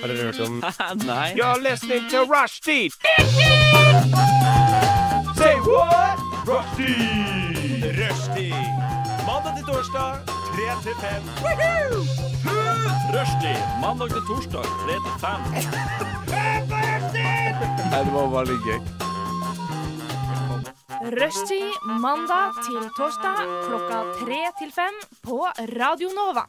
Har 0.00 0.08
dere 0.08 0.24
hørt 0.28 0.40
om 0.40 0.62
Nei. 1.08 1.34
You're 1.36 1.60
listening 1.62 2.08
to 2.10 2.24
Rushdie! 2.24 2.90
Say 5.36 5.54
what? 5.66 6.18
Rushdie! 6.46 7.92
Rushdie. 7.98 8.54
Mandag 9.26 9.52
til 9.56 9.64
torsdag, 9.66 10.10
3 10.54 10.68
til 10.82 10.94
5. 11.00 11.08
Rushdie 13.14 13.58
mandag 13.82 14.08
til 14.08 14.22
torsdag 14.28 14.64
3 14.64 14.94
til 15.06 15.14
5. 15.20 15.28
Nei, 17.90 18.00
det 18.04 18.12
var 18.14 18.26
veldig 18.38 18.58
gøy. 18.66 18.80
Rushtid 21.08 21.72
mandag 22.02 22.58
til 22.66 22.82
torsdag 22.98 23.38
klokka 23.64 24.00
tre 24.18 24.40
til 24.58 24.72
fem 24.74 24.96
på 25.24 25.38
Radio 25.78 26.10
Nova. 26.12 26.42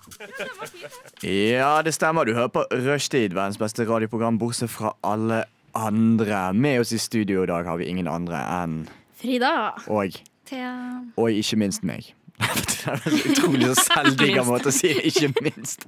Ja, 1.24 1.78
det 1.86 1.94
stemmer. 1.96 2.28
Du 2.28 2.34
hører 2.36 2.52
på 2.52 2.66
Rushtid, 2.74 3.32
verdens 3.38 3.60
beste 3.62 3.86
radioprogram, 3.88 4.40
bortsett 4.42 4.72
fra 4.74 4.92
alle 5.08 5.46
andre. 5.78 6.50
Med 6.54 6.82
oss 6.84 6.92
i 6.92 7.00
studio 7.00 7.46
i 7.46 7.48
dag 7.48 7.64
har 7.72 7.80
vi 7.80 7.88
ingen 7.88 8.10
andre 8.12 8.42
enn 8.60 8.82
Frida. 9.20 9.78
og, 9.88 10.20
Thea. 10.50 10.76
og 11.16 11.32
ikke 11.32 11.60
minst 11.64 11.88
meg. 11.88 12.12
Det 12.40 12.94
er 12.94 13.02
en 13.10 13.18
utrolig 13.20 13.68
så 13.70 13.84
selvdigga 13.84 14.44
måte 14.48 14.72
å 14.72 14.74
si 14.74 14.92
det. 14.96 15.10
Ikke 15.10 15.44
minst. 15.44 15.84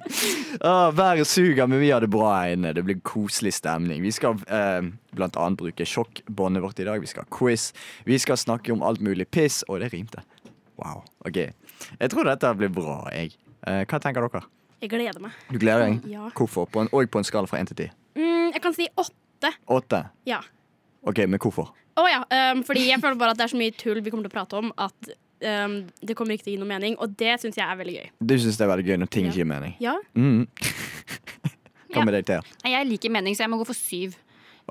Ah, 0.60 0.91
været 0.96 1.30
suger, 1.30 1.64
men 1.70 1.80
vi 1.80 1.91
har 1.94 2.04
det 2.04 2.12
bra 2.12 2.34
her 2.36 2.55
inne. 2.58 2.74
Det 2.76 2.84
blir 2.88 3.00
koselig 3.08 3.54
stemning. 3.58 4.02
Vi 4.04 4.12
skal 4.16 4.40
eh, 4.52 4.82
blant 5.16 5.40
annet 5.40 5.62
bruke 5.62 5.88
sjokkbåndet 5.88 6.66
vårt 6.66 6.82
i 6.84 6.88
dag. 6.90 7.02
Vi 7.04 7.10
skal 7.10 7.26
ha 7.26 7.32
quiz. 7.32 7.70
Vi 8.08 8.20
skal 8.20 8.40
snakke 8.40 8.76
om 8.76 8.84
alt 8.84 9.04
mulig 9.04 9.30
piss. 9.32 9.62
Og 9.72 9.80
det 9.84 9.94
rimte. 9.96 10.26
Wow. 10.82 11.05
OK. 11.27 11.40
Jeg 11.40 12.14
tror 12.14 12.27
dette 12.27 12.54
blir 12.60 12.74
bra, 12.74 12.99
jeg. 13.16 13.36
Eh, 13.68 13.84
hva 13.88 14.02
tenker 14.04 14.27
dere? 14.27 14.44
Jeg 14.82 14.91
gleder 14.91 15.24
meg. 15.24 15.36
Du 15.54 15.60
gleder 15.62 15.88
deg? 15.88 16.08
Ja. 16.12 16.30
Hvorfor? 16.36 16.68
På 16.68 16.84
en, 16.84 16.90
og 16.91 17.12
på 17.13 17.22
en 17.22 17.27
skala 17.27 17.49
fra 17.49 17.62
1 17.62 17.72
til 17.72 17.86
10? 17.86 17.98
Mm, 18.18 18.48
jeg 18.55 18.63
kan 18.63 18.76
si 18.76 18.90
åtte. 18.98 19.54
Åtte? 19.72 20.04
Ja. 20.27 20.41
OK, 21.08 21.24
men 21.30 21.40
hvorfor? 21.41 21.71
Å 22.02 22.05
ja. 22.10 22.21
Um, 22.30 22.63
fordi 22.65 22.88
jeg 22.88 23.02
føler 23.04 23.20
bare 23.20 23.36
at 23.36 23.40
det 23.40 23.46
er 23.46 23.54
så 23.54 23.60
mye 23.60 23.76
tull 23.77 23.99
vi 24.02 24.12
kommer 24.13 24.26
til 24.26 24.34
å 24.34 24.38
prate 24.40 24.58
om 24.60 24.71
at 24.82 25.13
um, 25.43 25.75
det 26.05 26.15
kommer 26.17 26.35
ikke 26.37 26.43
til 26.47 26.53
å 26.53 26.55
gi 26.57 26.61
noe 26.63 26.70
mening, 26.71 26.95
og 27.01 27.15
det 27.20 27.35
syns 27.41 27.57
jeg 27.57 27.65
er 27.67 27.77
veldig 27.79 27.95
gøy. 27.99 28.09
Du 28.31 28.34
syns 28.39 28.57
det 28.59 28.65
er 28.65 28.71
veldig 28.75 28.85
gøy 28.89 28.97
når 29.03 29.09
ting 29.13 29.25
Ja. 29.25 29.31
ikke 29.31 29.41
gir 29.43 29.49
mening? 29.51 29.75
Ja. 29.84 29.95
Mm. 30.15 30.47
Hva 31.91 31.99
Ja. 31.99 32.03
med 32.07 32.13
deg, 32.15 32.25
Thea? 32.25 32.41
Jeg 32.63 32.87
liker 32.87 33.11
mening, 33.11 33.35
så 33.35 33.43
jeg 33.43 33.51
må 33.51 33.57
gå 33.59 33.65
for 33.67 33.75
syv. 33.77 34.15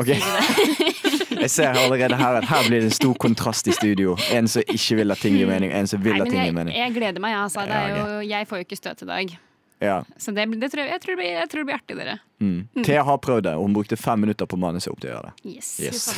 Okay. 0.01 0.17
Jeg 1.41 1.51
ser 1.51 1.77
allerede 1.77 2.17
her 2.17 2.37
at 2.39 2.45
her 2.49 2.63
blir 2.69 2.81
det 2.81 2.89
en 2.89 2.95
stor 2.95 3.15
kontrast 3.21 3.67
i 3.69 3.73
studio. 3.73 4.15
En 4.33 4.49
som 4.49 4.63
ikke 4.69 4.97
vil 5.01 5.11
at 5.13 5.19
ting 5.21 5.37
gir 5.37 5.47
mening, 5.49 5.73
en 5.77 5.87
som 5.91 6.01
vil 6.03 6.15
Nei, 6.17 6.23
at 6.25 6.31
ting 6.33 6.43
gir 6.45 6.53
mening. 6.57 6.75
jeg 6.77 6.95
gleder 6.95 7.21
meg, 7.23 7.35
altså. 7.37 7.65
Det 7.69 7.77
er 7.77 7.95
jo, 7.97 8.21
jeg 8.29 8.49
får 8.49 8.61
jo 8.61 8.67
ikke 8.67 8.77
støt 8.79 9.03
i 9.05 9.09
dag. 9.09 9.35
Ja. 9.81 9.99
Så 10.21 10.33
det, 10.37 10.47
det 10.61 10.71
tror 10.73 10.83
jeg, 10.85 10.91
jeg, 10.93 11.01
tror 11.01 11.15
det 11.15 11.19
blir, 11.21 11.31
jeg 11.39 11.49
tror 11.53 11.61
det 11.63 11.67
blir 11.71 11.79
artig, 11.79 11.97
dere. 12.01 12.17
Mm. 12.41 12.85
Thea 12.85 13.03
har 13.09 13.19
prøvd 13.25 13.47
det, 13.49 13.55
og 13.57 13.63
hun 13.69 13.77
brukte 13.77 13.97
fem 14.01 14.21
minutter 14.25 14.47
på 14.51 14.59
manuset 14.61 14.93
opp 14.93 15.01
til 15.01 15.11
å 15.11 15.15
gjøre 15.17 15.31
det. 15.31 15.55
Yes. 15.57 15.71
Yes. 15.81 16.09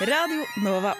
Radio 0.00 0.42
Nova. 0.62 0.94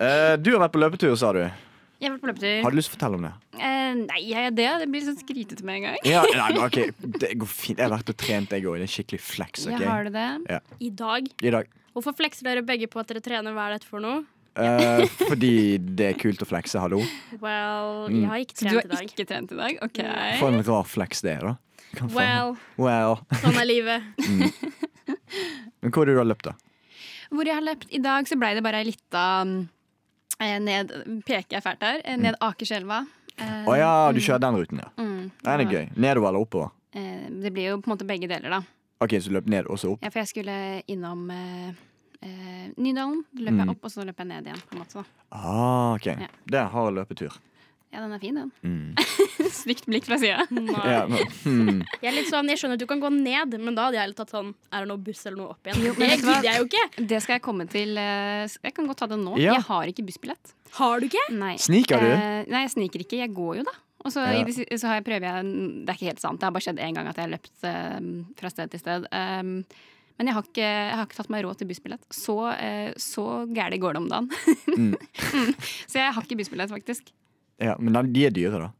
Eh, 0.00 0.34
du 0.42 0.50
har 0.54 0.60
vært 0.66 0.74
på 0.76 0.80
løpetur, 0.82 1.14
sa 1.18 1.32
du. 1.36 1.40
Jeg 1.96 2.10
har 2.10 2.16
vært 2.18 2.24
på 2.26 2.28
løpetur. 2.32 2.62
Har 2.66 2.74
du 2.74 2.76
lyst 2.76 2.90
til 2.90 2.94
å 2.94 2.96
fortelle 2.98 3.16
om 3.20 3.24
det? 3.24 3.32
Eh, 3.56 3.92
nei, 4.02 4.20
jeg, 4.28 4.52
det, 4.58 4.66
det 4.82 4.88
blir 4.92 5.04
sånn 5.06 5.16
skrytete 5.20 5.64
med 5.64 5.78
en 5.80 5.86
gang. 5.88 5.98
Ja, 6.04 6.22
nei, 6.28 6.48
men 6.56 6.62
ok, 6.66 6.78
Det 7.22 7.30
går 7.40 7.48
fint. 7.48 7.78
Jeg 7.80 7.86
har 7.88 7.94
vært 7.96 8.12
og 8.12 8.18
trent, 8.20 8.52
jeg 8.52 8.66
òg. 8.68 8.76
Det 8.82 8.88
er 8.88 8.94
skikkelig 8.98 9.20
flex. 9.24 9.66
Okay? 9.66 9.80
Jeg 9.80 9.88
har 9.90 10.08
det 10.10 10.12
det? 10.16 10.60
I 10.84 10.90
dag. 11.00 11.30
I 11.40 11.54
dag. 11.56 11.70
Hvorfor 11.96 12.16
flekser 12.18 12.44
dere 12.50 12.64
begge 12.68 12.90
på 12.92 13.00
at 13.00 13.08
dere 13.08 13.22
trener? 13.24 13.54
Hva 13.56 13.70
er 13.70 13.78
dette 13.78 13.88
for 13.88 14.04
noe? 14.04 14.24
Eh, 14.56 15.04
fordi 15.30 15.52
det 15.96 16.10
er 16.12 16.18
kult 16.20 16.44
å 16.44 16.48
flekse, 16.48 16.80
hallo. 16.80 17.00
Well, 17.40 18.06
Mm. 18.06 18.20
jeg 18.22 18.28
har 18.30 18.42
ikke 18.44 18.56
Så 18.56 18.64
du 18.64 18.68
trent 18.68 18.76
har 18.76 18.84
i 18.84 18.92
dag. 18.96 19.08
ikke 19.10 19.26
trent 19.32 19.52
i 19.52 19.56
dag? 19.62 19.78
OK. 19.88 20.02
For 20.42 20.52
en 20.52 20.62
rar 20.68 20.84
flex 20.86 21.24
det 21.24 21.32
er, 21.38 21.48
da. 21.48 21.56
Well, 22.12 22.52
Well. 22.76 23.16
sånn 23.40 23.56
er 23.56 23.66
livet. 23.68 24.04
Men 25.80 25.92
hvor 25.92 26.04
er 26.04 26.10
det 26.12 26.16
du 26.16 26.20
har 26.20 26.28
løpt, 26.28 26.46
da? 26.50 26.54
Hvor 27.32 27.48
jeg 27.48 27.56
har 27.56 27.64
løpt 27.66 27.88
i 27.96 27.98
dag, 28.04 28.28
så 28.28 28.36
blei 28.38 28.52
det 28.56 28.62
bare 28.64 28.80
ei 28.84 28.86
lita 28.90 29.22
eh, 29.42 29.64
ned 30.40 30.92
Peker 31.26 31.56
jeg 31.56 31.62
fælt 31.64 31.82
her? 31.82 32.00
eh, 32.04 32.16
Ned 32.16 32.34
Akerselva. 32.40 33.06
Eh, 33.38 33.64
oh, 33.68 33.74
ja, 33.76 34.12
du 34.12 34.20
kjører 34.20 34.40
den 34.40 34.56
ruten, 34.56 34.78
ja. 34.80 34.88
mm, 34.96 35.30
Den 35.44 35.60
er 35.60 35.70
gøy. 35.70 35.88
Nedover 35.96 36.28
eller 36.28 36.40
oppover? 36.40 36.70
eh, 36.92 37.28
det 37.30 37.52
blir 37.52 37.70
jo 37.70 37.80
på 37.80 37.90
en 37.90 37.96
måte 37.96 38.06
begge 38.08 38.28
deler, 38.28 38.48
da. 38.50 38.60
Ok, 39.00 39.10
så 39.20 39.28
du 39.28 39.34
løp 39.36 39.46
ned 39.52 39.66
og 39.68 39.76
så 39.78 39.90
opp? 39.92 40.02
Ja, 40.02 40.08
for 40.08 40.20
jeg 40.22 40.28
skulle 40.28 40.82
innom 40.88 41.26
eh, 41.30 41.68
eh, 42.22 42.68
Nydalen. 42.76 43.24
Da 43.32 43.42
løp 43.42 43.52
Mm. 43.52 43.58
jeg 43.60 43.68
opp, 43.74 43.84
og 43.84 43.90
så 43.92 44.04
løp 44.08 44.16
jeg 44.18 44.26
ned 44.26 44.46
igjen. 44.46 44.62
på 44.70 44.72
en 44.72 44.78
måte 44.80 44.94
da. 45.02 45.04
Ah, 45.32 45.94
ok. 45.96 46.06
Ja. 46.06 46.28
Det 46.46 46.62
hard 46.72 46.94
løpetur. 46.94 47.36
Ja, 47.94 48.02
den 48.02 48.12
er 48.12 48.20
fin, 48.20 48.34
den. 48.36 48.50
Mm. 48.66 48.96
Stygt 49.62 49.86
blikk 49.88 50.08
fra 50.08 50.18
sida. 50.20 50.42
Ja, 50.50 51.04
hmm. 51.44 51.80
Jeg 52.02 52.10
er 52.10 52.16
litt 52.16 52.28
sånn, 52.28 52.50
jeg 52.50 52.60
skjønner 52.60 52.76
at 52.76 52.82
du 52.82 52.88
kan 52.90 53.00
gå 53.00 53.10
ned, 53.14 53.54
men 53.62 53.78
da 53.78 53.86
hadde 53.88 54.00
jeg 54.00 54.16
tatt 54.18 54.34
sånn 54.34 54.50
Er 54.74 54.84
det 54.84 54.90
noe 54.90 55.00
buss 55.06 55.22
eller 55.24 55.38
noe 55.38 55.54
opp 55.54 55.70
igjen? 55.70 55.84
Jo, 55.86 55.94
det 55.96 56.10
gidder 56.16 56.48
jeg 56.48 56.60
jo 56.60 56.66
ikke. 56.68 56.84
Det 57.14 57.22
skal 57.24 57.38
jeg 57.38 57.44
komme 57.46 57.66
til 57.70 57.96
eh, 58.02 58.44
Jeg 58.66 58.74
kan 58.76 58.90
godt 58.90 59.00
ta 59.04 59.08
det 59.14 59.18
nå. 59.22 59.38
Ja. 59.40 59.56
Jeg 59.56 59.66
har 59.70 59.92
ikke 59.92 60.04
bussbillett. 60.10 60.54
Har 60.76 61.00
du 61.00 61.08
ikke? 61.08 61.24
Nei. 61.38 61.54
Sniker 61.62 62.02
du? 62.02 62.12
Eh, 62.12 62.38
nei, 62.52 62.62
jeg 62.66 62.74
sniker 62.74 63.06
ikke. 63.06 63.20
Jeg 63.22 63.32
går 63.36 63.60
jo, 63.62 63.66
da. 63.70 63.76
Og 64.06 64.12
så, 64.14 64.22
Ja. 64.22 64.38
i 64.38 64.44
det 64.46 64.78
så 64.78 64.90
har 64.90 65.00
jeg 65.00 65.06
prøver 65.08 65.26
jeg 65.26 65.50
Det 65.86 65.90
er 65.90 65.98
ikke 65.98 66.10
helt 66.12 66.22
sant. 66.22 66.40
Det 66.40 66.46
har 66.46 66.54
bare 66.54 66.66
skjedd 66.66 66.82
én 66.82 66.94
gang 66.98 67.08
at 67.10 67.18
jeg 67.18 67.26
har 67.26 67.34
løpt 67.34 67.68
eh, 67.70 68.00
fra 68.38 68.52
sted 68.52 68.70
til 68.74 68.82
sted. 68.82 69.08
Um, 69.10 69.60
men 70.16 70.30
jeg 70.30 70.36
har, 70.36 70.46
ikke, 70.48 70.64
jeg 70.64 70.96
har 70.96 71.04
ikke 71.08 71.18
tatt 71.18 71.32
meg 71.32 71.44
råd 71.44 71.58
til 71.60 71.68
bussbillett. 71.68 72.04
Så, 72.14 72.36
uh, 72.48 72.90
så 73.00 73.24
gæli 73.52 73.80
går 73.82 73.96
det 73.96 74.04
om 74.04 74.10
dagen. 74.12 74.32
Mm. 74.76 74.94
Mm. 75.36 75.50
Så 75.90 75.98
jeg 75.98 76.12
har 76.14 76.22
ikke 76.22 76.36
bussbillett, 76.38 76.70
faktisk. 76.72 77.10
Ja, 77.62 77.76
men 77.80 78.12
de 78.12 78.26
er 78.26 78.30
dyre, 78.36 78.58
da. 78.60 78.70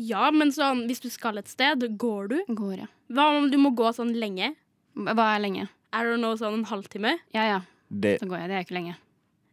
Ja, 0.00 0.30
men 0.34 0.50
sånn, 0.50 0.86
hvis 0.88 1.00
du 1.04 1.08
skal 1.12 1.38
et 1.38 1.48
sted, 1.48 1.84
går 2.00 2.28
du? 2.32 2.38
Går, 2.56 2.76
ja. 2.84 2.86
Hva 3.14 3.28
om 3.36 3.50
du 3.52 3.58
må 3.60 3.70
gå 3.76 3.92
sånn 3.94 4.14
lenge? 4.18 4.54
Hva 4.96 5.28
er 5.36 5.42
lenge? 5.44 5.68
Er 5.94 6.08
det 6.10 6.18
noe 6.22 6.34
sånn 6.40 6.60
en 6.60 6.64
halvtime? 6.66 7.12
Ja 7.34 7.44
ja, 7.46 7.60
Det, 7.88 8.16
så 8.18 8.26
går 8.26 8.40
jeg. 8.42 8.48
Det 8.50 8.56
er 8.58 8.64
ikke 8.66 8.74
lenge. 8.78 8.94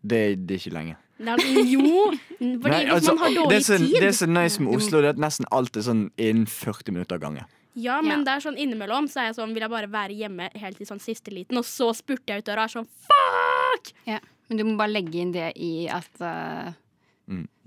det, 0.02 0.22
det 0.48 0.56
er 0.56 0.62
ikke 0.64 0.74
lenge. 0.80 0.96
Det 1.22 1.30
er, 1.30 1.42
jo, 1.70 1.98
fordi 2.40 2.70
Nei, 2.72 2.80
hvis 2.88 2.94
altså, 2.96 3.14
man 3.14 3.20
har 3.22 3.34
dårlig 3.36 3.50
det 3.54 3.59
så, 3.68 3.76
tid 3.78 3.92
det 4.02 4.08
er 4.08 4.16
så 4.18 4.28
nice 4.32 4.64
med 4.64 4.74
Oslo, 4.74 5.02
det 5.03 5.09
er 5.12 5.14
at 5.14 5.20
nesten 5.22 5.46
alt 5.53 5.78
er 5.78 5.84
sånn 5.86 6.00
innen 6.18 6.48
40 6.50 6.96
minutter 6.96 7.20
av 7.20 7.22
gangen. 7.28 7.46
Ja, 7.78 8.00
men 8.02 8.24
Ja. 8.24 8.24
det 8.26 8.34
er 8.34 8.46
sånn 8.48 8.58
innimellom 8.58 9.06
så 9.08 9.22
er 9.22 9.28
jeg 9.30 9.36
sånn, 9.38 9.53
vil 9.53 9.62
jeg 9.62 9.70
bare 9.70 9.88
være 9.94 10.18
hjemme 10.18 10.50
helt 10.58 10.78
til 10.82 10.88
sånn 10.90 11.00
siste 11.03 11.30
liten, 11.32 11.59
og 11.62 11.64
så 11.70 11.92
spurter 11.94 12.34
jeg 12.34 12.42
ut 12.42 12.50
døra 12.50 12.66
og 12.66 12.72
er 12.72 12.74
sånn 12.74 12.90
fuck! 13.06 13.94
Ja, 14.09 14.18
Men 14.50 14.58
du 14.58 14.64
må 14.66 14.74
bare 14.82 14.92
legge 14.98 15.22
inn 15.22 15.32
det 15.32 15.52
i 15.62 15.86
at 15.88 16.09
eh, 16.26 16.74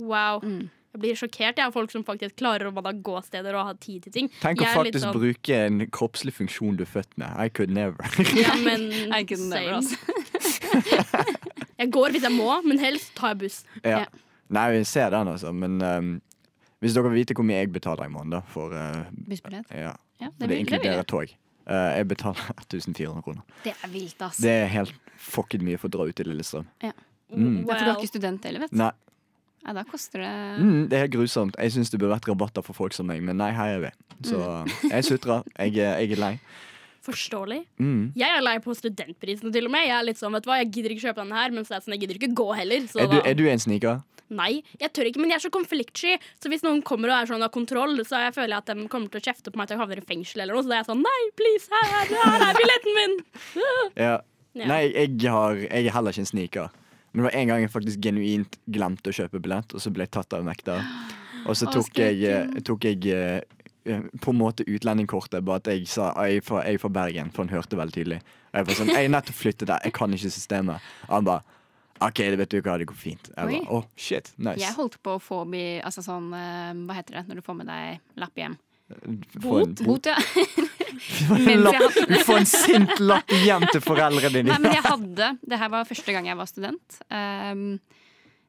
Wow. 0.03 0.43
mm. 0.43 0.67
Jeg 0.95 1.01
blir 1.03 1.17
sjokkert 1.19 1.59
jeg 1.59 1.67
av 1.67 1.73
folk 1.75 1.91
som 1.91 2.05
faktisk 2.07 2.37
klarer 2.39 2.69
å 2.71 2.83
gå 3.03 3.17
steder 3.27 3.57
og 3.59 3.67
ha 3.67 3.73
tid 3.83 4.05
til 4.07 4.13
ting. 4.15 4.29
Tenk 4.41 4.61
å 4.63 4.67
Jeg 4.69 4.77
faktisk 4.79 5.03
sånn- 5.03 5.17
bruke 5.19 5.57
en 5.67 5.81
kroppslig 5.91 6.33
funksjon 6.37 6.77
du 6.79 6.85
er 6.85 6.91
født 6.93 7.17
med. 7.19 7.35
I 7.35 7.49
could 7.51 7.71
never. 7.75 7.99
Ja, 8.39 8.55
men 8.69 8.87
I 9.13 9.25
could 9.27 9.43
never, 9.43 9.81
altså. 9.81 9.97
Jeg 11.79 11.91
går 11.91 12.15
hvis 12.15 12.23
jeg 12.23 12.33
må, 12.33 12.47
men 12.63 12.79
helst 12.79 13.11
tar 13.19 13.33
jeg 13.35 13.39
buss. 13.43 13.65
ja. 13.83 14.05
Ja. 14.05 14.07
Nei, 14.55 14.69
vi 14.77 14.85
ser 14.87 15.11
den, 15.11 15.27
altså. 15.33 15.51
Men 15.57 15.81
um, 15.83 16.11
hvis 16.85 16.95
dere 16.95 17.09
vil 17.11 17.17
vite 17.25 17.35
hvor 17.35 17.47
mye 17.49 17.63
jeg 17.63 17.73
betaler 17.75 18.07
i 18.07 18.13
måneden, 18.13 18.37
da, 18.37 18.41
for 18.53 18.71
uh, 18.77 19.07
Bussbillett. 19.27 19.67
ja, 19.73 19.95
Ja, 20.21 20.29
det 20.39 20.49
det, 20.53 20.59
inkluderer 20.63 21.03
tog. 21.09 21.33
Uh, 21.67 21.97
jeg 21.97 22.07
betaler 22.13 22.45
1400 22.69 23.23
kroner. 23.25 23.43
det 23.65 23.73
er 23.75 23.91
vilt, 23.91 24.21
ass. 24.23 24.39
Det 24.45 24.53
er 24.53 24.69
helt 24.71 24.95
fucking 25.19 25.65
mye 25.65 25.81
for 25.81 25.89
å 25.91 25.95
dra 25.97 26.07
ut 26.07 26.15
til 26.21 26.29
Lillestrøm. 26.31 26.69
Mm. 26.85 26.87
Ja, 26.87 26.93
for 27.73 27.81
du 27.81 27.91
er 27.91 27.97
ikke 27.97 28.13
student 28.13 28.45
heller, 28.47 28.67
vet 28.67 28.77
du. 28.77 28.79
Nei, 28.79 28.93
Ja, 29.65 29.73
da 29.73 29.83
koster 29.89 30.21
det 30.21 30.31
mm, 30.61 30.89
det 30.91 30.97
er 30.99 31.07
helt 31.07 31.15
grusomt. 31.17 31.57
Jeg 31.57 31.73
syns 31.73 31.91
det 31.91 31.99
burde 32.03 32.13
vært 32.19 32.29
rabatter 32.29 32.63
for 32.67 32.77
folk 32.77 32.93
som 32.93 33.07
meg, 33.09 33.23
men 33.25 33.39
nei, 33.41 33.51
her 33.57 33.79
er 33.79 33.83
vi. 33.87 33.93
Så 34.29 34.39
jeg 34.91 35.05
sutrer. 35.09 35.43
Jeg, 35.59 35.79
er- 35.81 35.99
jeg 36.05 36.13
er 36.19 36.21
lei. 36.21 36.35
Forståelig. 37.05 37.61
Mm. 37.81 38.13
Jeg 38.17 38.31
er 38.33 38.41
lei 38.45 38.55
på 38.65 38.73
studentprisene 38.77 39.53
til 39.53 39.67
og 39.69 39.73
med. 39.75 39.85
Jeg 39.89 39.97
er 39.99 40.07
litt 40.09 40.21
sånn, 40.21 40.33
vet 40.37 40.45
du 40.47 40.49
hva, 40.49 40.59
jeg 40.63 40.71
gidder 40.73 40.95
ikke 40.95 41.05
kjøpe 41.11 41.21
denne 41.21 41.37
her, 41.37 41.53
men 41.53 41.65
er 41.67 41.75
jeg 41.77 41.85
sånn, 41.85 41.95
jeg 41.97 42.03
gidder 42.05 42.21
ikke 42.21 42.31
gå 42.41 42.47
heller. 42.57 42.87
Så 42.89 43.01
Er, 43.05 43.09
du, 43.13 43.17
er 43.29 43.35
du 43.41 43.45
en 43.51 43.61
sniker? 43.61 44.03
nei, 44.35 44.63
jeg 44.81 44.89
tør 44.97 45.07
ikke, 45.11 45.21
men 45.21 45.31
jeg 45.31 45.37
er 45.37 45.43
så 45.45 45.51
konfliktsky. 45.53 46.15
Så 46.43 46.49
hvis 46.51 46.63
noen 46.65 46.81
kommer 46.83 47.13
og 47.13 47.19
er 47.23 47.29
sånn 47.29 47.45
av 47.45 47.53
kontroll, 47.55 48.01
så 48.09 48.23
jeg 48.25 48.33
føler 48.35 48.55
jeg 48.57 48.63
at 48.65 48.71
de 48.73 48.87
kommer 48.91 49.13
til 49.13 49.21
å 49.21 49.25
kjefte 49.29 49.53
på 49.53 49.61
meg 49.61 49.69
til 49.69 49.77
jeg 49.77 49.83
havner 49.85 50.01
i 50.01 50.07
fengsel 50.09 50.41
eller 50.43 50.57
noe. 50.57 50.65
Så 50.65 50.73
da 50.73 50.79
er 50.79 50.81
jeg 50.81 50.89
sånn, 50.89 51.05
nei, 51.05 51.21
please, 51.39 51.69
her, 51.71 51.93
her, 51.93 52.15
her 52.25 52.47
er 52.49 52.59
billetten 52.63 52.97
min! 53.01 53.19
Ja. 54.07 54.15
Ja. 54.55 54.67
Nei, 54.71 54.81
jeg, 54.95 55.19
har, 55.35 55.57
jeg 55.61 55.87
er 55.91 55.93
heller 55.97 56.15
ikke 56.15 56.23
en 56.25 56.31
sniker. 56.31 56.73
Men 57.15 57.23
det 57.23 57.29
var 57.29 57.37
en 57.39 57.51
gang 57.51 57.61
jeg 57.63 57.71
faktisk 57.71 58.01
genuint 58.03 58.57
glemte 58.75 59.13
å 59.13 59.15
kjøpe 59.15 59.39
billett, 59.39 59.71
og 59.71 59.83
så 59.83 59.93
ble 59.95 60.03
jeg 60.03 60.11
tatt 60.17 60.35
av 60.35 60.49
vekter. 60.49 60.81
Og 61.47 61.55
så 61.55 61.69
tok 61.71 62.01
jeg, 62.01 62.25
eh, 62.27 62.57
tok 62.67 62.87
jeg 62.89 63.07
eh, 63.15 63.61
eh, 63.87 64.09
på 64.19 64.35
en 64.35 64.41
måte 64.41 64.67
utlendingkortet, 64.67 65.45
bare 65.47 65.63
at 65.63 65.71
jeg 65.71 65.87
sa 65.93 66.09
«Ah, 66.11 66.27
jeg 66.27 66.43
er 66.43 66.47
fra, 66.49 66.65
jeg 66.67 66.81
er 66.81 66.83
fra 66.83 66.91
Bergen, 66.97 67.31
for 67.31 67.45
han 67.47 67.55
hørte 67.55 67.79
veldig 67.79 67.95
tydelig. 67.95 68.19
Og 68.51 68.59
jeg 68.59 68.67
var 68.67 68.79
sånn, 68.81 68.91
jeg 68.97 69.07
er 69.07 69.15
nettopp 69.15 69.39
flyttet 69.45 69.71
der, 69.71 69.87
jeg 69.87 69.95
kan 69.95 70.19
ikke 70.19 70.33
systemet. 70.35 70.91
Og 71.07 71.15
han 71.21 71.31
bare 71.31 71.61
OK, 72.03 72.19
det 72.19 72.41
vet 72.41 72.51
du 72.51 72.59
hva, 72.59 72.75
det 72.83 72.91
går 72.91 72.99
fint. 72.99 73.31
Jeg 73.31 73.53
bare, 73.53 73.63
oh, 73.71 73.87
shit, 73.95 74.35
nice. 74.35 74.59
Jeg 74.59 74.75
holdt 74.75 74.99
på 74.99 75.15
å 75.15 75.23
få 75.23 75.45
bi, 75.47 75.63
altså 75.87 76.03
sånn, 76.03 76.33
Hva 76.35 76.99
heter 76.99 77.21
det 77.21 77.29
når 77.31 77.39
du 77.39 77.47
får 77.47 77.61
med 77.63 77.71
deg 77.71 78.19
lapp 78.19 78.43
hjem? 78.43 78.59
Bot? 79.39 79.87
Bot, 79.87 80.11
ja. 80.11 80.19
Du 80.95 82.17
får 82.29 82.41
en 82.41 82.49
sint 82.49 83.03
lapp 83.03 83.35
hjem 83.45 83.67
til 83.73 83.83
foreldrene 83.85 84.45
Nei, 84.47 84.59
men 84.63 84.75
jeg 84.75 84.85
hadde 84.85 85.31
Det 85.43 85.59
her 85.61 85.71
var 85.73 85.89
første 85.89 86.15
gang 86.15 86.29
jeg 86.31 86.39
var 86.39 86.51
student. 86.51 86.99
Um, 87.11 87.67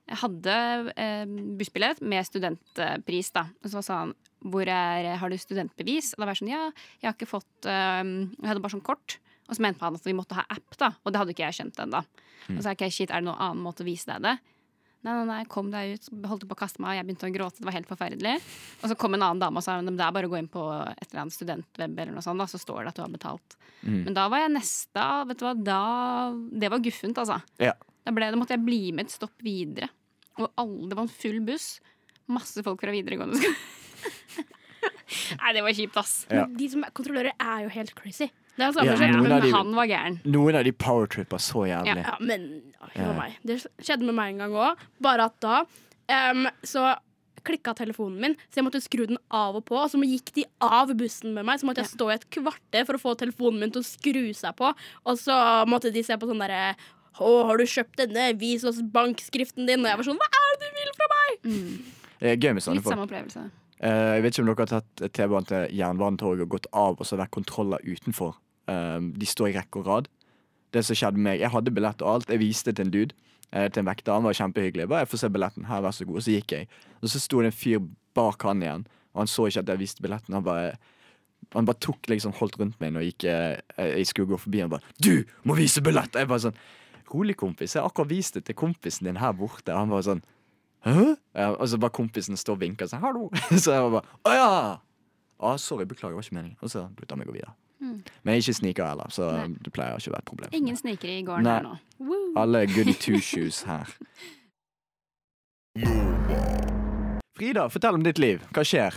jeg 0.06 0.20
hadde 0.22 0.56
eh, 1.02 1.26
bussbillett 1.58 2.02
med 2.06 2.28
studentpris, 2.28 3.32
da. 3.34 3.48
Og 3.66 3.72
så 3.74 3.82
sa 3.86 4.04
han 4.04 4.14
hvor 4.46 4.70
er, 4.70 5.08
har 5.18 5.32
du 5.32 5.38
studentbevis? 5.42 6.12
Og 6.14 6.22
da 6.22 6.28
var 6.28 6.36
jeg 6.36 6.44
sånn 6.44 6.52
ja, 6.52 6.66
jeg 7.02 7.08
har 7.08 7.16
ikke 7.16 7.32
fått 7.32 7.66
eh, 7.70 8.04
Jeg 8.06 8.50
hadde 8.52 8.62
bare 8.62 8.76
sånn 8.76 8.86
kort. 8.86 9.18
Og 9.50 9.58
så 9.58 9.66
mente 9.66 9.82
han 9.86 9.98
at 9.98 10.06
vi 10.06 10.14
måtte 10.18 10.38
ha 10.38 10.46
app, 10.50 10.78
da. 10.78 10.92
Og 11.04 11.14
det 11.14 11.22
hadde 11.22 11.34
ikke 11.34 11.48
jeg 11.48 11.58
skjønt 11.60 11.82
ennå. 11.82 12.02
Og 12.46 12.58
så 12.60 12.62
sa 12.66 12.74
jeg 12.74 12.80
ok, 12.80 12.86
shit, 12.94 13.10
er 13.10 13.22
det 13.22 13.30
noen 13.30 13.42
annen 13.42 13.66
måte 13.66 13.86
å 13.86 13.88
vise 13.88 14.10
deg 14.10 14.26
det? 14.26 14.36
Nei, 15.06 15.14
nei, 15.14 15.26
nei, 15.30 15.42
kom 15.50 15.68
deg 15.70 15.96
ut. 15.96 16.08
Holdt 16.26 16.48
på 16.50 16.56
å 16.56 16.58
kaste 16.58 16.82
meg 16.82 16.96
av. 16.96 16.98
Jeg 16.98 17.08
begynte 17.08 17.28
å 17.28 17.34
gråte. 17.36 17.62
Det 17.62 17.68
var 17.68 17.76
helt 17.76 17.90
forferdelig. 17.90 18.36
Og 18.82 18.90
så 18.90 18.98
kom 18.98 19.14
en 19.14 19.26
annen 19.28 19.42
dame 19.44 19.62
og 19.62 19.66
sa 19.66 19.76
det 19.78 19.94
er 19.94 20.16
bare 20.16 20.26
å 20.26 20.32
gå 20.32 20.40
inn 20.40 20.50
på 20.50 20.64
et 20.74 21.06
eller 21.12 21.22
annet 21.26 21.36
studentweb, 21.36 21.94
eller 21.94 22.16
noe 22.16 22.26
sånt, 22.26 22.42
da, 22.42 22.48
så 22.50 22.58
står 22.62 22.82
det 22.82 22.94
at 22.94 22.98
du 22.98 23.04
har 23.04 23.12
betalt. 23.14 23.58
Men 23.86 24.16
da 24.18 24.24
var 24.34 24.42
jeg 24.42 24.56
neste 24.56 25.02
Vet 25.30 25.38
du 25.38 25.44
hva, 25.46 25.52
da 25.54 25.82
Det 26.58 26.72
var 26.74 26.82
guffent, 26.82 27.20
altså. 27.22 27.38
Ja. 27.62 27.76
Da, 27.78 28.14
ble, 28.16 28.32
da 28.34 28.40
måtte 28.40 28.56
jeg 28.56 28.66
bli 28.66 28.80
med 28.98 29.06
et 29.06 29.14
stopp 29.14 29.46
videre. 29.46 29.92
Og 30.40 30.50
alle, 30.58 30.90
det 30.90 30.98
var 30.98 31.06
en 31.06 31.14
full 31.22 31.38
buss. 31.46 31.68
Masse 32.34 32.64
folk 32.66 32.82
fra 32.82 32.94
videregående 32.96 33.38
skole. 33.38 33.56
Nei, 35.42 35.52
det 35.54 35.62
var 35.62 35.78
kjipt, 35.78 35.98
ass. 36.02 36.16
Ja. 36.32 36.48
Men 36.48 36.58
de 36.58 36.72
som 36.72 36.86
kontrollører, 36.98 37.38
er 37.38 37.66
jo 37.68 37.74
helt 37.76 37.94
crazy. 37.98 38.32
Det 38.56 38.64
er 38.64 38.72
samme 38.72 38.86
Ja, 38.86 38.94
av 39.18 39.24
Men 39.24 39.42
de- 39.42 39.52
han 39.52 39.74
var 39.76 39.86
gæren. 39.88 40.20
Noen 40.24 40.56
av 40.56 40.64
de 40.64 40.72
powertrippa 40.72 41.38
så 41.44 41.66
jævlig. 41.68 42.06
Ja, 42.06 42.16
men 42.20 42.62
Ja. 42.96 43.14
meg. 43.14 43.34
Det 43.46 43.66
skjedde 43.82 44.06
med 44.06 44.16
meg 44.16 44.34
en 44.34 44.38
gang 44.38 44.52
òg. 44.54 44.78
Bare 45.02 45.26
at 45.26 45.40
da 45.42 45.66
um, 46.32 46.48
så 46.64 46.96
klikka 47.46 47.76
telefonen 47.76 48.20
min, 48.20 48.36
så 48.50 48.56
jeg 48.62 48.64
måtte 48.66 48.82
skru 48.82 49.06
den 49.08 49.18
av 49.30 49.56
og 49.56 49.66
på. 49.66 49.76
Og 49.78 49.92
så 49.92 50.00
gikk 50.02 50.32
de 50.34 50.46
av 50.62 50.88
bussen 50.98 51.34
med 51.34 51.46
meg, 51.46 51.60
så 51.60 51.66
måtte 51.68 51.84
jeg 51.84 51.92
stå 51.94 52.10
i 52.12 52.16
et 52.16 52.30
kvarter 52.32 52.86
for 52.88 52.94
å 52.98 53.02
få 53.04 53.16
telefonen 53.18 53.60
min 53.60 53.72
til 53.72 53.82
å 53.82 53.86
skru 53.86 54.34
seg 54.34 54.56
på. 54.56 54.74
Og 55.06 55.18
så 55.18 55.36
måtte 55.68 55.92
de 55.94 56.02
se 56.02 56.14
på 56.18 56.26
sånn 56.30 56.40
derre 56.40 56.76
å, 57.20 57.46
har 57.46 57.58
du 57.58 57.64
kjøpt 57.64 57.96
denne? 57.98 58.38
Vis 58.40 58.64
oss 58.64 58.82
bankskriften 58.82 59.68
din. 59.68 59.80
Og 59.86 59.92
jeg 59.92 59.98
var 59.98 60.04
sånn, 60.04 60.18
hva 60.18 60.32
er 60.32 60.58
det 60.58 60.72
du 60.72 60.80
vil 60.80 60.96
fra 60.98 61.08
meg? 61.14 61.86
Det 62.20 62.32
er 62.32 62.38
gøy 62.38 62.54
med 62.56 62.64
sånne 62.64 62.76
Litt 62.80 62.84
folk. 62.84 62.96
samme 62.96 63.08
opplevelse. 63.08 63.52
Uh, 63.84 64.16
jeg 64.16 64.24
vet 64.24 64.34
ikke 64.34 64.40
om 64.40 64.50
dere 64.56 64.66
har 64.66 64.82
tatt 64.82 65.14
T-banen 65.14 65.46
til 65.46 65.68
Jernbanetorget 65.78 66.42
og 66.42 66.50
gått 66.50 66.68
av, 66.74 66.96
og 66.98 67.06
så 67.06 67.18
vært 67.20 67.32
kontroller 67.36 67.80
utenfor. 67.86 68.36
Eh, 68.68 69.00
de 69.00 69.26
står 69.26 69.50
i 69.52 69.58
rekke 69.60 69.80
og 69.82 69.88
rad. 69.88 70.08
Det 70.74 70.84
som 70.86 70.96
skjedde 70.96 71.18
med 71.18 71.32
meg, 71.32 71.40
Jeg 71.40 71.50
hadde 71.52 71.72
billett 71.72 72.02
og 72.02 72.14
alt. 72.14 72.30
Jeg 72.30 72.40
viste 72.40 72.74
til 72.74 72.86
en 72.86 72.92
dude. 72.92 73.16
eh, 73.54 73.70
til 73.70 73.80
en 73.80 73.86
vekter. 73.88 74.12
Han 74.14 74.24
var 74.24 74.34
kjempehyggelig. 74.34 74.88
Bare, 74.90 75.00
jeg 75.06 75.08
får 75.08 75.18
se 75.18 75.30
billetten. 75.30 75.66
Her, 75.66 75.82
vær 75.82 75.92
så 75.92 76.06
god. 76.06 76.16
Og 76.18 76.24
så 76.26 76.32
gikk 76.34 76.52
jeg. 76.52 76.68
Og 77.02 77.10
så 77.10 77.20
sto 77.22 77.40
det 77.40 77.46
en 77.46 77.52
fyr 77.52 77.80
bak 78.16 78.42
han 78.44 78.62
igjen, 78.62 78.88
og 79.14 79.22
han 79.22 79.28
så 79.28 79.46
ikke 79.48 79.60
at 79.60 79.68
jeg 79.70 79.80
viste 79.80 80.02
billetten. 80.02 80.34
Han 80.34 80.44
bare 80.44 80.76
han 81.54 81.66
bare 81.66 81.78
tok 81.80 82.08
liksom 82.10 82.34
holdt 82.34 82.58
rundt 82.60 82.80
meg 82.82 82.92
når 82.92 83.02
jeg, 83.06 83.14
gikk, 83.14 83.24
eh, 83.30 83.86
jeg 84.00 84.08
skulle 84.08 84.28
gå 84.28 84.38
forbi. 84.40 84.60
Han 84.62 84.70
bare 84.70 84.82
'Du 85.00 85.24
må 85.46 85.56
vise 85.56 85.80
billett!' 85.82 86.16
Jeg 86.16 86.28
bare 86.28 86.40
sånn 86.40 86.56
Rolig, 87.14 87.36
kompis. 87.38 87.76
Jeg 87.76 87.84
har 87.84 87.90
akkurat 87.90 88.10
vist 88.10 88.34
det 88.34 88.46
til 88.46 88.56
kompisen 88.56 89.06
din 89.06 89.16
her 89.18 89.32
borte. 89.32 89.70
Han 89.72 89.90
bare 89.90 90.02
sånn 90.04 90.24
Hæ? 90.84 91.16
Ja, 91.36 91.52
og 91.54 91.68
så 91.68 91.78
bare 91.80 91.92
kompisen 91.92 92.36
står 92.36 92.54
og 92.54 92.60
vinker 92.60 92.88
sånn 92.88 93.02
'hallo'. 93.02 93.30
Så 93.62 93.72
jeg 93.72 93.92
bare 93.92 94.04
'å 94.26 94.32
ja'. 94.34 94.80
Å, 95.40 95.58
sorry, 95.60 95.86
beklager, 95.86 96.10
det 96.10 96.16
var 96.16 96.24
ikke 96.24 96.36
meningen. 96.36 96.58
Og 96.62 96.70
så 96.70 96.80
lot 96.80 97.10
han 97.10 97.20
meg 97.20 97.28
gå 97.28 97.34
videre. 97.34 97.54
Men 97.80 98.04
jeg 98.26 98.34
er 98.34 98.42
ikke 98.44 98.54
sniker 98.60 98.88
heller, 98.88 99.10
så 99.14 99.32
Nei. 99.36 99.48
det 99.62 99.74
pleier 99.76 99.98
ikke 100.00 100.10
å 100.12 100.16
være 100.16 100.24
et 100.24 100.30
problem. 100.32 100.50
Ingen 100.58 100.78
snikere 100.80 101.18
i 101.20 101.24
gården 101.28 101.44
Nei. 101.44 101.58
her 101.60 101.68
nå. 101.68 102.20
Alle 102.42 102.64
er 102.66 102.72
goody 102.72 102.94
two 102.94 103.20
shoes 103.22 103.64
her. 103.68 103.90
Frida, 107.36 107.66
fortell 107.70 107.98
om 107.98 108.04
ditt 108.06 108.20
liv. 108.22 108.44
Hva 108.56 108.64
skjer? 108.68 108.96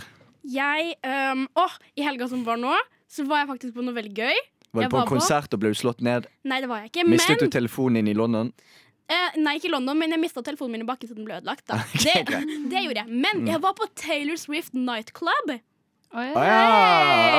Jeg 0.49 0.93
um, 1.03 1.43
Å, 1.59 1.65
i 1.99 2.05
helga 2.05 2.29
som 2.31 2.45
var 2.47 2.59
nå, 2.61 2.71
så 3.11 3.25
var 3.27 3.43
jeg 3.43 3.49
faktisk 3.51 3.75
på 3.75 3.83
noe 3.83 3.95
veldig 3.97 4.13
gøy. 4.15 4.37
Var 4.69 4.85
du 4.85 4.91
på 4.93 4.95
var 4.95 5.03
en 5.03 5.07
på- 5.09 5.15
konsert 5.17 5.53
og 5.57 5.59
ble 5.63 5.73
slått 5.75 5.99
ned? 6.05 6.27
Nei, 6.47 6.61
det 6.63 6.69
var 6.71 6.83
jeg 6.85 6.93
ikke. 6.93 7.07
Mistet 7.09 7.41
du 7.43 7.49
telefonen 7.51 7.99
din 7.99 8.13
i 8.13 8.17
London? 8.17 8.53
eh, 9.09 9.35
Nei, 9.41 9.55
ikke 9.57 9.67
i 9.67 9.73
London, 9.73 9.97
men 9.99 10.13
jeg 10.15 10.21
mista 10.21 10.43
telefonen 10.45 10.77
min 10.77 10.85
i 10.85 10.87
bakken 10.87 11.09
så 11.09 11.15
den 11.17 11.25
ble 11.27 11.39
ødelagt. 11.41 11.65
Da. 11.67 11.81
Ok, 11.97 12.05
Det, 12.05 12.43
det 12.71 12.83
gjorde 12.85 13.03
jeg. 13.03 13.19
Men 13.27 13.47
jeg 13.49 13.59
var 13.65 13.73
på 13.75 13.87
Taylor 13.97 14.37
Swift 14.39 14.73
nightclub. 14.77 15.55
Oi, 16.09 16.25
Å! 16.33 16.43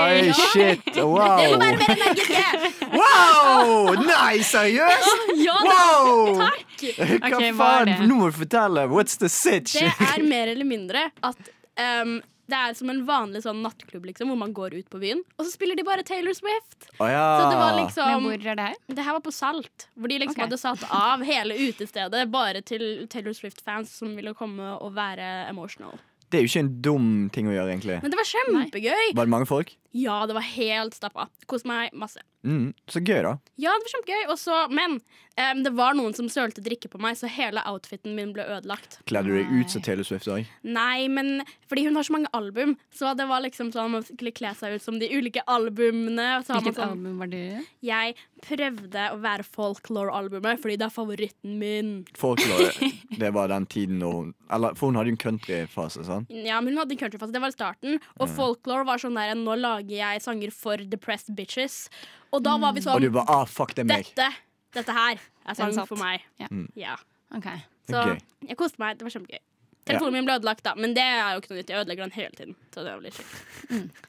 Oi, 0.06 0.18
Ja. 0.30 0.34
shit! 0.52 0.90
Må 0.94 1.06
Wow! 1.16 1.56
være 1.58 1.78
mer 1.80 1.94
energiske! 1.96 2.90
Wow! 2.94 3.94
Nei, 4.04 4.36
seriøst? 4.46 5.22
Ja, 5.42 5.56
Wow! 5.66 6.36
takk! 6.38 6.84
Hva 7.24 7.40
faen? 7.58 7.90
det? 7.90 7.96
Nå 8.06 8.18
må 8.20 8.28
du 8.30 8.36
fortelle. 8.44 8.84
What's 8.92 9.18
the 9.18 9.30
sitch? 9.32 9.74
Det 9.74 9.90
er 10.06 10.22
mer 10.22 10.52
eller 10.52 10.68
mindre 10.68 11.08
at 11.26 11.50
um, 11.82 12.20
det 12.50 12.58
er 12.58 12.76
som 12.78 12.90
en 12.90 13.00
vanlig 13.06 13.42
sånn 13.44 13.60
nattklubb 13.62 14.06
liksom, 14.10 14.30
hvor 14.30 14.38
man 14.38 14.54
går 14.54 14.74
ut 14.80 14.86
på 14.90 14.98
byen, 15.02 15.20
og 15.38 15.44
så 15.46 15.52
spiller 15.52 15.78
de 15.78 15.84
bare 15.86 16.02
Taylor 16.06 16.34
Swift. 16.34 16.88
Oh, 16.98 17.06
ja. 17.10 17.24
Så 17.38 17.50
det 17.50 17.58
var 17.60 17.74
Men 17.74 17.80
liksom 17.84 18.26
hvor 18.26 18.46
er 18.54 18.58
det 18.58 18.68
her? 18.70 18.78
Det 18.90 19.06
her 19.06 19.18
var 19.18 19.24
på 19.26 19.34
Salt, 19.34 19.86
hvor 19.94 20.10
de 20.10 20.18
liksom 20.22 20.34
okay. 20.38 20.46
hadde 20.46 20.58
satt 20.62 20.86
av 20.94 21.22
hele 21.26 21.58
utestedet 21.58 22.22
bare 22.30 22.62
til 22.66 22.86
Taylor 23.10 23.34
Swift-fans 23.38 23.92
som 23.98 24.14
ville 24.18 24.34
komme 24.38 24.76
og 24.78 24.94
være 24.98 25.28
emotional. 25.50 25.98
Det 26.30 26.38
er 26.38 26.44
jo 26.44 26.50
ikke 26.52 26.62
en 26.62 26.72
dum 26.84 27.06
ting 27.34 27.48
å 27.50 27.54
gjøre, 27.54 27.72
egentlig. 27.74 27.96
Men 28.04 28.12
det 28.12 28.18
var 28.20 28.28
kjempegøy! 28.28 29.06
Var 29.18 29.26
det 29.26 29.32
mange 29.32 29.48
folk? 29.50 29.72
Ja, 29.96 30.20
det 30.26 30.36
var 30.36 30.44
helt 30.46 30.94
stappa. 30.94 31.28
Koste 31.50 31.66
meg 31.70 31.94
masse. 31.98 32.22
Mm, 32.46 32.70
så 32.88 33.02
gøy, 33.04 33.18
da. 33.26 33.34
Ja, 33.60 33.72
det 33.76 33.84
var 33.84 33.92
kjempegøy. 33.92 34.22
Også, 34.32 34.54
men 34.72 34.94
um, 35.36 35.58
det 35.66 35.72
var 35.76 35.96
noen 35.98 36.14
som 36.16 36.28
sølte 36.32 36.62
drikke 36.64 36.88
på 36.88 37.00
meg, 37.02 37.18
så 37.20 37.28
hele 37.28 37.60
outfiten 37.68 38.14
min 38.16 38.30
ble 38.32 38.46
ødelagt. 38.48 39.00
Kledde 39.10 39.28
du 39.28 39.36
deg 39.36 39.50
ut 39.58 39.74
som 39.74 39.82
Taylor 39.84 40.06
Swift 40.08 40.28
òg? 40.32 40.48
Nei, 40.64 41.04
men 41.12 41.42
fordi 41.68 41.84
hun 41.88 41.98
har 41.98 42.06
så 42.06 42.14
mange 42.16 42.30
album, 42.36 42.76
så 42.96 43.12
det 43.18 43.26
var 43.28 43.42
liksom 43.44 43.72
sånn 43.74 43.92
man 43.92 44.06
skulle 44.06 44.32
kle 44.32 44.54
seg 44.56 44.78
ut 44.78 44.86
som 44.86 44.96
de 45.02 45.10
ulike 45.12 45.42
albumene. 45.50 46.30
Så 46.46 46.56
Hvilket 46.56 46.80
sånn, 46.80 46.94
album 46.96 47.20
var 47.20 47.32
det? 47.34 47.44
jeg 47.84 48.16
prøvde 48.46 49.02
å 49.12 49.18
være 49.20 49.44
folklore-albumet, 49.44 50.62
fordi 50.62 50.78
det 50.80 50.86
er 50.88 50.94
favoritten 50.94 51.58
min. 51.60 51.92
Folklore, 52.16 52.70
det 53.20 53.32
var 53.36 53.50
den 53.52 53.66
tiden 53.70 54.00
da 54.00 54.08
hun 54.14 54.30
Eller, 54.50 54.74
For 54.74 54.88
hun 54.90 54.96
hadde 54.98 55.12
jo 55.12 55.14
en 55.14 55.20
countryfase, 55.22 56.02
sant? 56.08 56.30
Ja, 56.32 56.56
men 56.64 56.72
hun 56.72 56.80
hadde 56.82 56.96
en 56.96 56.98
countryfase. 57.04 57.30
Det 57.36 57.42
var 57.44 57.52
starten. 57.54 58.00
Og 58.18 58.32
folklore 58.34 58.86
var 58.88 58.98
sånn 58.98 59.14
der 59.14 59.36
Nå 59.38 59.54
lager 59.60 59.79
jeg 59.88 60.22
sanger 60.24 60.52
for 60.54 60.82
depressed 60.92 61.34
bitches. 61.36 61.88
Og 62.30 62.44
da 62.44 62.56
var 62.60 62.74
vi 62.76 62.82
Og 62.84 62.88
sånn 62.88 63.04
du 63.04 63.10
bare 63.14 63.40
ah, 63.40 63.46
fuck, 63.48 63.74
det 63.76 63.86
meg. 63.88 64.10
Dette, 64.14 64.30
dette 64.76 64.96
her 64.96 65.20
er 65.20 65.58
sang 65.58 65.78
for 65.88 66.00
meg. 66.00 66.26
Ja. 66.40 66.50
Ja. 66.78 66.96
Okay. 67.36 67.62
Så 67.90 68.02
jeg 68.46 68.58
koste 68.58 68.82
meg. 68.82 68.98
Det 68.98 69.06
var 69.06 69.16
kjempegøy. 69.16 69.42
Telefonen 69.88 70.18
min 70.18 70.26
ble 70.28 70.36
ødelagt, 70.38 70.62
da, 70.66 70.74
men 70.78 70.92
det 70.94 71.02
er 71.02 71.34
jo 71.34 71.42
ikke 71.42 71.52
noe 71.52 71.60
nytt. 71.62 71.70
Jeg 71.72 71.82
ødelegger 71.82 72.06
den 72.06 72.14
hele 72.14 72.34
tiden. 72.36 72.56
Så 72.74 72.84
det 72.84 72.94
var 72.94 73.04
litt 73.04 73.16
kjipt. 73.16 74.02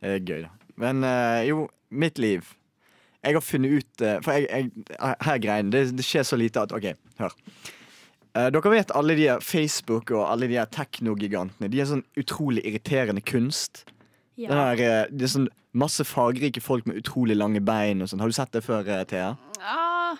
Det 0.00 0.14
er 0.16 0.22
gøy, 0.24 0.38
da. 0.46 0.50
Men 0.80 1.04
uh, 1.04 1.40
jo, 1.44 1.66
mitt 1.92 2.18
liv. 2.18 2.46
Jeg 3.20 3.36
har 3.36 3.44
funnet 3.44 3.82
ut 3.82 4.00
uh, 4.00 4.14
For 4.24 4.32
jeg, 4.32 4.48
jeg, 4.48 4.94
her 4.96 5.34
er 5.34 5.42
greien. 5.44 5.72
Det, 5.72 5.82
det 5.92 6.06
skjer 6.06 6.24
så 6.24 6.38
lite 6.40 6.62
at 6.64 6.72
OK, 6.72 6.88
hør. 7.20 7.36
Eh, 8.38 8.46
dere 8.54 8.70
vet 8.70 8.92
alle 8.94 9.16
de 9.18 9.26
her 9.26 9.40
Facebook 9.42 10.12
og 10.14 10.28
alle 10.28 10.46
de 10.50 10.58
her 10.58 10.68
teknogigantene. 10.70 11.70
De 11.70 11.80
er 11.82 11.88
sånn 11.90 12.04
utrolig 12.20 12.62
irriterende 12.68 13.22
kunst. 13.26 13.84
Ja. 14.40 14.54
her, 14.54 14.80
eh, 14.80 15.06
det 15.10 15.26
er 15.26 15.32
sånn 15.34 15.48
masse 15.76 16.04
fagrike 16.04 16.62
folk 16.62 16.86
med 16.88 16.96
utrolig 17.02 17.36
lange 17.36 17.60
bein 17.60 18.02
og 18.02 18.10
sånn. 18.10 18.22
Har 18.22 18.30
du 18.30 18.36
sett 18.36 18.52
det 18.52 18.62
før, 18.64 18.86
eh, 18.88 19.04
Thea? 19.04 19.36
Ah, 19.60 20.16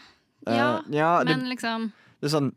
ja, 0.47 0.83
ja 0.91 1.25
det, 1.25 1.37
men 1.37 1.49
liksom 1.49 1.93
det 2.21 2.29
er 2.29 2.35
sånn 2.37 2.51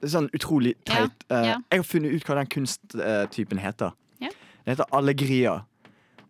det 0.00 0.08
er 0.08 0.12
sånn 0.14 0.30
utrolig 0.32 0.74
teit. 0.88 1.24
Ja, 1.28 1.40
ja. 1.44 1.56
Jeg 1.68 1.82
har 1.82 1.84
funnet 1.84 2.14
ut 2.14 2.24
hva 2.24 2.38
den 2.38 2.48
kunsttypen 2.48 3.58
heter. 3.60 3.92
Ja. 4.22 4.30
Det 4.64 4.72
heter 4.72 4.88
allegria. 4.96 5.58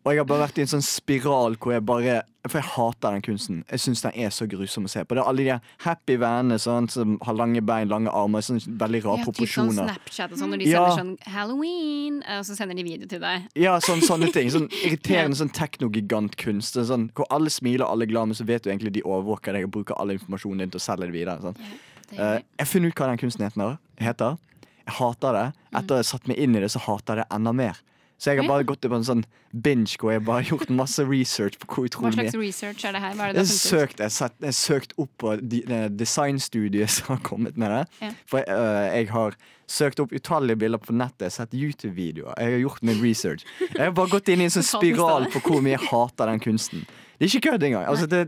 Og 0.00 0.14
jeg 0.14 0.20
har 0.22 0.24
bare 0.30 0.46
vært 0.48 0.56
i 0.58 0.62
en 0.64 0.70
sånn 0.70 0.82
spiral 0.86 1.56
hvor 1.60 1.74
jeg 1.74 1.82
bare 1.84 2.22
For 2.48 2.56
jeg 2.56 2.70
hater 2.72 3.12
den 3.12 3.20
kunsten. 3.20 3.58
Jeg 3.68 3.80
syns 3.82 4.00
den 4.00 4.14
er 4.16 4.30
så 4.32 4.46
grusom 4.48 4.86
å 4.86 4.88
se 4.88 5.02
på. 5.04 5.12
Det 5.12 5.20
er 5.20 5.28
alle 5.28 5.44
de 5.44 5.56
happy 5.84 6.14
vennene 6.16 6.56
sånn, 6.56 6.86
som 6.88 7.18
har 7.26 7.34
lange 7.36 7.60
bein, 7.60 7.90
lange 7.92 8.08
armer, 8.08 8.40
sånn 8.40 8.62
veldig 8.80 9.02
rare 9.04 9.18
ja, 9.20 9.24
proporsjoner. 9.26 9.74
sånn 9.76 9.90
proporsjoner. 9.90 9.98
Snapchat 10.00 10.32
og 10.32 10.38
sånn, 10.40 10.50
når 10.54 10.58
de 10.62 10.70
Ja. 10.70 10.84
sender 10.96 11.02
sånn 11.02 11.34
Halloween, 11.34 12.22
og 12.24 12.46
så 12.48 12.56
sender 12.56 12.74
de 12.80 12.82
video 12.82 13.06
til 13.06 13.20
deg. 13.20 13.44
Ja, 13.60 13.74
sånn, 13.78 14.00
sånne 14.00 14.32
ting. 14.32 14.48
Sånn 14.48 14.70
irriterende 14.86 15.36
sånn 15.36 15.52
teknogigantkunst. 15.52 16.76
Er 16.80 16.88
Sånn, 16.88 17.10
hvor 17.12 17.26
alle 17.30 17.50
smiler, 17.52 17.84
alle 17.84 18.04
er 18.08 18.12
glad, 18.14 18.28
men 18.32 18.34
så 18.40 18.46
vet 18.48 18.62
du 18.64 18.70
egentlig 18.70 18.92
de 18.96 19.02
overvåker 19.04 19.52
deg 19.52 19.64
og 19.68 19.70
bruker 19.76 20.00
all 20.00 20.08
informasjonen 20.16 20.64
din 20.64 20.70
til 20.70 20.80
å 20.80 20.86
selge 20.86 21.10
det 21.10 21.12
videre. 21.12 21.38
Sånn. 21.44 21.56
Det 22.10 22.18
Eh, 22.18 22.40
jeg 22.58 22.66
funnet 22.66 22.88
ut 22.88 22.94
hva 22.96 23.06
den 23.12 23.18
kunsten 23.18 23.44
heter. 23.46 23.78
heter. 24.00 24.38
Jeg 24.86 24.94
hater 24.96 25.32
det. 25.32 25.52
Etter 25.74 25.94
at 26.00 26.04
jeg 26.04 26.08
satt 26.08 26.26
meg 26.26 26.38
inn 26.38 26.56
i 26.56 26.60
det, 26.60 26.70
så 26.72 26.80
hater 26.80 27.16
jeg 27.16 27.24
det 27.26 27.36
enda 27.36 27.52
mer. 27.54 27.76
Så 28.20 28.34
jeg 28.34 28.42
har 28.42 28.50
bare 28.50 28.66
gått 28.68 28.84
på 28.84 28.92
en 28.92 29.04
sånn 29.06 29.22
binge 29.50 29.96
hvor 29.96 30.12
jeg 30.12 30.20
bare 30.26 30.42
har 30.42 30.50
gjort 30.52 30.72
masse 30.76 31.00
research 31.08 31.56
på 31.62 31.68
hvor 31.70 31.86
utrolig 31.88 32.10
Hva 32.18 32.26
slags 32.26 32.36
research 32.36 32.84
er 32.84 32.92
det 32.92 33.00
her? 33.00 33.14
Er 33.16 33.32
det 33.32 33.44
jeg 33.46 33.52
søkt, 33.54 34.02
jeg 34.04 34.12
satt, 34.12 34.34
jeg 34.44 34.56
søkt 34.58 34.92
opp 35.00 35.12
på 35.22 35.32
de, 35.40 35.62
designstudiet 35.96 36.92
som 36.98 37.14
har 37.14 37.22
kommet 37.24 37.56
med 37.56 37.72
det. 37.72 37.80
Ja. 38.04 38.10
For 38.28 38.42
jeg, 38.42 38.52
øh, 38.52 38.82
jeg 38.98 39.08
har 39.14 39.38
søkt 39.70 40.02
opp 40.04 40.12
utallige 40.12 40.60
bilder 40.60 40.82
på 40.82 40.92
nettet, 40.92 41.24
jeg 41.24 41.30
har 41.30 41.36
sett 41.38 41.56
YouTube-videoer. 41.56 42.34
Jeg 42.36 42.58
har 42.58 42.64
gjort 42.66 42.84
min 42.90 43.00
research. 43.00 43.46
Jeg 43.62 43.80
har 43.86 43.94
bare 43.96 44.12
gått 44.12 44.28
inn 44.28 44.44
i 44.44 44.50
en 44.50 44.52
sånn 44.52 44.68
spiral 44.74 45.30
på 45.32 45.40
hvor 45.46 45.64
mye 45.64 45.78
jeg 45.78 45.86
hater 45.88 46.32
den 46.34 46.44
kunsten. 46.44 46.84
Det 47.16 47.24
er 47.24 47.32
ikke 47.32 47.50
kødd 47.52 47.64
engang. 47.70 47.86
Altså, 47.88 48.08
det, 48.10 48.26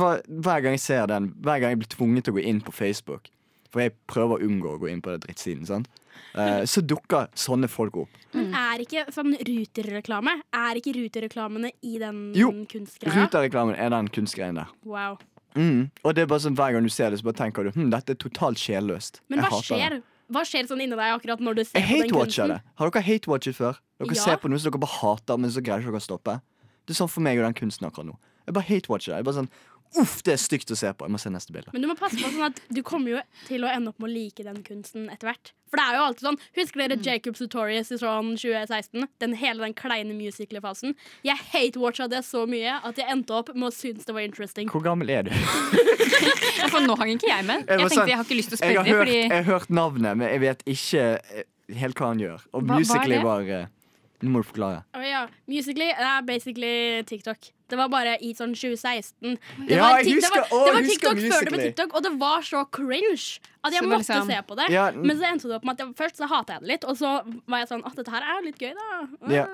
var, 0.00 0.24
hver 0.28 0.64
gang 0.64 0.78
jeg 0.78 0.84
ser 0.86 1.04
den, 1.12 1.32
hver 1.44 1.60
gang 1.60 1.74
jeg 1.74 1.82
blir 1.82 1.92
tvunget 1.92 2.24
til 2.24 2.32
å 2.32 2.38
gå 2.38 2.46
inn 2.48 2.64
på 2.64 2.72
Facebook, 2.76 3.28
for 3.72 3.84
jeg 3.84 3.92
prøver 4.08 4.40
å 4.40 4.48
unngå 4.48 4.72
å 4.72 4.80
gå 4.80 4.88
inn 4.92 5.04
på 5.04 5.12
den 5.12 5.22
drittsiden, 5.24 5.68
sant? 5.68 5.92
Eh, 6.34 6.62
så 6.66 6.82
dukker 6.82 7.28
sånne 7.38 7.68
folk 7.70 7.96
opp. 7.96 8.08
Men 8.34 8.52
er 8.58 8.82
ikke 8.82 9.04
sånn 9.14 9.36
Ruter-reklame 9.46 10.32
Er 10.52 10.74
ikke 10.80 10.94
Ruter-reklamene 10.96 11.70
i 11.86 11.98
den 12.02 12.32
Jo, 12.34 12.48
kunstgreia? 12.70 13.14
Ruter-reklamen 13.14 13.76
er 13.78 13.90
den 13.94 14.08
kunstgreien 14.08 14.58
der. 14.58 14.72
Wow. 14.84 15.18
Mm. 15.54 15.90
Og 16.02 16.14
det 16.16 16.24
er 16.24 16.26
bare 16.26 16.42
sånn 16.42 16.56
hver 16.58 16.72
gang 16.74 16.82
du 16.82 16.90
ser 16.90 17.10
det, 17.14 17.20
så 17.20 17.28
bare 17.28 17.38
tenker 17.38 17.62
du 17.68 17.70
hm, 17.76 17.90
dette 17.94 18.10
er 18.16 18.18
totalt 18.18 18.58
sjelløst. 18.58 19.20
Men 19.30 19.44
hva 19.44 19.60
skjer? 19.62 20.00
hva 20.34 20.42
skjer 20.48 20.66
sånn 20.66 20.80
inni 20.82 20.96
deg 20.98 21.12
akkurat 21.14 21.38
når 21.44 21.54
du 21.60 21.64
ser 21.64 21.78
Jeg 21.84 21.86
på 21.86 22.08
den 22.08 22.16
kunsten? 22.16 22.48
det. 22.56 22.60
Har 22.80 22.90
dere 22.90 23.02
hate-watchet 23.06 23.54
før? 23.54 23.78
Dere 24.02 24.16
Ja. 24.16 24.22
ser 24.24 24.36
på 24.42 24.50
noe 24.50 24.58
som 24.58 24.72
dere 24.72 24.80
bare 24.82 24.98
hater, 24.98 25.38
men 25.38 25.50
så 25.50 25.62
greier 25.62 25.78
ikke 25.84 25.92
dere 25.94 26.02
å 26.02 26.08
stoppe. 26.08 26.40
Det 26.86 26.96
er 26.96 26.98
sånn 27.04 27.10
for 27.12 27.20
meg 27.22 27.38
og 27.38 27.44
den 27.46 27.54
kunsten 27.54 27.86
akkurat 27.86 28.06
nå. 28.10 28.16
Jeg 28.46 28.54
bare 28.54 28.64
hate-watcher 28.66 29.12
det. 29.14 29.16
Jeg 29.22 29.24
bare 29.24 29.38
sånn 29.38 29.48
Uff, 30.00 30.22
det 30.26 30.32
er 30.34 30.40
stygt 30.42 30.70
å 30.74 30.76
se 30.76 30.90
på. 30.92 31.06
Jeg 31.06 31.12
må 31.14 31.18
se 31.22 31.30
neste 31.30 31.52
bilde. 31.54 31.70
Men 31.72 31.82
du 31.84 31.86
må 31.86 31.94
passe 31.98 32.16
på 32.18 32.26
sånn 32.32 32.48
at 32.48 32.56
du 32.74 32.80
kommer 32.82 33.12
jo 33.12 33.20
til 33.46 33.62
å 33.62 33.68
ende 33.70 33.92
opp 33.92 34.00
med 34.02 34.10
å 34.10 34.14
like 34.14 34.42
den 34.42 34.62
kunsten 34.66 35.04
etter 35.12 35.28
hvert. 35.30 35.52
For 35.70 35.78
det 35.78 35.84
er 35.90 35.96
jo 35.98 36.02
alltid 36.06 36.26
sånn 36.26 36.38
Husker 36.58 36.80
dere 36.82 36.96
Jacob 37.02 37.34
Tutorials 37.38 37.90
i 37.94 37.98
sånn 37.98 38.32
2016? 38.38 39.06
Den 39.22 39.34
hele 39.38 39.62
den 39.64 39.74
kleine 39.78 40.14
musical-fasen. 40.18 40.94
Jeg 41.26 41.38
hate-watcha 41.52 42.08
det 42.10 42.24
så 42.26 42.44
mye 42.50 42.76
at 42.82 42.98
jeg 42.98 43.06
endte 43.10 43.34
opp 43.38 43.54
med 43.54 43.68
å 43.70 43.72
synes 43.74 44.04
det 44.06 44.14
var 44.14 44.26
interesting. 44.26 44.68
Hvor 44.70 44.82
gammel 44.84 45.10
er 45.14 45.26
du? 45.28 45.32
Ja, 45.34 46.68
For 46.74 46.80
nå 46.84 46.94
hang 46.98 47.14
ikke 47.14 47.30
jeg 47.30 47.46
med. 47.48 47.64
Jeg 47.66 47.78
Jeg 47.78 47.78
tenkte 47.86 47.94
sånn- 48.00 48.08
jeg 48.12 48.18
har 48.20 48.24
ikke 48.28 48.38
lyst 48.40 48.52
til 48.52 48.58
å 48.58 48.62
Jeg 48.64 48.76
har, 48.76 48.84
spørre 48.84 48.94
hørt, 48.98 49.06
fordi 49.06 49.16
jeg 49.22 49.32
har 49.34 49.48
hørt 49.52 49.70
navnet, 49.70 50.16
men 50.18 50.28
jeg 50.34 50.40
vet 50.44 50.66
ikke 50.74 51.06
eh, 51.38 51.48
helt 51.80 51.96
hva 52.02 52.10
han 52.12 52.22
gjør. 52.22 52.44
Og 52.52 52.62
Hva- 52.62 52.66
hva 52.66 52.74
er 52.74 52.84
Musically 52.84 53.16
det? 53.18 53.24
var 53.24 53.48
Nå 54.24 54.30
må 54.32 54.40
du 54.40 54.46
forklare. 54.48 54.78
Oh, 54.96 55.02
ja. 55.04 55.26
Musically 55.50 55.90
det 55.92 56.06
er 56.08 56.22
basically 56.24 57.02
TikTok. 57.04 57.50
Det 57.68 57.76
var 57.80 57.88
bare 57.92 58.14
i 58.24 58.30
sånn 58.36 58.52
2016. 58.56 59.36
Det 59.68 59.76
Ja, 59.76 59.82
var, 59.84 59.98
jeg 60.00 60.06
tik- 60.06 60.20
det 60.24 60.30
var, 60.32 60.44
å, 60.52 60.58
det 60.66 60.74
var 60.76 60.88
TikTok 60.88 61.20
før 61.24 61.44
det 61.44 61.52
ble 61.54 61.62
TikTok, 61.68 61.94
og 61.98 62.02
det 62.06 62.12
var 62.20 62.42
så 62.46 62.64
cringe 62.72 63.40
at 63.64 63.72
jeg 63.72 63.82
Så 63.82 63.88
måtte 63.88 64.00
liksom- 64.04 64.26
se 64.32 64.40
på 64.48 64.56
det. 64.56 64.68
Ja, 64.72 64.90
Men 64.92 65.16
så 65.16 65.24
endte 65.30 65.48
det 65.48 65.56
opp 65.56 65.64
med 65.64 65.72
at 65.80 65.86
jeg, 65.86 65.94
først 65.96 66.16
så 66.20 66.28
hata 66.28 66.52
jeg 66.54 66.60
det 66.64 66.68
litt, 66.68 66.84
og 66.84 66.96
så 66.96 67.14
var 67.48 67.58
jeg 67.64 67.68
sånn 67.68 67.84
at 67.86 67.96
dette 67.96 68.10
her 68.10 68.22
er 68.22 68.42
litt 68.44 68.58
gøy, 68.58 68.74
da. 68.74 69.08
Ah. 69.22 69.30
Ja. 69.32 69.46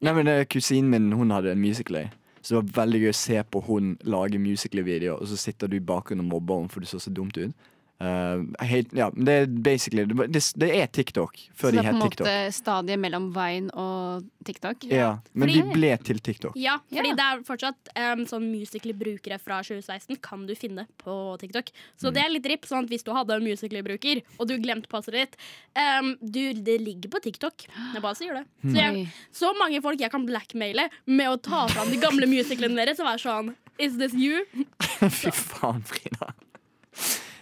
Nei, 0.00 0.12
men 0.12 0.28
eh, 0.28 0.44
Kusinen 0.44 0.90
min 0.90 1.12
hun 1.12 1.30
hadde 1.30 1.50
en 1.52 1.60
Musically. 1.60 2.10
Så 2.42 2.60
det 2.60 2.74
var 2.74 2.84
veldig 2.84 3.00
gøy 3.06 3.08
å 3.08 3.14
se 3.16 3.42
på 3.42 3.64
hun 3.64 3.96
lage 4.04 4.36
Musically-videoer, 4.38 5.20
og 5.20 5.26
så 5.26 5.38
sitter 5.38 5.66
du 5.66 5.76
i 5.76 5.80
bakgrunnen 5.80 6.26
og 6.26 6.32
mobber 6.42 6.58
henne 6.60 6.70
for 6.70 6.80
du 6.80 6.86
så 6.86 7.00
så 7.00 7.10
dumt 7.14 7.38
ut. 7.38 7.54
Eh, 8.02 8.64
helt, 8.66 8.90
ja, 8.92 9.06
det 9.14 9.34
er 9.38 9.44
basically 9.46 10.02
Det, 10.04 10.40
det 10.58 10.68
er 10.74 10.88
TikTok 10.90 11.36
før 11.54 11.70
Så 11.70 11.70
det 11.70 11.78
de 11.78 11.78
er 11.78 11.84
på 11.84 11.94
en 11.94 12.00
måte 12.02 12.16
TikTok. 12.24 12.54
stadiet 12.56 12.98
mellom 12.98 13.28
Vine 13.32 13.70
og 13.78 14.24
TikTok. 14.44 14.82
Ja, 14.90 15.12
men 15.32 15.48
Fordi- 15.48 15.60
de 15.62 15.76
ble 15.78 15.92
til 16.02 16.18
TikTok. 16.18 16.56
Ja, 16.58 16.74
fordi 16.90 17.12
Ja. 17.12 17.14
det 17.14 17.24
er 17.24 17.44
fortsatt 17.46 17.92
um, 17.96 18.24
sånn 18.26 18.50
Musically-brukere 18.50 19.38
fra 19.40 19.62
2016 19.62 20.18
kan 20.20 20.44
du 20.44 20.54
finne 20.58 20.86
på 20.98 21.38
TikTok. 21.38 21.70
Så 21.96 22.12
det 22.12 22.24
er 22.24 22.30
litt 22.34 22.44
ripp, 22.50 22.66
sånn 22.66 22.82
at 22.84 22.90
hvis 22.90 23.04
du 23.06 23.12
hadde 23.14 23.30
en 23.38 23.44
Musically-bruker, 23.46 24.22
og 24.40 24.48
du 24.48 24.58
glemte 24.58 24.88
passordet 24.90 25.30
ditt 25.30 25.36
um, 25.78 26.16
du, 26.20 26.52
Det 26.52 26.80
ligger 26.82 27.08
på 27.08 27.22
TikTok. 27.22 27.66
Det 27.94 28.02
bare 28.02 28.14
sier 28.18 28.34
det. 28.34 28.44
Så, 28.66 28.74
jeg, 28.74 29.08
så 29.32 29.54
mange 29.56 29.80
folk 29.80 30.00
jeg 30.00 30.10
kan 30.10 30.26
blackmaile 30.26 30.90
med 31.06 31.28
å 31.30 31.40
ta 31.40 31.68
fram 31.68 31.88
de 31.94 31.96
gamle 32.02 32.26
musicalene 32.26 32.74
deres 32.84 32.98
og 32.98 33.06
være 33.06 33.22
sånn 33.22 33.54
Is 33.78 33.96
this 33.98 34.12
you? 34.14 34.44
Fy 35.10 35.30
faen, 35.30 35.80
Frida. 35.82 36.34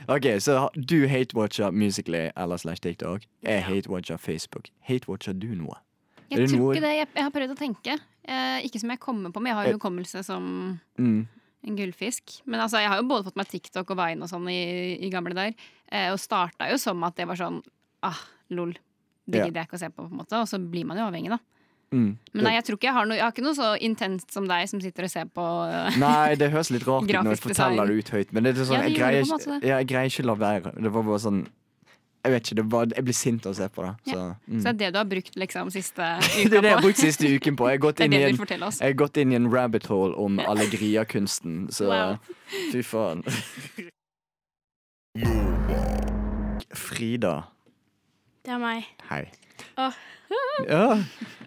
OK, 0.08 0.26
så 0.42 0.68
du 0.74 1.06
hate-watcher 1.08 1.70
Musically 1.72 2.30
eller 2.36 2.56
slash 2.56 2.80
TikTok. 2.82 3.22
Jeg 3.42 3.62
hate-watcher 3.62 4.16
Facebook. 4.18 4.68
Hate-watcher 4.88 5.32
du 5.38 5.54
noe? 5.54 5.76
Jeg 6.30 6.48
tror 6.48 6.58
noe- 6.58 6.74
ikke 6.74 6.80
det. 6.86 6.94
Jeg, 6.96 7.08
jeg 7.14 7.22
har 7.22 7.30
prøvd 7.30 7.52
å 7.54 7.58
tenke. 7.58 7.98
Eh, 8.24 8.62
ikke 8.66 8.80
som 8.80 8.90
jeg 8.90 9.00
kommer 9.00 9.30
på, 9.34 9.40
men 9.42 9.50
jeg 9.52 9.56
har 9.58 9.66
jo 9.70 9.78
hukommelse 9.78 10.24
som 10.24 10.80
Mm. 10.98 11.26
en 11.66 11.76
gullfisk. 11.76 12.40
Men 12.46 12.60
altså, 12.60 12.78
jeg 12.80 12.88
har 12.88 12.96
jo 13.02 13.08
både 13.08 13.24
fått 13.24 13.36
meg 13.36 13.48
TikTok 13.48 13.90
og 13.90 13.96
Vine 13.96 14.22
og 14.22 14.28
sånn 14.30 14.48
i, 14.50 14.96
i 15.06 15.10
gamle 15.10 15.34
dager. 15.34 15.54
Eh, 15.90 16.10
og 16.12 16.18
starta 16.18 16.70
jo 16.70 16.76
som 16.78 17.02
at 17.04 17.14
det 17.16 17.26
var 17.28 17.36
sånn 17.36 17.62
ah, 18.02 18.18
lol. 18.50 18.72
Det 19.28 19.38
gidder 19.46 19.60
jeg 19.62 19.68
ikke 19.68 19.76
å 19.78 19.78
se 19.84 19.88
på, 19.90 20.02
på 20.08 20.10
en 20.10 20.18
måte. 20.18 20.32
Og 20.40 20.48
så 20.48 20.58
blir 20.58 20.84
man 20.84 20.96
jo 20.98 21.04
avhengig, 21.06 21.30
da. 21.30 21.38
Mm. 21.92 22.16
Men 22.32 22.44
nei, 22.46 22.54
jeg 22.56 22.64
tror 22.64 22.76
ikke 22.78 22.86
jeg 22.88 22.94
har 22.96 23.04
noe 23.06 23.16
Jeg 23.18 23.24
har 23.26 23.32
ikke 23.34 23.42
noe 23.44 23.54
så 23.58 23.70
intenst 23.84 24.32
som 24.32 24.46
deg 24.48 24.68
som 24.70 24.80
sitter 24.80 25.04
og 25.04 25.10
ser 25.12 25.26
på 25.28 25.44
eh, 25.68 25.98
Nei, 26.00 26.34
det 26.40 26.48
høres 26.54 26.70
litt 26.72 26.86
rart 26.88 27.04
ut 27.04 27.12
når 27.24 27.34
jeg 27.36 27.42
forteller 27.44 27.86
det 27.92 27.96
ut 28.00 28.08
høyt. 28.16 28.32
Men 28.32 28.44
det 28.48 28.54
er 28.56 28.64
sånn, 28.64 28.78
Ja, 28.80 28.86
jeg, 28.88 28.96
greier, 28.96 29.20
det 29.20 29.28
på 29.28 29.38
ikke- 29.42 29.58
ja, 29.68 29.76
jeg 29.82 29.90
greier 29.92 30.08
ikke 30.14 30.24
å 30.24 30.30
la 30.32 30.36
være. 30.40 30.72
Det 30.86 30.92
var 30.96 31.02
bare 31.10 31.20
sånn 31.26 31.42
Jeg 32.24 32.32
vet 32.32 32.42
ikke, 32.46 32.56
det 32.62 32.64
var, 32.70 32.86
jeg 32.94 33.04
blir 33.04 33.16
sint 33.18 33.46
av 33.46 33.52
å 33.52 33.56
se 33.58 33.66
på 33.74 33.82
det. 33.82 33.92
Så, 34.12 34.18
mm. 34.46 34.58
Så 34.58 34.62
det 34.62 34.70
er 34.72 34.78
det 34.78 34.90
du 34.94 34.98
har 35.02 35.08
brukt 35.10 35.34
liksom 35.42 35.70
siste 35.74 36.08
Det 36.48 36.54
er 36.54 36.60
det 36.62 36.68
jeg 36.70 36.76
har 36.78 36.84
brukt 36.86 37.00
siste 37.02 37.26
uken 37.36 37.56
på. 37.58 37.66
Jeg 37.68 37.80
har 37.80 37.84
gått 37.88 38.00
inn 38.06 38.10
det 38.14 38.20
i 38.22 38.28
en, 38.30 38.38
jeg 38.38 38.86
har 38.86 38.98
gått 39.04 39.16
inn 39.18 39.32
i 39.34 39.38
en 39.40 39.48
rabbit 39.52 39.86
hole 39.90 40.14
om 40.16 40.38
allegria-kunsten, 40.40 41.66
så 41.74 41.90
Wow. 41.90 42.18
fy 42.72 42.80
faen. 42.86 43.26
Frida, 46.72 47.34
Det 48.44 48.52
er 48.54 48.58
meg. 48.58 48.84
hei. 49.10 49.26
Åh. 49.76 50.00
Ja. 50.68 50.96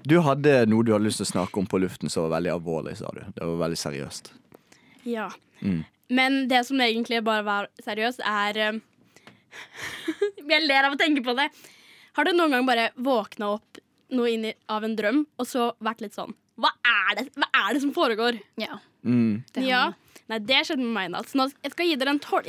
Du 0.05 0.19
hadde 0.21 0.51
noe 0.69 0.83
du 0.85 0.91
hadde 0.93 1.07
lyst 1.07 1.17
til 1.17 1.25
å 1.25 1.29
snakke 1.31 1.57
om 1.57 1.65
på 1.69 1.79
luften 1.81 2.11
som 2.11 2.27
var 2.27 2.35
veldig 2.37 2.51
alvorlig, 2.53 2.93
sa 2.99 3.09
du. 3.15 3.21
Det 3.33 3.41
var 3.41 3.55
veldig 3.63 3.79
seriøst. 3.81 4.29
Ja. 5.09 5.29
Mm. 5.61 5.79
Men 6.13 6.35
det 6.51 6.59
som 6.67 6.81
egentlig 6.83 7.23
bare 7.25 7.41
var 7.47 7.69
seriøst, 7.81 8.21
er 8.21 8.59
um, 8.75 8.81
Jeg 10.51 10.67
ler 10.67 10.85
av 10.89 10.93
å 10.93 10.99
tenke 10.99 11.23
på 11.25 11.33
det. 11.37 11.47
Har 12.15 12.27
du 12.27 12.33
noen 12.35 12.53
gang 12.53 12.67
bare 12.67 12.89
våkna 12.95 13.53
opp 13.57 13.79
noe 14.15 14.29
inn 14.31 14.45
i, 14.51 14.53
av 14.69 14.85
en 14.85 14.93
drøm, 14.97 15.23
og 15.41 15.49
så 15.49 15.71
vært 15.83 16.03
litt 16.05 16.13
sånn 16.15 16.35
Hva 16.61 16.69
er 16.85 17.17
det, 17.17 17.23
Hva 17.41 17.47
er 17.65 17.73
det 17.75 17.81
som 17.87 17.93
foregår? 17.95 18.37
Ja, 18.61 18.77
Mm. 19.05 19.43
det 19.53 19.61
har 19.61 19.69
ja. 19.69 19.81
Nei, 20.31 20.39
det 20.41 20.63
skjedde 20.65 20.81
med 20.81 20.93
meg 20.95 21.09
i 21.09 21.11
natt. 21.13 21.29
Så 21.29 21.37
nå, 21.37 21.45
jeg 21.61 21.73
skal 21.75 21.89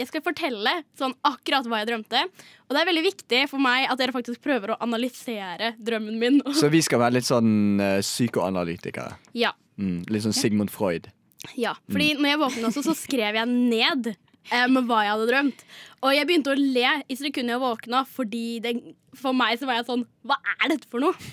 Jeg 0.01 0.09
skal 0.09 0.25
fortelle 0.25 0.73
sånn 0.97 1.13
akkurat 1.29 1.67
hva 1.69 1.83
jeg 1.83 1.91
drømte. 1.91 2.23
Og 2.67 2.73
det 2.73 2.81
er 2.81 2.89
veldig 2.89 3.05
viktig 3.05 3.43
for 3.51 3.63
meg 3.63 3.91
at 3.93 4.01
dere 4.01 4.15
faktisk 4.17 4.41
prøver 4.45 4.73
å 4.73 4.79
analysere 4.81 5.75
drømmen 5.77 6.17
min. 6.21 6.41
Så 6.61 6.71
vi 6.73 6.81
skal 6.85 7.03
være 7.05 7.19
litt 7.19 7.29
sånn 7.29 7.81
uh, 7.83 8.01
psykoanalytikere. 8.05 9.21
ja. 9.37 9.53
Mm. 9.77 10.07
Litt 10.09 10.25
sånn 10.25 10.33
Sigmund 10.33 10.71
Freud. 10.73 11.11
Ja, 11.53 11.75
fordi 11.93 12.15
når 12.17 12.31
jeg 12.31 12.39
våknet 12.41 12.69
også, 12.71 12.83
så 12.87 12.95
skrev 12.97 13.37
jeg 13.37 13.45
ned 13.45 14.07
um, 14.09 14.79
hva 14.89 15.03
jeg 15.05 15.13
hadde 15.13 15.27
drømt. 15.29 15.65
Og 16.01 16.15
jeg 16.17 16.29
begynte 16.31 16.55
å 16.55 16.57
le 16.57 16.95
i 17.13 17.19
sekundet 17.19 17.59
jeg 17.59 17.61
våkna, 17.61 18.01
fordi 18.09 18.45
det, 18.65 18.73
for 19.21 19.37
meg 19.37 19.61
så 19.61 19.69
var 19.69 19.83
jeg 19.83 19.89
sånn 19.91 20.07
Hva 20.25 20.39
er 20.57 20.73
dette 20.73 20.89
for 20.89 21.05
noe? 21.05 21.13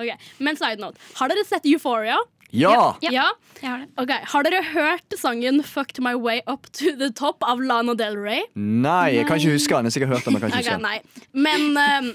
Ok, 0.00 0.08
Men 0.42 0.56
side 0.58 0.80
note. 0.82 0.98
Har 1.20 1.30
dere 1.30 1.44
sett 1.46 1.66
Euphoria? 1.68 2.16
Ja! 2.52 2.96
Ja. 3.00 3.10
ja. 3.10 3.28
har 3.62 3.86
okay. 3.96 4.20
Har 4.28 4.44
dere 4.44 4.60
hørt 4.62 5.14
sangen 5.16 5.62
'Fucked 5.64 6.00
My 6.04 6.12
Way 6.14 6.42
Up 6.46 6.68
To 6.72 6.92
The 7.00 7.08
Top' 7.08 7.40
av 7.48 7.62
Lana 7.62 7.94
Del 7.96 8.16
Rey? 8.20 8.42
Nei, 8.54 9.16
jeg 9.16 9.26
kan 9.26 9.40
ikke 9.40 9.54
huske 9.56 9.72
den. 9.72 9.88
Jeg 9.88 9.92
har 9.92 9.94
sikkert 9.96 10.12
hørt 10.12 10.24
den, 10.26 10.36
men 10.36 10.42
kan 10.42 10.52
ikke 10.52 10.76
huske. 10.76 11.22
Men 11.32 11.62
um, 11.80 12.10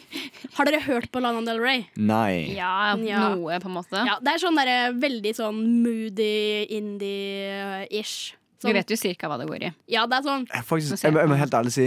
har 0.59 0.69
dere 0.69 0.81
hørt 0.85 1.09
på 1.11 1.21
Lana 1.25 1.41
Del 1.41 1.61
Rey? 1.61 1.87
Nei. 1.97 2.53
Ja, 2.53 2.95
Ja. 3.01 3.33
noe, 3.33 3.59
på 3.59 3.69
en 3.71 3.77
måte. 3.79 4.05
Ja, 4.05 4.19
Det 4.21 4.35
er 4.35 4.43
sånn 4.45 4.55
der, 4.61 4.93
veldig 4.93 5.33
sånn 5.33 5.61
moody 5.81 6.67
indie-ish. 6.69 8.35
Vi 8.63 8.73
vet 8.73 8.89
jo 8.89 8.97
cirka 8.97 9.29
hva 9.29 9.37
det 9.41 9.47
går 9.49 9.69
i. 9.69 9.73
Ja, 9.87 10.05
det 10.09 10.17
er 10.17 10.25
sånn 10.25 10.47
Jeg, 10.49 10.65
faktisk, 10.65 11.03
jeg, 11.03 11.13
jeg 11.13 11.29
må 11.29 11.37
helt 11.37 11.53
ærlig 11.53 11.71
si 11.75 11.85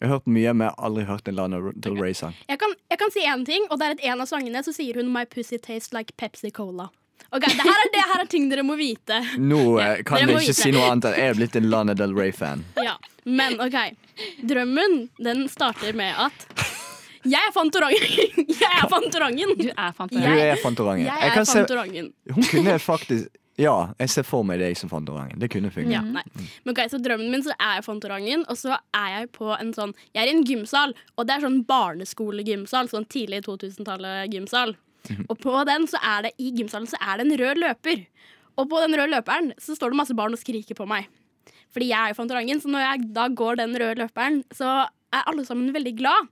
Jeg 0.00 0.08
har 0.08 0.16
hørt 0.16 0.26
mye, 0.26 0.52
men 0.52 0.66
jeg 0.66 0.74
har 0.74 0.88
aldri 0.88 1.04
hørt 1.04 1.28
en 1.28 1.36
Lana 1.36 1.60
Del 1.76 1.96
Rey-sang. 2.00 2.34
Jeg 2.48 2.58
kan, 2.58 2.72
jeg 2.90 2.98
kan 2.98 3.12
si 3.14 3.20
én 3.22 3.44
ting, 3.46 3.68
og 3.70 3.78
det 3.78 3.86
er 3.86 3.94
at 3.96 4.04
en 4.12 4.24
av 4.24 4.26
sangene 4.26 4.64
så 4.64 4.72
sier 4.74 4.98
hun 4.98 5.12
'My 5.12 5.24
pussy 5.24 5.58
tastes 5.58 5.92
like 5.94 6.16
Pepsi 6.18 6.50
Cola'. 6.50 6.90
Ok, 7.32 7.40
Det 7.48 7.64
her 7.64 7.70
er, 7.80 7.90
det 7.94 8.00
her 8.12 8.20
er 8.20 8.26
ting 8.28 8.48
dere 8.50 8.62
må 8.66 8.74
vite. 8.76 9.22
Nå 9.40 9.78
eh, 9.80 10.02
kan 10.04 10.18
dere 10.20 10.34
må 10.34 10.40
ikke 10.42 10.52
vite. 10.52 10.62
si 10.62 10.70
noe 10.74 10.90
annet 10.90 11.06
enn 11.08 11.14
jeg 11.16 11.30
er 11.32 11.38
blitt 11.38 11.56
en 11.56 11.70
Lana 11.72 11.94
Del 11.96 12.12
Rey-fan. 12.16 12.64
Ja, 12.84 12.96
Men 13.24 13.56
OK. 13.64 13.76
Drømmen 14.44 15.08
den 15.22 15.46
starter 15.48 15.94
med 15.96 16.12
at 16.18 16.48
jeg 17.24 17.38
er 17.38 17.52
Fantorangen. 17.54 18.02
Jeg 18.62 18.72
er 18.82 18.88
Fantorangen. 18.90 19.52
Du 19.56 19.68
er 19.70 19.92
Du 19.92 19.94
fantastisk. 19.94 20.42
er 20.42 20.56
Fantorangen. 20.58 21.04
Jeg 21.06 21.14
Jeg 21.22 21.28
er 21.30 21.34
kan 21.36 21.46
se, 21.46 21.58
Fantorangen. 21.62 22.08
hun 22.34 22.44
kunne 22.50 22.78
faktisk 22.82 23.28
Ja, 23.60 23.74
jeg 24.00 24.10
ser 24.10 24.24
for 24.26 24.42
meg 24.48 24.58
deg 24.58 24.74
som 24.80 24.90
Fantorangen. 24.90 25.38
Det 25.38 25.48
kunne 25.52 25.70
funket. 25.70 25.92
Ja, 25.92 26.00
nei. 26.02 26.22
Men 26.64 26.72
ok, 26.74 26.80
så 26.90 26.98
drømmen 26.98 27.30
min 27.30 27.44
så 27.46 27.52
er 27.60 27.76
jeg 27.78 27.84
Fantorangen, 27.86 28.42
og 28.50 28.56
så 28.58 28.74
er 28.96 29.08
jeg 29.20 29.30
på 29.36 29.52
en 29.54 29.70
sånn 29.76 29.92
Jeg 30.16 30.24
er 30.24 30.32
i 30.32 30.34
en 30.34 30.42
gymsal, 30.48 30.94
og 31.16 31.28
det 31.28 31.36
er 31.36 31.44
sånn 31.46 31.60
barneskolegymsal. 31.68 32.88
Sånn 32.90 33.06
tidlig 33.12 33.44
2000-tallet 33.46 34.32
gymsal. 34.34 34.74
Og 35.28 35.36
på 35.40 35.54
den 35.68 35.88
så 35.90 36.00
er 36.02 36.28
det 36.28 36.34
i 36.38 36.52
gymsalen 36.54 36.88
så 36.90 37.00
er 37.00 37.18
det 37.18 37.26
en 37.26 37.38
rød 37.40 37.60
løper. 37.62 38.04
Og 38.60 38.68
på 38.68 38.82
den 38.84 38.94
røde 38.98 39.12
løperen 39.14 39.52
så 39.60 39.76
står 39.76 39.92
det 39.92 40.00
masse 40.02 40.16
barn 40.16 40.34
og 40.36 40.40
skriker 40.40 40.78
på 40.78 40.86
meg. 40.88 41.08
Fordi 41.72 41.88
jeg 41.88 41.98
er 41.98 42.12
jo 42.12 42.18
Fantorangen, 42.18 42.60
så 42.60 42.68
når 42.68 42.84
jeg 42.84 43.10
da 43.16 43.26
går 43.32 43.58
den 43.62 43.76
røde 43.80 44.02
løperen, 44.02 44.42
så 44.52 44.86
er 45.12 45.28
alle 45.28 45.44
sammen 45.48 45.72
veldig 45.72 45.94
glad. 45.98 46.28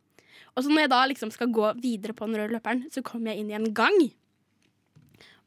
Og 0.54 0.64
så 0.64 0.70
når 0.70 0.84
jeg 0.84 0.92
da 0.92 1.02
liksom 1.08 1.30
skal 1.32 1.52
gå 1.54 1.70
videre 1.80 2.16
på 2.16 2.28
den 2.28 2.40
røde 2.40 2.56
løperen, 2.56 2.84
så 2.92 3.02
kommer 3.06 3.32
jeg 3.32 3.42
inn 3.42 3.52
i 3.52 3.56
en 3.56 3.70
gang. 3.76 3.96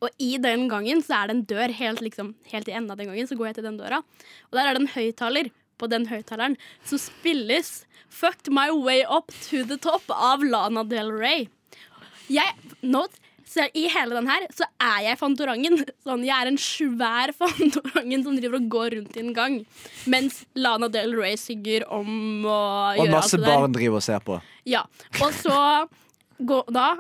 Og 0.04 0.10
i 0.20 0.36
den 0.42 0.66
gangen 0.72 1.04
så 1.06 1.22
er 1.22 1.30
det 1.30 1.38
en 1.38 1.46
dør 1.48 1.74
helt, 1.78 2.02
liksom, 2.04 2.34
helt 2.52 2.68
i 2.68 2.76
enden 2.76 2.92
av 2.92 3.00
den 3.00 3.12
gangen. 3.12 3.30
Så 3.30 3.38
går 3.40 3.52
jeg 3.52 3.60
til 3.60 3.68
den 3.70 3.80
døra, 3.80 4.02
og 4.50 4.58
der 4.58 4.68
er 4.68 4.76
det 4.76 4.84
en 4.84 4.96
høyttaler. 4.96 5.54
På 5.82 5.88
den 5.90 6.06
høyttaleren 6.08 6.54
så 6.86 7.00
spilles 7.02 7.86
'Fucked 8.08 8.52
My 8.54 8.70
Way 8.70 9.02
Up 9.10 9.34
To 9.50 9.64
The 9.66 9.76
Top' 9.82 10.12
av 10.14 10.44
Lana 10.46 10.84
Del 10.86 11.10
Rey. 11.12 11.50
Jeg, 12.32 12.54
nå, 12.82 13.04
så 13.50 13.66
I 13.78 13.84
hele 13.92 14.16
den 14.18 14.28
her 14.32 14.46
så 14.56 14.66
er 14.82 15.00
jeg 15.10 15.20
Fantorangen. 15.20 15.76
Sånn, 16.06 16.24
jeg 16.26 16.34
er 16.34 16.50
en 16.52 16.60
svær 16.62 17.34
Fantorangen 17.40 18.24
som 18.26 18.38
driver 18.40 18.60
og 18.62 18.70
går 18.72 18.96
rundt 18.98 19.18
i 19.20 19.24
en 19.26 19.34
gang. 19.36 19.58
Mens 20.10 20.44
Lana 20.56 20.90
Del 20.94 21.14
Rey 21.18 21.36
synger 21.40 21.86
om 21.92 22.46
å 22.48 22.60
Og 22.96 23.02
gjøre 23.04 23.10
alt 23.10 23.18
masse 23.18 23.38
det 23.38 23.46
der. 23.46 23.58
barn 23.60 23.76
driver 23.76 24.00
og 24.00 24.06
ser 24.08 24.24
på. 24.26 24.40
Ja, 24.70 24.86
og 25.20 25.36
så 25.36 25.58
gå, 26.40 26.62
da 26.74 26.94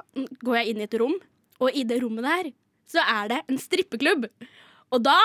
går 0.43 0.59
jeg 0.61 0.73
inn 0.73 0.83
i 0.83 0.87
et 0.89 0.99
rom, 0.99 1.15
og 1.63 1.71
i 1.73 1.85
det 1.87 2.01
rommet 2.03 2.27
der 2.27 2.51
så 2.93 3.01
er 3.09 3.31
det 3.31 3.39
en 3.49 3.57
strippeklubb. 3.57 4.27
Og 4.93 5.01
da, 5.01 5.15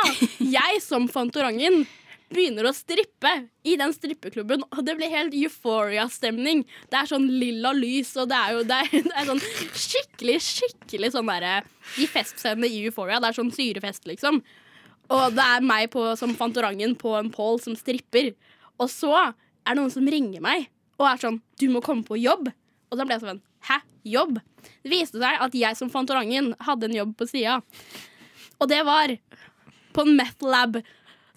jeg 0.40 0.78
som 0.80 1.08
Fantorangen, 1.12 1.82
begynner 2.32 2.68
å 2.68 2.74
strippe 2.76 3.30
i 3.64 3.74
den 3.80 3.92
strippeklubben, 3.94 4.64
og 4.68 4.84
det 4.84 4.94
blir 4.98 5.12
helt 5.12 5.34
euphoria-stemning. 5.36 6.64
Det 6.92 7.00
er 7.00 7.10
sånn 7.10 7.26
lilla 7.40 7.72
lys, 7.76 8.14
og 8.20 8.28
det 8.30 8.38
er 8.38 8.54
jo 8.56 8.62
det 8.68 8.78
er, 8.84 8.94
det 9.08 9.16
er 9.16 9.28
sånn 9.30 9.42
skikkelig, 9.72 10.38
skikkelig 10.44 11.12
sånn 11.14 11.30
derre 11.30 11.60
De 11.96 12.08
festscenene 12.10 12.68
i 12.68 12.82
Euphoria, 12.84 13.20
det 13.22 13.30
er 13.30 13.38
sånn 13.38 13.52
syrefest, 13.54 14.08
liksom. 14.10 14.42
Og 15.08 15.36
det 15.36 15.44
er 15.44 15.64
meg 15.64 15.88
på, 15.94 16.04
som 16.20 16.36
Fantorangen 16.36 16.94
på 17.00 17.14
en 17.16 17.30
pål 17.32 17.62
som 17.64 17.76
stripper. 17.78 18.34
Og 18.76 18.90
så 18.92 19.14
er 19.16 19.32
det 19.72 19.78
noen 19.80 19.92
som 19.92 20.08
ringer 20.08 20.44
meg 20.44 20.68
og 20.98 21.06
er 21.08 21.20
sånn 21.22 21.40
'Du 21.58 21.68
må 21.70 21.80
komme 21.80 22.04
på 22.04 22.18
jobb'. 22.18 22.52
Og 22.90 22.98
da 22.98 23.04
ble 23.04 23.14
jeg 23.14 23.22
sånn 23.22 23.42
'Hæ? 23.64 23.80
Jobb?' 24.04 24.40
Det 24.82 24.90
viste 24.90 25.18
seg 25.20 25.40
at 25.40 25.54
jeg 25.54 25.76
som 25.76 25.90
Fantorangen 25.90 26.54
hadde 26.60 26.86
en 26.86 26.96
jobb 26.96 27.16
på 27.16 27.28
sida. 27.28 27.62
Og 28.60 28.68
det 28.68 28.84
var 28.84 29.16
på 29.94 30.04
en 30.04 30.16
meth 30.16 30.42
lab. 30.42 30.82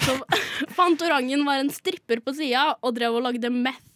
Så 0.02 0.18
Fantorangen 0.78 1.46
var 1.46 1.62
en 1.62 1.72
stripper 1.74 2.22
på 2.26 2.34
sida 2.38 2.72
og 2.82 2.96
drev 2.98 3.20
og 3.20 3.26
lagde 3.28 3.54
meth. 3.54 3.88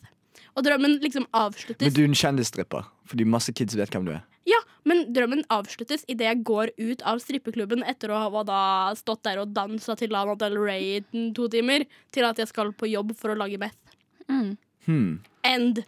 Og 0.56 0.64
drømmen 0.64 1.00
liksom 1.04 1.26
avsluttes. 1.36 1.84
Men 1.84 1.96
du 1.96 2.02
er 2.04 2.08
en 2.08 2.16
kjendisstripper, 2.16 2.86
fordi 3.10 3.28
masse 3.28 3.52
kids 3.56 3.76
vet 3.76 3.92
hvem 3.92 4.06
du 4.08 4.14
er. 4.16 4.24
Ja, 4.48 4.60
men 4.86 5.08
drømmen 5.14 5.42
avsluttes 5.52 6.06
idet 6.08 6.28
jeg 6.30 6.44
går 6.46 6.72
ut 6.78 7.02
av 7.10 7.20
strippeklubben 7.24 7.82
etter 7.90 8.14
å 8.14 8.22
ha 8.30 8.44
da 8.46 8.62
stått 8.96 9.24
der 9.26 9.42
og 9.42 9.52
dansa 9.56 9.98
til 9.98 10.14
Lana 10.14 10.38
Del 10.40 10.56
Rey 10.62 11.00
i 11.02 11.26
to 11.36 11.50
timer, 11.52 11.88
til 12.14 12.28
at 12.30 12.40
jeg 12.40 12.52
skal 12.52 12.72
på 12.78 12.88
jobb 12.92 13.16
for 13.18 13.34
å 13.34 13.38
lage 13.42 13.60
meth. 13.60 13.98
Mm. 14.30 14.56
Hmm. 14.86 15.12
End. 15.44 15.82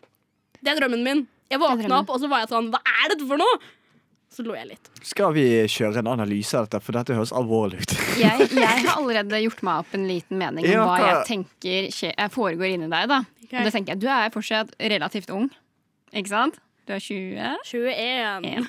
Det 0.57 0.73
er 0.73 0.81
drømmen 0.81 1.05
min. 1.05 1.25
Jeg 1.47 1.61
våkna 1.61 2.01
opp, 2.01 2.09
og 2.11 2.19
så 2.19 2.27
var 2.27 2.41
jeg 2.43 2.49
sånn 2.51 2.71
Hva 2.73 2.81
er 2.81 3.13
dette 3.13 3.27
for 3.29 3.39
noe? 3.39 3.59
Så 4.33 4.43
lo 4.43 4.57
jeg 4.57 4.67
litt. 4.73 4.89
Skal 5.07 5.31
vi 5.37 5.45
kjøre 5.71 6.01
en 6.01 6.11
analyse 6.17 6.57
av 6.57 6.67
dette, 6.67 6.81
for 6.83 6.97
dette 6.97 7.15
høres 7.15 7.31
alvorlig 7.31 7.85
ut. 7.85 7.93
Jeg, 8.17 8.47
jeg 8.53 8.83
har 8.83 8.93
allerede 8.97 9.41
gjort 9.43 9.63
meg 9.67 9.81
opp 9.83 9.95
en 9.97 10.07
liten 10.09 10.39
mening 10.41 10.65
om 10.65 10.71
Ja, 10.71 10.85
hva 10.85 10.97
jeg 11.01 11.25
tenker 11.29 11.89
jeg 11.91 12.31
foregår 12.33 12.73
inni 12.75 12.89
deg. 12.91 13.09
da 13.13 13.23
Okay. 13.47 13.61
Og 13.61 13.67
det 13.69 13.71
tenker 13.77 13.93
jeg, 13.93 14.01
Du 14.03 14.07
er 14.11 14.31
fortsatt 14.33 14.73
relativt 14.91 15.29
ung, 15.31 15.45
ikke 16.11 16.27
sant? 16.33 16.57
Du 16.87 16.91
er 16.91 16.99
20. 16.99 17.37
21. 17.63 18.47
En. 18.47 18.67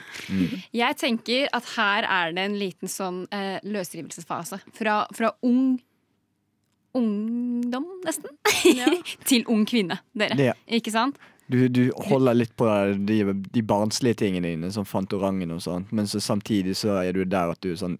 Jeg 0.74 0.96
tenker 0.98 1.48
at 1.54 1.66
her 1.76 2.06
er 2.06 2.32
det 2.34 2.44
en 2.46 2.54
liten 2.58 2.90
sånn 2.90 3.24
eh, 3.34 3.58
løsrivelsesfase. 3.66 4.60
Fra, 4.78 5.00
fra 5.14 5.32
ung 5.46 5.80
ungdom, 6.94 7.86
nesten, 8.06 8.30
Ja. 8.64 8.86
til 9.28 9.44
ung 9.50 9.66
kvinne. 9.68 9.98
Dere. 10.18 10.38
Ja. 10.50 10.54
Ikke 10.66 10.90
sant? 10.94 11.18
du, 11.48 11.68
du 11.72 11.88
holder 12.10 12.34
litt 12.36 12.54
på 12.60 12.66
de, 13.08 13.18
de 13.54 13.62
barnslige 13.64 14.18
tingene 14.20 14.50
dine, 14.52 14.68
som 14.72 14.84
Fantorangen 14.84 15.54
og 15.54 15.62
sånt, 15.64 15.92
men 15.96 16.06
så 16.10 16.20
samtidig 16.20 16.74
så 16.76 16.98
er 17.00 17.14
du 17.16 17.22
der 17.24 17.54
at 17.54 17.62
du 17.64 17.70
er 17.72 17.78
sånn 17.80 17.96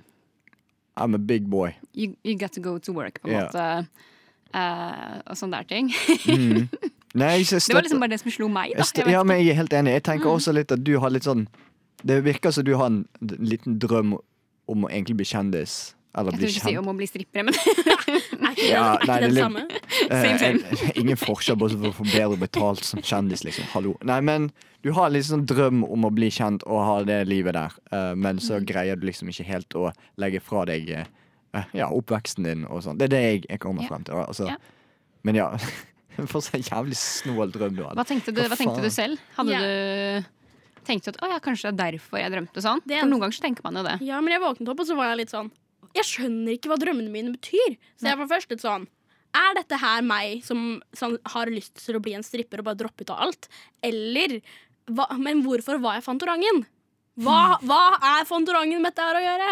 I'm 0.99 1.15
a 1.15 1.19
big 1.19 1.49
boy. 1.51 1.75
You, 1.95 2.15
you 2.25 2.37
got 2.39 2.53
to 2.53 2.61
go 2.61 2.79
to 2.79 2.93
work, 2.93 3.21
på 3.23 3.29
en 3.29 3.35
yeah. 3.35 3.47
måte. 3.47 3.89
Uh, 4.55 5.21
og 5.31 5.37
sånne 5.37 5.59
der 5.61 5.67
ting. 5.69 5.91
Mm. 6.27 6.69
Nei, 7.21 7.31
jeg 7.41 7.47
Det 7.65 7.75
var 7.75 7.83
liksom 7.87 8.01
bare 8.03 8.11
det 8.13 8.21
som 8.21 8.31
slo 8.33 8.49
meg. 8.53 8.75
Da 8.77 8.85
Jeg 8.97 9.13
ja, 9.13 9.23
men 9.25 9.39
jeg 9.41 9.53
er 9.55 9.59
helt 9.63 9.73
enig. 9.73 9.93
Jeg 9.99 10.03
tenker 10.09 10.29
Mm. 10.29 10.35
også 10.37 10.53
litt 10.53 10.73
at 10.73 10.83
du 10.85 10.99
har 11.01 11.11
litt 11.11 11.25
sånn 11.25 11.47
Det 12.05 12.19
virker 12.25 12.51
som 12.53 12.65
du 12.65 12.75
har 12.77 12.87
en 12.87 13.07
liten 13.21 13.79
drøm 13.81 14.17
om 14.69 14.85
å 14.85 14.91
egentlig 14.91 15.17
bli 15.17 15.25
kjendis. 15.27 15.95
Eller 16.17 16.33
Jeg 16.33 16.39
bli 16.39 16.47
tror 16.47 16.53
ikke 16.55 16.65
si 16.67 16.75
kjent. 16.75 16.79
om 16.79 16.89
å 16.93 16.97
bli 16.97 17.07
strippere, 17.07 17.45
men 17.45 17.55
Er 18.49 18.53
ikke 18.53 18.63
det, 18.63 18.73
er 18.73 19.07
nei, 19.07 19.21
det 19.21 19.31
det 19.35 19.43
samme? 19.43 19.65
Eh, 20.11 20.23
Same, 20.23 20.39
same. 20.39 20.61
en- 20.65 20.93
ingen 21.03 21.17
forskjell 21.17 21.57
på 21.59 21.69
å 21.69 21.93
få 21.93 22.05
bedre 22.13 22.37
betalt 22.39 22.85
som 22.85 23.01
kjendis, 23.01 23.43
liksom. 23.45 23.65
Hallo. 23.73 23.97
Nei, 24.03 24.21
men 24.21 24.51
du 24.83 24.93
har 24.93 25.11
litt 25.11 25.25
sånn 25.27 25.45
drøm 25.47 25.83
om 25.91 26.05
å 26.07 26.11
bli 26.15 26.29
kjent 26.31 26.63
og 26.67 26.85
ha 26.85 26.97
det 27.05 27.27
livet 27.29 27.55
der, 27.55 27.73
eh, 27.93 28.15
men 28.15 28.37
Mm. 28.37 28.41
så 28.43 28.61
greier 28.65 28.97
du 28.99 29.07
liksom 29.07 29.29
ikke 29.29 29.45
helt 29.47 29.69
å 29.75 29.93
legge 30.17 30.41
fra 30.41 30.65
deg 30.65 30.89
eh, 30.91 31.65
ja, 31.75 31.89
oppveksten 31.91 32.45
din 32.45 32.65
og 32.67 32.83
sånn. 32.83 32.99
Det 32.99 33.05
er 33.05 33.15
det 33.17 33.23
jeg, 33.23 33.47
jeg 33.51 33.59
kommer 33.61 33.87
frem 33.89 34.05
til. 34.05 34.15
Altså, 34.15 34.47
Ja. 34.49 34.57
Men 35.25 35.35
ja. 35.35 35.57
For 36.27 36.41
så 36.41 36.55
en 36.55 36.63
jævlig 36.63 36.97
snål 36.99 37.53
drøm 37.53 37.77
du 37.77 37.83
hva 37.85 38.05
tenkte 38.05 38.33
du, 38.35 38.41
Hva 38.43 38.49
hva 38.51 38.57
tenkte 38.59 38.83
du 38.83 38.91
selv? 38.91 39.19
Hadde 39.37 39.51
yeah. 39.55 40.21
du 40.23 40.27
Tenkte 40.85 41.13
du 41.13 41.19
at 41.19 41.23
å 41.23 41.29
ja, 41.31 41.39
kanskje 41.39 41.71
det 41.77 41.81
er 41.85 41.93
derfor 41.99 42.19
jeg 42.19 42.33
drømte 42.33 42.63
sånn? 42.65 42.81
Det 42.87 42.97
er- 42.97 43.01
For 43.03 43.09
noen 43.11 43.21
ganger 43.21 43.37
så 43.37 43.43
tenker 43.45 43.63
man 43.63 43.75
jo 43.77 43.83
det. 43.85 44.01
Ja, 44.07 44.21
men 44.21 44.33
jeg 44.33 44.41
våknet 44.41 44.69
opp, 44.69 44.81
og 44.81 44.87
så 44.87 44.97
var 44.97 45.11
jeg 45.15 45.19
litt 45.19 45.31
sånn 45.31 45.51
Jeg 45.95 46.05
skjønner 46.05 46.53
ikke 46.59 46.69
hva 46.71 46.77
drømmene 46.79 47.11
mine 47.11 47.33
betyr. 47.37 47.77
Så 47.97 48.09
jeg 48.09 48.17
var 48.19 48.27
først 48.27 48.51
litt 48.51 48.61
sånn 48.61 48.87
Er 49.37 49.55
dette 49.59 49.77
her 49.81 50.03
meg 50.07 50.43
som, 50.47 50.81
som 50.97 51.19
har 51.35 51.51
lyst 51.53 51.77
til 51.85 51.99
å 51.99 52.03
bli 52.03 52.15
en 52.17 52.25
stripper 52.25 52.63
og 52.63 52.71
bare 52.71 52.81
droppe 52.81 53.05
ut 53.05 53.13
av 53.13 53.27
alt? 53.29 53.49
Eller 53.85 54.39
hva, 54.89 55.09
Men 55.21 55.43
hvorfor 55.45 55.81
var 55.83 55.99
jeg 55.99 56.07
Fantorangen? 56.07 56.63
Hva, 57.19 57.59
hva 57.67 57.83
er 58.19 58.29
Fantorangen 58.29 58.81
med 58.81 58.93
dette 58.93 59.05
her 59.05 59.19
å 59.19 59.25
gjøre? 59.25 59.51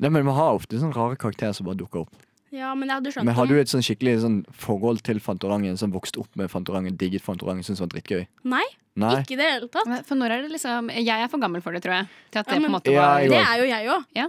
Nei, 0.00 0.08
men 0.10 0.26
Vi 0.26 0.34
har 0.36 0.58
ofte 0.58 0.80
sånne 0.80 0.96
rare 0.96 1.16
karakterer 1.20 1.56
som 1.56 1.68
bare 1.68 1.78
dukker 1.80 2.04
opp. 2.04 2.26
Ja, 2.50 2.72
men 2.74 2.88
jeg 2.90 2.98
hadde 2.98 3.12
skjønt 3.14 3.28
Men 3.28 3.36
har 3.38 3.46
du 3.46 3.54
et 3.60 3.70
sånn 3.70 3.84
skikkelig 3.86 4.16
sånn 4.24 4.38
forhold 4.58 5.04
til 5.06 5.20
Fantorangen, 5.22 5.76
som 5.78 5.92
vokste 5.94 6.18
opp 6.22 6.34
med 6.38 6.50
Fantorangen, 6.50 6.96
digget 6.98 7.22
Fantorangen, 7.22 7.62
syntes 7.62 7.78
det 7.78 7.84
var 7.86 7.92
drittgøy? 7.94 8.24
Nei, 8.50 8.64
Nei? 8.98 9.12
ikke 9.22 9.36
i 9.36 9.38
det 9.38 9.46
hele 9.52 9.68
tatt. 9.70 9.86
Men 9.86 10.02
For 10.08 10.18
når 10.18 10.34
er 10.34 10.42
det 10.42 10.50
liksom 10.56 10.90
Jeg 10.96 11.14
er 11.14 11.30
for 11.30 11.42
gammel 11.42 11.62
for 11.62 11.76
det, 11.76 11.84
tror 11.84 12.00
jeg. 12.00 12.10
Til 12.34 12.42
at 12.42 12.50
det 12.50 12.56
Ja, 12.58 12.60
på 12.64 12.66
en 12.66 12.74
måte 12.74 12.96
var 12.96 13.22
Ja, 13.22 13.30
Det 13.30 13.42
er 13.44 13.62
jo 13.62 13.68
jeg 13.70 13.90
òg. 13.94 14.08
Ja. 14.18 14.26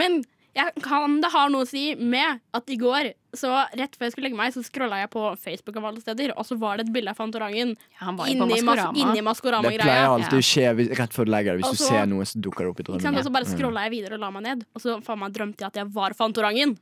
Men 0.00 0.18
jeg 0.56 0.82
kan 0.82 1.20
det 1.20 1.30
har 1.34 1.52
noe 1.52 1.66
å 1.66 1.68
si 1.68 1.84
med 1.94 2.40
at 2.56 2.72
i 2.72 2.78
går, 2.80 3.12
så 3.36 3.50
rett 3.76 3.96
før 3.98 4.06
jeg 4.08 4.12
skulle 4.14 4.28
legge 4.30 4.38
meg, 4.38 4.52
så 4.54 4.62
scrolla 4.64 5.02
jeg 5.02 5.10
på 5.12 5.22
Facebook 5.38 5.76
av 5.76 5.84
alle 5.90 6.00
steder, 6.00 6.32
og 6.36 6.46
så 6.48 6.56
var 6.58 6.78
det 6.78 6.86
et 6.86 6.92
bilde 6.94 7.12
av 7.12 7.16
Fantorangen 7.18 7.74
Ja, 8.00 8.12
inni, 8.26 8.62
mas 8.64 8.80
inni 8.96 9.18
Det 9.18 9.24
Maskorama-greia. 9.26 9.82
pleier 9.84 10.08
alltid 10.08 10.38
å 10.38 10.44
skje 10.48 10.74
hvis- 10.76 10.92
rett 10.98 11.12
før 11.12 11.24
du 11.28 11.30
legger 11.32 11.52
deg. 11.56 11.60
Hvis 11.64 11.68
Og 11.68 11.76
du 11.76 11.84
ser 11.84 12.06
noe, 12.06 12.24
som 12.24 12.40
dukker 12.40 12.70
opp 12.70 12.80
i 12.80 12.82
drømmen. 12.84 13.18
Og 13.18 13.24
så 13.24 13.32
bare 13.32 13.44
scrolla 13.44 13.82
jeg 13.84 13.90
videre 13.98 14.14
og 14.14 14.20
la 14.20 14.30
meg 14.30 14.42
ned, 14.42 14.64
og 14.74 14.80
så 14.80 15.02
faen 15.04 15.18
meg 15.18 15.32
drømte 15.32 15.58
jeg 15.58 15.66
at 15.66 15.74
jeg 15.74 15.86
var 15.92 16.10
Fantorangen. 16.14 16.76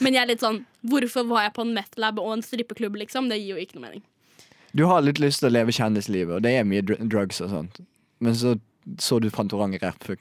Men 0.00 0.12
jeg 0.14 0.22
er 0.22 0.26
litt 0.26 0.40
sånn 0.40 0.64
Hvorfor 0.86 1.26
var 1.28 1.42
jeg 1.42 1.54
på 1.54 1.62
en 1.62 1.74
meth-lab 1.74 2.18
og 2.18 2.32
en 2.32 2.42
strippeklubb, 2.42 2.96
liksom? 2.96 3.28
Det 3.28 3.38
gir 3.40 3.56
jo 3.56 3.62
ikke 3.66 3.74
noe 3.74 3.82
mening. 3.90 4.02
Du 4.74 4.86
har 4.86 5.00
litt 5.02 5.18
lyst 5.18 5.40
til 5.40 5.48
å 5.50 5.52
leve 5.52 5.68
kjendislivet, 5.74 6.36
og 6.36 6.42
det 6.42 6.52
er 6.58 6.64
mye 6.64 6.82
dr 6.82 6.94
drugs 7.08 7.40
og 7.40 7.50
sånt. 7.50 7.80
Men 8.20 8.34
så 8.34 8.60
så 8.96 9.20
du 9.20 9.28
Fantorangen 9.28 9.78
rett 9.80 9.98
før 10.00 10.16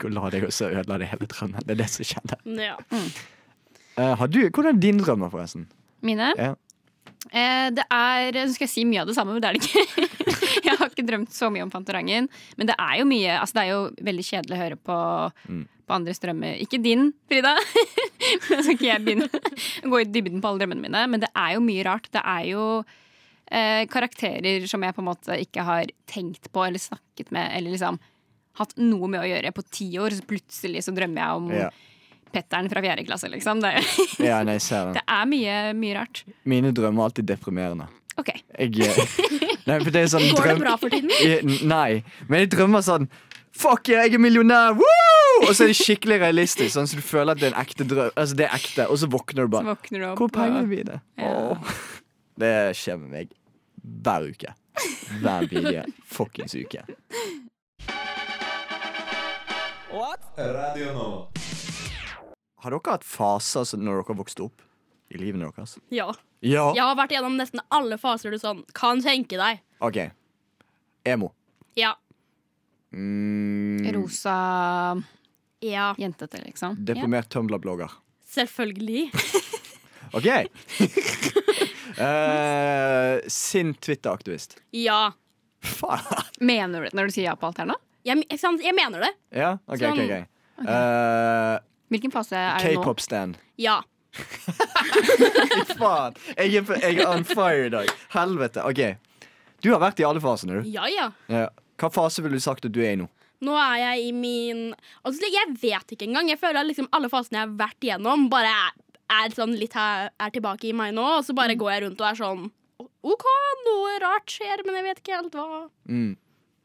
du 0.00 0.08
la 0.08 0.28
deg, 0.30 0.42
og 0.44 0.50
så 0.50 0.72
ødela 0.74 0.98
det 0.98 1.08
hele 1.08 1.26
drømmen. 1.28 1.60
Det 1.64 1.70
er 1.70 1.84
det 1.84 1.88
som 1.90 2.04
skjedde. 2.04 2.36
Ja. 2.58 2.76
Eh, 2.90 3.10
har 3.98 4.28
du, 4.30 4.40
hvordan 4.48 4.74
er 4.76 4.80
dine 4.82 5.02
drømmer, 5.04 5.30
forresten? 5.32 5.66
Mine? 6.06 6.32
Ja. 6.38 6.54
Eh, 7.34 7.68
det 7.74 7.82
er 7.92 8.36
Nå 8.36 8.44
skal 8.54 8.64
jeg 8.68 8.70
si 8.72 8.84
mye 8.86 9.00
av 9.02 9.08
det 9.10 9.16
samme, 9.16 9.34
men 9.34 9.42
det 9.42 9.48
er 9.50 9.56
det 9.58 9.64
ikke. 9.66 10.06
jeg 10.68 10.76
har 10.78 10.86
ikke 10.92 11.04
drømt 11.08 11.32
så 11.34 11.48
mye 11.52 11.64
om 11.66 11.72
Fantorangen. 11.72 12.28
Men 12.56 12.70
det 12.70 12.76
er 12.78 13.00
jo 13.00 13.08
mye 13.10 13.34
Altså 13.40 13.58
det 13.58 13.64
er 13.64 13.72
jo 13.72 13.80
veldig 14.06 14.24
kjedelig 14.28 14.54
å 14.56 14.60
høre 14.62 14.78
på, 14.78 14.98
Mm. 15.48 15.64
på 15.88 15.96
andres 15.96 16.20
drømmer. 16.22 16.54
Ikke 16.62 16.78
din, 16.84 17.10
Frida. 17.28 17.56
Nå 18.52 18.60
skal 18.62 18.74
ikke 18.76 18.88
jeg 18.92 19.04
begynne 19.04 19.28
å 19.32 19.90
gå 19.92 20.00
i 20.04 20.08
dybden 20.14 20.40
på 20.44 20.50
alle 20.52 20.62
drømmene 20.62 20.84
mine. 20.86 21.02
Men 21.10 21.24
det 21.26 21.30
er 21.34 21.56
jo 21.56 21.64
mye 21.66 21.84
rart. 21.88 22.08
Det 22.14 22.22
er 22.22 22.46
jo 22.52 22.64
eh, 23.50 23.82
karakterer 23.90 24.68
som 24.70 24.84
jeg 24.86 24.94
på 24.96 25.02
en 25.04 25.10
måte 25.10 25.40
ikke 25.42 25.64
har 25.66 25.90
tenkt 26.08 26.50
på 26.54 26.64
eller 26.68 26.80
snakket 26.82 27.32
med 27.34 27.50
eller 27.56 27.74
liksom 27.74 27.98
hatt 28.62 28.72
noe 28.80 29.06
med 29.10 29.22
å 29.24 29.28
gjøre 29.28 29.52
på 29.58 29.66
ti 29.74 29.90
år. 30.02 30.14
Så 30.18 30.26
plutselig 30.28 30.86
så 30.86 30.94
drømmer 30.96 31.24
jeg 31.24 31.42
om 31.42 31.50
Ja. 31.66 31.70
Petteren 32.32 32.68
fra 32.70 32.82
fjerde 32.84 33.04
klasse, 33.08 33.30
liksom. 33.32 33.62
Det, 33.64 33.74
ja, 34.28 34.42
nei, 34.46 34.58
det 34.96 35.04
er 35.04 35.30
mye, 35.30 35.56
mye 35.78 35.94
rart. 36.00 36.24
Mine 36.48 36.72
drømmer 36.76 37.04
er 37.06 37.10
alltid 37.12 37.30
deprimerende. 37.30 37.88
OK. 38.18 38.32
Jeg, 38.58 38.74
eh, 38.82 38.98
nei, 39.68 39.78
for 39.84 39.92
det 39.94 40.02
er 40.02 40.10
sånn 40.10 40.24
Går 40.34 40.48
det 40.50 40.58
bra 40.58 40.72
for 40.80 40.90
tiden? 40.90 41.12
Eh, 41.22 41.44
Nei, 41.70 42.00
men 42.26 42.42
jeg 42.42 42.50
drømmer 42.56 42.82
sånn 42.82 43.06
Fuck 43.58 43.90
yeah, 43.92 44.04
jeg 44.06 44.18
er 44.18 44.22
millionær! 44.22 44.74
Woo! 44.78 45.46
Og 45.46 45.52
så 45.54 45.64
er 45.68 45.70
det 45.70 45.78
skikkelig 45.78 46.18
realistisk, 46.22 46.72
sånn 46.74 46.86
så 46.90 46.98
du 46.98 47.02
føler 47.02 47.34
at 47.34 47.40
det 47.40 47.48
er 47.48 47.54
en 47.54 47.60
ekte 47.62 47.86
drøm. 47.86 48.10
Altså 48.18 48.38
det 48.38 48.46
er 48.48 48.54
ekte, 48.58 48.86
Og 48.90 48.98
så 49.00 49.08
våkner 49.10 49.46
du 49.46 49.48
Så 49.48 49.52
bare. 49.54 49.70
våkner 49.70 50.02
du 50.02 50.06
opp. 50.10 50.20
Hvor 50.20 50.32
penger 50.34 50.68
blir 50.70 50.84
det? 50.90 50.98
Ja. 51.18 51.32
Åh. 51.54 51.74
Det 52.38 52.52
skjer 52.78 53.00
med 53.02 53.14
meg 53.16 53.34
hver 54.06 54.28
uke. 54.30 54.54
Hver 55.22 55.48
bidige 55.50 55.86
fuckings 56.06 56.54
uke. 56.58 56.84
Radio 60.38 60.92
Nova. 60.94 61.47
Har 62.64 62.74
dere 62.74 62.94
hatt 62.96 63.04
faser 63.06 63.60
altså, 63.62 63.78
når 63.78 64.02
dere 64.02 64.16
vokste 64.18 64.46
opp 64.48 64.62
i 65.14 65.20
livet 65.20 65.40
deres? 65.44 65.78
ja. 65.94 66.10
Ja. 66.40 66.68
Jeg 66.70 66.84
har 66.86 66.94
vært 66.94 67.10
gjennom 67.10 67.34
nesten 67.34 67.58
alle 67.74 67.96
faser 67.98 68.30
du 68.30 68.38
sånn 68.38 68.60
kan 68.70 69.00
tenke 69.02 69.34
deg. 69.40 69.58
OK. 69.82 69.96
Emo. 71.10 71.32
Ja. 71.74 71.96
Mm, 72.94 73.82
Rosa 73.96 74.34
Ja. 75.66 75.88
jentete, 75.98 76.38
liksom. 76.44 76.76
deprimert 76.86 77.28
Tumblr-blogger. 77.34 77.90
Selvfølgelig. 78.30 79.08
OK. 80.16 80.28
uh, 81.98 83.18
sint 83.26 83.80
Twitter-aktivist. 83.82 84.56
Ja. 84.70 85.12
Faen. 85.62 86.06
Mener 86.40 86.80
du 86.80 86.86
det 86.86 86.94
når 86.94 87.10
du 87.10 87.16
sier 87.18 87.32
ja 87.32 87.36
på 87.38 87.50
alt 87.50 87.58
her 87.58 87.66
nå? 87.72 87.76
Jeg, 88.06 88.22
jeg 88.30 88.74
mener 88.78 89.02
det. 89.04 89.10
Ja, 89.36 89.56
OK. 89.66 89.82
ok, 89.82 89.88
ok, 89.90 90.02
ok 90.06 90.34
Eh, 90.58 91.56
Hvilken 91.88 92.12
fase 92.12 92.36
er 92.36 92.58
det 92.62 92.74
nå? 92.76 92.82
K-pop-stand. 92.82 93.38
Ja. 93.58 93.78
Fy 94.18 95.76
Faen! 95.78 96.16
Jeg 96.36 96.54
er, 96.60 96.64
på- 96.68 96.78
jeg 96.82 96.98
er 97.02 97.08
on 97.10 97.24
fire 97.28 97.66
i 97.66 97.70
dag. 97.72 97.92
Helvete. 98.14 98.64
OK. 98.68 98.82
Du 99.64 99.70
har 99.72 99.80
vært 99.82 100.00
i 100.02 100.06
alle 100.06 100.20
fasene, 100.22 100.60
du. 100.62 100.68
Ja, 100.70 100.86
ja. 100.92 101.08
Ja. 101.32 101.46
Hva 101.78 101.90
fase 101.94 102.22
ville 102.24 102.38
du 102.38 102.42
sagt 102.44 102.66
at 102.66 102.74
du 102.74 102.80
er 102.82 102.92
i 102.96 102.98
nå? 103.00 103.08
Nå 103.46 103.54
er 103.54 103.76
jeg 103.78 104.08
i 104.08 104.12
min 104.18 104.62
Altså, 105.06 105.28
Jeg 105.30 105.52
vet 105.62 105.92
ikke 105.94 106.08
engang. 106.08 106.26
Jeg 106.32 106.40
føler 106.40 106.60
at 106.64 106.66
liksom 106.66 106.88
alle 106.92 107.10
fasene 107.12 107.38
jeg 107.38 107.46
har 107.46 107.56
vært 107.60 107.86
igjennom, 107.86 108.24
bare 108.32 108.50
er, 108.50 108.72
er 109.20 109.34
sånn 109.36 109.54
litt 109.58 109.76
her, 109.78 110.08
er 110.18 110.32
tilbake 110.34 110.66
i 110.70 110.74
meg 110.74 110.94
nå, 110.96 111.04
og 111.20 111.24
så 111.26 111.34
bare 111.38 111.54
Mm. 111.54 111.60
går 111.62 111.70
jeg 111.72 111.82
rundt 111.86 112.00
og 112.02 112.08
er 112.10 112.18
sånn 112.18 112.48
OK, 113.08 113.24
noe 113.66 113.92
rart 114.02 114.30
skjer, 114.34 114.60
men 114.66 114.74
jeg 114.74 114.84
vet 114.88 114.98
ikke 115.02 115.14
helt 115.20 115.36
hva. 115.38 115.60
Mm. 115.88 116.16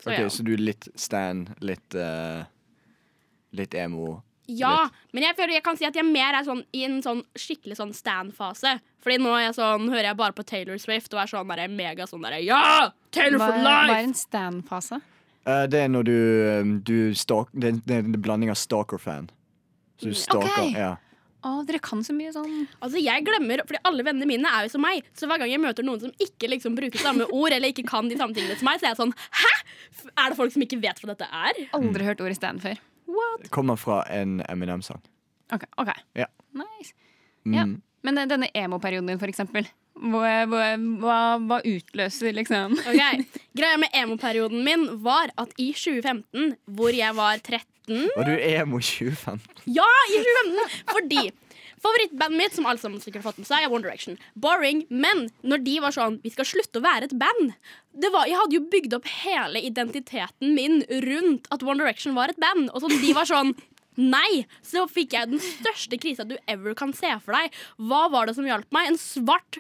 Så 0.02 0.10
Ok, 0.12 0.18
ja. 0.20 0.30
Så 0.34 0.44
du 0.44 0.52
er 0.54 0.64
litt 0.66 0.88
Stan, 1.00 1.46
litt 1.62 1.96
uh, 1.96 2.44
Litt 3.54 3.74
emo. 3.78 4.24
Ja, 4.48 4.90
men 5.14 5.24
jeg 5.24 5.36
føler 5.38 5.54
jeg 5.56 5.64
kan 5.64 5.78
si 5.80 5.86
at 5.88 5.96
jeg 5.96 6.04
mer 6.06 6.36
er 6.36 6.44
sånn 6.44 6.64
i 6.76 6.84
en 6.84 6.98
sånn 7.06 7.22
skikkelig 7.40 7.78
sånn 7.80 7.94
stand-fase. 7.96 8.74
Fordi 9.04 9.18
nå 9.24 9.32
er 9.38 9.46
jeg 9.48 9.56
sånn, 9.56 9.88
hører 9.92 10.10
jeg 10.10 10.18
bare 10.20 10.36
på 10.36 10.44
Taylor 10.48 10.78
Swift 10.84 11.14
og 11.14 11.22
er 11.24 11.32
sånn 11.32 11.48
der, 11.48 11.68
mega 11.72 12.08
sånn 12.10 12.24
derre 12.26 12.42
Ja! 12.44 12.92
Taylor 13.12 13.40
Hva, 13.40 13.48
for 13.48 13.64
hva 13.64 13.78
er 14.00 14.04
en 14.04 14.14
stand-fase? 14.20 15.00
Uh, 15.48 15.66
det 15.68 15.80
er 15.86 15.90
når 15.92 16.04
du, 16.08 16.18
eh, 16.48 16.74
du 16.88 17.14
stalk, 17.20 17.50
det, 17.52 17.74
er- 17.74 17.82
det 17.86 17.96
er 17.98 18.06
en 18.06 18.20
blanding 18.24 18.52
av 18.52 18.56
stalker-fan. 18.60 19.30
Så 20.00 20.12
du 20.12 20.14
stalker, 20.16 20.70
Ok. 20.70 20.78
ja. 20.78 20.94
Å, 21.44 21.66
dere 21.68 21.80
kan 21.84 22.00
så 22.08 22.14
mye 22.16 22.32
sånn 22.32 22.68
Altså, 22.80 23.02
jeg 23.04 23.26
glemmer, 23.28 23.60
fordi 23.68 23.82
alle 23.84 24.04
vennene 24.08 24.26
mine 24.30 24.48
er 24.48 24.64
jo 24.64 24.70
som 24.78 24.82
meg. 24.86 25.04
Så 25.12 25.28
hver 25.28 25.42
gang 25.42 25.52
jeg 25.52 25.60
møter 25.60 25.84
noen 25.84 26.00
som 26.00 26.14
ikke 26.24 26.48
liksom 26.48 26.76
bruker 26.78 27.00
samme 27.04 27.28
ord, 27.36 27.52
eller 27.52 27.68
ikke 27.74 27.84
kan 27.88 28.08
de 28.08 28.16
samme 28.16 28.32
tingene 28.36 28.56
som 28.56 28.64
meg, 28.70 28.80
så 28.80 28.88
er 28.88 28.94
jeg 28.94 29.02
sånn 29.02 29.12
Hæ?! 29.42 29.52
Er 30.24 30.30
det 30.32 30.38
folk 30.40 30.54
som 30.56 30.64
ikke 30.64 30.80
vet 30.80 31.00
hva 31.04 31.12
dette 31.12 31.28
er? 31.28 31.60
Aldri 31.76 32.08
hørt 32.08 32.24
ordet 32.24 32.38
stand 32.40 32.64
før. 32.64 32.80
Det 33.42 33.50
kommer 33.54 33.76
fra 33.80 34.04
en 34.10 34.42
Eminem-sang. 34.50 35.02
Ok, 35.54 35.64
ok. 35.78 35.90
Ja. 36.18 36.28
Nice. 36.52 36.94
Mm. 37.46 37.54
Ja. 37.54 37.66
Men 38.04 38.30
denne 38.30 38.50
emo-perioden 38.54 39.08
din, 39.08 39.20
for 39.20 39.32
eksempel. 39.32 39.68
Hva, 39.94 40.32
hva, 40.50 40.64
hva, 41.00 41.18
hva 41.38 41.58
utløser 41.70 42.34
liksom 42.34 42.74
Ok, 42.90 43.28
Greia 43.54 43.78
med 43.78 43.94
emo-perioden 43.94 44.64
min 44.66 44.88
var 45.06 45.30
at 45.38 45.54
i 45.62 45.68
2015, 45.78 46.56
hvor 46.66 46.90
jeg 46.98 47.14
var 47.14 47.38
13 47.38 48.10
Var 48.16 48.26
du 48.26 48.34
emo 48.34 48.80
2015? 48.82 49.68
Ja, 49.76 49.86
i 50.10 50.18
2015! 50.18 50.82
Fordi 50.96 51.22
favorittbandet 51.84 52.40
mitt, 52.40 52.56
som 52.56 52.66
alle 52.70 52.80
sammen 52.82 53.02
sikkert 53.04 53.22
har 53.24 53.32
fått 53.32 53.42
med 53.44 53.50
seg, 53.50 53.66
er 53.66 53.74
One 53.74 53.84
Direction. 53.86 54.18
Boring, 54.40 54.86
men 54.90 55.28
når 55.44 55.64
de 55.66 55.76
var 55.84 55.92
sånn 55.96 56.20
Vi 56.24 56.32
skal 56.34 56.48
slutte 56.48 56.80
å 56.80 56.86
være 56.86 57.10
et 57.10 57.18
band. 57.20 57.54
Det 57.94 58.10
var, 58.14 58.26
jeg 58.30 58.40
hadde 58.40 58.58
jo 58.58 58.64
bygd 58.72 58.96
opp 58.98 59.10
hele 59.26 59.62
identiteten 59.62 60.56
min 60.56 60.82
rundt 61.06 61.48
at 61.54 61.64
One 61.68 61.78
Direction 61.84 62.16
var 62.18 62.32
et 62.34 62.40
band. 62.42 62.72
Og 62.74 62.82
så 62.82 62.90
de 62.94 63.14
var 63.14 63.30
sånn 63.30 63.54
Nei! 63.94 64.48
Så 64.66 64.88
fikk 64.90 65.14
jeg 65.14 65.30
den 65.30 65.42
største 65.44 66.00
krisa 66.02 66.24
du 66.26 66.34
ever 66.50 66.74
kan 66.74 66.96
se 66.98 67.12
for 67.22 67.36
deg. 67.38 67.54
Hva 67.78 68.08
var 68.10 68.26
det 68.26 68.34
som 68.40 68.48
hjalp 68.48 68.66
meg? 68.74 68.88
En 68.90 68.98
svart 68.98 69.60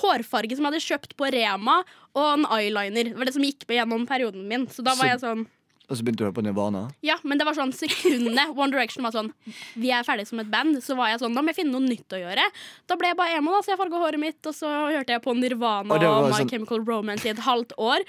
hårfarge 0.00 0.56
som 0.56 0.64
jeg 0.64 0.72
hadde 0.72 0.86
kjøpt 0.86 1.12
på 1.20 1.28
Rema, 1.34 1.82
og 2.16 2.30
en 2.30 2.46
eyeliner. 2.56 3.10
Det 3.12 3.18
var 3.18 3.28
det 3.28 3.34
som 3.36 3.44
gikk 3.44 3.66
med 3.68 3.76
gjennom 3.76 4.06
perioden 4.08 4.48
min. 4.48 4.64
Så 4.72 4.82
da 4.82 4.94
Så- 4.94 5.02
var 5.02 5.10
jeg 5.12 5.20
sånn 5.20 5.44
Og 5.84 5.98
så 5.98 6.00
begynte 6.04 6.22
du 6.22 6.24
å 6.24 6.28
høre 6.30 6.36
på 6.38 6.42
Nirvana? 6.46 6.80
ja, 7.04 7.18
men 7.28 7.36
det 7.36 7.44
var 7.44 7.52
sånn 7.58 7.72
sekundet 7.76 8.54
One 8.56 8.70
Direction 8.72 9.04
var 9.04 9.12
sånn 9.12 9.28
Vi 9.76 9.90
er 9.92 10.06
ferdige 10.06 10.30
som 10.30 10.40
et 10.40 10.48
band. 10.48 10.78
Så 10.82 10.96
var 10.96 11.10
jeg 11.12 11.20
sånn 11.20 11.34
Da 11.36 11.42
må 11.44 11.52
jeg 11.52 11.58
finne 11.60 11.74
noe 11.76 11.84
nytt 11.84 12.08
å 12.16 12.20
gjøre. 12.22 12.46
Da 12.88 12.96
ble 12.96 13.10
jeg 13.12 13.18
bare 13.18 13.36
emo, 13.36 13.52
da, 13.52 13.60
så 13.66 13.74
jeg 13.74 13.80
farga 13.82 14.00
håret 14.00 14.22
mitt, 14.22 14.40
og 14.48 14.56
så 14.56 14.70
hørte 14.94 15.12
jeg 15.12 15.22
på 15.26 15.34
Nirvana 15.36 15.92
Og 15.92 16.06
og, 16.08 16.30
My 16.32 16.38
sånn- 16.40 16.50
Chemical 16.54 16.80
Romance 16.88 17.28
i 17.28 17.34
et 17.34 17.44
halvt 17.44 17.76
år. 17.76 18.00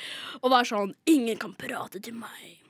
Og 0.41 0.51
var 0.55 0.63
sånn 0.71 0.95
Ingen 1.11 1.35
kan 1.41 1.51
prate 1.59 1.99
til 1.99 2.15
meg. 2.15 2.61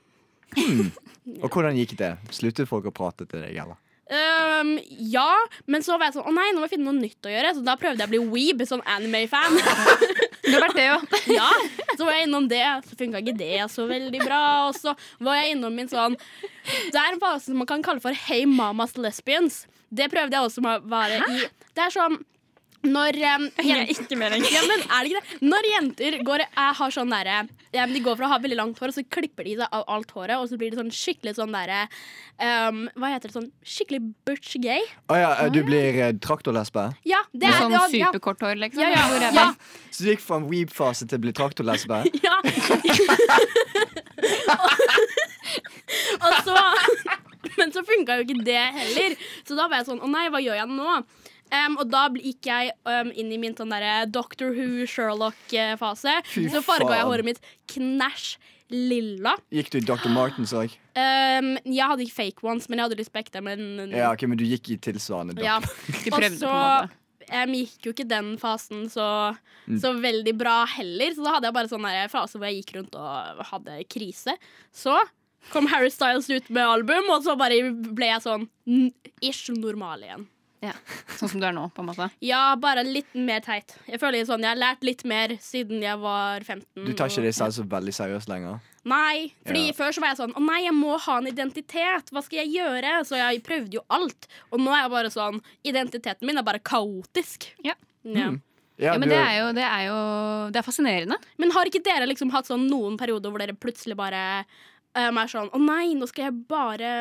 Og 1.44 1.50
hvordan 1.52 1.78
gikk 1.78 1.98
det? 2.00 2.16
Sluttet 2.34 2.70
folk 2.70 2.86
å 2.90 2.94
prate 2.96 3.26
til 3.30 3.42
deg, 3.46 3.58
eller? 3.62 3.78
Um, 4.06 4.76
ja, 5.10 5.32
men 5.66 5.82
så 5.82 5.96
var 5.98 6.12
jeg 6.12 6.20
sånn 6.20 6.28
Å 6.30 6.34
nei, 6.36 6.52
nå 6.54 6.60
må 6.62 6.68
jeg 6.68 6.76
finne 6.76 6.92
noe 6.92 7.02
nytt 7.02 7.26
å 7.26 7.32
gjøre. 7.34 7.54
Så 7.58 7.64
da 7.66 7.74
prøvde 7.82 8.04
jeg 8.06 8.10
å 8.10 8.14
bli 8.14 8.22
weeb, 8.34 8.62
sånn 8.70 8.84
anime-fan. 8.86 9.58
Du 10.46 10.54
har 10.54 10.66
vært 10.68 10.78
det, 10.78 10.86
jo. 10.88 11.20
ja, 11.40 11.50
så 11.98 12.06
var 12.06 12.18
jeg 12.18 12.28
innom 12.28 12.50
det, 12.52 12.64
så 12.86 12.98
funka 13.00 13.22
ikke 13.24 13.38
det 13.40 13.66
så 13.74 13.88
veldig 13.90 14.22
bra. 14.22 14.44
Og 14.68 14.78
så 14.78 14.94
var 15.26 15.42
jeg 15.42 15.56
innom 15.56 15.76
min 15.76 15.90
sånn 15.92 16.18
Det 16.18 17.00
er 17.00 17.14
en 17.14 17.22
fase 17.22 17.50
som 17.50 17.60
man 17.62 17.70
kan 17.70 17.84
kalle 17.86 18.04
for 18.04 18.16
Hey 18.28 18.46
Mamas 18.50 18.96
Lesbians. 19.00 19.64
Det 19.90 20.10
prøvde 20.14 20.38
jeg 20.38 20.50
også 20.50 20.64
å 20.64 20.78
være 20.90 21.22
i. 21.22 21.50
Det 21.76 21.86
er 21.86 21.94
sånn 21.94 22.20
når 22.88 23.18
um, 23.36 23.46
Jeg 23.66 23.84
er 23.84 23.92
ikke 23.92 24.16
ja, 24.16 24.62
men 24.70 24.84
er 24.86 25.06
det 25.06 25.12
ikke 25.12 25.22
det? 25.22 25.40
Når 25.46 25.68
jenter 25.72 26.18
går, 26.28 26.44
jeg 26.46 26.78
har 26.80 26.96
sånn 26.96 27.14
derre 27.14 27.38
um, 27.46 27.94
De 27.94 28.04
går 28.06 28.20
fra 28.20 28.28
å 28.28 28.34
ha 28.34 28.40
veldig 28.44 28.60
langt 28.60 28.82
hår, 28.82 28.94
og 28.94 28.98
så 28.98 29.06
klipper 29.18 29.48
de 29.48 29.58
seg 29.62 29.76
av 29.76 29.86
alt 29.96 30.14
håret, 30.16 30.38
og 30.38 30.50
så 30.50 30.60
blir 30.60 30.74
det 30.74 30.80
sånn 30.80 30.94
skikkelig 30.94 31.36
sånn 31.40 31.56
derre 31.56 31.82
um, 32.40 32.86
Hva 32.96 33.14
heter 33.16 33.32
det 33.32 33.38
sånn 33.38 33.50
Skikkelig 33.66 34.02
butch 34.28 34.56
gay? 34.64 34.82
Å 35.12 35.20
ja, 35.20 35.32
eh, 35.44 35.52
du 35.54 35.62
blir 35.68 36.00
eh, 36.00 36.14
traktorlesbe? 36.24 36.88
Ja, 37.08 37.22
det 37.34 37.50
er 37.50 37.60
sånn 37.64 37.78
superkort 37.92 38.46
hår, 38.46 38.60
liksom. 38.64 38.86
ja, 38.86 38.94
ja, 38.96 39.04
Hvor 39.12 39.28
er 39.30 39.36
ja, 39.36 39.48
Så 39.90 40.06
du 40.06 40.12
gikk 40.14 40.24
fra 40.24 40.40
en 40.42 40.50
weeb-fase 40.52 41.04
til 41.10 41.20
å 41.20 41.22
bli 41.28 41.36
traktorlesbe? 41.36 42.04
Ja. 42.26 42.36
og 46.26 46.34
så 46.46 46.56
Men 47.60 47.72
så 47.76 47.84
funka 47.86 48.18
jo 48.18 48.26
ikke 48.26 48.44
det 48.46 48.64
heller. 48.76 49.16
Så 49.46 49.58
da 49.58 49.68
var 49.70 49.82
jeg 49.82 49.90
sånn 49.90 50.04
Å 50.04 50.12
nei, 50.12 50.28
hva 50.34 50.42
gjør 50.44 50.60
jeg 50.60 50.72
nå? 50.72 51.00
Em, 51.56 51.78
og 51.80 51.88
da 51.94 52.08
gikk 52.16 52.50
jeg 52.50 52.74
um, 52.90 53.12
inn 53.16 53.32
i 53.32 53.40
min 53.42 53.56
sånn 53.58 53.72
derre 53.74 54.06
Doctor 54.12 54.52
Who 54.56 54.86
Sherlock-fase. 54.90 56.18
Så 56.52 56.62
farga 56.66 56.98
jeg 57.00 57.08
håret 57.10 57.28
mitt 57.28 57.42
knæsj 57.72 58.36
lilla. 58.74 59.36
Gikk 59.54 59.70
du 59.72 59.78
i 59.78 59.86
Dr. 59.86 60.10
Martens 60.10 60.54
òg? 60.58 60.74
Um, 60.98 61.52
jeg 61.70 61.86
hadde 61.86 62.06
ikke 62.08 62.18
fake 62.18 62.46
ones, 62.48 62.68
men 62.70 62.80
jeg 62.82 62.88
hadde 62.90 63.00
respekt 63.00 63.34
begge. 63.36 63.44
Men, 63.46 63.92
Ja, 63.94 64.12
ok, 64.12 64.26
men 64.32 64.40
du 64.42 64.46
gikk 64.48 64.72
i 64.74 64.78
tilsvarende 64.82 65.38
ja. 65.44 65.60
Og 66.16 66.26
så 66.40 66.54
em, 67.30 67.54
gikk 67.62 67.86
jo 67.90 67.94
ikke 67.96 68.08
den 68.10 68.36
fasen 68.42 68.88
så, 68.92 69.10
Mm. 69.66 69.80
så 69.82 69.90
veldig 69.98 70.34
bra 70.38 70.60
heller. 70.70 71.14
Så 71.16 71.24
da 71.26 71.32
hadde 71.38 71.48
jeg 71.50 71.56
bare 71.56 71.70
sånn 71.72 71.86
fase 72.14 72.38
hvor 72.38 72.46
jeg 72.52 72.60
gikk 72.62 72.76
rundt 72.76 72.98
og 73.02 73.40
hadde 73.50 73.80
krise. 73.90 74.36
Så 74.70 74.94
kom 75.50 75.66
Harry 75.72 75.90
Styles 75.90 76.30
ut 76.30 76.50
med 76.54 76.62
album, 76.66 77.10
og 77.10 77.24
så 77.26 77.34
bare 77.38 77.72
ble 77.74 78.12
jeg 78.12 78.22
sånn 78.22 78.46
ish 79.26 79.50
normal 79.58 80.06
igjen. 80.06 80.28
Ja. 80.64 80.72
Sånn 81.20 81.30
som 81.34 81.42
du 81.42 81.46
er 81.48 81.54
nå, 81.56 81.66
på 81.76 81.84
en 81.84 81.90
måte. 81.92 82.08
Ja, 82.26 82.56
bare 82.60 82.84
litt 82.88 83.12
mer 83.18 83.42
teit. 83.46 83.76
Jeg 83.90 84.00
føler 84.02 84.26
sånn, 84.28 84.42
jeg 84.46 84.54
har 84.54 84.60
lært 84.60 84.84
litt 84.88 85.04
mer 85.08 85.36
siden 85.44 85.84
jeg 85.84 86.00
var 86.02 86.42
15. 86.46 86.86
Du 86.88 86.94
tar 86.94 87.12
ikke 87.12 87.26
det 87.28 87.34
selv 87.38 87.54
så 87.58 87.66
veldig 87.70 87.94
seriøst 87.96 88.32
lenger? 88.32 88.60
Nei, 88.86 89.32
fordi 89.48 89.68
Ja. 89.68 89.74
før 89.74 89.94
så 89.96 90.02
var 90.04 90.12
jeg 90.14 90.20
sånn 90.20 90.34
Å 90.38 90.42
nei, 90.46 90.60
jeg 90.62 90.74
må 90.78 90.98
ha 91.02 91.18
en 91.18 91.28
identitet. 91.28 92.12
Hva 92.14 92.22
skal 92.24 92.44
jeg 92.44 92.54
gjøre? 92.54 93.00
Så 93.06 93.18
jeg 93.18 93.42
prøvde 93.44 93.74
jo 93.80 93.82
alt. 93.90 94.28
Og 94.52 94.60
nå 94.62 94.70
er 94.76 94.84
jeg 94.84 94.92
bare 94.94 95.10
sånn 95.14 95.40
Identiteten 95.66 96.28
min 96.30 96.38
er 96.38 96.44
bare 96.46 96.60
kaotisk. 96.60 97.48
Ja. 97.66 97.74
Ja. 98.04 98.30
Mm. 98.30 98.42
Ja, 98.78 98.98
men 99.00 99.08
det 99.08 99.16
er 99.18 99.38
jo, 99.40 99.52
det 99.56 99.64
er 99.64 99.86
jo 99.88 100.52
Det 100.52 100.60
er 100.60 100.68
fascinerende. 100.68 101.18
Men 101.40 101.52
har 101.56 101.66
ikke 101.66 101.82
dere 101.84 102.06
liksom 102.12 102.30
hatt 102.36 102.46
sånn 102.46 102.68
noen 102.70 102.98
perioder 103.00 103.32
hvor 103.32 103.40
dere 103.40 103.56
plutselig 103.56 103.96
bare 103.98 104.46
um, 104.96 105.20
er 105.22 105.32
sånn 105.32 105.52
Å 105.54 105.60
nei, 105.62 105.94
nå 105.98 106.08
skal 106.10 106.30
jeg 106.30 106.36
bare 106.50 106.92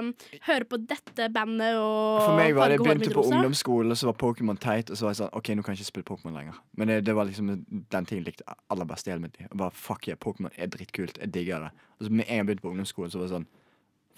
um, 0.00 0.10
høre 0.48 0.68
på 0.68 0.80
dette 0.82 1.28
bandet 1.34 1.78
og 1.78 2.20
For 2.24 2.38
meg 2.38 2.56
var 2.56 2.72
det 2.72 2.78
jeg 2.78 2.84
begynte 2.84 3.14
på 3.14 3.26
ungdomsskolen, 3.30 3.94
og 3.94 4.00
så 4.00 4.10
var 4.10 4.18
Pokémon 4.20 4.60
teit. 4.60 4.90
Og 4.90 4.98
så 4.98 5.06
var 5.06 5.14
jeg 5.14 5.22
sånn 5.22 5.32
OK, 5.38 5.52
nå 5.54 5.64
kan 5.64 5.74
jeg 5.74 5.82
ikke 5.84 5.92
spille 5.92 6.08
Pokémon 6.10 6.36
lenger. 6.38 6.60
Men 6.78 6.92
det, 6.92 7.00
det 7.08 7.16
var 7.16 7.30
liksom 7.30 7.54
den 7.54 8.10
tingen 8.10 8.24
jeg 8.24 8.28
likte 8.32 8.58
aller 8.72 8.88
best 8.90 9.08
i 9.08 9.14
hele 9.14 9.24
mitt 9.26 9.38
liv. 9.40 9.50
Bare 9.54 9.74
fuck 9.74 10.10
yeah, 10.10 10.20
Pokémon 10.20 10.54
er 10.58 10.70
dritkult. 10.72 11.18
Jeg 11.22 11.34
digger 11.34 11.68
det. 11.68 11.72
Og 11.98 12.06
så 12.06 12.12
med 12.12 12.26
en 12.26 12.30
gang 12.30 12.42
jeg 12.42 12.50
begynte 12.50 12.66
på 12.66 12.74
ungdomsskolen, 12.74 13.14
så 13.14 13.20
var 13.20 13.28
det 13.28 13.36
sånn 13.38 13.50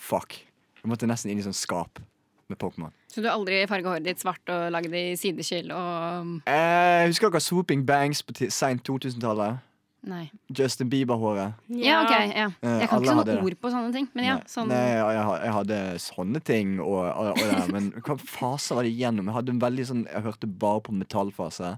fuck. 0.00 0.38
Jeg 0.82 0.92
måtte 0.92 1.08
nesten 1.10 1.32
inn 1.32 1.40
i 1.42 1.46
sånn 1.46 1.56
skap 1.56 2.00
med 2.48 2.58
Pokémon. 2.58 2.92
Så 3.10 3.22
du 3.22 3.28
har 3.28 3.36
aldri 3.36 3.62
farga 3.68 3.90
håret 3.90 4.06
ditt 4.06 4.22
svart 4.22 4.52
og 4.52 4.68
lagd 4.74 4.92
det 4.92 5.02
i 5.12 5.16
sideskill 5.18 5.72
og 5.74 6.42
Eh, 6.46 7.06
husker 7.08 7.30
dere 7.30 7.42
Swooping 7.42 7.86
Bangs 7.86 8.22
på 8.22 8.36
seint 8.54 8.86
2000-tallet? 8.86 9.62
Nei. 10.06 10.30
Justin 10.54 10.88
Bieber-håret. 10.90 11.54
Ja, 11.68 12.02
ok. 12.04 12.10
Ja. 12.36 12.44
Eh, 12.62 12.78
Jeg 12.82 12.88
kan 12.88 13.02
ikke 13.02 13.14
sånne 13.16 13.38
ord 13.42 13.56
på 13.60 13.70
sånne 13.72 13.92
ting. 13.94 14.06
Men 14.14 14.24
ja, 14.28 14.36
sånn 14.46 14.68
Nei, 14.70 14.82
jeg, 14.92 15.24
jeg, 15.42 15.52
hadde 15.56 15.78
sånne 16.04 16.42
ting 16.46 16.76
og, 16.80 17.00
og, 17.10 17.40
og 17.42 17.72
Men 17.74 17.88
hva 18.06 18.16
fase 18.20 18.76
var 18.78 18.86
det 18.86 18.92
igjennom? 18.94 19.26
Jeg 19.26 19.34
hadde 19.40 19.54
en 19.56 19.62
veldig 19.64 19.86
sånn 19.88 20.04
Jeg 20.06 20.22
hørte 20.28 20.46
bare 20.62 20.84
på 20.86 20.94
metallfase. 20.94 21.72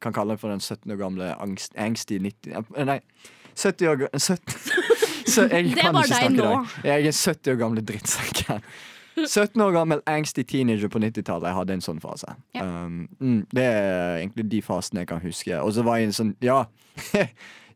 Kan 0.00 0.14
kalle 0.16 0.36
det 0.36 0.40
for 0.44 0.48
den 0.54 0.62
17 0.62 0.94
år 0.94 1.00
gamle 1.02 1.32
angst, 1.42 1.74
angsty 1.76 2.20
90 2.22 2.54
eh, 2.54 2.84
Nei, 2.88 3.00
70 3.58 3.90
år 3.90 3.98
ga- 4.04 4.12
70, 4.30 4.60
så 5.34 5.48
jeg 5.50 5.74
Det 5.74 5.82
kan 5.82 5.90
ikke 5.90 6.06
deg 6.06 6.08
snakke 6.14 6.30
i 6.30 6.38
nå. 6.38 6.46
dag. 6.46 6.78
Jeg 6.86 7.10
er 7.10 7.18
70 7.18 7.52
år 7.52 7.58
gamle 7.64 7.82
drittsekken. 7.90 8.62
17 9.16 9.60
år 9.62 9.72
gammel 9.74 10.02
angsty 10.06 10.42
teenager 10.46 10.90
på 10.92 11.00
90-tallet. 11.02 11.48
Jeg 11.50 11.58
hadde 11.58 11.76
en 11.76 11.84
sånn 11.84 12.02
fase. 12.02 12.34
Ja. 12.56 12.64
Um, 12.64 13.08
mm, 13.20 13.40
det 13.54 13.64
er 13.64 14.20
egentlig 14.20 14.46
de 14.52 14.60
fasene 14.64 15.04
jeg 15.04 15.10
kan 15.10 15.22
huske. 15.24 15.56
Og 15.60 15.74
så 15.76 15.84
var 15.86 16.00
jeg 16.00 16.10
en 16.10 16.16
sånn 16.16 16.36
Ja! 16.44 16.64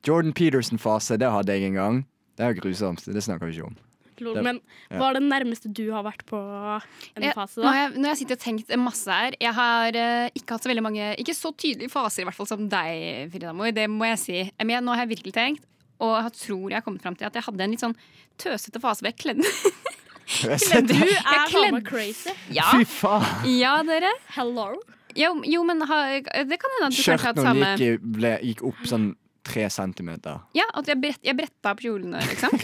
Jordan 0.06 0.34
Peterson-fase, 0.36 1.16
det 1.16 1.30
hadde 1.32 1.56
jeg 1.56 1.70
en 1.70 1.80
gang. 1.80 1.98
Det 2.36 2.44
er 2.44 2.56
grusomt. 2.58 3.04
Det 3.06 3.22
snakker 3.24 3.48
vi 3.48 3.56
ikke 3.56 3.70
om. 3.70 3.76
Lol, 4.22 4.34
Det- 4.34 4.44
Men 4.44 4.60
hva 4.90 5.10
er 5.10 5.14
det 5.14 5.22
nærmeste 5.22 5.72
du 5.72 5.90
har 5.90 6.04
vært 6.04 6.24
på 6.26 6.38
en 6.38 7.22
jeg, 7.22 7.34
fase, 7.34 7.60
da? 7.60 7.62
Når 7.66 7.74
jeg, 7.74 7.90
når 7.98 8.08
jeg 8.08 8.18
sitter 8.18 8.34
og 8.34 8.40
tenkt 8.40 8.76
masse 8.78 9.10
her. 9.10 9.34
Jeg 9.40 9.54
har 9.54 9.88
uh, 9.88 10.28
ikke 10.34 10.54
hatt 10.54 10.62
så 10.62 10.70
veldig 10.70 10.82
mange 10.84 11.16
Ikke 11.18 11.34
så 11.34 11.50
tydelige 11.56 11.90
faser 11.90 12.22
i 12.22 12.24
hvert 12.28 12.36
fall 12.36 12.46
som 12.46 12.68
deg, 12.68 13.30
Frida. 13.32 13.52
Det 13.72 13.88
må 13.90 14.04
jeg 14.12 14.18
si. 14.18 14.50
Men 14.60 14.76
jeg, 14.76 14.84
nå 14.84 14.94
har 14.94 15.06
jeg 15.06 15.16
virkelig 15.16 15.34
tenkt, 15.34 15.64
og 15.98 16.14
jeg 16.22 16.32
tror 16.32 16.70
jeg 16.70 16.76
har 16.76 16.82
kommet 16.86 17.02
fram 17.02 17.16
til 17.16 17.26
at 17.26 17.34
jeg 17.34 17.42
hadde 17.42 17.64
en 17.64 17.70
litt 17.70 17.82
sånn 17.82 17.96
tøsete 18.38 18.80
fase 18.82 19.00
hvor 19.00 19.10
jeg 19.10 19.18
kledde 19.18 19.44
Ser 20.26 20.80
Du 20.82 20.94
er 20.94 21.48
kledd- 21.50 21.84
crazy. 21.86 22.30
Ja, 22.50 22.70
Fy 22.72 22.84
faen! 22.88 23.44
ja 23.58 23.82
dere. 23.84 24.10
Hello. 24.36 24.74
Jo, 25.14 25.34
jo 25.46 25.62
men 25.64 25.80
ha, 25.86 25.98
det 26.18 26.56
kan 26.58 26.70
hende 26.78 26.88
at 26.88 26.96
du 26.96 26.96
kanskje 26.96 27.12
har 27.12 27.18
hatt 27.28 27.36
samme 27.38 27.66
Skjørtet 27.76 27.84
gikk, 27.84 28.00
ble, 28.16 28.32
gikk 28.42 28.62
opp 28.66 28.80
sånn 28.88 29.10
tre 29.44 29.68
centimeter. 29.70 30.40
Ja, 30.56 30.64
at 30.74 30.86
jeg, 30.90 30.98
brett, 31.02 31.20
jeg 31.22 31.36
bretta 31.38 31.70
opp 31.74 31.80
kjolene, 31.84 32.18
liksom. 32.30 32.50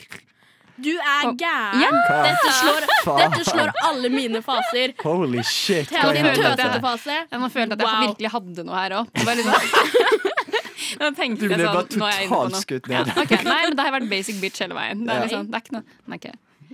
Du 0.80 0.94
er 0.96 1.34
gæren! 1.36 1.82
Ja. 1.82 1.90
Dette, 2.24 2.50
slår, 2.56 2.84
faen? 3.04 3.18
dette 3.20 3.44
slår 3.50 3.68
alle 3.84 4.08
mine 4.08 4.40
faser. 4.40 4.94
Holy 5.04 5.42
shit. 5.44 5.90
Hva 5.92 6.08
din 6.16 6.24
helvete? 6.24 6.56
tøsetefase. 6.56 7.16
Jeg 7.28 7.40
må 7.42 7.50
føle 7.52 7.76
at 7.76 7.80
jeg 7.84 7.90
Wow. 7.90 8.00
virkelig 8.08 8.30
hadde 8.32 8.64
noe 8.64 8.78
her 8.80 8.94
òg. 9.02 9.06
Du 11.00 11.04
ble 11.46 11.60
sånn, 11.60 12.00
bare 12.00 12.24
totalt 12.24 12.56
skutt 12.64 12.88
ned. 12.90 13.10
Ja, 13.12 13.20
ok. 13.22 13.32
Nei, 13.44 13.60
men 13.68 13.76
da 13.76 13.84
har 13.84 13.90
jeg 13.92 13.96
vært 14.00 14.08
basic 14.10 14.40
bitch 14.40 14.62
hele 14.64 14.74
veien. 14.76 15.04
Det 15.04 15.12
er, 15.12 15.20
Ja. 15.20 15.26
liksom, 15.28 15.44
det 15.52 15.56
er 15.60 15.64
ikke 15.66 15.76
noe 15.76 15.84
Nei, 16.10 16.16
ok. 16.16 16.26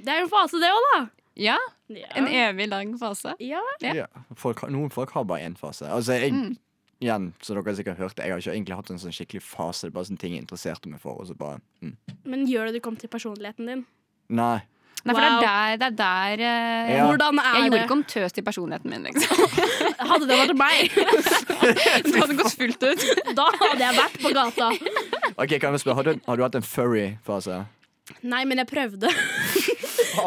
Det 0.07 0.13
er 0.15 0.21
jo 0.23 0.27
en 0.29 0.31
fase, 0.33 0.61
det 0.63 0.71
òg, 0.71 0.85
da. 0.95 1.01
Ja, 1.37 1.57
Ja. 1.93 2.07
en 2.19 2.27
evig 2.27 2.69
lang 2.71 2.95
fase. 2.99 3.35
Ja. 3.43 3.61
Ja. 3.83 3.93
Ja. 3.95 4.07
Folk, 4.39 4.63
noen 4.73 4.91
folk 4.95 5.11
har 5.15 5.25
bare 5.29 5.45
én 5.45 5.57
fase. 5.59 5.85
Altså, 5.91 6.15
jeg, 6.19 6.33
Mm. 6.33 6.57
igjen, 7.03 7.33
så 7.43 7.55
dere 7.55 7.65
har 7.67 7.75
sikkert 7.83 7.99
hørt 7.99 8.15
det, 8.17 8.25
jeg 8.25 8.33
har 8.33 8.39
ikke 8.41 8.55
egentlig 8.55 8.77
hatt 8.77 8.91
en 8.91 8.99
sånn 9.03 9.13
skikkelig 9.13 9.43
fase. 9.43 9.83
Det 9.83 9.91
er 9.93 9.97
bare 9.99 10.05
sånne 10.09 10.19
ting 10.23 10.33
jeg 10.35 10.43
interesserte 10.47 10.87
meg 10.89 11.01
for. 11.01 11.19
Og 11.21 11.27
så 11.29 11.37
bare, 11.37 11.61
mm. 11.83 11.97
Men 12.25 12.47
gjør 12.47 12.67
det 12.71 12.75
du 12.75 12.81
kom 12.81 12.97
til 12.97 13.09
personligheten 13.11 13.67
din? 13.67 13.85
Nei. 14.31 14.63
Nei, 15.05 15.15
for 15.15 15.21
Wow. 15.23 15.39
det 15.41 15.47
er 15.49 15.77
der, 15.77 15.77
det 15.77 15.87
er 15.87 15.97
der 15.97 16.41
eh, 16.43 16.97
Ja. 16.97 17.05
Hvordan 17.07 17.39
er 17.39 17.55
Jeg 17.55 17.63
gjorde 17.63 17.77
det? 17.77 17.85
ikke 17.87 17.93
om 17.93 18.05
tøs 18.05 18.33
til 18.33 18.43
personligheten 18.43 18.91
min, 18.91 19.05
liksom. 19.05 19.37
Hadde 20.11 20.27
det 20.27 20.39
vært 20.41 20.57
meg, 20.57 20.91
Det 22.11 22.17
hadde 22.17 22.37
gått 22.41 22.57
fullt 22.59 22.83
ut. 22.83 23.35
da 23.37 23.45
hadde 23.61 23.79
jeg 23.85 23.95
vært 23.95 24.19
på 24.25 24.33
gata. 24.35 24.71
Ok, 25.39 25.61
kan 25.61 25.73
jeg 25.77 25.81
spørre, 25.85 25.95
Har 25.95 26.03
du, 26.03 26.21
har 26.27 26.37
du 26.37 26.43
hatt 26.43 26.55
en 26.57 26.63
furry-fase? 26.63 27.67
Nei, 28.23 28.45
men 28.47 28.59
jeg 28.59 28.67
prøvde. 28.67 29.11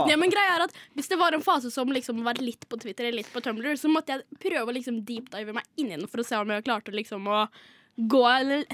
Ja, 0.09 0.17
men 0.19 0.29
greia 0.33 0.55
er 0.57 0.63
at 0.67 0.73
Hvis 0.95 1.07
det 1.11 1.17
var 1.19 1.33
en 1.37 1.41
fase 1.45 1.71
som 1.73 1.89
liksom 1.93 2.21
var 2.25 2.39
litt 2.43 2.67
på 2.69 2.77
Twitter 2.81 3.05
eller 3.09 3.21
litt 3.23 3.31
på 3.33 3.41
Tumblr, 3.45 3.75
så 3.79 3.89
måtte 3.91 4.15
jeg 4.17 4.39
prøve 4.39 4.67
å 4.71 4.75
liksom 4.75 5.01
deepdive 5.07 5.53
meg 5.55 5.63
inn 5.77 5.91
i 5.91 5.97
den 5.97 6.07
for 6.07 6.21
å 6.23 6.25
se 6.27 6.37
om 6.39 6.49
jeg 6.53 6.65
klarte 6.67 6.93
liksom 6.95 7.27
å 7.27 7.43
gå 7.99 8.21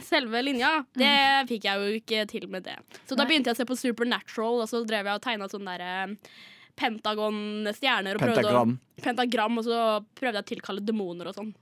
selve 0.05 0.41
linja. 0.45 0.83
Det 0.93 1.13
fikk 1.49 1.63
jeg 1.65 1.79
jo 1.81 1.95
ikke 1.99 2.25
til 2.29 2.47
med 2.51 2.63
det. 2.67 2.75
Så 3.09 3.15
da 3.17 3.25
begynte 3.25 3.49
jeg 3.49 3.55
å 3.57 3.61
se 3.63 3.65
på 3.65 3.77
Supernatural, 3.79 4.61
og 4.61 4.69
så 4.69 4.83
drev 4.85 5.07
jeg 5.09 5.17
og 5.17 5.23
tegna 5.25 5.47
sånne 5.49 5.77
der 5.79 5.85
eh, 6.13 6.35
Pentagon-stjerner. 6.77 8.19
å- 8.19 8.19
Pentagram? 8.21 8.75
Pentagram, 9.01 9.57
og 9.57 9.65
så 9.65 9.79
prøvde 10.19 10.37
jeg 10.41 10.45
å 10.45 10.51
tilkalle 10.53 10.85
demoner 10.85 11.31
og 11.31 11.39
sånn. 11.39 11.53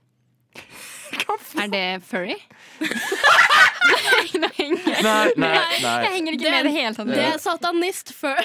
Er 1.64 1.68
det 1.72 1.86
furry? 2.04 2.36
Nei, 4.34 4.48
henger 4.56 5.02
Nei, 5.04 5.32
nei, 5.36 5.50
jeg 5.54 5.82
nei. 5.82 6.08
henger 6.14 6.32
ikke 6.36 6.44
Det- 6.44 6.52
med 6.52 6.60
i 6.60 6.68
det 6.68 6.72
hele 6.74 6.94
tatt. 6.96 7.06
Det 7.12 7.24
er 7.24 7.38
satanist 7.42 8.12
før 8.16 8.40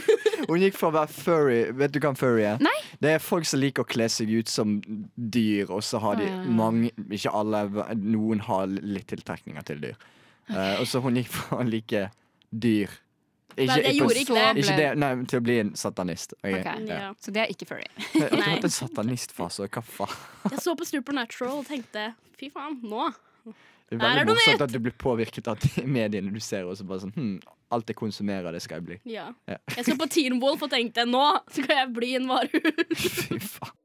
Hun 0.48 0.60
gikk 0.62 0.76
fra 0.78 0.90
å 0.90 0.94
være 0.94 1.12
furry 1.14 1.58
Vet 1.78 1.92
du 1.94 1.98
hva 2.02 2.10
en 2.12 2.18
furry 2.18 2.44
er? 2.46 2.58
Nei. 2.62 2.74
Det 3.02 3.14
er 3.16 3.22
folk 3.22 3.46
som 3.48 3.60
liker 3.62 3.84
å 3.86 3.88
kle 3.88 4.08
seg 4.12 4.30
ut 4.34 4.50
som 4.52 4.76
dyr, 5.16 5.70
og 5.72 5.82
så 5.86 6.00
har 6.02 6.18
de 6.20 6.26
Ah. 6.28 6.42
mange 6.46 6.90
Ikke 7.10 7.32
alle, 7.34 7.64
noen 7.98 8.42
har 8.46 8.66
litt 8.70 9.08
tiltrekninger 9.12 9.64
til 9.68 9.80
dyr. 9.82 9.96
Eh, 10.50 10.76
og 10.80 10.86
så 10.90 11.00
hun 11.04 11.16
gikk 11.20 11.30
fra 11.32 11.62
å 11.62 11.66
like 11.68 12.08
dyr 12.52 12.90
Nei, 13.52 13.66
jeg 13.84 13.98
gjorde 13.98 14.16
ikke 14.22 14.32
det. 14.38 14.62
Ikke 14.62 14.76
det 14.78 14.86
nei, 14.96 15.10
til 15.28 15.36
å 15.38 15.42
bli 15.44 15.58
en 15.60 15.74
satanist. 15.76 16.32
Okay. 16.40 16.62
Ok. 16.62 16.86
ja. 16.88 17.10
Så 17.20 17.34
det 17.36 17.42
er 17.42 17.50
ikke 17.52 17.66
furry. 17.68 17.84
Jeg 18.16 18.30
har 18.32 18.46
hatt 18.54 18.64
en 18.64 18.72
satanistfase. 18.72 19.66
Hva 19.68 19.82
faen? 19.84 20.14
Jeg 20.54 20.62
så 20.64 20.72
på 20.80 20.86
Supernatural 20.88 21.58
og 21.60 21.66
tenkte 21.68 22.06
fy 22.40 22.48
faen, 22.54 22.78
nå. 22.80 23.10
Det 23.92 23.98
er 24.00 24.22
veldig 24.22 24.32
morsomt 24.32 24.62
at 24.64 24.72
du 24.72 24.78
blir 24.80 24.94
påvirket 24.96 25.48
av 25.52 25.58
de 25.60 25.82
mediene 25.98 26.32
du 26.32 26.40
ser. 26.40 26.64
Og 26.64 26.78
så 26.78 26.86
bare 26.88 27.04
sånn, 27.04 27.12
hm, 27.16 27.34
Alt 27.72 27.88
jeg 27.88 27.96
konsumerer, 27.96 28.52
det 28.52 28.60
skal 28.64 28.80
jeg 28.80 28.86
bli. 28.88 28.96
Ja. 29.08 29.26
Ja. 29.48 29.56
Jeg 29.76 29.86
skal 29.86 29.96
på 30.00 30.08
Teen 30.12 30.40
Wolf 30.42 30.64
og 30.64 30.72
tenkte 30.72 31.06
nå 31.08 31.22
skal 31.52 31.70
jeg 31.78 31.92
bli 31.96 32.10
en 32.18 32.26
varulv. 32.28 32.82
Fy 33.02 33.38
faen. 33.40 33.78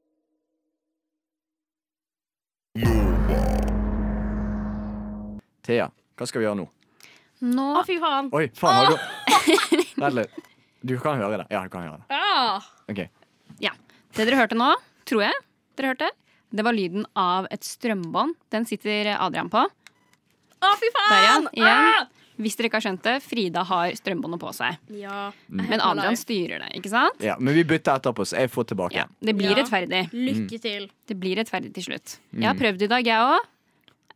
Thea, 5.68 5.88
hva 6.16 6.28
skal 6.28 6.40
vi 6.40 6.46
gjøre 6.46 6.60
nå? 6.60 6.66
Nå 7.48 7.64
Å, 7.78 7.82
fy 7.86 7.96
faen. 8.02 8.28
Oi, 8.36 8.44
faen, 8.56 8.76
har 8.76 8.92
du 8.92 9.98
Vent 9.98 10.14
litt. 10.16 10.38
Du 10.88 10.94
kan 11.02 11.18
høre 11.18 11.42
det. 11.42 11.48
Ja, 11.52 11.64
du 11.66 11.72
kan 11.72 11.84
høre 11.88 11.98
det. 11.98 12.06
Ah. 12.14 12.62
Ja. 13.60 13.72
Det 14.14 14.24
dere 14.28 14.38
hørte 14.38 14.56
nå, 14.58 14.70
tror 15.08 15.24
jeg 15.26 15.36
dere 15.78 15.92
hørte, 15.92 16.08
det 16.50 16.64
var 16.64 16.74
lyden 16.74 17.04
av 17.18 17.46
et 17.54 17.66
strømbånd. 17.66 18.34
Den 18.50 18.64
sitter 18.66 19.12
Adrian 19.18 19.50
på. 19.52 19.62
Å, 20.62 20.70
fy 20.80 20.88
faen! 20.94 21.48
Der. 21.54 21.66
Ah! 21.68 22.06
Hvis 22.38 22.54
dere 22.54 22.68
ikke 22.68 22.78
har 22.78 22.84
skjønt 22.86 23.02
det, 23.02 23.16
Frida 23.26 23.64
har 23.66 23.90
strømbåndet 23.98 24.38
på 24.38 24.52
seg. 24.54 24.76
Ja. 24.94 25.32
Men 25.50 25.80
Adrian 25.82 26.14
styrer 26.18 26.60
det, 26.62 26.68
ikke 26.78 26.90
sant? 26.92 27.18
Ja, 27.24 27.34
Men 27.42 27.56
vi 27.56 27.64
bytter 27.66 27.98
etterpå, 27.98 28.22
så 28.30 28.38
jeg 28.38 28.50
får 28.54 28.68
tilbake. 28.70 28.94
Ja, 28.94 29.06
Det 29.20 29.34
blir 29.34 29.50
Ja. 29.50 29.56
rettferdig. 29.62 30.04
Lykke 30.14 30.60
til. 30.62 30.86
Det 31.08 31.16
blir 31.18 31.34
rettferdig 31.40 31.72
til 31.74 31.82
slutt. 31.88 32.18
Jeg 32.32 32.46
har 32.46 32.54
prøvd 32.54 32.82
i 32.82 32.86
dag, 32.86 33.04
jeg 33.04 33.18
òg. 33.18 33.40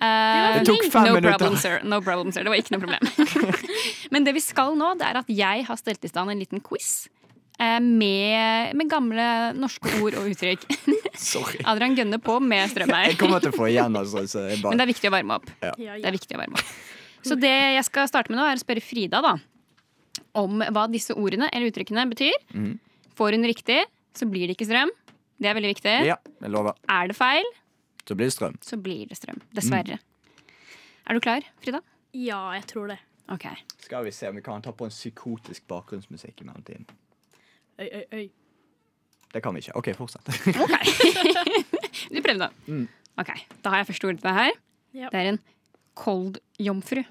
Det 0.02 0.66
tok 0.66 0.86
fem 0.90 1.04
no 1.06 1.14
minutter. 1.14 1.38
Problem, 1.38 1.56
sir. 1.58 1.80
No 1.84 2.00
problem, 2.00 2.32
sir. 2.34 2.42
Det 2.46 2.50
var 2.50 2.58
ikke 2.62 2.74
noe 2.74 2.82
problem. 2.82 3.58
Men 4.14 4.24
det 4.26 4.34
vi 4.34 4.40
skal 4.42 4.74
nå, 4.78 4.92
det 4.98 5.06
er 5.06 5.18
at 5.22 5.28
jeg 5.30 5.66
har 5.66 5.76
stelt 5.78 6.04
i 6.06 6.08
stand 6.10 6.30
en 6.30 6.38
liten 6.38 6.60
quiz. 6.62 7.08
eh, 7.58 7.78
Med, 7.80 8.74
med 8.74 8.88
gamle 8.90 9.26
norske 9.58 10.00
ord 10.02 10.14
og 10.18 10.30
uttrykk. 10.30 10.66
Sorry. 11.18 11.60
Adrian 11.68 11.94
gønner 11.96 12.18
på 12.22 12.38
med 12.40 12.70
strøm 12.72 12.88
her. 12.94 13.10
Jeg 13.10 13.18
kommer 13.20 13.40
til 13.44 13.52
å 13.52 13.56
få 13.56 13.66
igjen, 13.68 13.96
altså. 13.98 14.22
Så 14.28 14.46
jeg 14.48 14.62
Men 14.64 14.78
det 14.80 14.86
er 14.86 14.92
viktig 14.92 15.10
å 15.10 15.12
varme 15.14 15.34
opp. 15.40 15.50
Ja, 15.62 15.72
Det 15.76 15.84
ja. 15.84 15.96
er 16.08 16.12
viktig 16.14 16.36
å 16.36 16.40
varme 16.40 16.56
opp. 16.60 16.72
Så 17.22 17.36
det 17.38 17.52
jeg 17.76 17.84
skal 17.86 18.08
starte 18.08 18.32
med 18.32 18.40
nå, 18.40 18.46
er 18.48 18.56
å 18.58 18.62
spørre 18.64 18.82
Frida 18.82 19.20
da 19.22 19.36
om 20.34 20.62
hva 20.72 20.86
disse 20.90 21.14
ordene 21.14 21.48
eller 21.52 21.70
uttrykkene 21.70 22.06
betyr. 22.10 22.34
Mm. 22.56 22.78
Får 23.18 23.36
hun 23.36 23.44
riktig, 23.44 23.82
så 24.16 24.26
blir 24.28 24.48
det 24.48 24.56
ikke 24.56 24.66
strøm. 24.70 24.90
Det 25.42 25.50
er 25.50 25.54
veldig 25.58 25.70
viktig. 25.74 25.94
Ja, 26.08 26.16
jeg 26.40 26.50
lover. 26.54 26.74
Er 26.88 27.08
det 27.12 27.16
feil, 27.18 27.44
Så 28.08 28.16
blir 28.16 28.26
det 28.26 28.34
strøm. 28.34 28.56
så 28.64 28.76
blir 28.80 29.06
det 29.08 29.16
strøm. 29.20 29.40
Dessverre. 29.54 29.98
Er 31.06 31.14
du 31.14 31.20
klar, 31.20 31.42
Frida? 31.62 31.80
ja, 32.12 32.52
jeg 32.56 32.66
tror 32.66 32.88
det. 32.88 32.98
OK. 33.30 33.46
Skal 33.80 34.04
vi 34.04 34.10
se 34.10 34.28
om 34.28 34.36
vi 34.36 34.42
kan 34.42 34.60
ta 34.62 34.72
på 34.72 34.84
en 34.84 34.90
psykotisk 34.90 35.66
bakgrunnsmusikk 35.68 36.40
i 36.42 36.44
mellomtiden. 36.44 36.86
Øy, 37.80 37.88
øy, 37.88 38.04
øy. 38.12 38.30
Det 39.32 39.42
kan 39.44 39.54
vi 39.56 39.62
ikke. 39.64 39.74
OK, 39.80 39.88
fortsett. 39.96 40.28
Du 42.12 42.20
prøvde. 42.26 42.48
Mm. 42.68 42.86
OK. 43.20 43.32
Da 43.64 43.72
har 43.72 43.82
jeg 43.82 43.90
første 43.92 44.08
ordet 44.10 44.20
til 44.22 44.28
deg 44.28 44.38
her. 44.38 44.56
Ja. 44.92 45.08
Det 45.12 45.20
er 45.22 45.30
en 45.32 45.40
koldjomfru. 45.98 47.02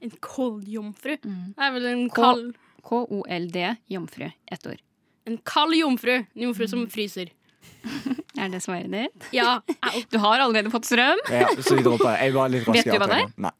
En 0.00 0.14
koldjomfru. 0.24 1.16
Mm. 1.24 1.46
Det 1.56 1.66
er 1.66 1.74
vel 1.76 1.88
en 1.94 2.06
kald 2.14 2.50
K-o-l-d, 2.86 3.64
jomfru. 3.92 4.30
Ett 4.52 4.66
ord. 4.66 4.80
En 5.28 5.36
kald 5.44 5.76
jomfru. 5.76 6.14
En 6.22 6.46
jomfru 6.46 6.68
som 6.68 6.86
fryser. 6.90 7.32
Er 8.40 8.48
det 8.48 8.62
svaret 8.64 8.88
ditt? 8.92 9.26
Ja. 9.36 9.58
Au. 9.84 9.98
Du 10.12 10.16
har 10.22 10.40
allerede 10.40 10.70
fått 10.72 10.88
strøm. 10.88 11.20
Ja, 11.28 11.50
så 11.60 11.76
vi 11.76 11.84
dropper. 11.84 12.16
Jeg 12.22 12.32
var 12.36 12.48
litt 12.52 12.68
Vet 12.68 12.88
du 12.88 12.96
hva 12.96 13.08
det 13.10 13.18
er? 13.24 13.34
Nei. 13.36 13.52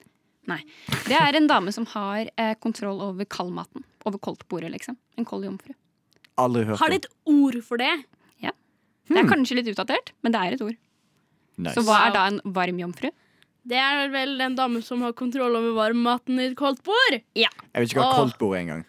Nei. 0.48 0.60
Det 1.04 1.18
er 1.18 1.36
en 1.36 1.48
dame 1.50 1.72
som 1.74 1.84
har 1.92 2.30
eh, 2.40 2.54
kontroll 2.62 3.02
over 3.04 3.28
kaldmaten. 3.28 3.84
Over 4.08 4.22
koldtbordet, 4.24 4.70
liksom. 4.72 4.96
En 5.20 5.28
kold 5.28 5.44
jomfru. 5.44 5.74
Aldri 6.40 6.64
hørt 6.68 6.78
Har 6.80 6.88
de 6.92 6.98
det. 6.98 7.04
et 7.04 7.34
ord 7.34 7.60
for 7.66 7.76
det? 7.82 7.92
Det 9.10 9.18
er 9.18 9.26
kanskje 9.26 9.56
litt 9.58 9.66
utdatert, 9.72 10.12
men 10.22 10.30
det 10.30 10.38
er 10.40 10.52
et 10.54 10.60
ord. 10.62 10.76
Nice. 11.58 11.74
Så 11.74 11.82
hva 11.82 11.96
er 12.06 12.12
da 12.14 12.20
en 12.30 12.36
varm 12.54 12.76
jomfru? 12.78 13.08
Det 13.66 13.76
er 13.76 14.06
vel 14.12 14.36
en 14.40 14.54
dame 14.54 14.78
som 14.86 15.02
har 15.02 15.12
kontroll 15.18 15.56
over 15.58 15.72
varmmaten 15.74 16.38
i 16.38 16.44
et 16.46 16.54
koldt 16.56 16.78
bord. 16.86 17.16
Jeg 17.34 17.50
vet 17.74 17.90
ikke 17.90 17.98
hva 17.98 18.12
Åh. 18.12 18.18
koldtbord 18.20 18.54
er 18.54 18.60
engang. 18.60 18.84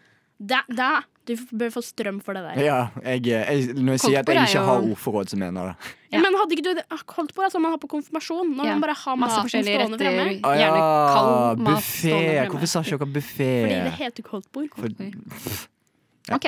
Du 1.25 1.33
bør 1.57 1.69
få 1.73 1.81
strøm 1.85 2.19
for 2.21 2.33
det 2.37 2.41
der. 2.43 2.61
Ja, 2.65 2.77
jeg, 3.01 3.25
jeg, 3.29 3.73
når 3.77 3.93
jeg 3.97 4.01
sier 4.05 4.19
at 4.21 4.29
jeg 4.29 4.45
ikke 4.49 4.63
har 4.65 4.81
ordforråd, 4.91 5.29
så 5.33 5.37
mener 5.41 5.67
jeg 5.69 5.73
det. 5.73 5.91
Ja. 6.13 6.21
Men 6.21 6.37
hadde 6.39 6.55
ikke 6.57 6.63
du 6.65 6.73
det? 6.79 6.85
Ah, 6.93 7.01
Koldtbord 7.05 7.45
er 7.45 7.53
sånn 7.53 7.61
man 7.65 7.71
har 7.75 7.81
på 7.81 7.89
konfirmasjon. 7.91 8.49
Når 8.57 8.65
Ja. 8.65 8.71
man 8.77 8.81
bare 8.81 8.95
har 8.97 9.17
Masse 9.21 9.41
forskjellige 9.45 9.77
stående 9.77 9.97
retter. 10.01 10.17
fremme. 10.17 10.41
Å 10.41 10.53
Gjerne 10.61 10.81
kald 11.17 11.59
mat 11.65 11.81
buffé. 11.81 12.47
Hvorfor 12.49 12.67
sa 12.67 12.81
ikke 12.85 12.97
dere 13.01 13.13
buffé? 13.17 13.49
Fordi 13.65 13.81
det 13.89 13.93
heter 14.01 14.23
koldtbord. 14.23 14.69
For, 14.77 16.37
OK. 16.37 16.47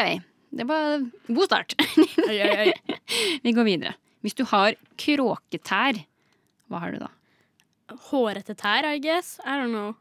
Det 0.54 0.66
var 0.70 1.00
god 1.28 1.46
start. 1.48 1.74
Oi, 2.28 2.38
oi, 2.46 2.68
oi. 2.68 2.98
Vi 3.46 3.54
går 3.58 3.66
videre. 3.68 3.96
Hvis 4.24 4.36
du 4.38 4.44
har 4.48 4.76
kråketær, 5.02 5.98
hva 6.72 6.82
har 6.84 6.94
du 6.96 7.00
da? 7.02 7.10
Hårete 8.12 8.56
tær, 8.58 8.86
I 8.88 9.00
guess. 9.04 9.36
I 9.44 9.58
don't 9.60 9.74
know. 9.74 9.96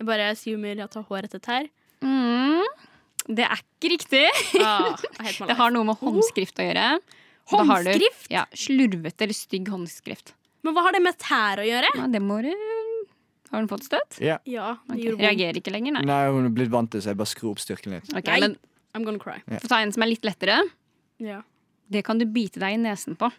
Jeg 0.00 0.06
bare 0.08 0.28
assumer 0.34 0.76
at 0.76 0.84
jeg 0.84 1.00
har 1.00 1.08
hårete 1.10 1.40
tær. 1.44 1.66
Mm, 2.04 2.68
det 3.36 3.44
er 3.48 3.60
ikke 3.64 3.90
riktig. 3.94 4.22
Ah, 4.64 4.94
Det 5.50 5.56
har 5.58 5.72
noe 5.74 5.88
med 5.90 5.98
håndskrift 6.00 6.60
å 6.62 6.68
gjøre. 6.68 6.86
Håndskrift? 7.50 8.28
du-? 8.28 8.34
Ja, 8.36 8.44
Slurvete 8.56 9.26
eller 9.26 9.36
stygg 9.36 9.68
håndskrift. 9.72 10.34
Men 10.64 10.76
hva 10.76 10.84
har 10.86 10.94
det 10.96 11.02
med 11.04 11.16
tær 11.20 11.60
å 11.62 11.66
gjøre? 11.66 11.90
Ja, 11.96 12.06
det 12.12 12.20
må 12.22 12.36
du 12.44 12.50
Har 13.50 13.58
hun 13.64 13.68
fått 13.72 13.84
støt? 13.88 14.18
ja. 14.22 14.36
Ja, 14.48 14.74
det 14.86 14.94
Ok, 14.94 15.02
gjorde 15.02 15.16
vondt. 15.16 15.24
Reagerer 15.26 15.58
ikke 15.60 15.72
lenger, 15.74 15.96
nei. 15.98 16.02
Nei, 16.08 16.20
hun 16.30 16.46
er 16.48 16.52
blitt 16.54 16.70
vant 16.72 16.92
til 16.92 17.02
så 17.02 17.10
jeg 17.14 17.18
bare 17.20 17.32
skrur 17.32 17.50
opp 17.56 17.62
styrken 17.64 17.96
litt. 17.96 18.12
Okay, 18.14 18.36
Nei. 18.38 18.40
men 18.46 18.58
I'm 18.94 19.04
gonna 19.06 19.20
cry. 19.22 19.38
Få 19.60 19.68
ta 19.70 19.80
en 19.84 19.92
som 19.94 20.02
er 20.02 20.10
litt 20.12 20.24
lettere. 20.26 20.58
Ja. 21.22 21.42
Det 21.90 22.02
kan 22.06 22.18
du 22.18 22.24
bite 22.26 22.60
deg 22.62 22.74
i 22.74 22.80
nesen 22.80 23.16
på. 23.18 23.30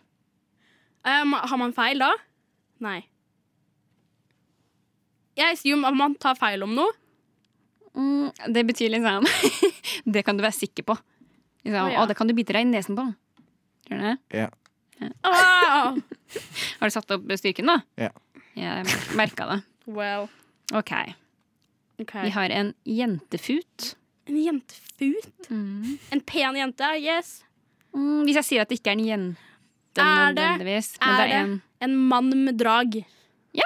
Um, 1.07 1.33
har 1.33 1.57
man 1.57 1.73
feil 1.73 1.99
da? 2.03 2.11
Nei. 2.83 2.99
Jeg 5.39 5.55
assume 5.55 5.87
at 5.87 5.95
man 5.97 6.15
tar 6.21 6.35
feil 6.39 6.63
om 6.65 6.73
noe. 6.75 6.91
Mm, 7.95 8.29
det 8.55 8.63
betyr 8.69 8.91
liksom 8.93 9.25
Det 10.13 10.21
kan 10.23 10.37
du 10.37 10.43
være 10.45 10.55
sikker 10.55 10.85
på. 10.87 10.95
Liksom, 11.65 11.81
oh, 11.87 11.91
ja. 11.91 12.01
Å, 12.03 12.07
det 12.07 12.15
kan 12.19 12.29
du 12.29 12.35
bite 12.37 12.55
deg 12.55 12.63
i 12.65 12.69
nesen 12.71 12.95
på. 12.97 13.05
Tror 13.87 13.99
du 13.99 14.05
det? 14.07 14.17
Ja. 14.43 14.49
Ah! 15.25 15.95
Har 16.79 16.87
du 16.87 16.93
satt 16.93 17.11
opp 17.15 17.25
styrken, 17.39 17.71
da? 17.71 17.79
Ja. 17.99 18.11
Jeg 18.55 18.85
merka 19.17 19.47
det. 19.49 19.59
Well, 19.87 20.29
Okay. 20.71 21.15
ok. 21.99 22.13
Vi 22.23 22.29
har 22.31 22.49
en 22.55 22.69
jentefut. 22.87 23.95
En 24.29 24.37
jentefut? 24.43 25.49
Mm. 25.49 25.97
En 26.11 26.21
pen 26.21 26.55
jente? 26.59 26.83
Yes. 27.01 27.43
Mm, 27.95 28.21
hvis 28.27 28.37
jeg 28.39 28.45
sier 28.47 28.61
at 28.61 28.69
det 28.71 28.77
ikke 28.79 28.91
er 28.93 28.99
en 28.99 29.05
jente 29.07 30.01
Er 30.01 30.33
det- 30.33 30.37
nødvendigvis, 30.37 30.93
men 31.01 31.09
er 31.09 31.17
det 31.27 31.33
er 31.35 31.43
en 31.43 31.61
En 31.81 31.95
mann 31.97 32.29
med 32.45 32.57
drag? 32.57 32.93
Ja. 33.57 33.65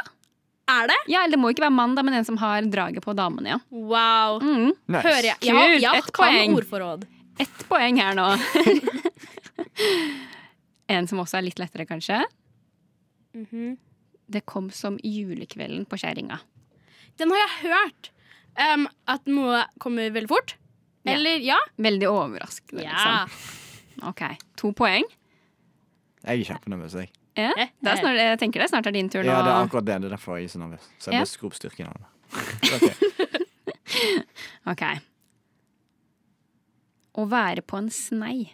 Er 0.68 0.88
det? 0.88 0.96
Ja, 1.12 1.24
eller 1.26 1.36
det 1.36 1.40
må 1.40 1.50
ikke 1.52 1.62
være 1.66 1.76
mann, 1.76 1.96
da, 1.96 2.02
men 2.02 2.14
en 2.14 2.24
som 2.26 2.38
har 2.38 2.62
draget 2.64 3.04
på 3.04 3.14
damene, 3.14 3.48
ja. 3.50 3.60
Wow. 3.70 4.40
Mm. 4.42 4.72
Nice. 4.88 5.04
Hører 5.04 5.24
jeg? 5.28 5.36
Ja, 5.42 5.54
Kult, 5.54 5.82
ja, 5.84 5.94
ett 6.00 6.14
poeng. 6.14 6.56
ordforråd. 6.56 7.04
Ett 7.40 7.68
poeng 7.70 7.98
her 8.00 8.16
nå. 8.16 8.30
en 10.88 11.08
som 11.08 11.20
også 11.22 11.40
er 11.40 11.48
litt 11.50 11.60
lettere, 11.62 11.86
kanskje. 11.90 12.22
Mhm. 13.36 13.76
Det 14.28 14.42
kom 14.50 14.72
som 14.74 14.96
julekvelden 15.04 15.86
på 15.86 15.98
kjerringa. 16.02 16.40
Den 17.20 17.30
har 17.30 17.38
jeg 17.44 17.70
hørt. 17.70 18.10
Um, 18.56 18.88
at 19.12 19.26
noe 19.28 19.66
kommer 19.84 20.12
veldig 20.16 20.30
fort. 20.32 20.56
Eller 21.06 21.42
ja? 21.44 21.58
Veldig 21.78 22.08
overraskende, 22.10 22.84
Ja. 22.84 23.26
liksom. 23.26 24.10
Ok, 24.10 24.22
To 24.58 24.72
poeng. 24.74 25.04
Jeg 26.26 26.40
er 26.42 26.48
kjempenervøs, 26.54 26.94
jeg. 26.98 27.12
Ja, 27.38 27.52
det 27.56 27.92
er 27.92 28.00
snart, 28.00 28.16
jeg 28.18 28.40
tenker 28.40 28.62
det 28.64 28.70
snart 28.72 28.88
er 28.88 28.92
din 28.96 29.10
tur 29.12 29.22
nå. 29.22 29.28
Ja, 29.28 29.42
det 29.44 29.52
er 29.52 29.66
akkurat 29.68 29.86
det. 29.86 29.98
Det 30.02 30.08
er 30.08 30.16
derfor 30.16 30.38
jeg 30.40 30.46
er 30.48 30.54
så 30.56 30.60
nervøs. 30.64 30.86
Så 31.00 31.12
jeg 31.12 31.20
Ja. 31.20 31.26
skru 31.28 31.48
opp 31.48 31.54
styrken 31.54 31.88
av 31.88 31.96
det. 32.00 32.06
Ok. 32.76 32.86
Ok. 34.72 34.84
Å 37.16 37.26
være 37.32 37.62
på 37.62 37.78
en 37.78 37.90
snei. 37.90 38.54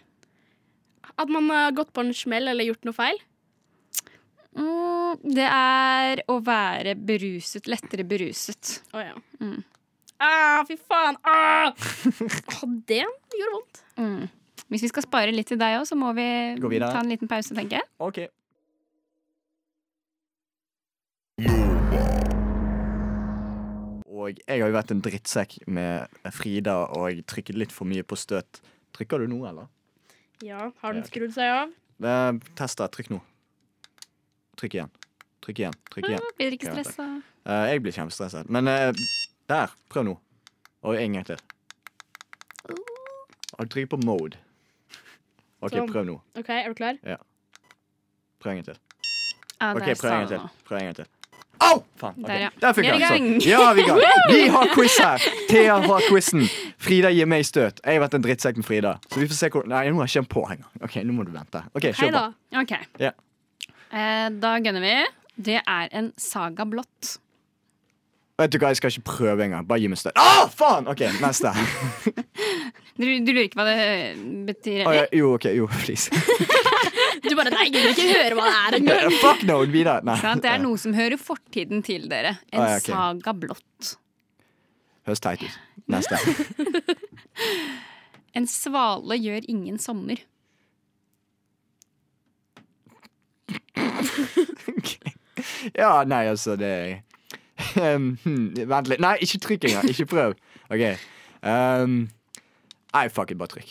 At 1.18 1.28
man 1.28 1.48
har 1.50 1.72
gått 1.72 1.92
på 1.94 2.00
en 2.04 2.12
smell 2.14 2.48
eller 2.48 2.64
gjort 2.68 2.84
noe 2.84 2.94
feil? 2.96 3.18
Mm, 4.58 5.22
det 5.34 5.48
er 5.48 6.22
å 6.28 6.36
være 6.44 6.94
beruset, 6.98 7.66
lettere 7.70 8.04
beruset. 8.04 8.82
Å 8.92 9.00
ja. 9.06 9.14
Mm. 9.40 9.62
Ah, 10.22 10.62
fy 10.68 10.76
faen! 10.78 11.18
Ah! 11.26 11.72
Ah, 12.54 12.62
det 12.86 13.00
gjorde 13.02 13.54
vondt. 13.56 13.82
Mm. 13.98 14.28
Hvis 14.70 14.84
vi 14.86 14.90
skal 14.92 15.04
spare 15.04 15.34
litt 15.34 15.50
til 15.50 15.58
deg 15.60 15.80
òg, 15.80 15.86
så 15.88 15.98
må 15.98 16.12
vi 16.16 16.24
ta 16.80 17.00
en 17.02 17.10
liten 17.10 17.28
pause, 17.28 17.56
tenker 17.56 17.80
jeg. 17.80 17.88
Ok. 18.00 18.22
Og 24.12 24.38
jeg 24.38 24.60
har 24.60 24.68
jo 24.70 24.76
vært 24.76 24.92
en 24.94 25.02
drittsekk 25.02 25.58
med 25.72 26.22
Frida 26.36 26.76
og 26.94 27.22
trykket 27.28 27.58
litt 27.58 27.74
for 27.74 27.88
mye 27.90 28.04
på 28.06 28.16
støt. 28.20 28.60
Trykker 28.94 29.24
du 29.24 29.32
nå, 29.32 29.40
eller? 29.48 29.66
Ja, 30.44 30.68
Har 30.82 30.94
den 30.94 31.04
skrudd 31.06 31.34
seg 31.34 31.50
av? 31.50 31.72
Eh, 32.02 32.32
test 32.58 32.78
det. 32.78 32.88
Trykk 32.94 33.12
nå. 33.14 33.20
Trykk 34.60 34.78
igjen. 34.78 34.92
Trykk 35.42 35.62
igjen. 35.64 35.76
Trykk 35.90 36.08
igjen. 36.10 36.26
Blir 36.38 36.56
ikke 36.56 36.70
stressa? 36.70 37.06
Eh, 37.42 37.64
jeg 37.72 37.82
blir 37.82 37.94
kjempestresset. 37.96 38.50
Men 38.52 38.70
eh, 38.70 38.90
der. 39.52 39.74
Prøv 39.92 40.04
nå. 40.08 40.16
Og 40.82 40.98
en 40.98 41.12
gang 41.18 41.26
til. 41.28 41.36
Og 43.60 43.68
trykk 43.70 43.90
på 43.92 43.98
mode. 44.04 44.38
OK, 45.62 45.70
Så- 45.76 45.86
prøv 45.92 46.04
nå. 46.08 46.20
OK, 46.38 46.48
er 46.48 46.68
du 46.68 46.74
klar? 46.74 46.96
Ja. 47.06 47.16
Prøv 48.40 48.50
en 48.52 48.56
gang 48.62 48.64
til. 48.64 48.78
Ah, 49.60 49.74
OK, 49.76 49.80
der 49.80 49.86
prøv 49.86 49.94
sa 49.94 50.14
en 50.14 50.28
gang 50.28 50.28
til. 50.28 50.64
Prøv 50.66 50.78
en 50.78 50.84
gang 50.84 50.96
til. 50.96 51.06
Au! 51.62 51.84
Faen. 51.96 52.14
ok. 52.18 52.26
Der, 52.26 52.34
ja. 52.40 52.48
Der 52.60 52.72
fikk 52.72 52.82
Vi 52.84 52.88
er 52.88 52.94
jeg 52.98 53.16
i 53.16 53.18
gang. 53.18 53.42
Så. 53.42 53.48
Ja, 53.48 53.72
vi 53.72 53.80
er 53.80 53.84
i 53.84 53.88
gang. 53.88 54.00
Vi 54.34 54.48
har 54.50 54.66
quiz 54.74 54.96
her. 54.98 55.18
Thea 55.48 55.76
har 55.80 56.00
quizen. 56.08 56.42
Frida 56.78 57.10
gir 57.14 57.26
meg 57.30 57.44
støt. 57.46 57.78
Jeg 57.84 57.94
har 57.94 58.00
vært 58.02 58.14
en 58.18 58.22
drittsekk 58.24 58.56
med 58.58 58.66
Frida. 58.66 58.96
Så 59.12 59.20
vi 59.20 59.28
får 59.30 59.38
se 59.38 59.50
hvor 59.54 59.68
Nei, 59.70 59.84
nå 59.90 60.00
har 60.00 60.08
jeg 60.10 60.16
ikke 60.16 60.24
den 60.24 60.30
på 60.34 60.42
engang. 60.50 60.70
OK, 60.82 60.96
nå 61.06 61.12
må 61.14 61.24
du 61.28 61.30
vente. 61.30 61.62
OK, 61.74 61.82
Hei, 61.84 61.92
kjør 61.92 62.10
på. 62.10 62.12
da. 62.18 62.62
Ok. 62.64 62.72
Ja. 62.98 63.12
Eh, 63.92 64.28
da 64.42 64.56
gunner 64.64 64.80
vi. 64.82 64.96
Det 65.38 65.60
er 65.62 65.88
en 65.92 66.10
saga 66.18 66.66
blått. 66.66 67.18
Vet 68.40 68.52
du 68.54 68.58
hva, 68.58 68.70
jeg 68.72 68.80
skal 68.80 68.94
ikke 68.94 69.04
prøve 69.10 69.44
engang. 69.44 69.66
Bare 69.68 69.82
gi 69.82 69.90
meg 69.92 70.00
støt. 70.00 70.16
Å, 70.16 70.46
faen! 70.52 70.88
OK, 70.90 71.06
neste. 71.22 71.52
Du, 72.92 73.06
du 73.08 73.30
lurer 73.32 73.46
ikke 73.46 73.56
hva 73.56 73.64
det 73.64 73.84
betyr? 74.50 74.82
Å, 74.84 74.90
ja, 74.92 75.04
jo, 75.16 75.30
OK. 75.38 75.46
Jo, 75.56 75.64
please. 75.80 76.12
Du 77.24 77.30
bare 77.38 77.52
Nei, 77.54 77.68
jeg 77.70 77.86
vil 77.86 77.94
ikke 77.94 78.18
høre 78.18 78.36
hva 78.36 78.44
det 78.50 78.58
er 78.58 78.76
engang. 78.76 79.14
Fuck 79.22 79.44
no, 79.48 79.56
videre. 79.64 80.04
Nei. 80.04 80.16
Sånn, 80.20 80.42
Det 80.44 80.50
er 80.50 80.60
noe 80.60 80.80
som 80.80 80.92
hører 80.96 81.20
fortiden 81.20 81.80
til 81.86 82.04
dere. 82.10 82.34
En 82.52 82.60
Å, 82.60 82.66
ja, 82.68 82.80
okay. 82.82 82.92
saga 82.92 83.34
blått. 83.44 83.94
Høres 85.08 85.24
teit 85.24 85.46
ut. 85.46 85.56
Neste. 85.92 86.20
En 88.36 88.46
svale 88.48 89.16
gjør 89.20 89.48
ingen 89.50 89.80
sommer. 89.82 90.20
Ok. 94.72 94.92
Ja, 95.74 96.02
nei, 96.08 96.26
altså, 96.30 96.54
det 96.60 96.74
um, 97.80 98.06
Vent 98.24 98.88
litt. 98.90 99.00
Nei, 99.02 99.16
ikke 99.24 99.38
trykk 99.46 99.68
engang. 99.70 99.90
Ikke 99.92 100.06
prøv. 100.10 100.34
OK. 100.72 100.82
Um, 101.42 101.96
nei, 102.94 103.06
fuck 103.12 103.30
it, 103.34 103.38
bare 103.40 103.52
trykk. 103.54 103.70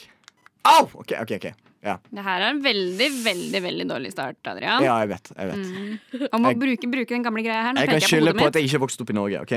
Au! 0.70 0.86
OK, 1.02 1.14
OK. 1.24 1.32
ok 1.40 1.48
Ja, 1.82 1.96
Det 2.14 2.22
her 2.22 2.44
er 2.46 2.50
en 2.52 2.60
veldig, 2.62 3.08
veldig 3.26 3.62
veldig 3.64 3.86
dårlig 3.90 4.12
start, 4.14 4.38
Adrian. 4.46 4.84
ja 4.86 5.00
jeg 5.02 5.10
vet. 5.10 5.32
Jeg 5.38 5.48
vet. 5.50 6.28
Og 6.32 6.42
må 6.44 6.52
Jeg- 6.52 6.60
bruke, 6.62 6.92
bruke 6.92 7.10
den 7.16 7.24
gamle 7.26 7.42
greia 7.42 7.64
her. 7.70 7.74
Jeg 7.80 7.90
kan 7.90 8.02
skylde 8.06 8.34
på 8.34 8.44
på 8.44 8.46
at 8.52 8.56
jeg 8.60 8.64
ikke 8.70 8.78
har 8.78 8.84
vokst 8.86 9.02
opp 9.02 9.10
i 9.10 9.14
Norge. 9.18 9.42
OK? 9.42 9.54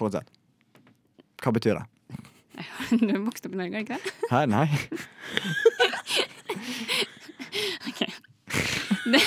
Fortsett. 0.00 0.28
Hva 1.42 1.52
betyr 1.52 1.76
det? 1.80 1.86
Du 3.00 3.12
vokst 3.26 3.46
opp 3.46 3.52
i 3.52 3.56
Norge, 3.60 3.84
ikke 3.84 3.98
det? 3.98 4.14
Hæ? 4.30 4.46
Nei? 4.46 4.68
Ok. 7.88 8.00
Det, 9.12 9.20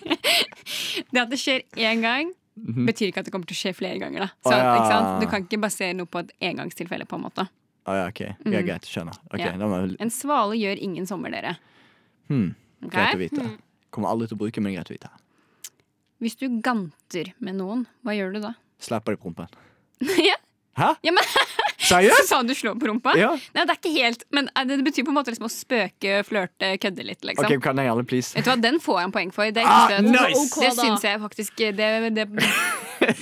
det 1.12 1.20
at 1.20 1.30
det 1.30 1.38
skjer 1.40 1.62
én 1.76 2.00
gang, 2.04 2.30
Mhm. 2.60 2.86
betyr 2.86 3.08
ikke 3.10 3.18
at 3.18 3.24
det 3.24 3.32
kommer 3.32 3.46
til 3.46 3.54
å 3.56 3.60
skje 3.60 3.74
flere 3.74 3.98
ganger. 3.98 4.20
Da. 4.20 4.28
Så, 4.44 4.52
Å, 4.52 4.90
ja. 4.90 5.18
Du 5.20 5.26
kan 5.26 5.42
ikke 5.46 5.60
basere 5.60 5.94
noe 5.96 6.06
på 6.06 6.18
et 6.20 6.32
engangstilfelle. 6.42 7.06
på 7.06 7.16
en 7.16 7.22
måte 7.22 7.48
Å 7.86 7.94
ja, 7.96 8.06
OK. 8.08 8.20
Ja, 8.20 8.34
Mhm. 8.44 8.66
greit. 8.66 8.82
Skjønner. 8.84 9.16
Okay, 9.32 9.46
Ja. 9.46 9.52
må 9.56 9.96
En 10.00 10.10
svale 10.10 10.52
gjør 10.58 10.78
ingen 10.80 11.06
sommer, 11.06 11.30
dere. 11.30 11.56
hmm, 12.28 12.54
Okay? 12.84 13.14
Greit 13.14 13.14
å 13.14 13.18
vite. 13.18 13.58
Kommer 13.90 14.08
aldri 14.08 14.28
til 14.28 14.36
å 14.36 14.40
bruke, 14.40 14.60
men 14.62 14.74
greit 14.74 14.86
å 14.88 14.94
vite. 14.98 15.08
Hvis 16.20 16.36
du 16.36 16.48
ganter 16.60 17.32
med 17.40 17.54
noen, 17.56 17.86
hva 18.04 18.12
gjør 18.14 18.34
du 18.34 18.40
da? 18.40 18.54
Slapper 18.78 19.16
de 19.16 19.16
prompen. 19.16 19.48
ja. 20.00 20.36
Hæ? 20.76 20.96
Ja, 21.02 21.10
men, 21.12 21.24
Seriøst? 21.90 22.28
sa 22.30 22.38
du 22.46 22.52
slå 22.54 22.72
på 22.78 22.86
rumpa? 22.90 23.12
Ja. 23.18 23.30
Nei, 23.54 23.64
det 23.66 23.72
er 23.74 23.78
ikke 23.80 23.92
helt 23.96 24.22
Men 24.36 24.48
eh, 24.54 24.64
det 24.70 24.78
betyr 24.86 25.04
på 25.06 25.10
en 25.12 25.16
måte 25.18 25.32
liksom 25.34 25.48
å 25.48 25.52
spøke, 25.52 26.20
flørte, 26.28 26.72
kødde 26.82 27.04
litt, 27.08 27.24
liksom. 27.26 27.46
OK, 27.48 27.56
kan 27.64 27.80
jeg 27.82 27.90
alle, 27.92 28.04
please? 28.06 28.34
Vet 28.36 28.46
du 28.46 28.50
hva, 28.52 28.58
Den 28.62 28.78
får 28.82 29.00
jeg 29.00 29.08
en 29.10 29.14
poeng 29.18 29.32
for. 29.34 29.50
Det, 29.50 29.64
Ah, 29.66 29.88
synes 29.90 30.14
jeg- 30.14 30.62
det 30.62 30.72
syns 30.78 31.02
jeg 31.08 31.20
faktisk 31.26 31.56
Det, 31.56 31.90
det, 32.14 32.28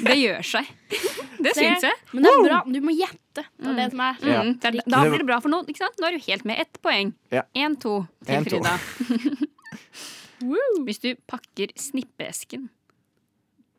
det 0.05 0.17
gjør 0.21 0.43
seg. 0.55 0.69
Det 1.39 1.53
syns 1.55 1.85
jeg. 1.87 1.95
Men 2.13 2.25
det 2.27 2.31
er 2.35 2.41
bra. 2.49 2.57
Du 2.67 2.81
må 2.83 2.91
gjette. 2.99 3.45
Det 3.63 3.69
er 3.71 3.77
det 3.79 3.85
som 3.93 4.01
er. 4.03 4.17
Ja. 4.27 4.41
Mm, 4.43 4.49
det 4.59 4.71
er, 4.73 4.79
da 4.91 5.03
blir 5.07 5.21
det 5.23 5.27
bra 5.29 5.37
for 5.45 5.53
noen. 5.53 5.69
ikke 5.71 5.79
sant? 5.85 6.01
Nå 6.03 6.09
er 6.09 6.17
du 6.17 6.25
helt 6.27 6.45
med. 6.51 6.59
Ett 6.65 6.81
poeng. 6.83 7.13
Ja. 7.31 7.45
Én, 7.55 7.77
to 7.79 7.93
til 8.27 8.35
En, 8.41 8.49
to. 8.49 8.59
Frida. 8.59 9.47
Woo. 10.51 10.83
Hvis 10.87 10.99
du 11.03 11.13
pakker 11.31 11.71
snippeesken 11.79 12.67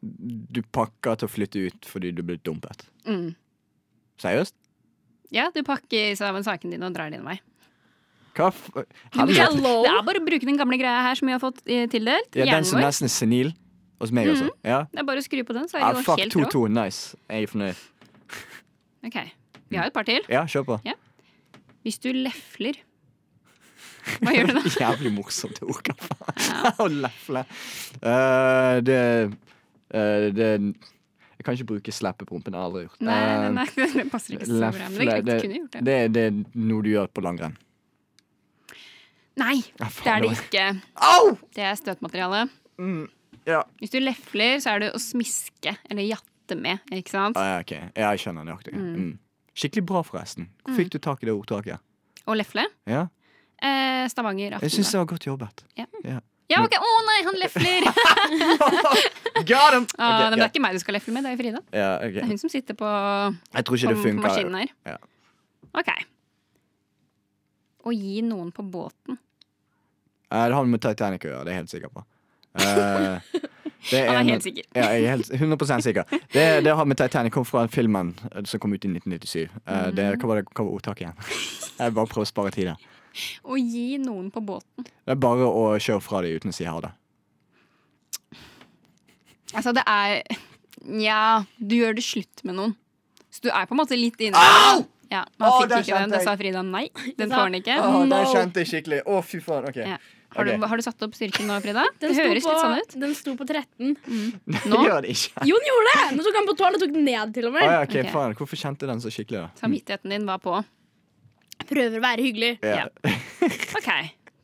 Du 0.02 0.62
pakker 0.76 1.20
til 1.20 1.28
å 1.28 1.32
flytte 1.34 1.66
ut 1.68 1.88
fordi 1.92 2.14
du 2.16 2.24
ble 2.24 2.38
dumpet. 2.40 2.86
mm. 3.06 3.36
Seriøst? 4.24 4.56
Ja, 5.36 5.50
du 5.54 5.62
pakker 5.66 6.16
sammen 6.18 6.46
sakene 6.46 6.74
dine 6.76 6.88
og 6.90 6.96
drar 6.96 7.12
din 7.14 7.24
vei. 7.26 7.38
Hva 8.38 8.48
f... 8.54 8.70
Hello? 9.16 9.74
Det 9.84 9.92
er 9.92 10.04
bare 10.08 10.22
å 10.22 10.26
bruke 10.26 10.48
den 10.48 10.58
gamle 10.60 10.78
greia 10.80 11.02
her 11.10 11.18
som 11.20 11.28
vi 11.30 11.34
har 11.36 11.42
fått 11.44 11.60
eh, 11.68 11.86
tildelt. 11.92 12.30
Ja, 12.34 12.46
den 12.46 12.52
Hjernen 12.54 12.70
som 12.70 12.80
vår. 12.80 12.86
nesten 12.88 13.10
er 13.10 13.14
senil. 13.14 13.52
Hos 14.00 14.14
meg 14.16 14.30
også. 14.32 14.48
Ja. 14.64 14.84
Det 14.94 15.02
er 15.02 15.08
bare 15.10 15.20
å 15.20 15.26
skru 15.26 15.42
på 15.44 15.56
den, 15.58 15.66
så 15.68 15.76
er 15.76 15.84
Ah, 15.84 15.90
det 15.92 16.00
jo 16.06 16.08
fuck 16.08 16.22
helt 16.22 16.36
rå. 16.40 16.46
2-2. 16.48 16.62
Nice. 16.72 17.18
Jeg 17.28 17.44
er 17.50 17.52
fornøyd. 17.52 17.82
Ok, 19.10 19.18
Vi 19.70 19.78
har 19.78 19.90
et 19.90 19.94
par 19.96 20.08
til. 20.08 20.24
Ja, 20.32 20.46
kjør 20.48 20.64
på. 20.70 20.78
Hvis 21.84 22.00
du 22.04 22.10
lefler, 22.16 22.80
hva 24.24 24.32
gjør 24.34 24.50
du 24.50 24.54
da? 24.56 24.64
Jævlig 24.86 25.12
morsomt 25.14 25.60
ord. 25.68 25.84
Hva 25.92 26.08
faen? 26.08 26.80
Å 26.84 26.88
lefle. 26.96 27.44
Eh, 28.00 28.78
det 28.88 29.02
eh, 29.92 30.26
Det 30.40 30.50
Jeg 31.40 31.46
kan 31.48 31.56
ikke 31.56 31.70
bruke 31.70 31.92
slappeprompen. 31.96 32.52
Det 32.52 32.60
har 32.60 32.66
jeg 32.66 32.70
aldri 32.70 32.82
gjort. 32.84 33.04
Nei, 33.08 33.20
nei, 33.40 33.52
nei, 33.56 33.88
det 33.96 34.06
passer 34.12 34.36
ikke 34.36 34.48
så 34.50 34.60
bra. 34.60 34.72
Men 34.76 34.98
det, 35.00 35.06
lefle, 35.08 35.22
det, 35.30 35.38
kunne 35.46 35.60
gjort 35.62 35.76
det. 35.78 35.84
det, 35.88 35.98
det 36.18 36.24
er 36.28 36.66
noe 36.68 36.84
du 36.84 36.90
gjør 36.92 37.12
på 37.16 37.24
langrenn. 37.24 37.56
Nei, 39.40 39.56
Ja, 39.80 39.88
det 39.88 40.12
er 40.12 40.26
det 40.26 40.32
ikke. 40.36 40.66
Au! 41.08 41.30
Det 41.56 41.64
er 41.64 41.78
støtmateriale. 41.80 42.42
Mm, 42.82 43.06
ja. 43.48 43.62
Hvis 43.80 43.94
du 43.94 44.02
lefler, 44.04 44.58
så 44.60 44.74
er 44.74 44.84
det 44.84 44.90
å 44.98 45.00
smiske 45.00 45.78
eller 45.88 46.10
jatte 46.10 46.58
med. 46.60 46.84
Ikke 46.92 47.14
sant? 47.14 47.40
Ah, 47.40 47.54
ja, 47.54 47.62
ok. 47.64 47.72
Jeg 47.96 48.24
skjønner 48.26 48.48
nøyaktig. 48.50 48.76
Mm. 48.76 49.14
Skikkelig 49.56 49.86
bra, 49.88 50.04
forresten. 50.04 50.50
Hvor 50.66 50.76
fikk 50.76 50.92
du 50.92 51.00
tak 51.04 51.24
i 51.24 51.30
det 51.30 51.38
ordtaket? 51.38 51.80
Å 52.28 52.36
lefle. 52.36 52.68
Ja? 52.90 53.06
Eh, 53.64 54.06
Stavanger 54.12 54.60
Jeg 54.60 54.76
syns 54.76 54.92
det 54.92 55.00
var 55.02 55.08
godt 55.16 55.28
jobbet. 55.28 55.64
Ja, 55.80 56.20
ok, 56.66 56.76
Å 56.82 56.92
nei, 57.06 57.18
han 57.28 57.36
lefler! 57.38 57.86
Got 59.50 59.76
him! 59.76 59.86
ah, 59.98 60.10
Ok, 60.10 60.24
men 60.24 60.34
det 60.34 60.42
ja. 60.42 60.46
er 60.46 60.50
ikke 60.50 60.64
meg 60.64 60.78
du 60.78 60.82
skal 60.82 60.98
lefle 60.98 61.14
med, 61.14 61.28
det 61.28 61.34
er 61.36 61.42
Frida. 61.42 61.62
Ja, 61.70 61.90
okay. 62.02 62.16
Det 62.18 62.24
er 62.26 62.32
hun 62.32 62.42
som 62.42 62.54
sitter 62.54 62.78
på, 62.80 62.90
på, 62.90 63.78
det 63.78 63.98
på 64.00 64.14
maskinen 64.24 64.58
her. 64.64 64.74
Ja. 64.90 64.98
Ok. 65.78 65.92
Å 67.86 67.94
gi 67.96 68.24
noen 68.26 68.50
på 68.56 68.66
båten. 68.66 69.20
Det 70.30 70.58
har 70.58 70.66
med 70.70 70.82
Titanic 70.82 71.26
å 71.26 71.32
gjøre, 71.32 71.46
det 71.46 71.54
er 71.54 71.58
jeg 71.58 71.64
helt 71.64 71.76
sikker 71.78 71.94
på. 71.94 72.06
Uh, 72.60 73.46
Det 73.92 74.02
Han 74.10 74.16
er 74.20 74.32
helt 74.34 74.44
sikker. 74.44 74.66
Ja, 74.76 74.90
jeg 74.92 75.06
er 75.06 75.16
helt 75.16 75.32
100 75.34 75.82
sikker. 75.86 76.04
Det, 76.34 76.46
det 76.66 76.76
har 76.76 76.86
med 76.86 76.98
Titanic 77.00 77.34
kom 77.34 77.46
fra 77.48 77.68
filmen 77.72 78.12
eh, 78.32 78.44
som 78.46 78.60
kom 78.60 78.74
ut 78.74 78.86
i 78.86 78.92
1997. 78.92 79.48
Eh, 79.66 79.88
Det, 79.96 80.08
hva 80.20 80.28
var 80.28 80.42
det 80.42 80.48
hva 80.52 80.66
var 80.66 80.74
ordtaket 80.74 81.06
igjen? 81.06 81.16
Jeg 81.80 81.96
bare 81.96 82.12
prøver 82.12 82.28
å 82.28 82.30
spare 82.30 82.52
tid 82.52 82.74
her. 82.74 82.88
Å 83.44 83.58
gi 83.60 83.98
noen 84.02 84.30
på 84.34 84.42
båten. 84.46 84.86
Det 84.86 85.16
er 85.16 85.20
bare 85.22 85.48
å 85.50 85.66
kjøre 85.82 86.02
fra 86.06 86.22
dem 86.26 86.36
uten 86.40 86.54
å 86.54 86.56
si 86.56 86.68
ha 86.70 86.78
det. 86.86 86.92
Altså, 89.56 89.74
det 89.74 89.84
er 89.90 90.22
Nja, 90.86 91.44
du 91.60 91.74
gjør 91.82 91.98
det 91.98 92.06
slutt 92.06 92.44
med 92.48 92.56
noen. 92.56 92.76
Så 93.34 93.44
du 93.44 93.50
er 93.52 93.66
på 93.68 93.76
en 93.76 93.82
måte 93.82 93.98
litt 94.00 94.22
inne 94.24 94.40
Au! 94.40 94.86
Ja, 95.10 95.24
man 95.42 95.50
Å, 95.50 95.58
fikk 95.64 95.74
ikke 95.82 95.98
den. 96.06 96.14
jeg. 96.16 96.24
sa 96.24 96.36
Frida 96.40 96.62
nei. 96.64 96.86
Den 97.18 97.32
får 97.34 97.42
han 97.48 97.58
ikke. 97.60 97.76
Å, 97.82 97.90
No. 97.98 98.06
der 98.14 98.30
kjente 98.30 98.62
jeg 98.64 98.70
skikkelig. 98.72 99.02
Å, 99.10 99.20
fy 99.26 99.42
faen. 99.44 99.68
OK. 99.72 99.80
Ja. 99.82 99.98
Har, 100.36 100.46
du, 100.46 100.52
Ok. 100.54 100.66
har 100.70 100.78
du 100.78 100.84
satt 100.86 101.02
opp 101.08 101.16
styrken 101.18 101.48
nå, 101.50 101.56
Frida? 101.66 101.84
Den 102.00 102.14
Det 102.14 102.22
høres 102.22 102.46
på, 102.46 102.54
litt 102.54 102.62
sånn 102.62 102.78
ut. 102.78 102.96
Den 103.02 103.16
sto 103.18 103.34
på 103.36 103.48
13. 103.50 103.96
Nå? 104.70 104.82
Gjør 104.86 105.02
det 105.08 105.16
ikke. 105.16 105.46
Jo, 105.50 105.58
den 105.58 105.70
gjorde 105.72 105.94
det! 105.96 106.04
Nå 106.20 106.26
tok 106.28 106.38
han 106.38 106.50
på 106.52 106.56
12 106.60 106.68
og 106.70 106.84
tok 106.86 106.94
den 107.00 107.08
ned, 107.10 107.34
til 107.34 107.48
og 107.50 107.56
med. 107.56 107.64
med. 107.66 107.74
ja, 107.74 107.80
okay, 107.88 108.04
okay. 108.06 108.14
faen. 108.14 108.36
Hvorfor 108.38 108.62
kjente 108.62 108.90
den 108.92 109.02
så 109.02 109.10
skikkelig, 109.14 109.42
da? 109.48 109.50
Samvittigheten 109.64 110.14
din 110.14 110.30
var 110.30 110.38
på. 110.46 110.54
Prøver 111.70 112.00
å 112.00 112.04
være 112.04 112.26
hyggelig. 112.26 112.52
Ja. 112.66 112.88
OK. 113.78 113.90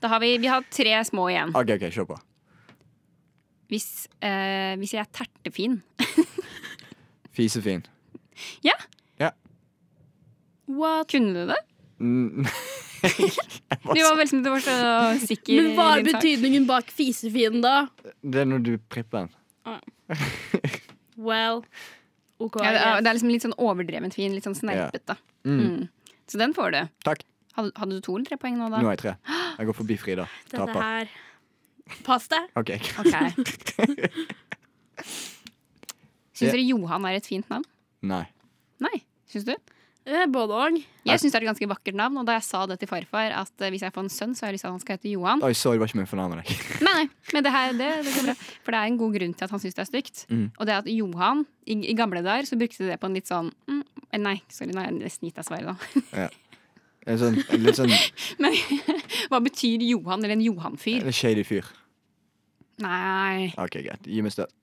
Da 0.03 0.11
har 0.11 0.21
vi, 0.21 0.33
vi 0.43 0.49
har 0.51 0.65
tre 0.69 0.95
små 1.07 1.27
igjen. 1.31 1.53
OK, 1.57 1.71
ok, 1.79 1.85
kjør 1.95 2.09
på. 2.13 2.17
Hvis, 3.73 3.87
eh, 4.21 4.75
hvis 4.77 4.91
jeg 4.93 5.01
er 5.01 5.09
tertefin 5.09 5.79
Fisefin. 7.35 7.81
Ja, 8.63 8.75
What? 10.67 11.07
kunne 11.11 11.33
du 11.33 11.45
det? 11.45 11.57
Mm, 11.99 12.45
Du 13.95 13.99
var 14.01 14.15
vel 14.17 14.27
som 14.27 14.41
du 14.43 14.49
var 14.49 14.63
så 14.65 14.75
sikker 15.21 15.59
Men 15.61 15.75
hva 15.77 15.85
i 15.85 15.99
er 15.99 16.03
din 16.03 16.15
sak. 16.15 16.21
betydningen 16.23 16.65
bak 16.65 16.89
fisefien, 16.89 17.59
da? 17.61 17.75
Det 18.25 18.41
er 18.41 18.47
når 18.49 18.63
du 18.65 18.71
pripper 18.89 19.27
den. 19.27 19.77
Well 21.17 21.61
OK. 22.41 22.57
Ja, 22.59 22.71
det, 22.73 22.79
er, 22.81 23.01
det 23.05 23.09
er 23.11 23.15
liksom 23.19 23.29
litt 23.31 23.45
sånn 23.45 23.53
overdrevent 23.61 24.17
fin, 24.17 24.33
litt 24.35 24.43
sånn 24.43 24.57
snerpete. 24.57 25.15
Mm. 25.47 25.85
Så 26.31 26.35
den 26.41 26.53
får 26.57 26.69
du. 26.73 26.81
Takk. 27.05 27.21
Hadde, 27.55 27.71
hadde 27.79 27.93
du 27.97 28.01
to 28.03 28.11
eller 28.17 28.25
tre 28.27 28.37
poeng 28.41 28.55
nå, 28.59 28.65
da? 28.73 28.77
Nå 28.83 28.87
er 28.89 28.93
jeg 28.97 29.03
tre. 29.05 29.13
Jeg 29.59 29.65
går 29.69 29.75
forbi 29.77 29.95
Frida. 30.01 30.25
Dette 30.51 30.65
Taper. 30.65 30.81
her 30.81 31.05
Pass 32.05 32.25
deg. 32.31 32.43
OK. 32.57 32.71
Ok. 33.05 33.15
Syns 36.35 36.51
dere 36.51 36.63
Johan 36.65 37.05
er 37.07 37.15
et 37.19 37.27
fint 37.29 37.47
navn? 37.51 37.63
Nei. 38.03 38.25
Nei. 38.83 38.97
Syns 39.31 39.45
du? 39.47 39.53
Eh, 40.05 40.25
Både 40.29 40.53
òg. 40.53 40.75
Jeg 41.05 41.17
syns 41.21 41.33
det 41.33 41.39
er 41.39 41.43
et 41.45 41.49
ganske 41.49 41.67
vakkert 41.69 41.95
navn, 41.97 42.17
og 42.21 42.27
da 42.27 42.35
jeg 42.37 42.45
sa 42.45 42.59
det 42.69 42.75
til 42.81 42.89
farfar, 42.89 43.31
at 43.41 43.63
eh, 43.65 43.71
hvis 43.73 43.81
jeg 43.85 43.93
får 43.93 44.03
en 44.05 44.11
sønn, 44.13 44.35
så 44.37 44.45
har 44.45 44.51
jeg 44.51 44.57
lyst 44.59 44.65
til 44.65 44.69
at 44.69 44.75
han 44.75 44.83
skal 44.83 44.97
hete 44.99 45.09
Johan. 45.09 45.41
Oi, 45.45 45.53
sorry, 45.57 45.79
var 45.81 45.89
ikke 45.89 45.97
min 45.97 46.09
fornærme 46.09 46.37
deg. 46.41 46.51
Nei, 46.85 46.93
nei, 46.99 47.05
men 47.33 47.45
det 47.45 47.53
her, 47.55 47.73
det, 47.79 47.87
det 48.05 48.13
går 48.13 48.27
bra. 48.29 48.35
For 48.65 48.75
det 48.75 48.81
er 48.81 48.91
en 48.91 48.99
god 49.01 49.15
grunn 49.17 49.33
til 49.33 49.47
at 49.47 49.53
han 49.55 49.63
syns 49.63 49.77
det 49.79 49.83
er 49.85 49.89
stygt. 49.89 50.21
Mm. 50.29 50.43
Og 50.59 50.69
det 50.69 50.75
at 50.77 50.89
Johan, 50.93 51.41
i, 51.65 51.77
i 51.89 51.95
gamle 51.97 52.21
dager, 52.25 52.45
så 52.49 52.57
brukte 52.61 52.83
de 52.83 52.91
det 52.93 52.99
på 53.01 53.09
en 53.09 53.17
litt 53.17 53.29
sånn 53.31 53.49
mm, 53.65 53.81
eh, 54.11 54.19
Nei, 54.21 54.35
sorry, 54.53 54.69
nå 54.75 54.83
har 54.83 54.91
jeg 54.91 54.99
nesten 54.99 55.29
gitt 55.29 55.41
deg 55.41 55.47
svaret, 55.49 55.73
da. 55.73 56.27
En 57.05 57.19
sånn, 57.21 57.41
en 57.53 57.65
litt 57.65 57.77
sånn 57.77 57.91
Men 58.41 58.53
hva 59.33 59.41
betyr 59.45 59.81
Johan, 59.89 60.21
eller 60.21 60.37
en 60.37 60.45
Johan-fyr? 60.45 61.01
en 61.05 61.13
shady 61.17 61.43
fyr. 61.45 61.65
Nei. 62.83 63.49
OK, 63.61 63.81
greit. 63.85 64.05
Gi 64.05 64.21
meg 64.25 64.33
støt. 64.35 64.53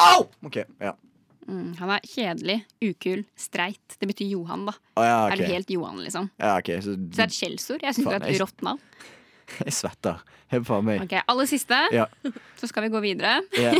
Au! 0.00 0.24
OK. 0.44 0.60
Ja. 0.82 0.96
Mm, 1.44 1.74
han 1.76 1.90
er 1.92 2.06
kjedelig, 2.08 2.56
ukul, 2.80 3.24
streit. 3.36 3.96
Det 4.00 4.08
betyr 4.08 4.30
Johan, 4.32 4.64
da. 4.70 4.72
Oh, 4.96 5.04
ja, 5.04 5.18
Er 5.28 5.36
det 5.36 5.44
du 5.48 5.52
helt 5.52 5.70
Johan, 5.74 5.98
liksom? 6.00 6.30
Ja, 6.40 6.54
okay, 6.58 6.78
så 6.80 6.94
Så 6.94 6.96
det 6.96 7.20
er 7.20 7.28
et 7.28 7.36
skjellsord. 7.36 7.84
Jeg 7.84 7.94
syns 7.98 8.08
det 8.08 8.16
er 8.16 8.26
et 8.30 8.40
rått 8.40 8.64
navn. 8.64 8.80
Jeg 9.60 9.74
svetter. 9.76 10.22
Helt 10.54 10.66
faen 10.66 10.86
meg. 10.86 11.02
Ok, 11.04 11.12
Aller 11.28 11.48
siste, 11.50 11.76
Ja. 11.92 12.06
så 12.60 12.70
skal 12.70 12.86
vi 12.86 12.92
gå 12.94 13.02
videre. 13.04 13.42
Yeah. 13.58 13.76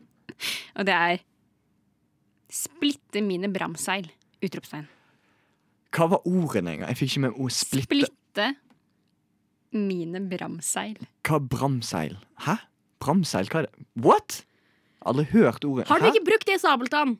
Og 0.80 0.88
det 0.88 0.94
er 0.96 1.22
Splitte 2.54 3.18
mine 3.24 3.48
bramseil! 3.50 4.06
Utropstegn. 4.44 4.86
Hva 5.94 6.06
var 6.12 6.26
ordene 6.26 6.76
engang? 6.76 6.90
Jeg 6.92 6.98
fikk 7.00 7.10
ikke 7.12 7.22
med 7.24 7.38
ord. 7.42 7.54
Splitte. 7.54 8.06
Splitte 8.06 8.46
mine 9.74 10.20
bramseil. 10.30 11.00
Hva 11.26 11.40
bramseil? 11.42 12.14
Hæ? 12.46 12.56
Bramseil? 13.02 13.50
Hva 13.50 13.64
er 13.64 13.66
det? 13.68 13.86
What? 14.04 14.44
Aldri 15.04 15.24
hørt 15.32 15.64
ordet. 15.64 15.86
Har 15.88 15.98
du 16.00 16.06
Hæ? 16.06 16.12
ikke 16.14 16.24
brukt 16.30 16.46
det 16.48 16.54
i 16.56 16.62
Sabeltann? 16.62 17.16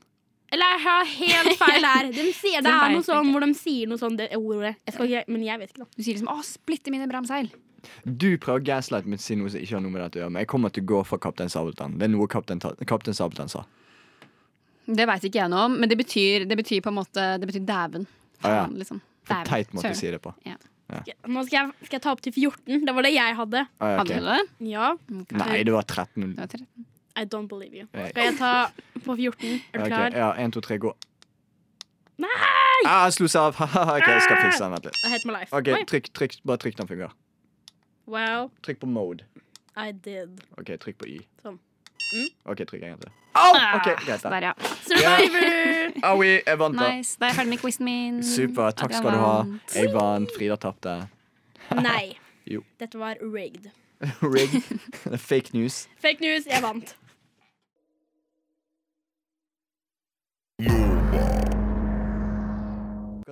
Eller 0.52 0.70
jeg 0.74 0.80
har 0.84 1.04
helt 1.10 1.58
feil 1.64 1.84
her. 1.88 2.08
De 2.14 2.24
sier, 2.32 2.62
det 2.62 2.70
er 2.70 2.92
noe 2.94 3.02
sånn 3.06 3.30
hvor 3.32 3.40
de 3.44 3.54
sier 3.58 3.88
noe 3.90 3.98
sånn 3.98 4.16
det 4.16 4.28
ordet. 4.38 4.76
Jeg 4.86 4.94
skal 4.94 5.08
ikke, 5.10 5.24
men 5.34 5.42
jeg 5.44 5.58
vet 5.62 5.72
ikke, 5.72 5.82
da. 5.84 5.88
Du 5.96 6.02
sier 6.02 6.14
liksom 6.18 6.28
'Å, 6.30 6.44
splitte 6.46 6.90
mine 6.94 7.08
bramseil'. 7.10 7.50
Du 8.06 8.38
prøver 8.40 8.60
å 8.62 8.64
gaslighte 8.64 9.08
meg 9.10 9.18
til 9.20 9.24
å 9.24 9.26
si 9.28 9.34
noe 9.36 9.50
som 9.52 9.60
ikke 9.60 9.74
har 9.76 9.82
noe 9.84 9.92
med 9.92 10.00
dette 10.04 10.16
å 10.16 10.20
gjøre. 10.24 10.32
Men 10.32 10.40
jeg 10.40 10.48
kommer 10.48 10.70
til 10.72 10.84
å 10.84 10.86
gå 10.92 11.00
for 11.04 11.18
Kaptein 11.20 11.50
Sabeltann. 11.52 11.98
Det 11.98 12.06
er 12.06 12.12
noe 12.14 12.26
Kaptein, 12.32 12.60
Ta- 12.62 12.72
Kaptein 12.88 13.14
Sabeltann 13.18 13.50
sa. 13.52 13.64
Det 14.86 15.06
veit 15.08 15.24
ikke 15.24 15.40
jeg 15.42 15.50
noe 15.52 15.64
om, 15.68 15.76
men 15.80 15.88
det 15.88 15.96
betyr, 16.00 16.44
det 16.48 16.56
betyr 16.60 16.80
på 16.84 16.88
en 16.92 16.96
måte 17.00 17.24
Det 17.40 17.48
betyr 17.48 17.64
dæven. 17.64 18.06
Ah, 18.42 18.48
ja. 18.48 18.62
Faen, 18.66 18.78
liksom. 18.80 19.00
For 19.24 19.34
Dæven. 19.34 19.48
teit 19.48 19.72
måte 19.72 19.88
å 19.88 19.92
Søren. 19.92 20.00
si 20.00 20.10
det 20.12 20.20
på. 20.22 20.34
Nå 21.26 21.44
skal 21.46 21.56
jeg, 21.56 21.72
skal 21.88 21.96
jeg 21.98 22.02
ta 22.04 22.10
opp 22.12 22.20
til 22.24 22.32
14. 22.32 22.84
Det 22.84 22.94
var 22.94 23.02
det 23.02 23.12
jeg 23.14 23.36
hadde. 23.36 23.62
Ah, 23.80 23.88
ja, 23.88 23.96
Hadde 24.02 24.18
du 24.20 24.26
det? 24.28 24.40
Ja. 24.70 24.90
Ok. 24.92 25.32
Nei, 25.40 25.62
det 25.64 25.72
var 25.72 25.82
13. 25.88 26.34
Det 26.36 26.38
var 26.38 26.46
13. 26.46 26.66
I 27.16 27.24
don't 27.24 27.48
believe 27.48 27.74
you. 27.74 27.86
Nei. 27.94 28.08
Skal 28.10 28.24
jeg 28.30 28.36
ta 28.38 28.52
på 29.04 29.14
14? 29.16 29.60
Er 29.72 29.78
du 29.78 29.84
klar? 29.86 30.06
Okay, 30.08 30.18
Ja, 30.18 30.32
1, 30.44 30.52
2, 30.56 30.60
3, 30.60 30.78
gå. 30.82 30.94
Nei! 32.18 32.30
Ah, 32.86 33.04
jeg 33.06 33.12
slo 33.18 33.28
seg 33.30 33.40
av. 33.48 33.60
ok, 33.96 34.06
jeg 34.08 34.22
skal 34.26 34.40
fikse 34.42 34.62
den. 34.64 34.74
Vent 34.74 34.88
litt. 34.88 34.98
I 35.04 35.12
hate 35.12 35.28
my 35.28 35.34
life. 35.36 35.50
Ok, 35.54 35.70
trykk, 35.90 36.10
trykk, 36.14 36.36
Bare 36.46 36.62
trykk 36.62 36.78
den 36.80 36.90
fungerer. 36.90 37.14
Wow. 38.06 38.50
Trykk 38.66 38.82
på 38.82 38.88
mode. 38.90 39.24
I 39.76 39.90
did. 39.92 40.42
OK, 40.58 40.74
trykk 40.82 40.98
på 41.00 41.08
Y. 41.10 41.20
Sånn. 41.42 41.58
Mm. 42.14 42.26
OK, 42.52 42.64
trykk 42.68 42.82
en 42.82 42.94
gang 42.94 43.04
til. 43.06 43.14
Au! 43.34 43.50
OK, 43.54 43.88
greit. 44.04 44.22
Der, 44.22 44.48
ja. 44.50 44.52
Survivor! 44.86 45.96
Aui, 46.10 46.28
jeg 46.46 46.58
vant, 46.60 46.78
da. 46.78 46.90
Nice. 46.94 47.16
Da 47.18 47.26
er 47.26 47.32
jeg 47.32 47.38
ferdig 47.40 47.54
med 47.54 47.62
quizen 47.62 47.88
min. 47.88 48.20
Super. 48.26 48.74
Takk 48.78 48.94
skal 48.94 49.16
du 49.16 49.22
ha. 49.22 49.32
Jeg 49.74 49.94
vant. 49.94 50.34
Frida 50.36 50.58
tapte. 50.62 50.98
Nei. 51.88 52.12
Jo. 52.50 52.62
Dette 52.82 53.00
var 53.00 53.18
rigged. 53.22 53.70
rigged? 54.34 54.62
Fake 55.18 55.54
news. 55.56 55.86
Fake 56.02 56.22
news, 56.22 56.46
jeg 56.50 56.62
vant. 56.62 56.94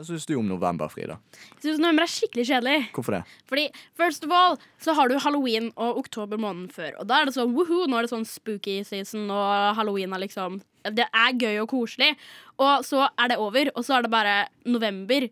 Hva 0.02 0.08
syns 0.08 0.24
du 0.26 0.32
om 0.34 0.48
november, 0.50 0.90
Frida? 0.90 1.14
Jeg 1.60 1.62
synes 1.62 1.78
november 1.78 2.02
er 2.02 2.10
skikkelig 2.10 2.44
kjedelig. 2.48 2.78
Hvorfor 2.96 3.14
det? 3.14 3.20
Fordi 3.46 3.66
first 3.94 4.24
of 4.26 4.32
all 4.34 4.56
så 4.82 4.96
har 4.98 5.12
du 5.12 5.14
halloween 5.22 5.68
og 5.76 6.00
oktober 6.00 6.40
måneden 6.42 6.66
før. 6.74 6.96
Og 6.98 7.06
da 7.06 7.20
er 7.20 7.30
det 7.30 7.36
sånn 7.36 7.54
woohoo, 7.54 7.86
nå 7.86 8.00
er 8.00 8.08
det 8.08 8.10
sånn 8.10 8.26
spooky 8.26 8.80
season, 8.88 9.30
og 9.30 9.78
halloween 9.78 10.10
er 10.16 10.24
liksom 10.24 10.58
Det 10.82 11.06
er 11.06 11.38
gøy 11.38 11.60
og 11.62 11.70
koselig. 11.70 12.16
Og 12.58 12.82
så 12.82 13.06
er 13.06 13.30
det 13.30 13.38
over, 13.38 13.70
og 13.76 13.86
så 13.86 14.00
er 14.00 14.02
det 14.02 14.10
bare 14.10 14.36
november. 14.66 15.28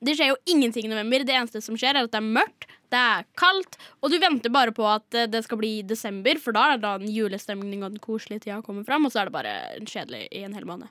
Det 0.00 0.16
skjer 0.16 0.32
jo 0.32 0.40
ingenting 0.48 0.88
i 0.88 0.94
november. 0.94 1.28
Det 1.28 1.36
eneste 1.36 1.60
som 1.60 1.76
skjer, 1.76 1.98
er 2.00 2.08
at 2.08 2.16
det 2.16 2.22
er 2.22 2.34
mørkt, 2.40 2.70
det 2.88 2.96
er 3.02 3.28
kaldt, 3.36 3.76
og 4.00 4.12
du 4.12 4.16
venter 4.22 4.48
bare 4.48 4.72
på 4.72 4.86
at 4.88 5.12
eh, 5.12 5.28
det 5.28 5.44
skal 5.44 5.58
bli 5.60 5.82
desember, 5.84 6.38
for 6.40 6.56
da 6.56 6.70
er 6.70 6.76
det 6.78 6.86
da 6.86 6.98
den 7.02 7.12
julestemningen 7.12 7.84
og 7.84 7.96
den 7.98 8.04
koselige 8.04 8.46
tida 8.46 8.62
kommer 8.64 8.86
fram, 8.88 9.04
og 9.04 9.12
så 9.12 9.20
er 9.20 9.28
det 9.28 9.36
bare 9.36 9.56
kjedelig 9.84 10.28
i 10.30 10.46
en 10.46 10.56
hel 10.56 10.64
måned. 10.64 10.88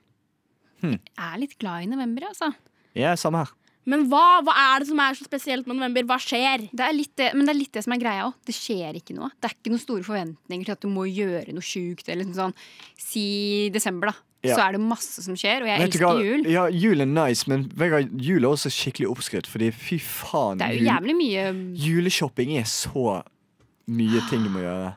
Jeg 0.81 0.99
er 1.17 1.37
litt 1.39 1.57
glad 1.59 1.83
i 1.83 1.85
november, 1.91 2.27
altså. 2.29 2.51
Ja, 2.95 3.15
samme 3.15 3.43
her. 3.45 3.53
Men 3.87 4.07
hva, 4.09 4.41
hva 4.41 4.53
er 4.73 4.79
det 4.81 4.87
som 4.89 4.97
er 4.99 5.13
så 5.13 5.25
spesielt 5.27 5.67
med 5.69 5.77
november? 5.77 6.01
Hva 6.09 6.17
skjer? 6.17 6.63
Det 6.73 6.81
er 6.87 6.93
litt 6.97 7.11
det, 7.21 7.27
men 7.35 7.45
det 7.45 7.53
er 7.53 7.59
litt 7.59 7.71
det 7.77 7.83
som 7.85 7.93
er 7.93 7.99
greia 8.01 8.23
òg. 8.25 8.33
Det 8.47 8.55
skjer 8.57 8.95
ikke 8.97 9.13
noe. 9.13 9.29
Det 9.39 9.45
er 9.51 9.53
ikke 9.53 9.69
noen 9.75 9.83
store 9.83 10.03
forventninger 10.07 10.65
til 10.65 10.73
at 10.73 10.81
du 10.81 10.87
må 10.89 11.03
gjøre 11.05 11.53
noe 11.53 11.61
sjukt. 11.61 12.07
Eller 12.09 12.25
liksom 12.25 12.39
sånn, 12.49 12.55
Si 12.97 13.69
desember, 13.69 14.09
da. 14.09 14.15
Ja. 14.45 14.55
Så 14.57 14.61
er 14.67 14.71
det 14.73 14.81
masse 14.81 15.21
som 15.25 15.33
skjer, 15.37 15.61
og 15.63 15.69
jeg 15.69 15.79
men, 15.79 15.87
elsker 15.87 16.19
jul. 16.21 16.43
Ja, 16.53 16.65
jul 16.69 17.01
er 17.01 17.07
nice, 17.09 17.47
men 17.49 17.63
Vegard, 17.77 18.11
jul 18.21 18.43
er 18.43 18.49
også 18.51 18.69
skikkelig 18.73 19.07
oppskrytt. 19.09 19.47
Fordi 19.49 19.71
fy 19.73 19.97
faen, 20.01 20.57
Det 20.61 20.67
er 20.67 20.73
jo 20.73 20.83
jul- 20.83 20.89
jævlig 20.91 21.15
mye 21.21 21.45
juleshopping 21.85 22.57
er 22.59 22.65
så 22.69 23.23
mye 23.87 24.21
ting 24.29 24.43
du 24.45 24.49
må 24.53 24.61
gjøre. 24.65 24.95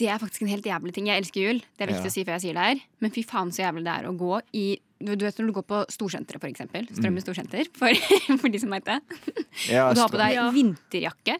Det 0.00 0.08
er 0.08 0.18
faktisk 0.18 0.42
en 0.42 0.48
helt 0.48 0.64
jævlig 0.64 0.92
ting. 0.96 1.06
Jeg 1.08 1.20
elsker 1.22 1.40
jul. 1.44 1.60
Det 1.76 1.84
er 1.84 1.92
viktig 1.92 2.04
Ja. 2.04 2.10
å 2.10 2.12
si 2.16 2.24
før 2.24 2.32
jeg 2.36 2.40
sier 2.46 2.54
det 2.56 2.64
her. 2.64 2.80
Men 3.00 3.10
fy 3.12 3.22
faen 3.22 3.52
så 3.52 3.60
jævlig 3.64 3.84
det 3.84 3.92
er 3.92 4.08
å 4.08 4.16
gå 4.16 4.40
i 4.56 4.66
Du 5.02 5.24
vet 5.26 5.38
når 5.40 5.48
du 5.50 5.54
går 5.56 5.66
på 5.66 5.80
Storsenteret, 5.90 6.40
for 6.42 6.48
eksempel. 6.50 6.86
Strømmen 6.94 7.24
storsenter, 7.24 7.66
for, 7.80 7.90
for 8.38 8.48
de 8.54 8.60
som 8.62 8.70
vet 8.74 8.86
det. 8.86 8.98
Ja, 9.68 9.88
Og 9.90 9.96
du 9.98 10.02
har 10.04 10.12
på 10.12 10.20
deg 10.20 10.36
Ja. 10.38 10.48
vinterjakke. 10.54 11.38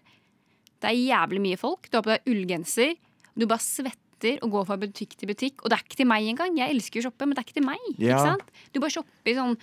Det 0.82 0.90
er 0.90 0.98
jævlig 0.98 1.40
mye 1.44 1.58
folk. 1.60 1.86
Du 1.92 1.98
har 2.00 2.02
på 2.06 2.10
deg 2.16 2.26
ullgenser. 2.32 2.96
Du 3.38 3.46
bare 3.46 3.62
svetter 3.62 4.40
og 4.42 4.50
går 4.56 4.66
fra 4.66 4.76
butikk 4.82 5.14
til 5.18 5.30
butikk. 5.30 5.62
Og 5.62 5.70
det 5.70 5.78
er 5.78 5.86
ikke 5.86 6.00
til 6.02 6.10
meg 6.10 6.26
engang. 6.30 6.58
Jeg 6.58 6.74
elsker 6.74 7.00
å 7.00 7.06
shoppe, 7.08 7.26
men 7.26 7.34
det 7.38 7.42
er 7.44 7.46
ikke 7.48 7.58
til 7.60 7.66
meg. 7.68 7.86
Ja. 7.98 8.18
Ikke 8.18 8.26
sant? 8.34 8.52
Du 8.74 8.80
bare 8.82 8.94
shopper 8.98 9.30
i 9.32 9.38
sånn 9.38 9.56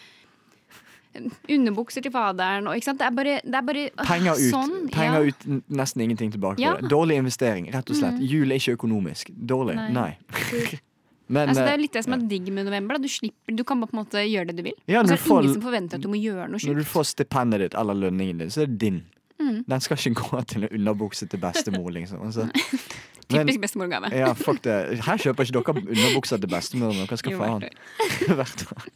underbukser 1.50 2.04
til 2.06 2.12
faderen 2.14 2.68
og 2.70 2.78
ikke 2.78 2.86
sant. 2.92 3.00
Det 3.02 3.08
er 3.08 3.16
bare, 3.18 3.38
det 3.44 3.58
er 3.58 3.66
bare 3.66 3.86
Penger 4.06 4.38
ut. 4.38 4.44
Sånn, 4.54 4.76
Penger 4.94 5.26
ja. 5.26 5.32
ut, 5.34 5.64
nesten 5.82 6.04
ingenting 6.06 6.32
tilbake 6.36 6.62
Ja. 6.62 6.76
Dårlig 6.86 7.18
investering, 7.20 7.70
rett 7.74 7.90
og 7.90 7.98
slett. 7.98 8.20
Jul 8.22 8.52
er 8.54 8.62
ikke 8.62 8.76
økonomisk. 8.78 9.32
Dårlig. 9.34 9.76
Nei. 9.80 9.90
Nei. 9.98 10.80
Men 11.30 11.50
Altså, 11.52 11.62
det 11.62 11.70
eh, 11.70 11.74
er 11.78 11.82
litt 11.84 11.94
det 11.94 12.04
som 12.04 12.14
er 12.16 12.24
digg 12.32 12.48
med 12.52 12.66
november. 12.66 12.98
Du 12.98 13.08
slipper, 13.08 13.54
du 13.56 13.64
kan 13.64 13.80
bare 13.80 13.92
på 13.92 13.98
en 13.98 14.02
måte 14.04 14.24
gjøre 14.26 14.48
det 14.50 14.56
du 14.58 14.64
vil. 14.66 14.74
Ja, 14.90 15.04
altså, 15.04 15.14
så 15.18 15.28
får- 15.30 15.44
ingen 15.44 15.54
som 15.54 15.62
forventer 15.68 16.00
at 16.00 16.02
du 16.02 16.10
må 16.10 16.18
gjøre 16.18 16.48
noe 16.50 16.58
når 16.58 16.76
du 16.82 16.84
sjukt. 16.84 16.92
får 16.96 17.04
stipendet 17.14 17.60
ditt 17.66 17.76
eller 17.78 17.94
lønningen 17.94 18.38
din, 18.42 18.50
så 18.50 18.64
er 18.64 18.66
det 18.72 18.80
din. 18.82 19.04
Mm. 19.40 19.64
Den 19.70 19.80
skal 19.86 19.98
ikke 19.98 20.24
gå 20.32 20.42
til 20.50 20.64
en 20.66 20.74
underbukse 20.80 21.28
til 21.30 21.40
bestemor, 21.40 21.92
liksom. 21.94 22.26
Altså, 22.26 22.50
Typisk 23.30 23.62
bestemorgave. 23.62 24.10
Ja, 24.18 24.32
fuck 24.34 24.58
det. 24.66 24.74
Her 25.06 25.18
kjøper 25.22 25.46
ikke 25.46 25.54
dere 25.62 25.84
underbukser 25.86 26.40
til 26.42 26.50
bestemor. 26.50 26.96
Hva 27.06 27.18
skal 27.22 27.36
faen? 27.38 27.62
hvert 27.62 28.34
Hvert 28.40 28.64
år. 28.74 28.88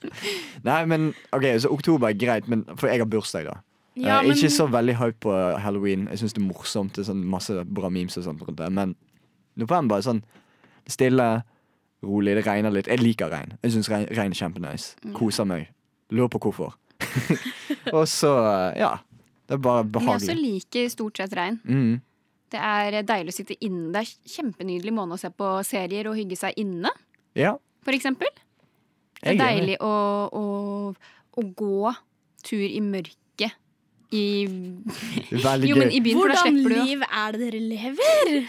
Nei, 0.65 0.79
men 0.89 1.11
OK, 1.37 1.45
så 1.61 1.69
oktober 1.69 2.09
er 2.09 2.17
greit, 2.17 2.47
men, 2.49 2.63
for 2.75 2.89
jeg 2.89 2.97
har 3.03 3.05
bursdag, 3.05 3.45
da. 3.45 3.59
Ja, 3.93 4.15
Eh, 4.23 4.27
men 4.27 4.33
Ikke 4.39 4.49
så 4.49 4.65
veldig 4.73 4.95
hype 4.97 5.19
på 5.21 5.33
halloween. 5.61 6.07
Jeg 6.09 6.17
syns 6.23 6.33
det 6.33 6.41
er 6.41 6.47
morsomt. 6.49 6.95
Det 6.95 7.03
er 7.03 7.11
sånn 7.11 7.21
masse 7.29 7.53
bra 7.69 7.91
memes 7.93 8.17
og 8.17 8.23
sånt 8.25 8.41
rundt 8.41 8.57
det. 8.57 8.71
Men 8.73 8.95
november 9.55 9.99
er 10.01 10.07
sånn 10.07 10.23
stille, 10.89 11.43
rolig. 12.03 12.35
Det 12.37 12.45
regner 12.47 12.73
litt. 12.75 12.89
Jeg 12.91 13.01
liker 13.01 13.31
regn. 13.33 13.55
Jeg 13.63 13.75
syns 13.75 13.89
regn, 13.91 14.07
regn 14.13 14.35
er 14.35 14.39
kjempenice. 14.39 14.93
Mm. 15.03 15.13
Koser 15.17 15.47
meg. 15.49 15.67
Lurer 16.13 16.31
på 16.33 16.41
hvorfor. 16.45 16.75
og 17.97 18.05
så, 18.11 18.33
ja. 18.79 18.95
Det 19.47 19.57
er 19.57 19.63
bare 19.63 19.83
behagelig. 19.83 20.27
jeg 20.27 20.35
også 20.35 20.39
liker 20.39 20.91
stort 20.93 21.19
sett 21.19 21.35
regn. 21.37 21.59
Mm. 21.63 22.01
Det 22.53 22.61
er 22.61 22.99
deilig 23.07 23.33
å 23.33 23.37
sitte 23.39 23.57
inne. 23.65 23.89
Det 23.95 24.03
er 24.03 24.31
kjempenydelig 24.35 24.93
måned 24.93 25.17
å 25.17 25.21
se 25.21 25.31
på 25.33 25.49
serier 25.67 26.09
og 26.09 26.17
hygge 26.19 26.37
seg 26.39 26.59
inne, 26.61 26.91
Ja, 27.33 27.55
for 27.83 27.95
eksempel. 27.97 28.29
Det 29.23 29.33
er 29.33 29.39
deilig 29.39 29.79
å, 29.81 29.93
å, 30.29 30.43
å 30.93 31.43
gå 31.57 31.93
tur 32.45 32.63
i 32.67 32.81
mørket 32.83 33.17
i 34.13 34.25
Veldig 35.33 35.69
Jo, 35.69 35.79
men 35.81 35.91
i 35.91 36.01
byen, 36.05 36.21
for 36.21 36.33
da 36.33 36.41
Hvordan 36.43 36.61
du 36.61 36.69
liv 36.73 37.03
er 37.09 37.35
det 37.35 37.43
dere 37.47 37.61
lever? 37.73 38.47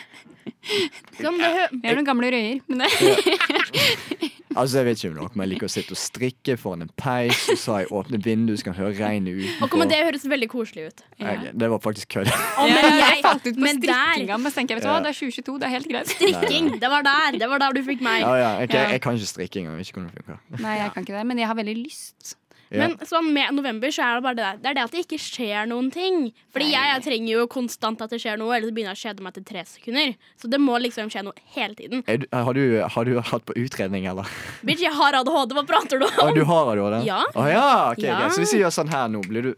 Det 1.18 1.30
hø 1.30 1.66
Vi 1.72 1.88
er 1.88 1.96
noen 1.98 2.06
gamle 2.08 2.30
røyer, 2.32 2.60
men 2.68 2.84
det 2.84 4.30
Altså, 4.54 4.78
jeg 4.78 4.86
vet 4.86 5.00
ikke 5.00 5.08
om 5.10 5.16
noe, 5.18 5.30
men 5.34 5.42
jeg 5.44 5.50
liker 5.54 5.66
å 5.66 5.72
sitte 5.72 5.94
og 5.96 5.98
strikke 5.98 6.54
foran 6.60 6.84
en 6.84 6.90
peis, 7.00 7.40
og 7.50 7.58
så 7.58 7.72
har 7.74 7.80
jeg 7.82 7.88
åpne 7.98 8.20
vinduet, 8.22 8.60
så 8.60 8.68
kan 8.68 8.76
høre 8.78 8.92
regnet 8.94 9.40
utenfor. 9.40 9.66
Okay, 9.66 9.80
men 9.80 9.90
Det 9.90 9.98
høres 10.06 10.26
veldig 10.30 10.48
koselig 10.52 10.84
ut. 10.92 11.02
Jeg, 11.18 11.54
det 11.58 11.70
var 11.72 11.82
faktisk 11.82 12.12
kødd. 12.14 12.30
Oh, 12.30 12.68
men 12.70 12.86
jeg, 13.00 13.18
falt 13.24 13.48
ut 13.48 13.58
på 13.58 13.64
men 13.64 13.80
strikkinga, 13.82 14.38
men 14.44 14.54
så 14.54 14.60
tenker 14.60 14.76
jeg, 14.76 14.82
vet 14.82 14.86
du 14.86 14.92
hva, 14.92 15.00
det 15.02 15.10
er 15.10 15.18
2022, 15.18 15.56
det 15.58 15.66
er 15.66 15.74
helt 15.74 15.90
greit. 15.90 16.14
Strikking, 16.14 16.70
det 16.84 16.92
var 16.94 17.08
der. 17.08 17.40
Det 17.42 17.50
var 17.50 17.64
der 17.64 17.74
du 17.74 17.82
fikk 17.88 18.06
meg. 18.06 18.22
Ja, 18.22 18.32
ja, 18.38 18.52
okay, 18.62 18.78
Ja. 18.84 18.94
Jeg 18.94 19.02
kan 19.02 19.18
ikke 19.18 19.32
strikking. 19.32 19.66
Jeg 19.66 19.80
vet 19.80 19.90
ikke 19.90 19.98
hvordan 20.04 20.14
det 20.14 20.22
funker. 20.22 20.62
Nei, 20.62 20.78
jeg 20.84 20.94
kan 20.94 21.08
ikke 21.08 21.18
det, 21.18 21.26
men 21.32 21.42
jeg 21.42 21.50
har 21.50 21.58
veldig 21.58 21.76
lyst. 21.82 22.36
Ja. 22.70 22.84
Men 22.88 22.94
sånn 23.06 23.28
med 23.34 23.52
november 23.54 23.92
så 23.94 24.02
er 24.06 24.16
det 24.18 24.24
bare 24.24 24.38
det 24.38 24.44
der. 24.44 24.56
Det 24.62 24.70
er 24.70 24.74
det 24.78 24.84
at 24.86 24.94
det 24.94 25.02
ikke 25.04 25.18
skjer 25.20 25.68
noen 25.70 25.90
ting. 25.94 26.30
Fordi 26.54 26.70
jeg, 26.72 26.88
jeg 26.94 27.04
trenger 27.06 27.32
jo 27.34 27.44
konstant 27.52 28.00
at 28.02 28.14
det 28.14 28.20
skjer 28.22 28.40
noe, 28.40 28.54
ellers 28.56 28.72
begynner 28.74 28.94
jeg 28.94 29.00
å 29.00 29.04
kjede 29.10 29.26
meg 29.26 29.34
etter 29.34 29.46
tre 29.52 29.64
sekunder. 29.68 30.14
Så 30.40 30.50
det 30.50 30.60
må 30.62 30.78
liksom 30.82 31.12
skje 31.12 31.24
noe 31.28 31.44
hele 31.54 31.74
tiden. 31.78 32.02
Du, 32.06 32.26
har, 32.32 32.52
du, 32.56 32.64
har 32.96 33.04
du 33.10 33.20
hatt 33.20 33.44
på 33.46 33.56
utredning, 33.60 34.08
eller? 34.10 34.30
Bitch, 34.64 34.82
jeg 34.86 34.94
har 34.96 35.20
ADHD, 35.20 35.54
hva 35.58 35.66
prater 35.68 36.02
du 36.02 36.08
om? 36.08 36.34
du 36.34 36.42
har 36.48 36.72
ADHD? 36.72 37.04
Ja. 37.06 37.20
Å, 37.34 37.46
ja, 37.52 37.68
ok, 37.92 38.02
Ja. 38.04 38.18
greit. 38.24 38.34
Så 38.34 38.42
hvis 38.44 38.56
vi 38.56 38.62
gjør 38.64 38.74
sånn 38.74 38.90
her 38.94 39.08
nå, 39.12 39.22
blir 39.28 39.50
du? 39.50 39.54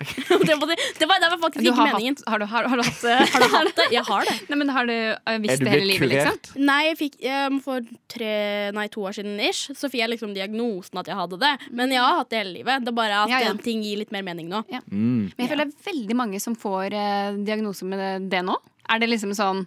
det, 0.48 0.54
var, 0.56 0.70
det, 0.98 1.06
var, 1.06 1.20
det 1.20 1.28
var 1.30 1.38
faktisk 1.42 1.64
ikke 1.64 1.74
har, 1.76 1.90
meningen. 1.92 2.16
hatt, 2.16 2.28
har, 2.32 2.38
du, 2.42 2.46
har, 2.48 2.68
har 2.72 2.80
du 2.80 2.84
hatt 2.86 3.04
eh, 3.04 3.24
Har 3.34 3.44
du 3.44 3.48
hatt 3.52 3.72
det? 3.76 3.86
Jeg 3.92 4.04
har 4.08 4.28
det. 4.28 4.36
Nei, 4.50 4.58
men 4.62 4.72
har 4.72 4.88
du 4.88 4.94
eh, 4.94 5.38
visst 5.44 5.64
det 5.64 5.74
hele 5.74 5.88
livet, 5.90 6.08
liksom? 6.12 6.60
Nei, 6.70 6.78
jeg 6.88 6.98
fikk, 7.00 7.18
um, 7.26 7.58
for 7.64 7.84
tre, 8.12 8.34
nei, 8.76 8.86
to 8.92 9.04
år 9.08 9.18
siden 9.18 9.40
ish, 9.44 9.74
så 9.76 9.90
fikk 9.92 10.04
jeg 10.04 10.12
liksom 10.14 10.32
diagnosen 10.36 11.02
at 11.02 11.10
jeg 11.10 11.18
hadde 11.18 11.40
det. 11.42 11.52
Men 11.76 11.92
jeg 11.92 12.00
har 12.04 12.22
hatt 12.22 12.32
det 12.32 12.40
hele 12.42 12.54
livet. 12.60 12.86
Det 12.86 12.94
er 12.94 12.98
bare 13.02 13.24
at 13.26 13.34
Ja, 13.34 13.42
ja. 13.50 13.56
ting 13.60 13.84
gir 13.84 14.00
litt 14.00 14.14
mer 14.14 14.24
mening 14.26 14.48
nå. 14.50 14.62
Mm. 14.88 15.28
Men 15.34 15.44
jeg 15.44 15.52
føler 15.52 15.68
det 15.68 15.76
er 15.76 15.90
veldig 15.90 16.16
mange 16.22 16.40
som 16.42 16.56
får 16.58 16.96
eh, 16.96 17.36
diagnose 17.44 17.88
med 17.88 18.00
det, 18.00 18.12
det 18.32 18.42
nå. 18.46 18.56
Er 18.90 19.02
det 19.02 19.10
liksom 19.12 19.36
sånn 19.36 19.66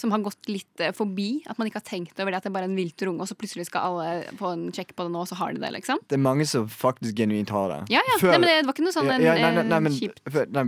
som 0.00 0.12
har 0.14 0.22
gått 0.24 0.50
litt 0.50 0.82
eh, 0.82 0.92
forbi? 0.96 1.28
At 1.50 1.60
man 1.60 1.68
ikke 1.70 1.80
har 1.80 1.86
tenkt 1.86 2.20
over 2.20 2.32
det 2.32 2.40
at 2.40 2.46
det 2.46 2.52
er 2.52 2.56
bare 2.58 2.68
en 2.70 2.76
vilter 2.78 3.10
unge, 3.10 3.24
og 3.24 3.30
så 3.30 3.36
plutselig 3.38 3.68
skal 3.68 3.90
alle 3.90 4.36
få 4.40 4.54
en 4.56 4.68
sjekk 4.74 4.94
på 4.96 5.06
det 5.06 5.14
nå, 5.14 5.24
og 5.24 5.30
så 5.30 5.38
har 5.40 5.54
de 5.54 5.62
det, 5.62 5.72
liksom? 5.78 6.00
Det 6.08 6.18
er 6.18 6.22
mange 6.24 6.46
som 6.48 6.68
faktisk 6.70 7.18
genuint 7.20 7.52
har 7.54 7.74
det. 7.74 7.80
Ja, 7.94 8.04
ja. 8.08 8.20
Før- 8.22 8.34
Nei, 8.34 8.40
men 8.42 8.50
det 8.50 8.62
var 8.68 8.76
ikke 8.76 8.86
noe 8.86 8.96
sånn 8.96 9.12
Ja, 9.12 9.18
ja, 9.20 9.34
nei, 9.36 9.50
nei, 9.60 9.66
nei, 9.66 9.76
eh, 9.76 9.84
men, 9.86 9.98
kjipt 9.98 10.24
før, 10.26 10.48
nei, 10.56 10.66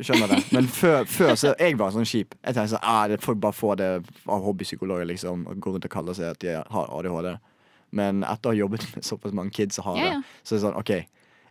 skjønner 0.00 0.34
det. 0.34 0.40
Men 0.56 0.68
før, 0.80 1.08
før 1.18 1.32
så 1.38 1.54
jeg 1.54 1.78
var 1.80 1.94
sånn 1.94 2.08
kjip. 2.08 2.36
Jeg 2.40 2.56
tenkte 2.56 2.74
sånn 2.74 2.84
ah, 2.94 3.06
det 3.10 3.22
Folk 3.24 3.40
bare 3.42 3.56
får 3.56 3.80
det 3.80 3.90
av 4.26 4.44
hobbypsykologer, 4.48 5.08
liksom. 5.12 5.46
Og 5.48 5.62
går 5.62 5.78
rundt 5.78 5.88
og 5.88 5.94
kaller 5.94 6.18
seg 6.18 6.32
at 6.32 6.44
de 6.44 6.58
har 6.58 6.92
ADHD. 6.98 7.34
Men 7.92 8.22
etter 8.24 8.48
å 8.48 8.54
ha 8.54 8.60
jobbet 8.62 8.86
med 8.94 9.04
såpass 9.04 9.34
mange 9.36 9.52
kids 9.52 9.76
som 9.76 9.90
har 9.90 10.00
ja. 10.00 10.12
det, 10.14 10.38
så 10.42 10.54
er 10.54 10.58
det 10.58 10.64
sånn 10.64 10.78
OK, 10.80 10.92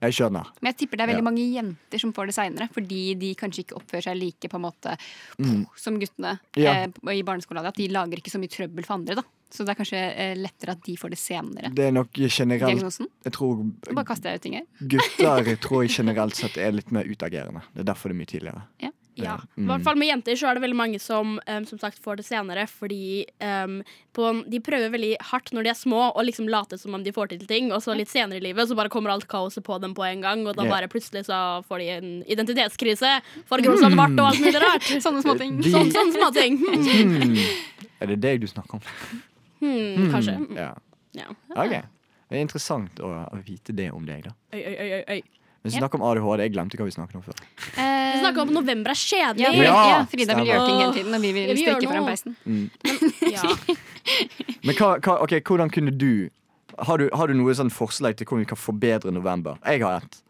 jeg 0.02 0.14
skjønner. 0.18 0.47
Men 0.62 0.72
jeg 0.74 0.78
tipper 0.82 0.97
det 0.97 1.04
er 1.04 1.12
veldig 1.14 1.24
Ja. 1.24 1.30
mange 1.30 1.45
jenter 1.54 1.99
som 1.99 2.14
får 2.14 2.26
det 2.28 2.36
seinere, 2.36 2.70
fordi 2.74 3.02
de 3.20 3.36
kanskje 3.36 3.64
ikke 3.66 3.78
oppfører 3.78 4.04
seg 4.04 4.18
like 4.18 4.49
på 4.49 4.56
en 4.56 4.62
måte 4.66 4.97
Mm. 5.39 5.66
som 5.78 5.99
guttene 5.99 6.39
Ja. 6.56 6.74
eh, 6.84 6.88
i 7.14 7.22
barneskolen. 7.24 7.66
At 7.66 7.76
de 7.76 7.88
lager 7.88 8.18
ikke 8.18 8.32
så 8.32 8.39
mye 8.39 8.49
trøbbel 8.49 8.86
for 8.86 8.93
andre. 8.95 9.16
da 9.16 9.22
Så 9.52 9.66
det 9.66 9.70
er 9.78 9.84
kanskje 9.84 10.18
eh, 10.18 10.36
lettere 10.36 10.72
at 10.72 10.82
de 10.84 10.95
får 10.95 11.10
det 11.10 11.20
senere. 11.20 11.76
Det 11.76 11.84
er 11.86 11.91
nok 11.91 12.14
generelt 12.14 12.72
Diagnosen. 12.80 13.08
Jeg 13.26 13.34
tror 13.34 13.72
bare 13.93 14.06
kaster 14.06 14.30
jeg 14.30 14.36
ut 14.36 14.41
ting 14.41 14.54
her. 14.54 14.66
gutter 14.88 15.58
tror 15.60 15.82
jeg 15.84 15.89
generelt 15.99 16.36
sett 16.36 16.58
er 16.58 16.72
litt 16.72 16.89
mer 16.91 17.04
utagerende. 17.04 17.62
Det 17.76 17.82
er 17.82 17.93
derfor 17.93 18.08
det 18.10 18.16
er 18.16 18.20
mye 18.20 18.32
tidligere. 18.32 18.62
Ja. 18.80 18.89
Mm. 19.57 19.66
I 19.66 19.68
hvert 19.74 19.84
fall 19.84 19.97
med 19.99 20.07
jenter 20.07 20.38
så 20.39 20.47
er 20.49 20.55
det 20.55 20.62
veldig 20.64 20.78
mange 20.80 20.99
som 21.03 21.34
um, 21.43 21.66
som 21.68 21.80
sagt 21.82 21.99
får 21.99 22.22
det 22.22 22.26
senere, 22.26 22.64
fordi 22.70 23.26
um, 23.43 23.82
på, 24.16 24.30
de 24.49 24.59
prøver 24.64 24.89
veldig 24.93 25.18
hardt 25.32 25.51
når 25.53 25.64
de 25.68 25.70
er 25.74 25.78
små, 25.78 25.99
og 26.16 26.24
liksom 26.26 26.47
late 26.49 26.78
som 26.80 26.95
om 26.95 27.03
de 27.03 27.12
får 27.12 27.34
til 27.34 27.43
ting, 27.49 27.72
og 27.76 27.84
så 27.84 27.93
litt 27.97 28.09
senere 28.09 28.39
i 28.39 28.45
livet 28.47 28.70
så 28.72 28.76
bare 28.80 28.89
kommer 28.93 29.12
alt 29.12 29.28
kaoset 29.28 29.64
på 29.68 29.78
dem 29.84 29.93
på 29.97 30.05
en 30.07 30.22
gang, 30.24 30.45
og 30.47 30.55
da 30.55 30.64
bare 30.72 30.88
plutselig 30.88 31.26
så 31.28 31.41
får 31.68 31.84
de 31.84 31.89
en 31.97 32.09
identitetskrise, 32.26 33.12
farger 33.51 33.72
rosa 33.76 33.91
svart 33.91 34.16
og 34.20 34.26
alt 34.32 34.39
mulig 34.45 34.62
rart. 34.64 34.88
Sånne 35.05 35.22
småting. 35.26 35.59
De- 35.62 35.72
Sånn, 35.76 35.91
sånne 35.91 36.16
småting. 36.16 36.57
Hmm. 36.62 37.36
Er 38.01 38.07
det 38.09 38.18
deg 38.24 38.39
du 38.41 38.47
snakker 38.49 38.80
om? 38.80 38.82
Hmm, 39.62 40.07
kanskje. 40.09 40.34
Ja. 40.57 40.72
Ja. 41.14 41.28
OK. 41.53 41.76
Det 42.32 42.39
er 42.39 42.41
interessant 42.41 42.99
å, 43.03 43.12
å 43.30 43.38
vite 43.45 43.76
det 43.76 43.89
om 43.93 44.05
deg, 44.07 44.24
da. 44.26 44.32
Øy, 44.55 44.62
oi, 44.64 44.76
oi, 44.82 45.01
oi, 45.18 45.22
Men 45.62 45.74
snakker 45.76 45.99
om 46.01 46.05
ADHD. 46.09 46.41
Jeg 46.47 46.53
glemte 46.55 46.78
hva 46.80 46.88
vi 46.88 46.93
snakket 46.95 47.20
om 47.20 47.24
før. 47.26 47.38
Eh, 47.78 48.14
Vi 48.16 48.20
snakka 48.24 48.41
om 48.41 48.49
at 48.49 48.55
november 48.55 48.91
er 48.91 48.97
kjedelig. 48.97 49.45
Ja, 49.45 49.51
Ja, 49.51 49.82
ja, 49.91 49.99
Frida 50.09 50.36
vil 50.36 50.49
gjøre 50.49 50.66
ting 50.68 50.80
hele 50.82 50.93
tiden, 50.93 51.14
og 51.14 51.22
vi 51.22 51.32
vil 51.36 51.47
Ja, 51.47 51.53
vi 51.53 51.66
stikke 51.66 51.88
foran 51.91 52.05
peisen. 52.09 52.36
Ja. 53.32 53.76
Men 54.64 54.76
hva, 54.76 54.97
hva, 54.99 55.22
okay, 55.22 55.39
hvordan 55.45 55.70
kunne 55.70 55.93
du 55.93 56.30
har, 56.80 56.97
du 56.97 57.09
har 57.14 57.28
du 57.28 57.34
noe 57.38 57.53
sånn 57.53 57.70
forslag 57.70 58.18
til 58.18 58.26
hvordan 58.26 58.45
vi 58.45 58.49
kan 58.49 58.57
forbedre 58.57 59.12
november? 59.14 59.57
Jeg 59.66 59.84
har 59.86 60.01
et. 60.01 60.22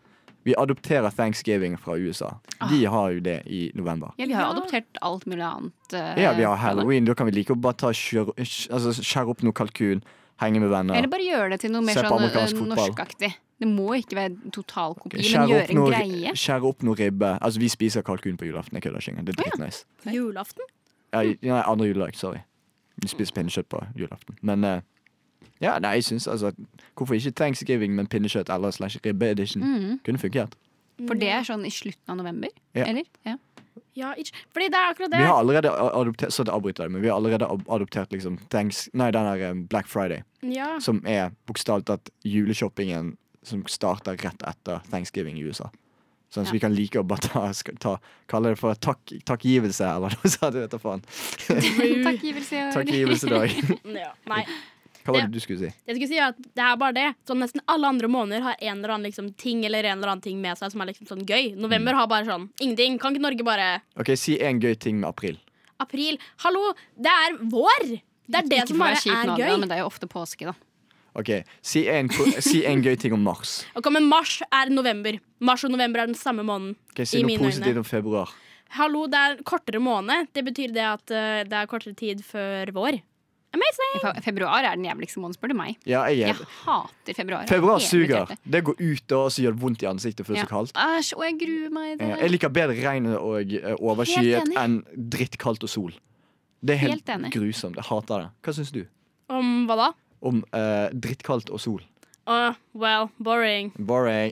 Vi 0.44 0.56
adopterer 0.58 1.14
thanksgiving 1.14 1.78
fra 1.78 1.96
USA. 2.02 2.32
De 2.70 2.86
har 2.90 3.12
jo 3.14 3.20
det 3.22 3.42
i 3.46 3.72
november. 3.78 4.12
Ja, 4.18 4.26
vi 4.26 4.34
har 4.34 4.50
adoptert 4.50 4.98
alt 5.02 5.28
mulig 5.30 5.46
annet. 5.46 5.74
Uh, 5.94 6.18
Ja, 6.18 6.34
vi 6.34 6.44
har 6.44 6.58
halloween. 6.58 7.06
Da 7.06 7.14
kan 7.14 7.30
vi 7.30 7.36
like 7.38 7.54
å 7.54 7.60
bare 7.62 7.78
ta 7.78 7.94
skjære 7.94 8.34
altså, 8.74 9.24
opp 9.30 9.44
noe 9.46 9.54
kalkun, 9.54 10.02
henge 10.42 10.60
med 10.60 10.74
venner. 10.74 10.98
Eller 10.98 11.12
bare 11.14 11.28
gjøre 11.28 11.54
det 11.54 11.62
til 11.62 11.72
noe 11.76 11.86
mer 11.86 11.94
sånn 11.94 12.26
eh, 12.26 12.66
norskaktig. 12.74 13.36
Det 13.62 13.68
må 13.70 13.92
ikke 14.00 14.16
være 14.18 14.52
totalkopi, 14.56 15.22
men 15.22 15.50
gjøre 15.52 15.68
en 15.70 15.78
noe, 15.78 15.92
greie. 15.94 16.32
skjære 16.36 16.66
opp 16.66 16.82
noe 16.88 16.98
ribbe. 16.98 17.36
Altså, 17.46 17.62
vi 17.62 17.68
spiser 17.70 18.02
kalkun 18.02 18.40
på 18.42 18.48
julaften. 18.50 18.80
Jeg 18.80 18.84
kødder 18.88 19.04
ikke. 19.12 19.26
Det 19.28 19.36
er 19.36 19.44
dritnice. 19.44 19.86
Julaften? 20.10 20.66
Ja, 21.14 21.22
nei, 21.24 21.62
andre 21.62 21.86
juledag. 21.92 22.16
Sorry. 22.18 22.42
Vi 23.02 23.08
spiser 23.12 23.36
pinnekjøtt 23.38 23.70
på 23.70 23.84
julaften. 24.00 24.36
Men 24.42 24.64
uh, 24.66 24.80
ja, 25.62 25.76
nei, 25.84 25.92
jeg 26.00 26.04
syns 26.10 26.28
altså 26.28 26.52
Hvorfor 26.98 27.14
ikke 27.18 27.32
thanksgiving, 27.38 27.94
men 27.96 28.08
pinnekjøtt 28.10 28.50
eller 28.50 28.72
slash 28.74 28.98
ribbe 29.06 29.30
edition? 29.30 29.62
Mm. 29.64 30.00
Kunne 30.06 30.18
fungert. 30.22 30.58
For 31.08 31.18
det 31.18 31.30
er 31.34 31.46
sånn 31.48 31.64
i 31.66 31.72
slutten 31.74 32.12
av 32.14 32.18
november, 32.20 32.50
Ja. 32.78 32.86
eller? 32.90 33.06
Ja. 33.26 33.38
Ja, 33.96 34.14
ikke 34.20 34.32
Fordi 34.54 34.68
det 34.72 34.78
er 34.80 34.90
akkurat 34.92 35.12
det. 35.12 35.20
Vi 35.20 35.26
har 35.28 35.38
allerede 35.40 35.70
adoptert 35.72 36.32
Så 36.32 36.44
det 36.48 36.52
avbryter 36.54 36.84
jeg, 36.86 36.92
men 36.92 37.02
vi 37.02 37.08
har 37.08 37.16
allerede 37.20 37.48
adoptert 37.70 38.12
liksom 38.12 38.38
thanks, 38.50 38.90
Nei, 38.94 39.12
den 39.12 39.26
der 39.28 39.44
eh, 39.50 39.54
Black 39.70 39.88
Friday, 39.88 40.24
Ja. 40.44 40.80
som 40.80 41.02
er 41.06 41.32
bokstavelig 41.48 41.86
talt 41.86 42.10
juleshoppingen 42.24 43.18
som 43.44 43.64
starter 43.68 44.18
rett 44.22 44.44
etter 44.48 44.82
thanksgiving 44.92 45.38
i 45.40 45.46
USA. 45.48 45.70
Sånn 46.32 46.46
at 46.46 46.48
Ja. 46.48 46.54
vi 46.54 46.60
kan 46.64 46.76
like 46.76 46.96
å 47.00 47.04
bare 47.04 47.20
ta, 47.20 47.52
ta 47.80 47.98
Kalle 48.32 48.54
det 48.54 48.60
for 48.60 48.74
takk, 48.76 49.02
takkgivelse, 49.28 49.84
eller 49.84 50.14
noe 50.16 50.30
sånt. 50.32 50.56
Vet 50.56 50.72
du 50.72 50.78
faen. 50.80 51.02
Takkgivelse. 52.08 52.62
Takkgivelsedag. 52.74 53.52
ja. 54.04 54.14
Nei. 54.32 54.46
Hva 55.02 55.16
var 55.16 55.24
det, 55.26 55.32
det 55.32 55.40
du 55.40 55.42
skulle 55.44 55.60
si? 55.64 55.72
Jeg 55.90 55.98
skulle 55.98 56.08
si 56.12 56.20
at 56.22 56.38
det 56.38 56.62
er 56.64 56.78
bare 56.80 56.94
det. 56.96 57.08
Sånn 57.28 57.42
Nesten 57.42 57.64
alle 57.74 57.90
andre 57.90 58.08
måneder 58.12 58.44
har 58.46 58.56
en 58.62 58.78
eller 58.78 58.94
annen 58.96 59.08
liksom, 59.10 59.32
ting 59.42 59.64
eller 59.66 59.84
en 59.90 59.98
eller 59.98 60.14
annen 60.14 60.24
ting 60.24 60.40
med 60.44 60.60
seg 60.60 60.72
som 60.72 60.84
er 60.86 60.92
liksom 60.92 61.10
sånn 61.10 61.24
gøy. 61.26 61.52
Mm. 61.56 61.62
November 61.66 61.98
har 61.98 62.08
bare 62.12 62.30
sånn 62.30 62.48
ingenting. 62.62 63.00
Kan 63.02 63.16
ikke 63.18 63.26
Norge 63.26 63.48
bare 63.48 63.70
Ok, 64.00 64.14
Si 64.22 64.38
en 64.40 64.62
gøy 64.62 64.76
ting 64.80 65.02
med 65.02 65.10
april. 65.10 65.40
April. 65.82 66.20
Hallo, 66.46 66.72
det 66.96 67.12
er 67.12 67.40
vår! 67.50 67.88
Det 68.32 68.38
er 68.40 68.48
det 68.48 68.60
Ikke 68.62 68.72
som 68.72 68.84
bare 68.86 68.96
er, 68.96 69.02
er 69.02 69.32
gøy. 69.34 69.34
Adrian, 69.34 69.60
men 69.66 69.72
det 69.72 69.76
er 69.80 69.82
jo 69.82 69.90
ofte 69.90 70.08
påske, 70.08 70.46
da. 70.48 70.54
Ok, 71.16 71.30
Si 71.62 71.88
en, 71.92 72.08
si 72.48 72.62
en 72.66 72.82
gøy 72.86 72.96
ting 73.00 73.14
om 73.14 73.20
mars. 73.26 73.66
Ok, 73.76 73.90
Men 73.92 74.06
mars 74.08 74.38
er 74.48 74.70
november. 74.72 75.18
Mars 75.44 75.64
og 75.68 75.72
november 75.74 76.00
er 76.06 76.08
den 76.14 76.16
samme 76.16 76.44
måneden. 76.48 76.76
Ok, 76.94 77.04
Si 77.06 77.20
I 77.20 77.24
noe 77.26 77.28
mine 77.34 77.44
positivt 77.44 77.68
øyne. 77.74 77.84
om 77.84 77.88
februar. 77.90 78.32
Hallo, 78.78 79.06
det 79.12 79.20
er 79.20 79.40
kortere 79.44 79.82
måned. 79.84 80.30
Det 80.34 80.46
betyr 80.48 80.72
det 80.72 80.86
at 80.88 81.12
uh, 81.12 81.42
det 81.44 81.52
er 81.60 81.66
kortere 81.68 81.94
tid 82.00 82.22
før 82.24 82.72
vår. 82.72 83.02
Amazing! 83.52 83.98
Fe- 84.00 84.22
Februar 84.24 84.64
er 84.64 84.78
den 84.80 84.86
jævligste 84.88 85.20
måneden, 85.20 85.36
spør 85.36 85.52
du 85.52 85.58
meg. 85.60 85.74
Ja, 85.84 86.06
jeg 86.08 86.22
Jeg 86.22 86.30
er 86.40 86.46
hater 86.64 87.14
februar. 87.18 87.44
Februar 87.52 87.76
er 87.76 87.84
suger. 87.84 88.30
Det 88.48 88.62
går 88.64 88.78
ut 88.80 89.12
og 89.18 89.26
så 89.36 89.44
gjør 89.44 89.58
det 89.58 89.62
vondt 89.66 89.84
i 89.84 89.90
ansiktet 89.90 90.24
for 90.26 90.32
det 90.32 90.40
er 90.40 90.46
Ja. 90.46 90.48
så 90.48 90.54
kaldt. 90.54 90.72
Æsj, 90.80 91.10
og 91.18 91.26
jeg 91.28 91.36
gruer 91.42 91.74
meg. 91.76 92.00
Ja, 92.00 92.16
Jeg 92.24 92.32
liker 92.32 92.48
bedre 92.56 92.78
regn 92.80 93.10
og 93.12 93.52
eh, 93.52 93.76
overskyet 93.76 94.56
enn 94.56 94.78
drittkaldt 94.96 95.68
og 95.68 95.74
sol. 95.74 95.92
Det 96.64 96.78
er 96.78 96.80
helt, 96.86 96.94
Helt 97.04 97.10
enig. 97.18 97.34
grusomt. 97.36 97.76
Jeg 97.76 97.84
hater 97.92 98.24
det. 98.24 98.30
Hva 98.48 98.54
syns 98.56 98.72
du 98.72 98.86
Om 99.28 99.68
hva 99.68 99.76
da? 99.76 99.90
Om 100.22 100.44
uh, 100.56 100.88
drittkaldt 100.94 101.50
og 101.50 101.62
sol? 101.64 101.82
Åh, 102.30 102.58
well, 102.78 103.10
boring. 103.18 103.74
Boring. 103.78 104.32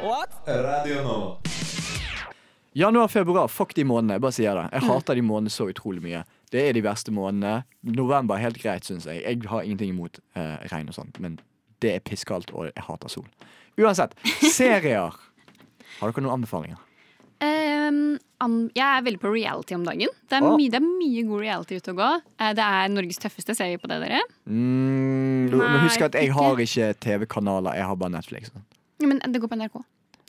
What? 0.00 0.32
Radio 0.46 1.02
nå. 1.04 1.18
Januar, 2.72 3.08
februar, 3.08 3.48
fuck 3.48 3.74
de 3.74 3.84
månedene. 3.84 4.16
Jeg 4.16 4.22
bare 4.24 4.32
sier 4.36 4.54
det. 4.54 4.64
Mm. 4.68 4.74
Jeg 4.76 4.86
hater 4.88 5.18
de 5.18 5.24
månedene 5.26 5.52
så 5.52 5.66
utrolig 5.68 6.02
mye. 6.04 6.22
Det 6.54 6.62
er 6.68 6.76
de 6.76 6.82
verste 6.86 7.12
månedene. 7.12 7.64
November 7.82 8.38
er 8.38 8.46
helt 8.46 8.60
greit, 8.62 8.86
syns 8.86 9.08
jeg. 9.10 9.20
Jeg 9.26 9.50
har 9.50 9.66
ingenting 9.66 9.92
imot 9.92 10.22
uh, 10.38 10.56
regn 10.72 10.88
og 10.88 10.96
sånt, 10.96 11.18
men 11.20 11.36
det 11.82 11.96
er 11.96 12.04
pisskaldt, 12.06 12.52
og 12.54 12.70
jeg 12.70 12.86
hater 12.86 13.12
sol. 13.12 13.26
Uansett. 13.80 14.14
Serier. 14.54 15.18
Har 15.98 16.12
dere 16.14 16.24
noen 16.24 16.38
anbefalinger? 16.38 16.78
Ehm, 17.40 18.18
jeg 18.76 18.84
er 18.84 19.04
veldig 19.04 19.20
på 19.20 19.30
reality 19.32 19.74
om 19.76 19.84
dagen. 19.84 20.08
Det 20.28 20.36
er, 20.38 20.44
Å. 20.44 20.56
mye, 20.56 20.70
det 20.72 20.80
er 20.80 20.84
mye 20.86 21.22
god 21.28 21.40
reality 21.44 21.78
ute 21.80 21.92
og 21.94 22.00
gå. 22.00 22.10
Eh, 22.40 22.52
det 22.56 22.64
er 22.66 22.90
Norges 22.92 23.20
tøffeste. 23.22 23.56
Ser 23.56 23.72
vi 23.72 23.78
på 23.80 23.88
det, 23.90 24.00
dere? 24.04 24.20
Mm, 24.48 25.48
du 25.50 25.56
må 25.56 25.64
Nei, 25.64 25.86
at 26.04 26.18
jeg 26.20 26.34
har 26.36 26.60
ikke 26.66 26.90
TV-kanaler, 27.00 27.78
jeg 27.80 27.88
har 27.88 27.96
bare 28.00 28.14
Netflix. 28.16 28.52
Ja, 29.00 29.06
men 29.08 29.20
det 29.24 29.40
går 29.40 29.48
på 29.52 29.56
NRK. 29.60 29.80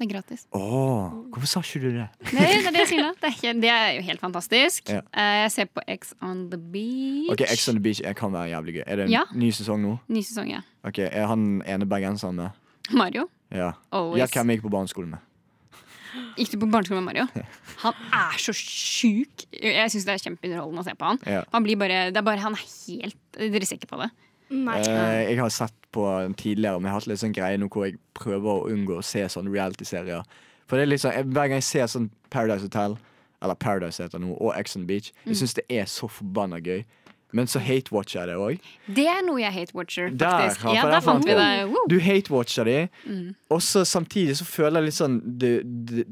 Det 0.02 0.08
er 0.08 0.14
gratis. 0.16 0.46
Oh, 0.56 1.12
hvorfor 1.30 1.46
sa 1.46 1.60
ikke 1.62 1.82
du 1.84 1.90
det? 1.94 2.08
Det, 2.32 2.32
det 2.40 2.46
er 2.66 2.72
det 2.74 2.80
jeg 2.86 2.90
sier 2.90 3.04
nå. 3.06 3.12
Det 3.22 3.30
er, 3.30 3.58
det 3.62 3.70
er 3.70 3.90
jo 4.00 4.06
helt 4.08 4.24
fantastisk. 4.24 4.90
Ja. 4.90 5.02
Eh, 5.14 5.42
jeg 5.44 5.52
ser 5.54 5.68
på 5.70 5.84
X 5.94 6.16
on 6.26 6.48
the 6.50 6.58
Beach. 6.58 7.30
Ok, 7.36 7.44
X 7.54 7.68
on 7.70 7.78
the 7.78 7.84
Beach 7.86 8.02
jeg 8.02 8.18
kan 8.18 8.34
være 8.34 8.50
jævlig 8.56 8.80
gøy. 8.80 8.84
Er 8.88 8.96
det 9.02 9.06
en 9.06 9.12
Ja. 9.14 9.26
ny 9.36 9.52
sesong 9.54 9.84
nå? 9.84 10.00
Ny 10.10 10.24
sesong, 10.26 10.50
ja. 10.56 10.64
Ok, 10.88 11.04
Er 11.06 11.28
han 11.30 11.62
ene 11.70 11.86
bergenseren 11.86 12.36
med? 12.40 12.50
Mario. 12.90 13.28
Ja. 13.54 13.74
Always. 13.92 14.24
Gjett 14.24 14.40
hvem 14.40 14.50
jeg 14.56 14.58
gikk 14.58 14.66
på 14.72 14.74
barneskolen 14.74 15.14
med. 15.14 15.20
Gikk 16.38 16.52
du 16.52 16.58
på 16.60 16.70
barneskolen 16.72 17.04
med 17.06 17.14
Mario? 17.14 17.46
Han 17.84 17.94
er 18.14 18.38
så 18.42 18.54
sjuk. 18.56 19.46
Jeg 19.56 19.92
syns 19.94 20.06
det 20.08 20.14
er 20.18 20.24
kjempeunderholdende 20.26 20.84
å 20.84 20.88
se 20.88 20.96
på 21.00 21.06
han. 21.08 21.20
Ja. 21.26 21.44
Han 21.54 21.64
blir 21.64 21.78
bare, 21.80 22.12
det 22.12 22.18
er 22.18 22.26
bare 22.28 22.40
Han 22.44 22.54
er 22.58 22.66
helt 22.66 23.18
Dere 23.38 23.66
ser 23.66 23.78
ikke 23.80 23.88
på 23.94 24.02
det? 24.04 24.10
Nei. 24.52 24.80
Eh, 24.84 25.30
jeg 25.32 25.40
har 25.40 25.50
sett 25.50 25.74
på 25.96 26.04
den 26.24 26.34
tidligere, 26.36 26.80
men 26.80 26.90
jeg 26.90 26.92
har 26.92 27.00
hatt 27.00 27.08
litt 27.08 27.20
sånn 27.22 27.34
greie 27.36 27.58
nå 27.60 27.70
hvor 27.72 27.86
jeg 27.88 27.98
prøver 28.14 28.50
å 28.52 28.68
unngå 28.72 28.98
å 29.00 29.04
se 29.04 29.24
sånne 29.32 29.52
reality-serier. 29.54 30.24
For 30.68 30.76
det 30.80 30.88
er 30.88 30.98
sånn, 31.00 31.14
jeg- 31.16 31.26
Hver 31.32 31.48
gang 31.48 31.58
jeg 31.60 31.64
ser 31.64 31.88
sånn 31.88 32.10
Paradise 32.30 32.62
Hotel, 32.68 32.98
eller 33.42 33.56
Paradise 33.56 33.98
heter 34.04 34.20
det 34.20 34.28
nå, 34.28 34.36
og 34.42 34.54
Exon 34.56 34.86
Beach, 34.86 35.12
Mm. 35.26 35.32
jeg 35.32 35.36
syns 35.38 35.54
det 35.54 35.66
er 35.70 35.86
så 35.86 36.08
forbanna 36.10 36.60
gøy. 36.62 36.84
Men 37.34 37.48
så 37.48 37.60
hate-watcher 37.64 38.20
jeg 38.26 38.28
det 38.28 38.36
òg. 38.36 38.60
Det 38.94 39.08
er 39.08 39.22
noe 39.24 39.40
jeg 39.40 39.54
hate-watcher, 39.56 40.10
Der, 40.18 40.50
faktisk. 40.50 40.66
ja, 40.66 40.74
Ja, 40.82 40.86
der 40.92 41.02
fant 41.06 41.26
vi 41.26 41.32
det. 41.38 41.50
Woo! 41.72 41.88
Du 41.88 42.00
hate-watcher 42.00 42.66
de, 42.66 42.90
Mm. 43.08 43.36
og 43.50 43.60
så 43.62 43.86
samtidig 43.88 44.36
så 44.38 44.44
føler 44.46 44.82
jeg 44.82 44.86
litt 44.92 45.00
sånn 45.00 45.22
det, 45.40 45.62
det, 45.86 46.06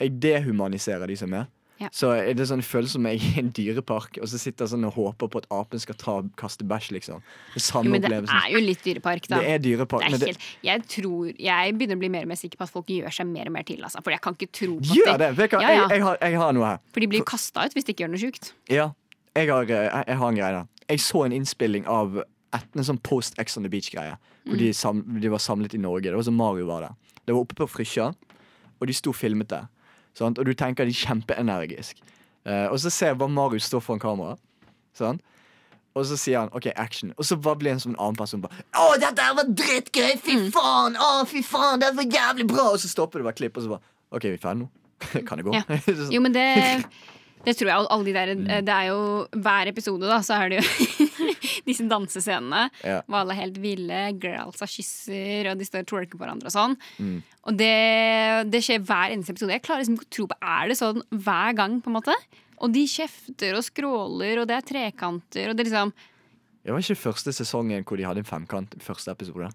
Jeg 0.00 0.20
dehumaniserer 0.20 1.06
de 1.10 1.16
som 1.16 1.32
er. 1.34 1.46
Ja. 1.78 1.88
Så 1.94 2.08
er 2.10 2.34
det 2.34 2.42
sånn, 2.50 2.58
føles 2.66 2.90
som 2.90 3.04
jeg 3.06 3.20
er 3.20 3.22
i 3.22 3.38
en 3.38 3.50
dyrepark, 3.54 4.16
og 4.18 4.26
så 4.26 4.34
sitter 4.38 4.64
jeg 4.66 4.72
sånn 4.72 4.86
og 4.88 4.94
håper 4.96 5.28
på 5.30 5.38
at 5.38 5.46
apen 5.54 5.78
skal 5.78 5.94
ta 5.94 6.14
kaste 6.36 6.66
bæsj, 6.66 6.88
liksom. 6.96 7.20
Det 7.54 7.62
samme 7.62 7.84
Jo, 7.86 7.90
men 7.92 8.00
det 8.02 8.10
opplevelsen. 8.10 8.34
er 8.34 8.50
jo 8.50 8.58
litt 8.64 8.82
dyrepark, 8.82 9.28
da. 9.28 9.38
Det 9.38 9.46
er 9.52 9.58
dyrepark. 9.62 10.02
Det 10.08 10.14
er 10.14 10.18
det, 10.18 10.26
helt, 10.32 10.46
jeg 10.66 10.82
tror 10.90 11.34
Jeg 11.38 11.74
begynner 11.78 11.94
å 11.94 12.02
bli 12.02 12.08
mer 12.10 12.22
og 12.26 12.28
mer 12.32 12.34
sikker 12.40 12.58
på 12.58 12.66
at 12.66 12.70
folk 12.74 12.86
gjør 12.90 13.14
seg 13.14 13.26
mer 13.30 13.46
og 13.46 13.52
mer 13.52 13.62
til. 13.62 13.78
Altså, 13.86 14.02
for 14.02 14.10
jeg 14.10 14.20
kan 14.20 14.34
ikke 14.34 14.50
tro 14.50 14.74
på 14.80 14.94
gjør 14.98 15.18
det! 15.22 15.30
Vet? 15.38 15.52
Ja, 15.52 15.60
ja. 15.60 15.68
Jeg, 15.70 15.90
jeg, 15.90 16.02
har, 16.02 16.18
jeg 16.20 16.36
har 16.42 16.52
noe 16.58 16.66
her. 16.66 16.78
For 16.92 17.00
de 17.00 17.06
blir 17.14 17.22
kasta 17.22 17.66
ut 17.68 17.72
hvis 17.78 17.84
de 17.86 17.92
ikke 17.94 18.02
gjør 18.06 18.10
noe 18.10 18.22
sjukt. 18.26 18.52
Ja, 18.68 18.88
jeg 19.38 19.50
har, 19.52 19.62
eh, 19.70 20.02
jeg, 20.08 20.16
har 20.20 20.28
en 20.32 20.36
greie 20.40 20.52
der. 20.58 20.66
Jeg 20.88 21.00
så 21.04 21.24
en 21.26 21.32
innspilling 21.36 21.86
av 21.86 22.18
et, 22.22 22.64
en 22.76 22.84
sånn 22.84 23.00
Post 23.04 23.38
Ex 23.38 23.56
on 23.60 23.62
the 23.66 23.70
Beach-greie. 23.72 24.16
Hvor 24.44 24.54
Mm. 24.56 24.58
de, 24.58 24.72
sam, 24.72 25.02
de 25.20 25.28
var 25.28 25.38
samlet 25.44 25.74
i 25.74 25.78
Norge. 25.82 26.08
Det 26.08 26.16
var 26.16 26.22
som 26.24 26.34
Mario 26.38 26.66
var 26.66 26.80
der. 26.86 26.94
Det 27.26 27.34
var 27.34 27.42
oppe 27.44 27.54
på 27.58 27.66
Frysja, 27.68 28.06
og 28.80 28.86
de 28.88 28.94
sto 28.96 29.10
og 29.12 29.16
filmet 29.16 29.48
det. 29.52 29.62
Sant? 30.16 30.38
Og 30.38 30.46
du 30.48 30.54
tenker 30.54 30.84
de 30.88 30.90
er 30.94 31.06
kjempeenergisk. 31.06 31.98
Uh, 32.48 32.70
og 32.72 32.78
så 32.80 32.88
ser 32.90 33.06
jeg 33.12 33.18
bare 33.20 33.28
Mario 33.28 33.58
stå 33.60 33.80
foran 33.84 34.00
kamera. 34.00 34.36
Sant? 34.96 35.20
Og 35.94 36.06
så 36.06 36.16
sier 36.16 36.38
han 36.40 36.48
OK, 36.56 36.70
action. 36.76 37.12
Og 37.18 37.24
så 37.28 37.36
bare 37.36 37.58
blir 37.60 37.72
en 37.74 37.80
sånn 37.82 37.96
annen 37.98 38.16
person 38.16 38.40
bare 38.40 38.54
Å, 38.78 38.96
dette 39.02 39.20
her 39.20 39.34
var 39.34 39.44
drittgøy! 39.44 40.16
Fy 40.22 40.36
Mm. 40.38 40.50
faen! 40.54 40.96
Å, 40.96 41.26
fy 41.26 41.42
faen! 41.42 41.80
Det 41.82 41.92
var 41.96 42.04
jævlig 42.04 42.46
bra! 42.48 42.70
Og 42.72 42.78
så 42.80 42.88
stopper 42.88 43.18
det 43.20 43.24
bare 43.28 43.34
klipp, 43.40 43.56
og 43.58 43.62
så 43.66 43.68
bare 43.74 43.82
OK, 44.16 44.22
vi 44.22 44.32
er 44.38 44.38
ferdige 44.38 44.62
nå. 44.64 44.68
kan 45.28 45.38
det 45.38 45.44
gå? 45.44 45.52
Ja. 45.54 45.62
Jo, 46.14 46.20
men 46.24 46.32
det 46.32 46.46
det 47.44 47.54
tror 47.58 47.70
jeg, 47.70 47.86
alle 47.94 48.04
de 48.06 48.14
der, 48.16 48.34
Mm. 48.38 48.46
Det 48.66 48.74
er 48.74 48.86
jo 48.90 49.00
hver 49.44 49.70
episode, 49.70 50.06
da, 50.08 50.18
så 50.24 50.38
er 50.38 50.50
det 50.52 50.58
jo 50.60 51.06
disse 51.68 51.86
dansescenene. 51.88 52.68
Ja. 52.84 53.00
Hvor 53.06 53.22
alle 53.22 53.34
er 53.36 53.42
helt 53.42 53.60
ville. 53.62 54.00
Girlsa 54.22 54.68
kysser, 54.68 55.50
og 55.52 55.58
de 55.60 55.68
står 55.68 55.84
og 55.86 55.90
twerker 55.92 56.16
på 56.16 56.22
hverandre 56.24 56.50
og 56.50 56.54
sånn. 56.54 56.76
Mm. 56.98 57.22
Og 57.48 57.56
det, 57.58 58.50
det 58.52 58.62
skjer 58.64 58.82
hver 58.84 59.14
eneste 59.14 59.34
episode. 59.34 59.54
Jeg 59.56 59.64
klarer 59.66 59.84
liksom 59.84 59.98
ikke 59.98 60.08
å 60.08 60.14
tro 60.18 60.26
på 60.32 60.38
Er 60.56 60.68
det 60.72 60.78
sånn 60.80 61.02
hver 61.14 61.56
gang, 61.58 61.78
på 61.84 61.92
en 61.92 61.98
måte? 62.00 62.16
Og 62.58 62.72
de 62.74 62.84
kjefter 62.90 63.54
og 63.54 63.64
skråler, 63.66 64.40
og 64.42 64.48
det 64.50 64.56
er 64.58 64.66
trekanter, 64.72 65.50
og 65.50 65.56
det 65.56 65.62
er 65.62 65.70
liksom 65.70 65.92
Det 66.64 66.74
var 66.74 66.82
ikke 66.82 67.00
første 67.06 67.32
sesongen 67.32 67.86
hvor 67.86 68.00
de 68.00 68.06
hadde 68.08 68.24
en 68.24 68.28
femkant. 68.28 68.74
Første 68.82 69.14
episode. 69.14 69.50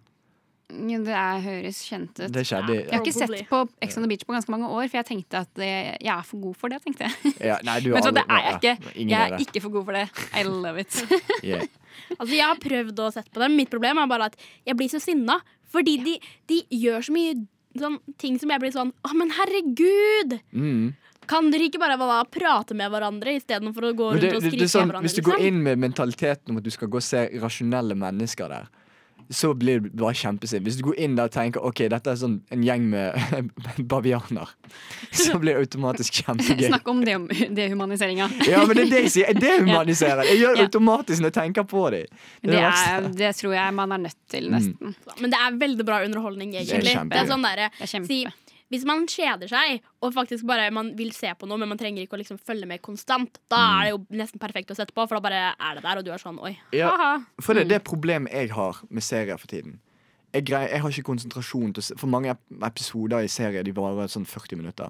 Ja, 0.90 1.00
Det 1.06 1.14
er, 1.14 1.40
høres 1.44 1.80
kjent 1.88 2.12
ut. 2.18 2.34
Det 2.34 2.44
Jeg 2.44 2.90
har 2.90 3.02
ikke 3.02 3.16
sett 3.16 3.50
på 3.50 3.62
Ex 3.84 3.98
on 4.00 4.06
the 4.06 4.10
Beach 4.12 4.26
på 4.28 4.36
ganske 4.36 4.54
mange 4.54 4.70
år, 4.70 4.88
for 4.88 5.00
jeg 5.02 5.10
tenkte 5.12 5.44
at 5.44 5.52
det, 5.60 5.70
jeg 6.02 6.14
er 6.16 6.26
for 6.28 6.44
god 6.44 6.60
for 6.60 6.74
det. 6.74 6.82
tenkte 6.84 7.08
jeg 7.08 7.34
ja, 7.52 7.60
Nei, 7.68 7.80
du 7.84 7.92
Men 7.96 8.04
så, 8.04 8.10
så 8.10 8.18
det 8.18 8.26
er 8.28 8.44
jeg 8.48 8.60
ikke. 8.60 8.76
Jeg 8.96 9.20
er 9.20 9.38
er 9.38 9.48
ikke 9.48 9.64
for 9.64 9.78
god 9.78 9.88
for 9.90 10.00
det. 10.00 10.06
I 10.34 10.46
love 10.50 10.84
it. 10.84 11.00
Yeah. 11.44 11.66
Altså, 12.18 12.34
jeg 12.34 12.46
har 12.48 12.60
prøvd 12.62 13.00
å 13.04 13.08
sette 13.14 13.30
på 13.34 13.42
dem. 13.44 13.56
Mitt 13.60 13.70
problem 13.70 14.00
er 14.02 14.10
bare 14.10 14.32
at 14.32 14.38
jeg 14.66 14.78
blir 14.80 14.90
så 14.90 15.02
sinna. 15.04 15.38
Fordi 15.74 15.98
de, 16.06 16.14
de 16.50 16.60
gjør 16.74 17.06
så 17.08 17.14
mye 17.16 17.36
sånn, 17.80 17.98
ting 18.22 18.38
som 18.42 18.52
jeg 18.54 18.62
blir 18.62 18.74
sånn 18.74 18.94
Å, 18.94 19.14
men 19.18 19.34
herregud! 19.38 20.38
Mm. 20.54 20.94
Kan 21.30 21.50
dere 21.54 21.70
ikke 21.70 21.80
bare 21.80 21.96
hva, 22.00 22.20
prate 22.28 22.76
med 22.78 22.92
hverandre 22.92 23.38
istedenfor 23.38 23.90
å 23.90 23.92
gå 23.96 24.10
rundt 24.16 24.26
det, 24.26 24.34
og 24.36 24.44
skrike 24.44 24.68
sånn, 24.68 24.90
hverandre? 24.92 25.08
hvis 25.08 25.16
du 25.16 25.24
går 25.24 25.38
liksom? 25.40 25.48
inn 25.48 25.62
med 25.66 25.84
mentaliteten 25.86 26.52
om 26.52 26.60
at 26.60 26.68
du 26.68 26.72
skal 26.74 26.92
gå 26.92 27.00
og 27.00 27.06
se 27.06 27.24
rasjonelle 27.42 27.96
mennesker 28.00 28.52
der, 28.52 28.68
så 29.34 29.50
blir 29.58 29.80
du 29.84 29.90
bare 29.98 30.14
kjempesint. 30.16 30.64
Hvis 30.68 30.78
du 30.78 30.84
går 30.86 31.00
inn 31.02 31.16
der 31.18 31.28
og 31.30 31.34
tenker 31.34 31.64
ok, 31.66 31.84
dette 31.92 32.12
er 32.14 32.20
sånn 32.22 32.36
en 32.54 32.64
gjeng 32.66 32.86
med 32.92 33.18
bavianer, 33.92 34.52
så 35.12 35.40
blir 35.42 35.56
det 35.58 35.64
automatisk 35.66 36.22
kjempegøy. 36.22 36.68
Snakk 36.70 36.88
om 36.94 37.02
det, 37.06 37.16
dehumaniseringa. 37.58 38.30
Ja, 38.50 38.64
men 38.68 38.78
det 38.78 38.86
er 38.88 38.92
det 38.94 39.02
jeg 39.08 39.14
sier. 39.18 39.32
Jeg 39.34 39.42
dehumaniserer. 39.46 40.24
Jeg 40.30 40.42
gjør 40.44 40.60
det 40.62 40.68
automatisk 40.70 41.24
når 41.24 41.32
jeg 41.32 41.38
tenker 41.40 41.68
på 41.74 41.84
dem. 41.96 42.08
Det 42.44 42.52
Det, 42.54 42.54
det 42.54 42.64
er, 42.70 43.10
det 43.24 43.34
tror 43.40 43.58
jeg 43.58 43.74
man 43.82 43.98
er 43.98 44.04
nødt 44.08 44.20
til, 44.30 44.44
Mm. 44.44 44.54
nesten. 44.60 44.96
Men 45.22 45.32
det 45.32 45.38
er 45.40 45.56
veldig 45.62 45.86
bra 45.88 46.02
underholdning, 46.06 46.54
er 46.56 46.64
egentlig. 46.66 46.94
Det 47.10 47.20
er, 47.20 47.28
sånn 47.30 47.44
derre 47.46 47.70
Det 47.78 47.86
er 47.88 48.06
si, 48.08 48.24
Hvis 48.74 48.84
man 48.90 49.06
kjeder 49.06 49.48
seg, 49.52 49.84
og 50.02 50.16
faktisk 50.16 50.48
bare 50.50 50.72
man 50.74 50.88
vil 50.98 51.12
se 51.14 51.30
på 51.38 51.46
noe, 51.46 51.60
men 51.62 51.70
man 51.70 51.78
trenger 51.78 52.02
ikke 52.08 52.18
å 52.18 52.22
liksom 52.24 52.40
følge 52.42 52.66
med 52.66 52.82
konstant, 52.82 53.38
da 53.54 53.60
Mm. 53.62 53.74
er 53.78 53.84
det 53.84 53.92
jo 53.94 54.18
nesten 54.18 54.40
perfekt 54.42 54.72
å 54.74 54.76
sette 54.76 54.92
på, 54.98 55.06
for 55.08 55.20
da 55.20 55.22
bare 55.30 55.54
er 55.60 55.76
det 55.78 55.84
der, 55.86 55.98
og 56.02 56.04
du 56.08 56.12
er 56.12 56.18
sånn 56.18 56.40
oi. 56.42 56.58
Ja. 56.74 56.90
haha. 56.90 57.24
For 57.40 57.54
det, 57.54 57.68
det 57.70 57.76
er 57.78 57.86
problemet 57.86 58.34
jeg 58.34 58.50
har 58.58 58.82
med 58.90 59.04
serier 59.06 59.38
for 59.38 59.46
tiden. 59.48 59.80
Jeg, 60.34 60.46
greier, 60.50 60.68
jeg 60.74 60.82
har 60.82 60.90
ikke 60.90 61.06
konsentrasjon 61.06 61.74
til 61.76 61.82
å 61.82 61.86
se 61.86 61.96
For 62.02 62.08
mange 62.10 62.34
episoder 62.66 63.22
i 63.22 63.28
serier 63.30 63.62
De 63.64 63.72
varer 63.72 64.08
sånn 64.10 64.26
40 64.26 64.58
minutter. 64.58 64.90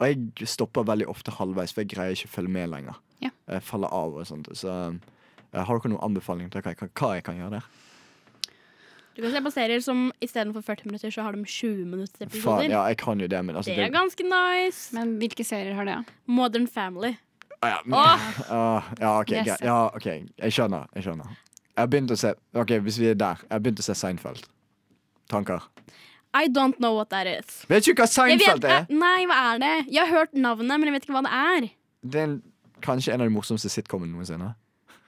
Og 0.00 0.08
jeg 0.08 0.48
stopper 0.50 0.82
veldig 0.82 1.06
ofte 1.06 1.30
halvveis, 1.30 1.70
for 1.72 1.82
jeg 1.84 1.92
greier 1.94 2.10
ikke 2.16 2.26
å 2.26 2.34
følge 2.34 2.50
med 2.50 2.68
lenger. 2.72 2.96
Ja. 3.22 3.30
Jeg 3.48 3.62
faller 3.62 3.86
av 3.94 4.16
og 4.18 4.26
sånt. 4.26 4.48
Så 4.58 4.66
eh, 5.54 5.62
har 5.62 5.78
dere 5.78 5.92
noen 5.92 6.02
anbefalinger 6.02 6.50
til 6.50 6.62
hva 6.62 6.72
jeg, 6.74 6.78
kan- 6.78 6.90
hva 6.98 7.14
jeg 7.14 7.22
kan 7.28 7.36
gjøre 7.38 7.50
der? 7.60 7.62
Du 9.16 9.20
kan 9.22 9.30
se 9.34 9.40
på 9.44 9.50
serier 9.52 9.80
som 9.84 10.06
istedenfor 10.24 10.62
40 10.64 10.86
minutter, 10.88 11.10
så 11.12 11.22
har 11.26 11.32
de 11.36 11.44
20 11.44 11.84
minutters 11.84 12.16
Faen, 12.18 12.28
episoder. 12.30 12.70
ja, 12.72 12.82
jeg 12.88 12.96
kan 13.02 13.20
jo 13.20 13.26
det, 13.28 13.42
men 13.44 13.56
altså 13.56 13.74
det 13.76 13.84
er 13.84 13.92
ganske 13.92 14.24
nice. 14.24 14.94
Men 14.96 15.16
hvilke 15.20 15.44
serier 15.44 15.74
har 15.76 15.84
det? 15.84 15.98
Modern 16.26 16.66
Family. 16.66 17.12
Ah, 17.62 17.68
ja, 17.86 18.06
ah, 18.50 18.82
ja, 19.00 19.10
ok, 19.20 19.30
Yes. 19.30 19.60
ja, 19.62 19.76
ok. 19.94 20.06
Jeg 20.38 20.52
skjønner. 20.56 20.86
Jeg 20.96 21.04
skjønner. 21.04 21.28
Jeg 21.72 21.80
har 21.82 21.86
begynt 21.92 22.10
å 22.10 22.16
se 22.20 22.32
Ok, 22.58 22.72
Hvis 22.84 22.98
vi 22.98 23.06
er 23.12 23.14
der. 23.14 23.38
Jeg 23.44 23.52
har 23.54 23.60
begynt 23.60 23.78
å 23.80 23.84
se 23.86 23.94
Seinfeld. 23.94 24.48
Tanker? 25.30 25.60
I 26.34 26.48
don't 26.48 26.76
know 26.80 26.94
what 26.96 27.10
that 27.10 27.26
is. 27.28 27.62
Vet 27.68 27.84
du 27.84 27.92
ikke 27.92 28.02
hva 28.06 28.08
Seinfeld 28.10 28.64
vet, 28.64 28.72
er? 28.72 28.86
nei, 28.90 29.26
hva 29.28 29.36
er 29.52 29.58
det? 29.62 29.74
Jeg 29.92 30.06
har 30.08 30.10
hørt 30.18 30.32
navnet, 30.34 30.72
men 30.80 30.88
jeg 30.88 30.96
vet 30.96 31.04
ikke 31.06 31.14
hva 31.20 31.22
det 31.28 31.32
er. 31.38 31.68
Det 32.02 32.20
er 32.20 32.24
en, 32.30 32.38
kanskje 32.82 33.12
en 33.14 33.20
av 33.20 33.28
de 33.28 33.34
morsomste 33.36 33.68
sitcomene 33.72 34.12
noensinne. 34.16 34.54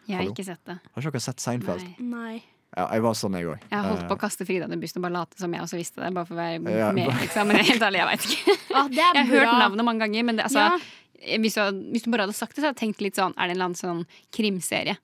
Jeg 0.06 0.18
har 0.18 0.22
Hallo? 0.26 0.34
ikke 0.36 0.44
sett 0.44 0.60
det. 0.68 0.76
Har 0.92 1.02
ikke 1.02 1.14
dere 1.16 1.24
sett 1.24 1.40
Seinfeld? 1.40 1.86
Nei. 1.98 2.10
Nei. 2.12 2.42
Ja, 2.76 2.88
jeg 2.90 3.02
var 3.04 3.14
sånn, 3.14 3.36
jeg 3.38 3.46
òg. 3.46 3.60
Jeg 3.70 3.78
har 3.78 3.86
holdt 3.92 4.08
på 4.10 4.14
å 4.16 4.18
kaste 4.18 4.44
Frida 4.48 4.64
under 4.66 4.80
bussen 4.82 4.98
og 4.98 5.04
bare 5.06 5.14
late 5.14 5.38
som 5.38 5.52
jeg 5.54 5.62
også 5.62 5.78
visste 5.78 6.00
det. 6.02 6.08
Bare 6.16 6.26
for 6.26 6.34
å 6.34 6.38
være 6.40 6.74
Ja. 6.74 6.88
med, 6.92 7.06
liksom. 7.22 7.46
Men 7.46 7.56
helt 7.64 7.82
ærlig, 7.86 8.00
jeg 8.02 8.08
veit 8.10 8.24
ikke. 8.26 8.56
Ah, 8.74 8.88
det 8.90 8.98
er 8.98 9.14
Jeg 9.14 9.26
har 9.28 9.36
hørt 9.36 9.58
navnet 9.60 9.84
mange 9.86 10.00
ganger, 10.02 10.24
men 10.24 10.36
det, 10.36 10.44
altså, 10.48 10.58
Ja. 10.58 11.38
hvis, 11.38 11.54
du, 11.54 11.82
hvis 11.94 12.02
du 12.02 12.10
bare 12.10 12.26
hadde 12.26 12.34
sagt 12.34 12.56
det, 12.56 12.62
så 12.64 12.66
hadde 12.72 12.80
jeg 12.80 12.88
tenkt 12.94 13.00
litt 13.06 13.14
sånn 13.14 13.32
Er 13.38 13.46
det 13.46 13.54
en 13.54 13.56
eller 13.60 13.68
annen 13.70 13.78
sånn 13.78 14.00
krimserie? 14.34 14.96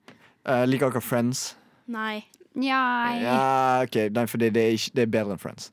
Uh, 0.43 0.65
liker 0.67 0.91
dere 0.91 1.01
Friends? 1.01 1.55
Nei. 1.87 2.25
Nja 2.59 2.81
Ja, 3.21 3.81
ok, 3.85 3.95
Nei, 4.11 4.25
for 4.27 4.37
det, 4.37 4.51
det, 4.53 4.61
er 4.67 4.75
ikke, 4.75 4.91
det 4.99 5.01
er 5.07 5.11
bedre 5.15 5.31
enn 5.37 5.39
Friends. 5.39 5.71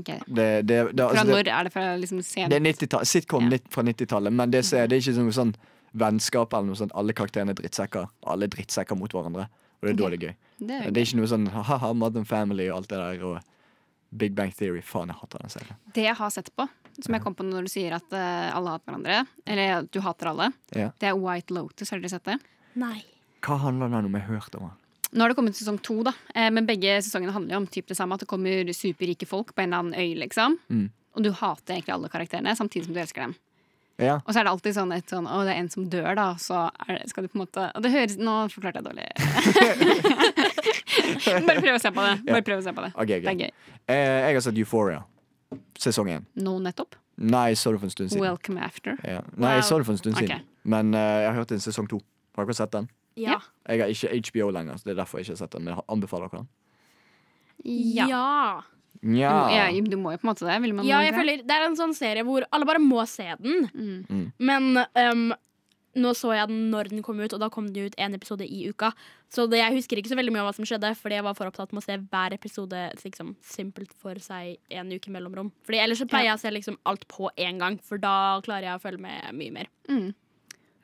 Okay. 0.00 0.18
Det, 0.26 0.48
det, 0.66 0.78
det, 0.96 1.04
Fra 1.04 1.06
altså, 1.12 1.24
det, 1.26 1.34
når 1.36 1.52
er 1.54 1.64
det 1.68 1.72
fra 1.74 1.84
liksom 2.00 2.18
det 2.50 2.56
er 2.58 2.64
90-tall- 2.66 3.06
Sitcom 3.06 3.50
Ja. 3.52 3.58
fra 3.70 3.82
90-tallet, 3.86 4.32
men 4.32 4.50
det, 4.50 4.64
er- 4.72 4.86
det 4.90 4.96
er 4.98 5.02
ikke 5.04 5.14
sånn, 5.18 5.30
sånn 5.34 5.54
vennskap 5.94 6.52
eller 6.54 6.66
noe 6.70 6.78
sånt. 6.78 6.92
Alle 6.94 7.12
karakterene 7.12 7.50
er 7.54 7.58
drittsekker. 7.62 8.06
Alle 8.26 8.46
er 8.46 8.52
drittsekker 8.54 8.96
mot 8.98 9.10
hverandre. 9.12 9.48
Og 9.80 9.86
det 9.88 9.92
er 9.94 9.96
da 10.00 10.08
det 10.12 10.18
er 10.18 10.26
gøy. 10.26 10.34
Det 10.60 10.76
er, 10.76 10.90
Det 10.90 11.00
er 11.00 11.06
ikke 11.08 11.20
noe 11.22 11.30
sånn 11.30 11.46
ha-ha, 11.54 11.92
Modern 11.96 12.26
Family 12.28 12.66
og 12.68 12.76
alt 12.82 12.88
det 12.92 12.98
der. 13.00 13.24
Og 13.24 13.40
Big 14.10 14.34
Bang 14.34 14.52
Theory. 14.52 14.82
Faen, 14.82 15.08
jeg 15.08 15.16
hater 15.20 15.38
den 15.44 15.52
serien. 15.52 15.76
det 15.94 16.02
jeg 16.04 16.16
har 16.18 16.30
sett 16.34 16.50
på, 16.56 16.66
som 17.00 17.14
jeg 17.14 17.22
kom 17.22 17.34
på 17.38 17.44
når 17.46 17.68
du 17.68 17.70
sier 17.70 17.94
at 17.94 18.10
uh, 18.12 18.50
alle 18.56 18.72
hater 18.74 18.90
hverandre, 18.90 19.20
eller 19.46 19.72
at 19.78 19.90
du 19.94 20.00
hater 20.02 20.32
alle, 20.32 20.50
Ja. 20.74 20.90
det 20.98 21.08
er 21.08 21.16
White 21.16 21.54
Lotus. 21.54 21.90
Har 21.90 22.00
dere 22.02 22.10
sett 22.10 22.24
det? 22.26 22.36
Nei. 22.74 23.04
Hva 23.40 23.56
handler 23.62 23.88
den 23.88 24.04
om? 24.10 24.18
Jeg 24.18 24.26
har 24.26 24.34
hørt 24.40 24.54
om 24.58 24.66
den. 24.68 24.76
Nå 25.12 25.22
har 25.24 25.32
det 25.32 25.36
kommet 25.38 25.56
sesong 25.58 25.78
to, 25.82 26.02
da. 26.06 26.12
Eh, 26.34 26.50
men 26.54 26.66
begge 26.68 26.98
sesongene 27.02 27.32
handler 27.34 27.56
jo 27.56 27.60
om 27.64 27.66
typ 27.66 27.86
det 27.90 27.96
samme. 27.98 28.14
At 28.14 28.20
det 28.22 28.28
kommer 28.30 28.68
superrike 28.76 29.26
folk 29.26 29.54
på 29.56 29.62
en 29.64 29.72
eller 29.72 29.78
annen 29.82 29.94
øy, 29.98 30.12
liksom. 30.20 30.58
Mm. 30.70 30.84
Og 31.16 31.24
du 31.24 31.30
hater 31.34 31.74
egentlig 31.78 31.94
alle 31.96 32.10
karakterene, 32.12 32.52
samtidig 32.54 32.86
som 32.86 32.94
du 32.94 33.00
elsker 33.02 33.24
dem. 33.24 33.34
Ja. 34.00 34.16
Og 34.24 34.32
så 34.32 34.40
er 34.40 34.46
det 34.48 34.52
alltid 34.54 34.76
sånn, 34.76 34.92
et 34.96 35.12
sånn 35.12 35.26
Å, 35.28 35.42
det 35.44 35.52
er 35.52 35.60
en 35.60 35.68
som 35.72 35.84
dør, 35.92 36.10
da. 36.16 36.28
Så 36.40 36.56
er 36.86 36.94
det, 36.94 37.10
skal 37.12 37.26
du 37.26 37.28
på 37.28 37.36
en 37.36 37.42
måte 37.42 37.66
Og 37.76 37.84
det 37.84 37.90
høres 37.92 38.16
Nå 38.16 38.36
forklarte 38.54 38.80
jeg 38.80 38.86
dårlig. 38.88 39.06
Bare 41.46 41.60
prøv 41.60 41.74
å 41.74 41.82
se 41.82 41.92
på 41.94 42.06
det. 42.06 42.14
Bare 42.30 42.44
prøv 42.46 42.62
å 42.62 42.64
se 42.64 42.72
på 42.76 42.84
det. 42.86 42.90
Okay, 42.94 43.20
okay. 43.20 43.26
Det 43.26 43.32
er 43.32 43.40
gøy. 43.44 43.52
Eh, 43.92 44.16
jeg 44.24 44.38
har 44.38 44.44
sett 44.46 44.60
Euphoria. 44.62 45.02
Sesong 45.80 46.10
én. 46.14 46.26
Nå 46.40 46.56
nettopp. 46.64 46.96
Nei, 47.20 47.50
jeg 47.52 47.60
så 47.60 47.74
det 47.74 47.82
for 47.82 47.90
en 47.90 47.92
stund 47.92 48.12
siden. 48.14 48.24
Welcome 48.24 48.62
after. 48.64 48.96
Ja. 49.04 49.20
Nei, 49.36 49.52
jeg 49.58 49.66
så 49.68 49.78
det 49.80 49.86
for 49.88 49.96
en 49.96 50.00
stund 50.00 50.16
Ok. 50.16 50.24
siden. 50.24 50.46
Men 50.64 50.94
uh, 50.96 51.00
jeg 51.00 51.28
har 51.28 51.36
hørt 51.42 51.52
en 51.52 51.62
sesong 51.62 51.88
to. 51.90 52.00
Har 52.38 52.48
dere 52.48 52.56
sett 52.56 52.72
den? 52.72 52.88
Ja. 53.20 53.36
Jeg 53.68 53.82
har 53.82 53.92
ikke 53.92 54.20
HBO 54.30 54.50
lenger, 54.54 54.78
så 54.80 54.88
det 54.88 54.94
er 54.94 55.00
derfor 55.02 55.20
jeg 55.20 55.28
ikke 55.28 55.36
har 55.36 55.42
sett 55.42 55.56
den. 55.56 55.66
Men 55.66 55.74
jeg 55.74 55.84
anbefaler 55.92 56.30
dere 56.32 56.44
den. 56.44 56.50
Ja. 57.68 58.06
ja. 58.08 58.62
Du, 59.00 59.08
må, 59.08 59.14
Nja. 59.16 59.34
ja, 59.54 59.68
du 59.70 59.96
må 59.96 60.12
jo 60.12 60.20
på 60.20 60.26
en 60.26 60.32
måte 60.32 60.44
det. 60.44 60.56
Vil 60.64 60.74
man 60.76 60.88
Ja, 60.88 61.00
jeg 61.06 61.14
føler 61.16 61.44
Det 61.46 61.56
er 61.56 61.68
en 61.68 61.78
sånn 61.78 61.94
serie 61.96 62.24
hvor 62.26 62.44
alle 62.52 62.68
bare 62.68 62.82
må 62.82 63.04
se 63.08 63.28
den. 63.40 63.70
Mm. 63.72 64.02
Mm. 64.10 64.26
Men 64.38 64.82
um, 64.82 65.30
nå 65.98 66.12
så 66.14 66.30
jeg 66.36 66.50
den 66.50 66.68
når 66.70 66.90
den 66.92 67.02
kom 67.02 67.18
ut, 67.18 67.32
og 67.34 67.40
da 67.42 67.48
kom 67.50 67.70
det 67.74 67.88
ut 67.90 67.96
én 67.98 68.14
episode 68.14 68.46
i 68.46 68.60
uka. 68.70 68.92
Så 69.32 69.46
det, 69.50 69.58
jeg 69.58 69.74
husker 69.74 69.98
ikke 69.98 70.12
så 70.12 70.18
veldig 70.18 70.34
mye 70.34 70.42
av 70.44 70.50
hva 70.50 70.56
som 70.58 70.68
skjedde, 70.68 70.92
fordi 70.98 71.18
jeg 71.18 71.26
var 71.26 71.36
for 71.38 71.50
opptatt 71.50 71.72
med 71.74 71.82
å 71.82 71.86
se 71.86 71.96
hver 71.98 72.36
episode 72.36 72.82
liksom, 73.02 73.32
simpelt 73.42 73.94
for 73.98 74.20
seg 74.22 74.58
en 74.70 74.92
uke 74.94 75.10
mellomrom. 75.14 75.50
Fordi 75.66 75.80
Ellers 75.82 76.02
så 76.02 76.06
pleier 76.10 76.30
jeg 76.30 76.38
å 76.38 76.42
se 76.44 76.52
liksom 76.54 76.78
alt 76.90 77.06
på 77.10 77.30
én 77.40 77.58
gang, 77.62 77.78
for 77.82 78.02
da 78.02 78.14
klarer 78.46 78.70
jeg 78.70 78.78
å 78.78 78.84
følge 78.84 79.02
med 79.06 79.32
mye 79.40 79.56
mer. 79.56 79.72
Mm. 79.90 80.12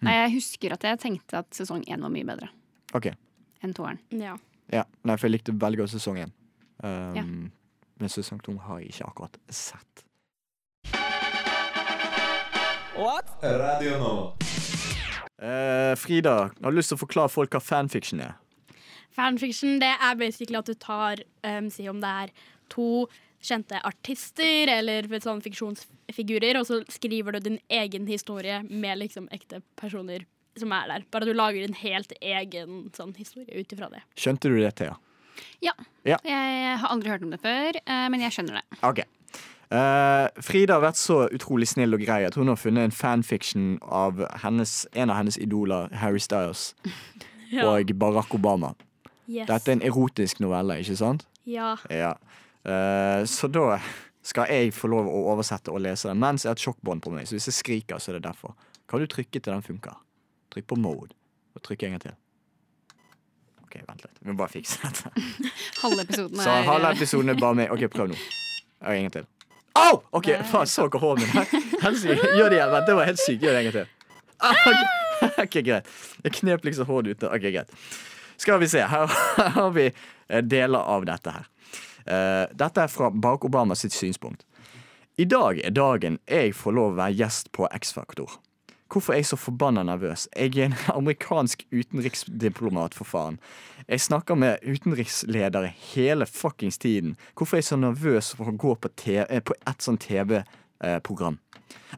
Nei, 0.07 0.17
jeg 0.25 0.35
husker 0.37 0.75
at 0.75 0.85
jeg 0.85 1.01
tenkte 1.03 1.41
at 1.41 1.55
sesong 1.57 1.85
én 1.89 2.03
var 2.05 2.13
mye 2.13 2.27
bedre 2.29 2.51
OK. 2.95 3.09
enn 3.65 3.77
toeren. 3.77 4.01
Ja. 4.15 4.35
Ja. 4.73 4.83
Nei, 5.07 5.15
for 5.17 5.29
jeg 5.29 5.39
likte 5.39 5.55
veldig 5.57 5.85
godt 5.85 5.95
sesong 5.95 6.19
én. 6.27 6.35
Um, 6.83 7.15
Ja. 7.17 7.25
Men 8.01 8.13
sesong 8.13 8.43
to 8.45 8.57
har 8.67 8.83
jeg 8.83 8.95
ikke 8.95 9.11
akkurat 9.11 9.39
sett. 9.49 10.07
Radio 13.43 13.99
nå. 14.01 14.13
Eh, 15.43 15.95
Frida, 15.97 16.51
har 16.63 16.73
du 16.73 16.77
lyst 16.79 16.93
til 16.93 16.97
å 16.97 17.03
forklare 17.03 17.29
folk 17.29 17.53
hva 17.53 17.61
fanfiction 17.61 18.23
er? 18.25 18.37
Fanfiction 19.17 19.79
det 19.81 19.93
er 19.93 20.17
basically 20.17 20.57
at 20.59 20.69
du 20.69 20.75
tar 20.81 21.21
um, 21.45 21.69
Si 21.73 21.85
om 21.89 22.01
det 22.01 22.13
er 22.25 22.33
to 22.73 23.07
kjente 23.47 23.79
artister 23.87 24.73
eller 24.73 25.07
sånn 25.23 25.43
fiksjonsfigurer, 25.45 26.59
og 26.59 26.67
så 26.69 26.81
skriver 26.91 27.37
du 27.37 27.45
din 27.45 27.59
egen 27.69 28.09
historie 28.09 28.63
med 28.65 29.03
liksom 29.05 29.29
ekte 29.35 29.61
personer 29.79 30.25
som 30.57 30.73
er 30.73 30.89
der. 30.91 31.05
Bare 31.13 31.29
du 31.29 31.37
lager 31.37 31.67
en 31.67 31.77
helt 31.79 32.17
egen 32.21 32.87
sånn 32.97 33.13
historie 33.19 33.61
ut 33.61 33.77
ifra 33.77 33.91
det. 33.93 34.03
Skjønte 34.19 34.51
du 34.51 34.57
det, 34.59 34.73
Thea? 34.81 34.97
Ja. 35.65 35.73
Ja. 36.07 36.17
Jeg 36.25 36.79
har 36.81 36.89
aldri 36.93 37.11
hørt 37.11 37.27
om 37.27 37.33
det 37.35 37.41
før, 37.43 37.79
eh, 37.83 38.09
men 38.13 38.23
jeg 38.23 38.35
skjønner 38.37 38.61
det. 38.61 38.81
Ok. 38.87 39.03
Uh, 39.67 40.29
Frida 40.47 40.77
har 40.77 40.85
vært 40.85 40.99
så 41.01 41.25
utrolig 41.35 41.67
snill 41.67 41.97
og 41.97 42.03
grei 42.05 42.21
at 42.23 42.37
hun 42.39 42.47
har 42.47 42.59
funnet 42.61 42.87
en 42.87 42.95
fanfiction 42.95 43.81
av 43.83 44.21
hennes, 44.45 44.75
en 44.95 45.11
av 45.11 45.19
hennes 45.19 45.39
idoler, 45.43 45.91
Harry 45.99 46.23
Styles, 46.23 46.69
og 47.67 47.91
Barack 47.99 48.35
Obama. 48.39 48.77
Yes. 49.27 49.49
Dette 49.49 49.73
er 49.73 49.81
en 49.81 49.87
erotisk 49.89 50.39
novelle, 50.45 50.79
ikke 50.85 50.95
sant? 51.01 51.27
Ja. 51.51 51.75
Ja. 51.91 52.15
Uh, 52.63 53.27
så 53.27 53.51
da 53.51 53.81
skal 54.27 54.51
jeg 54.51 54.75
få 54.75 54.91
lov 54.91 55.11
å 55.11 55.25
oversette 55.33 55.75
og 55.75 55.83
lese 55.83 56.11
den 56.11 56.23
mens 56.23 56.47
jeg 56.47 56.53
har 56.53 56.59
et 56.59 56.63
sjokkbånd 56.63 57.03
på 57.03 57.15
meg. 57.15 57.27
Så 57.27 57.35
hvis 57.39 57.51
jeg 57.51 57.59
skriker, 57.59 58.03
så 58.03 58.13
er 58.13 58.21
det 58.21 58.29
derfor. 58.29 58.55
Kan 58.87 59.03
du 59.03 59.11
trykke 59.11 59.41
til 59.41 59.51
den 59.51 59.67
funker? 59.67 59.99
Trykk 60.55 60.71
på 60.71 60.79
mode, 60.79 61.15
og 61.59 61.67
trykk 61.67 61.89
en 61.89 61.97
gang 61.97 62.07
til. 62.07 62.17
OK, 63.77 63.89
vent 63.89 64.05
litt. 64.05 64.19
Vi 64.21 64.31
må 64.31 64.37
bare 64.39 64.53
fikse 64.53 64.81
dette. 64.83 65.11
Halve 65.83 66.03
episoden 66.07 66.41
Så 66.41 66.51
er 66.51 66.65
halve 66.65 66.93
episoden 66.97 67.33
er 67.33 67.41
bare 67.41 67.55
med. 67.55 67.71
OK, 67.71 67.87
prøv 67.93 68.09
nå. 68.13 68.19
Ja, 68.81 68.93
En 68.93 69.03
gang 69.07 69.13
til. 69.13 69.27
Au! 69.77 70.01
OK, 70.17 70.31
faen, 70.49 70.67
så 70.67 70.87
dere 70.89 71.01
hånden 71.03 71.29
min? 71.29 71.67
Gjør 71.77 72.49
det 72.49 72.57
igjen. 72.57 72.71
Vent, 72.73 72.87
det 72.87 72.95
var 72.97 73.11
helt 73.11 73.21
sykt. 73.21 73.43
Gjør 73.45 73.53
det 73.53 73.61
en 73.61 73.69
gang 73.69 73.77
til. 73.77 73.89
Ah, 74.41 74.69
ok. 75.45 75.59
Greit. 75.67 75.91
Jeg 76.25 76.37
knep 76.41 76.65
liksom 76.65 76.89
hånden 76.89 77.17
ute. 77.17 77.29
OK, 77.29 77.45
greit. 77.53 77.75
Skal 78.41 78.61
vi 78.63 78.69
se. 78.73 78.81
Her 78.89 79.13
har 79.59 79.71
vi 79.77 79.91
eh, 79.91 80.43
deler 80.45 80.81
av 80.81 81.05
dette 81.09 81.37
her. 81.37 81.47
Uh, 82.07 82.45
dette 82.55 82.85
er 82.85 82.89
fra 82.93 83.11
Barack 83.11 83.77
sitt 83.77 83.93
synspunkt. 83.93 84.47
I 85.19 85.25
dag 85.25 85.59
er 85.65 85.73
dagen 85.75 86.19
jeg 86.29 86.55
får 86.55 86.73
lov 86.77 86.93
å 86.93 86.97
være 87.01 87.17
gjest 87.19 87.53
på 87.53 87.69
X-Faktor. 87.73 88.39
Hvorfor 88.93 89.13
er 89.13 89.19
jeg 89.21 89.31
så 89.33 89.37
forbanna 89.37 89.83
nervøs? 89.83 90.29
Jeg 90.37 90.57
er 90.57 90.69
en 90.71 90.77
amerikansk 90.99 91.67
utenriksdiplomat, 91.73 92.95
for 92.95 93.05
faen. 93.05 93.41
Jeg 93.89 94.01
snakker 94.01 94.39
med 94.39 94.63
utenriksledere 94.63 95.73
hele 95.95 96.27
fuckings 96.27 96.79
tiden. 96.79 97.17
Hvorfor 97.37 97.57
er 97.57 97.65
jeg 97.65 97.71
så 97.73 97.81
nervøs 97.81 98.35
for 98.39 98.53
å 98.53 98.57
gå 98.57 98.77
på, 98.79 98.93
TV, 98.97 99.25
eh, 99.31 99.43
på 99.43 99.57
et 99.67 99.83
sånt 99.83 100.07
TV-program? 100.07 101.41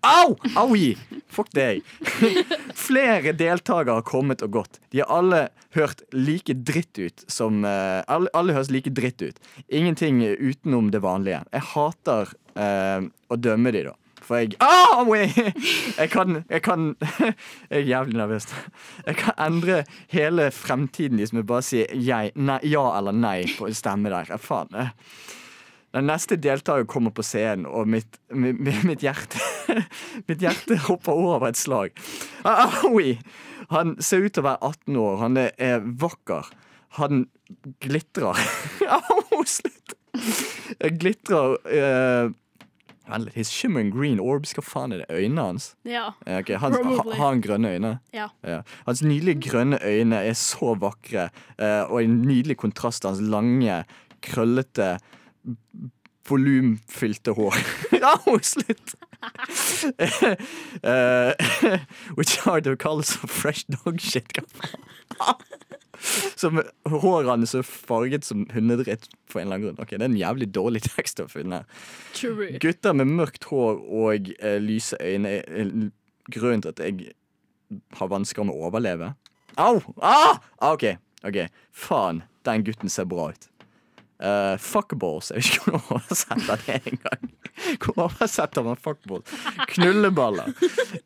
Au! 0.00 0.36
Aui! 0.56 0.96
Fuck 1.32 1.52
deg. 1.56 1.84
Flere 2.88 3.34
deltakere 3.36 3.98
har 3.98 4.06
kommet 4.06 4.42
og 4.44 4.52
gått. 4.56 4.80
De 4.92 5.02
har 5.02 5.12
alle 5.12 5.48
hørt 5.76 6.02
like 6.14 6.54
dritt 6.54 6.98
ut 6.98 7.24
som 7.28 7.64
uh, 7.66 8.00
alle, 8.08 8.32
alle 8.36 8.56
høres 8.56 8.72
like 8.72 8.92
dritt 8.96 9.22
ut. 9.22 9.40
Ingenting 9.68 10.22
utenom 10.24 10.92
det 10.94 11.02
vanlige. 11.04 11.42
Jeg 11.52 11.66
hater 11.74 12.32
uh, 12.56 13.08
å 13.28 13.40
dømme 13.40 13.74
de, 13.74 13.88
da. 13.90 13.96
For 14.28 14.42
jeg 14.42 14.58
ah! 14.60 15.06
Jeg 15.08 16.10
kan, 16.12 16.42
jeg 16.50 16.62
kan 16.64 16.90
Jeg 17.72 17.80
er 17.80 17.86
jævlig 17.88 18.18
nervøs. 18.20 18.48
Jeg 19.06 19.16
kan 19.22 19.38
endre 19.40 19.82
hele 20.12 20.50
fremtiden 20.52 21.20
hvis 21.20 21.32
vi 21.32 21.42
bare 21.48 21.64
sier 21.64 21.88
si 21.88 22.04
jeg, 22.10 22.34
nei, 22.36 22.60
ja 22.68 22.84
eller 22.98 23.16
nei 23.16 23.40
på 23.56 23.68
en 23.68 23.76
stemme 23.76 24.12
der. 24.12 24.36
Faen. 24.42 24.74
eh. 24.76 24.92
Den 25.96 26.04
neste 26.10 26.36
deltaker 26.36 26.84
kommer 26.84 27.14
på 27.16 27.24
scenen, 27.24 27.64
og 27.66 27.88
mitt, 27.88 28.18
mitt, 28.28 28.60
mitt 28.84 29.00
hjerte 29.00 29.40
Mitt 30.28 30.42
hjerte 30.44 30.76
hopper 30.84 31.16
over 31.16 31.48
et 31.48 31.56
slag. 31.56 31.96
Aui! 32.44 33.16
Han 33.72 33.96
ser 34.00 34.24
ut 34.24 34.32
til 34.36 34.44
å 34.44 34.48
være 34.48 34.68
18 34.68 34.98
år. 35.00 35.16
Han 35.22 35.40
er, 35.40 35.50
er 35.60 35.82
vakker. 36.00 36.46
Han 37.00 37.26
glitrer. 37.84 38.38
Au, 38.88 39.42
slutt! 39.56 39.96
Glitrer 41.00 41.56
uh, 41.68 42.30
Vent 43.08 43.24
litt. 43.24 43.34
His 43.34 43.50
shimmering 43.52 43.90
green 43.94 44.20
orbs. 44.20 44.54
Hva 44.56 44.64
faen 44.64 44.94
er 44.94 45.02
det? 45.02 45.08
Øynene 45.10 45.46
hans? 45.50 45.70
Ja. 45.88 46.10
Ja, 46.26 46.40
ok. 46.42 46.54
han, 46.62 46.78
ha, 46.84 46.96
har 47.06 47.24
han 47.24 47.42
grønne 47.44 47.74
øyne? 47.76 47.92
Ja. 48.14 48.28
Ja. 48.46 48.62
Hans 48.86 49.02
nydelige 49.02 49.48
grønne 49.48 49.78
øyne 49.84 50.22
er 50.24 50.36
så 50.38 50.74
vakre, 50.78 51.28
eh, 51.58 51.82
og 51.88 52.02
en 52.02 52.20
nydelig 52.22 52.58
kontrast 52.60 53.02
til 53.02 53.14
hans 53.14 53.22
lange, 53.24 53.82
krøllete, 54.24 54.96
volumfylte 56.28 57.32
hår. 57.36 57.56
Au, 58.12 58.38
slutt! 58.42 58.94
uh, 60.84 61.32
which 62.14 62.46
are 62.46 62.60
the 62.60 62.76
colors 62.76 63.16
of 63.22 63.30
fresh 63.30 63.64
dog 63.64 64.00
shit. 64.00 64.38
Som 66.40 66.60
håret 66.86 67.30
hans 67.30 67.54
er 67.58 67.66
farget 67.66 68.26
som 68.26 68.44
hundedritt 68.54 69.08
for 69.28 69.40
en 69.40 69.48
eller 69.48 69.58
annen 69.58 69.66
grunn. 69.66 69.82
Ok, 69.82 69.96
Det 69.96 70.04
er 70.04 70.10
en 70.10 70.20
jævlig 70.20 70.50
dårlig 70.54 70.84
tekst 70.90 71.22
å 71.24 71.28
finne. 71.30 71.64
True. 72.16 72.52
Gutter 72.62 72.96
med 72.96 73.10
mørkt 73.10 73.48
hår 73.50 73.80
og 73.82 74.32
eh, 74.38 74.58
lyse 74.62 74.98
øyne 75.02 75.38
er 75.38 75.44
er 75.48 75.72
grunnen 76.28 76.62
til 76.62 76.74
at 76.74 76.82
jeg 76.84 77.12
har 77.98 78.10
vansker 78.10 78.46
med 78.46 78.56
å 78.56 78.68
overleve. 78.68 79.12
Au! 79.58 79.78
Ah! 80.00 80.38
ah 80.60 80.74
OK. 80.74 80.84
ok 81.26 81.46
Faen, 81.72 82.22
den 82.46 82.64
gutten 82.66 82.92
ser 82.92 83.08
bra 83.08 83.30
ut. 83.32 83.48
Uh, 84.18 84.58
fuckballs. 84.58 85.30
Jeg 85.30 85.44
vet 85.44 85.50
ikke 85.52 85.70
om 85.70 85.76
man 85.78 85.90
oversetter 85.98 86.62
det 86.66 86.78
engang. 86.92 87.28
Hvor 87.84 88.00
oversetter 88.08 88.66
man 88.66 88.80
fuckballs? 88.82 89.34
Knulleballer. 89.74 90.54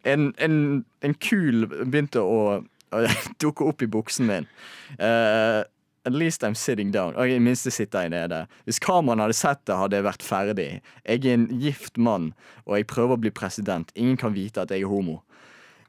En, 0.09 0.31
en, 0.39 0.57
en 1.05 1.17
kul 1.21 1.67
begynte 1.69 2.23
å, 2.25 2.63
å 2.93 3.05
dukker 3.43 3.73
opp 3.73 3.83
i 3.83 3.91
buksen 3.91 4.29
min. 4.29 4.49
Uh, 4.99 5.63
At 6.05 6.13
least 6.13 6.43
I'm 6.43 6.57
sitting 6.59 6.91
down. 6.91 7.15
Og 7.15 7.29
I 7.31 7.37
det 7.37 7.43
minste 7.43 7.71
sitter 7.71 8.03
jeg 8.03 8.11
nede. 8.11 8.41
Hvis 8.67 8.81
kameraene 8.83 9.23
hadde 9.23 9.37
sett 9.39 9.61
det, 9.71 9.77
hadde 9.79 10.01
jeg 10.01 10.07
vært 10.09 10.25
ferdig. 10.27 10.65
Jeg 11.07 11.21
er 11.23 11.37
en 11.37 11.45
gift 11.63 11.95
mann, 11.99 12.33
og 12.67 12.75
jeg 12.81 12.89
prøver 12.91 13.15
å 13.15 13.21
bli 13.23 13.31
president. 13.31 13.93
Ingen 13.95 14.19
kan 14.19 14.35
vite 14.35 14.65
at 14.65 14.75
jeg 14.75 14.83
er 14.83 14.91
homo. 14.91 15.21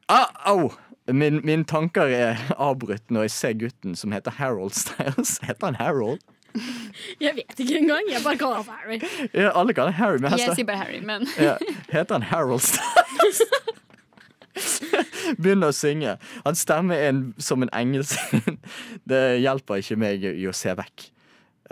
Ah, 0.06 0.30
au! 0.46 0.70
Min, 1.10 1.40
mine 1.44 1.66
tanker 1.68 2.08
er 2.14 2.38
avbrutt 2.56 3.10
når 3.12 3.26
jeg 3.26 3.34
ser 3.34 3.58
gutten 3.60 3.98
som 3.98 4.14
heter 4.14 4.38
Harold 4.38 4.72
Styles. 4.78 5.34
Heter 5.48 5.66
han 5.72 5.80
Harold? 5.82 6.22
Jeg 7.20 7.34
vet 7.34 7.58
ikke 7.60 7.80
engang. 7.82 8.06
Jeg 8.08 8.22
bare 8.24 8.38
kaller 8.38 8.62
han 8.62 8.70
Harry. 8.78 9.00
Ja, 9.34 9.50
alle 9.58 9.74
kaller 9.74 9.92
han 9.92 9.98
Harry, 9.98 10.22
men 10.22 10.30
Jeg 10.30 10.46
heter, 10.46 10.54
sier 10.62 10.68
bare 10.70 10.80
Harry, 10.84 11.02
men 11.02 11.26
ja, 11.36 11.58
heter 11.90 12.20
han 12.20 12.28
Harold 12.30 12.62
Styles? 12.62 13.42
Begynner 15.42 15.72
å 15.72 15.76
synge. 15.76 16.16
Hans 16.44 16.64
stemme 16.64 16.96
er 16.96 17.12
en, 17.12 17.26
som 17.42 17.64
en 17.64 17.72
engel. 17.74 18.06
Det 19.10 19.22
hjelper 19.42 19.82
ikke 19.82 19.98
meg 20.00 20.24
i 20.30 20.48
å 20.48 20.54
se 20.56 20.74
vekk. 20.78 21.10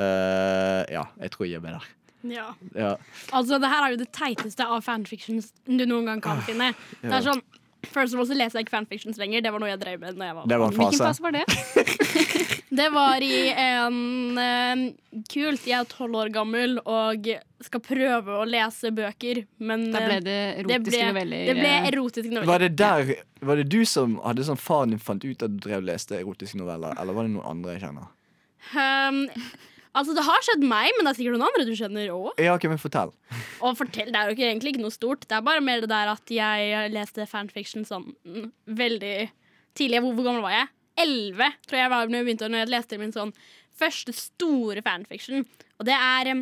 Uh, 0.01 0.83
ja, 0.89 1.05
jeg 1.20 1.35
tror 1.35 1.47
jeg 1.47 1.57
gir 1.57 1.64
meg 1.64 1.76
der. 1.76 1.91
Ja. 2.33 2.47
Ja. 2.78 2.93
Altså, 3.35 3.59
det 3.59 3.70
her 3.70 3.87
er 3.87 3.95
jo 3.95 4.01
det 4.01 4.12
teiteste 4.14 4.66
av 4.66 4.85
fanfictions 4.87 5.51
du 5.66 5.85
noen 5.85 6.07
gang 6.09 6.22
kan 6.24 6.43
finne. 6.47 6.70
Det 7.03 7.12
er 7.12 7.26
sånn 7.26 7.43
First 7.91 8.14
of 8.14 8.20
all 8.22 8.26
så 8.30 8.37
leser 8.39 8.61
jeg 8.61 8.66
ikke 8.68 8.76
fanfictions 8.76 9.18
lenger. 9.18 9.43
Det 9.43 9.51
var 9.53 9.62
noe 9.62 9.70
jeg 9.72 9.80
drev 9.83 10.01
med 10.01 10.16
når 10.20 10.26
jeg 10.28 10.37
var 10.37 10.47
Det 10.53 10.59
var 10.62 10.70
en 10.70 10.76
fase. 10.78 10.91
Hvilken 10.93 11.07
fase. 11.09 11.22
var 11.22 11.33
det? 11.39 12.49
Det 12.72 12.87
var 12.89 13.20
i 13.20 13.39
en 13.53 14.39
eh, 14.41 14.83
Kult. 15.28 15.66
Jeg 15.68 15.76
er 15.76 15.89
tolv 15.91 16.16
år 16.22 16.30
gammel 16.33 16.78
og 16.89 17.26
skal 17.61 17.83
prøve 17.85 18.39
å 18.41 18.47
lese 18.49 18.89
bøker, 18.97 19.43
men 19.61 19.91
Da 19.93 20.01
ble 20.07 20.16
det 20.24 20.24
det 20.24 20.64
det 20.64 20.78
erotiske 20.78 20.95
ble, 20.95 21.11
noveller. 21.11 21.43
det 21.51 21.57
ble 21.59 21.68
eh, 21.74 21.89
erotiske 21.91 22.33
noveller. 22.33 22.49
Var 22.53 22.64
det 22.64 22.70
der 22.80 23.12
Var 23.51 23.61
det 23.61 23.66
du 23.74 23.83
som 23.85 24.16
hadde 24.24 24.47
sånn 24.49 24.57
faren 24.62 24.95
din 24.97 25.03
fant 25.05 25.26
ut 25.26 25.45
at 25.45 25.53
du 25.53 25.61
drev 25.66 25.83
og 25.83 25.91
leste 25.91 26.16
erotiske 26.16 26.57
noveller, 26.62 26.97
eller 27.03 27.18
var 27.18 27.28
det 27.28 27.35
noen 27.35 27.51
andre 27.53 27.76
jeg 27.76 27.85
kjenner? 27.85 28.09
Um, 28.72 29.20
altså, 29.99 30.16
det 30.16 30.24
har 30.26 30.45
skjedd 30.47 30.66
meg, 30.66 30.90
men 30.97 31.07
det 31.07 31.12
er 31.12 31.18
sikkert 31.20 31.38
noen 31.38 31.49
andre 31.49 31.66
du 31.68 31.72
kjenner 31.78 32.12
òg. 32.14 32.28
Ja, 32.43 32.57
okay, 32.57 32.70
men 32.72 32.80
fortell. 32.82 33.14
Og 33.64 33.78
fortell, 33.78 34.12
det 34.12 34.18
er 34.18 34.30
jo 34.30 34.36
ikke, 34.36 34.49
egentlig 34.51 34.74
ikke 34.74 34.84
noe 34.84 34.95
stort. 34.95 35.26
Det 35.28 35.38
er 35.38 35.47
bare 35.47 35.64
mer 35.64 35.84
det 35.84 35.90
der 35.93 36.12
at 36.12 36.34
jeg 36.34 36.93
leste 36.95 37.26
fanfiction 37.30 37.86
sånn 37.88 38.09
mm, 38.24 38.49
veldig 38.82 39.16
tidlig. 39.78 40.03
Hvor, 40.05 40.16
hvor 40.18 40.28
gammel 40.30 40.47
var 40.47 40.57
jeg? 40.57 40.72
Elleve, 41.03 41.49
tror 41.66 41.80
jeg 41.80 41.93
var 41.93 42.11
når 42.11 42.18
jeg 42.18 42.28
begynte 42.28 42.53
når 42.53 42.64
jeg 42.64 42.72
leste 42.74 43.01
min 43.01 43.14
sånn 43.14 43.36
første 43.80 44.12
store 44.14 44.82
fanfiction. 44.84 45.47
Og 45.80 45.88
det 45.88 45.97
er 45.97 46.34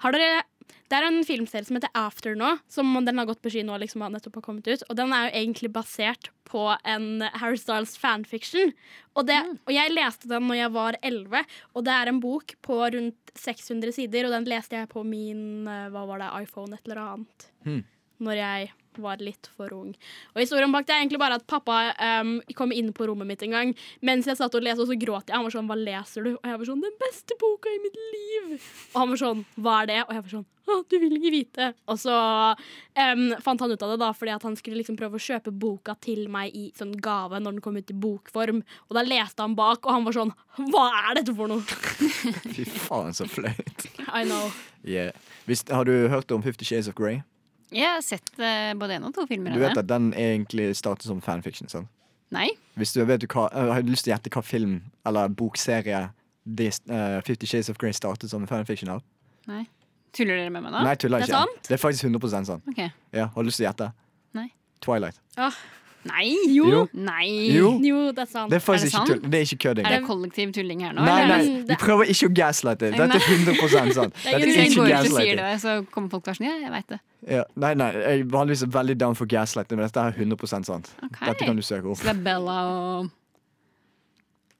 Har 0.00 0.16
dere 0.16 0.44
det 0.90 0.98
er 0.98 1.06
en 1.06 1.20
filmserie 1.26 1.66
som 1.66 1.76
heter 1.78 1.92
After 1.98 2.34
nå, 2.38 2.56
som 2.70 2.88
den 3.06 3.20
har 3.20 3.28
gått 3.28 3.42
på 3.44 3.52
ski 3.52 3.62
nå. 3.66 3.76
liksom 3.78 4.02
har 4.02 4.10
nettopp 4.10 4.40
har 4.40 4.46
kommet 4.48 4.66
ut. 4.66 4.82
Og 4.88 4.98
den 4.98 5.14
er 5.14 5.28
jo 5.28 5.36
egentlig 5.42 5.70
basert 5.74 6.30
på 6.50 6.64
en 6.88 7.22
Harry 7.38 7.60
Styles 7.60 7.94
fanfiction. 8.00 8.72
Og, 9.14 9.24
det, 9.28 9.38
og 9.68 9.72
jeg 9.74 9.94
leste 9.94 10.30
den 10.30 10.48
når 10.48 10.60
jeg 10.64 10.74
var 10.74 10.98
11, 11.06 11.54
og 11.74 11.86
det 11.86 11.94
er 11.94 12.10
en 12.10 12.20
bok 12.22 12.56
på 12.66 12.80
rundt 12.96 13.34
600 13.38 13.94
sider, 13.94 14.26
og 14.26 14.34
den 14.34 14.50
leste 14.50 14.78
jeg 14.78 14.90
på 14.90 15.04
min 15.06 15.68
eh, 15.70 15.88
hva 15.94 16.04
var 16.10 16.22
det, 16.22 16.32
iPhone 16.42 16.74
et 16.74 16.90
eller 16.90 17.04
annet. 17.04 17.50
Hmm. 17.66 17.82
Når 18.20 18.40
jeg 18.42 18.70
var 18.98 19.22
litt 19.22 19.50
for 19.56 19.72
ung. 19.74 19.94
Og 20.34 20.42
historien 20.42 20.72
bak 20.72 20.86
det 20.88 20.94
er 20.94 21.02
egentlig 21.04 21.20
bare 21.22 21.38
at 21.38 21.46
pappa 21.50 21.92
um, 22.20 22.38
kom 22.58 22.72
inn 22.74 22.92
på 22.96 23.06
rommet 23.10 23.28
mitt 23.28 23.42
en 23.46 23.56
gang 23.56 23.74
mens 24.06 24.26
jeg 24.26 24.38
satt 24.38 24.54
og 24.56 24.64
leste, 24.64 24.82
og 24.82 24.90
så 24.90 24.98
gråt 24.98 25.28
jeg. 25.28 25.36
Han 25.36 25.46
var 25.46 25.54
sånn 25.54 25.68
'Hva 25.68 25.78
leser 25.78 26.24
du?' 26.24 26.38
Og 26.38 26.46
jeg 26.46 26.58
var 26.58 26.66
sånn 26.66 26.80
'Den 26.82 26.96
beste 27.00 27.36
boka 27.40 27.68
i 27.68 27.82
mitt 27.82 27.98
liv'. 28.14 28.70
Og 28.94 28.98
han 29.00 29.08
var 29.10 29.20
sånn 29.22 29.44
'Hva 29.58 29.82
er 29.82 29.86
det?' 29.86 30.04
Og 30.08 30.14
jeg 30.14 30.22
var 30.22 30.34
sånn 30.36 30.46
'Å, 30.70 30.84
du 30.88 30.98
vil 30.98 31.16
ikke 31.18 31.34
vite'. 31.34 31.74
Og 31.88 31.98
så 31.98 32.14
um, 32.54 33.24
fant 33.42 33.60
han 33.60 33.72
ut 33.72 33.82
av 33.82 33.90
det, 33.90 33.98
da, 33.98 34.12
fordi 34.12 34.34
at 34.34 34.42
han 34.42 34.56
skulle 34.56 34.78
liksom 34.78 34.96
prøve 34.96 35.18
å 35.18 35.26
kjøpe 35.26 35.50
boka 35.50 35.96
til 36.00 36.28
meg 36.28 36.54
i 36.54 36.70
sånn 36.76 36.94
gave 37.00 37.40
når 37.40 37.58
den 37.58 37.60
kom 37.64 37.76
ut 37.76 37.90
i 37.90 37.94
bokform. 37.94 38.62
Og 38.88 38.94
da 38.94 39.02
leste 39.02 39.42
han 39.42 39.56
bak, 39.58 39.84
og 39.86 39.92
han 39.92 40.04
var 40.04 40.12
sånn 40.12 40.34
'Hva 40.58 41.10
er 41.10 41.14
dette 41.20 41.34
for 41.34 41.48
noe?' 41.48 41.62
Fy 42.54 42.64
faen, 42.64 43.12
så 43.12 43.26
flaut. 43.26 43.86
I 44.12 44.24
know. 44.24 44.52
Yeah. 44.84 45.12
Hvis, 45.46 45.64
har 45.68 45.84
du 45.84 46.08
hørt 46.08 46.30
om 46.30 46.42
Fifty 46.42 46.64
Shades 46.64 46.88
of 46.88 46.94
Grey? 46.94 47.22
Jeg 47.72 47.86
har 47.86 48.00
sett 48.02 48.30
eh, 48.38 48.72
både 48.74 48.96
en 48.98 49.04
og 49.10 49.14
to 49.14 49.26
filmer 49.30 49.52
Du 49.54 49.60
av 49.60 49.68
vet 49.68 49.74
det. 49.76 49.84
at 49.84 49.88
den 49.88 50.12
egentlig 50.12 50.70
startet 50.76 51.06
som 51.06 51.20
fanfiction, 51.22 51.68
sant? 51.70 51.88
Nei? 52.30 52.48
Hvis 52.78 52.92
du 52.94 53.00
vet 53.04 53.20
du 53.20 53.26
hva, 53.26 53.48
øh, 53.52 53.72
Har 53.74 53.82
du 53.82 53.90
lyst 53.90 54.04
til 54.06 54.12
å 54.12 54.16
gjette 54.16 54.30
hva 54.30 54.42
film 54.46 54.76
eller 55.06 55.28
bokserie 55.28 56.10
det, 56.46 56.72
øh, 56.90 57.20
Fifty 57.26 57.46
Shades 57.46 57.68
of 57.70 57.78
Grey 57.78 57.92
startet 57.92 58.30
som 58.30 58.46
fanfiction 58.46 58.88
av? 58.90 59.02
Nei. 59.46 59.64
Tuller 60.12 60.36
dere 60.36 60.50
med 60.50 60.62
meg 60.62 60.72
nå? 60.72 60.82
Nei, 60.82 60.94
tuller 60.98 61.18
Det 61.22 61.28
er 61.30 61.34
ikke. 61.34 61.42
sant? 61.46 61.68
Det 61.68 61.74
er 61.76 61.82
faktisk 61.82 62.04
100% 62.08 62.46
sant. 62.46 62.62
Ok. 62.68 62.80
Ja, 63.14 63.26
har 63.34 63.42
du 63.42 63.46
lyst 63.46 63.58
til 63.62 63.66
å 63.66 63.70
gjette? 63.70 63.92
Nei. 64.34 64.48
Twilight. 64.82 65.18
Nei! 66.08 66.32
Jo. 66.48 66.86
Nei! 66.96 67.28
Jo. 67.52 67.74
Jo, 67.84 67.98
det 68.16 68.22
er 68.24 68.30
sant. 68.30 68.50
Det 68.52 68.56
er 68.56 68.72
Er 68.72 68.78
det 68.80 68.88
ikke 68.88 69.06
tull. 69.10 69.20
Det 69.20 69.38
er 69.40 69.44
ikke 69.44 69.58
kødding. 69.64 69.86
Er 69.86 69.96
det 69.98 70.06
kollektiv 70.06 70.52
tulling 70.56 70.80
her 70.84 70.94
nå? 70.96 71.04
Nei, 71.04 71.26
nei, 71.28 71.40
vi 71.68 71.76
prøver 71.80 72.08
ikke 72.14 72.30
å 72.30 72.34
gaslighte. 72.40 72.90
Dette 72.94 73.18
er 73.18 73.26
100 73.26 73.92
sant. 73.98 74.16
Det 74.22 74.32
er 74.32 74.40
jo 74.40 74.48
er 74.48 74.64
ikke 74.64 74.80
går 74.80 74.88
ut 74.88 75.10
og 75.10 75.18
sier 75.18 75.42
det, 75.42 75.50
så 75.60 75.76
kommer 75.92 76.08
folk 76.14 76.24
til 76.24 76.32
å 76.32 76.32
være 76.32 76.40
sånn 76.40 76.48
Ja, 76.48 76.56
jeg 76.64 76.74
veit 76.76 76.94
det. 76.94 77.00
Ja, 77.36 77.44
nei, 77.60 77.74
nei, 77.76 77.90
jeg 77.98 78.22
er 78.22 78.30
vanligvis 78.32 78.64
veldig 78.72 78.96
down 79.02 79.18
for 79.18 79.28
gaslighting, 79.28 79.76
men 79.76 79.84
dette 79.90 80.00
er 80.00 80.16
100% 80.16 80.70
sant. 80.70 80.92
Okay. 81.10 81.26
Dette 81.28 81.50
kan 81.50 81.60
du 81.60 81.64
søke 81.66 81.92
opp. 81.92 82.00
Så 82.00 82.08
det 82.08 82.16
er 82.16 82.24
Bella 82.24 82.58
og 82.70 83.10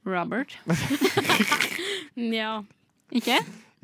Robert? 0.09 0.59
Ja. 2.21 2.63
Ikke? 3.15 3.39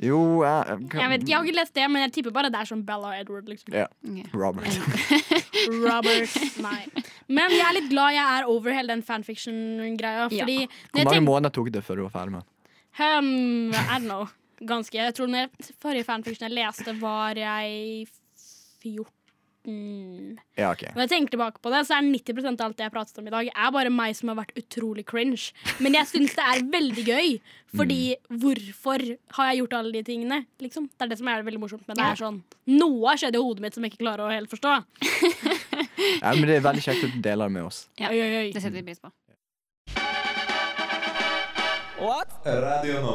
Jo, 0.04 0.18
jeg, 0.44 0.88
Jeg 0.92 1.08
vet 1.08 1.22
ikke, 1.22 1.30
jeg 1.30 1.38
har 1.38 1.46
ikke 1.48 1.56
lest 1.56 1.74
det, 1.78 1.84
men 1.88 2.02
jeg 2.04 2.12
tipper 2.18 2.32
bare 2.36 2.50
det 2.52 2.58
er 2.60 2.68
sånn 2.68 2.82
Bella 2.84 3.14
og 3.14 3.20
Edward. 3.20 3.46
liksom 3.48 3.72
Ja, 3.72 3.86
Okay. 4.04 4.26
Robert. 4.36 4.76
Robert, 5.86 6.34
nei 6.60 6.82
Men 7.32 7.54
jeg 7.54 7.64
er 7.64 7.76
litt 7.78 7.88
glad 7.90 8.12
jeg 8.12 8.26
er 8.36 8.50
over 8.52 8.76
hele 8.76 8.92
den 8.92 9.04
fanfiction-greia. 9.06 10.28
Ja. 10.36 10.44
Hvor 10.44 11.00
mange 11.00 11.16
tenk... 11.16 11.26
måneder 11.30 11.54
tok 11.56 11.72
det 11.72 11.82
før 11.86 12.02
du 12.02 12.04
var 12.08 12.12
ferdig 12.18 12.36
med 12.36 12.44
den? 12.44 12.52
um, 12.96 13.72
I 13.72 13.96
don't 13.96 14.04
know. 14.08 14.28
Ganske. 14.66 14.96
Jeg 14.96 15.14
tror 15.16 15.32
den 15.32 15.72
forrige 15.82 16.04
fanfiction 16.08 16.48
jeg 16.48 16.56
leste, 16.56 16.94
var 17.00 17.36
jeg 17.40 18.06
14. 18.84 19.15
Ja, 19.66 20.70
ok. 20.70 20.82
Når 20.94 21.02
jeg 21.04 21.10
tenker 21.10 21.34
tilbake 21.34 21.60
på 21.64 21.70
det, 21.74 21.80
så 21.88 21.96
er 21.96 22.06
90% 22.06 22.60
av 22.60 22.68
alt 22.68 22.76
det 22.78 22.84
jeg 22.86 22.92
pratet 22.94 23.18
om 23.18 23.26
i 23.26 23.32
dag, 23.34 23.48
er 23.50 23.72
bare 23.74 23.90
meg 23.90 24.14
som 24.16 24.30
har 24.30 24.38
vært 24.38 24.54
utrolig 24.60 25.04
cringe. 25.08 25.50
Men 25.82 25.96
jeg 25.98 26.06
syns 26.12 26.36
det 26.38 26.44
er 26.46 26.62
veldig 26.70 27.04
gøy. 27.08 27.32
Fordi 27.76 27.98
hvorfor 28.30 29.02
har 29.36 29.50
jeg 29.50 29.58
gjort 29.60 29.74
alle 29.80 29.92
de 29.92 30.02
tingene? 30.06 30.38
Liksom. 30.62 30.86
Det 30.94 31.02
er 31.04 31.10
det 31.12 31.18
som 31.20 31.28
er 31.28 31.42
veldig 31.44 31.60
morsomt. 31.60 31.82
Men 31.88 31.96
det 31.98 32.04
Ja. 32.06 32.12
er 32.12 32.22
sånn 32.22 32.42
Noe 32.66 33.08
har 33.10 33.16
skjedd 33.20 33.34
i 33.36 33.42
hodet 33.42 33.60
mitt 33.62 33.74
som 33.74 33.84
jeg 33.84 33.92
ikke 33.92 34.04
klarer 34.06 34.26
å 34.26 34.32
helt 34.32 34.50
forstå. 34.50 34.76
Ja, 35.96 36.32
men 36.34 36.46
det 36.46 36.56
er 36.58 36.60
veldig 36.64 36.82
kjekt 36.84 37.04
at 37.04 37.12
du 37.14 37.20
deler 37.24 37.48
det 37.48 37.52
med 37.56 37.64
oss. 37.66 37.88
Ja. 37.98 38.10
Oi, 38.12 38.18
oi, 38.20 38.36
oi. 38.36 38.52
Det 38.52 38.60
setter 38.62 38.76
vi 38.78 38.82
pris 38.86 39.00
på. 39.00 39.10
What? 41.98 42.28
Radio 42.44 43.00
nå 43.02 43.14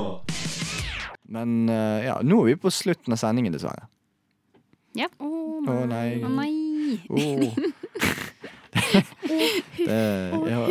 Men 1.31 1.69
uh, 1.69 2.01
ja, 2.03 2.15
nå 2.25 2.41
er 2.41 2.49
vi 2.51 2.55
på 2.59 2.71
slutten 2.73 3.13
av 3.15 3.19
sendingen, 3.21 3.53
dessverre. 3.55 3.85
Ja. 4.97 5.07
Å, 5.21 5.27
oh, 5.27 5.83
nei. 5.87 6.19
Å 6.23 6.31
nei. 6.31 6.51
Oh. 7.09 7.19
det, 9.77 10.01
ja, 10.49 10.65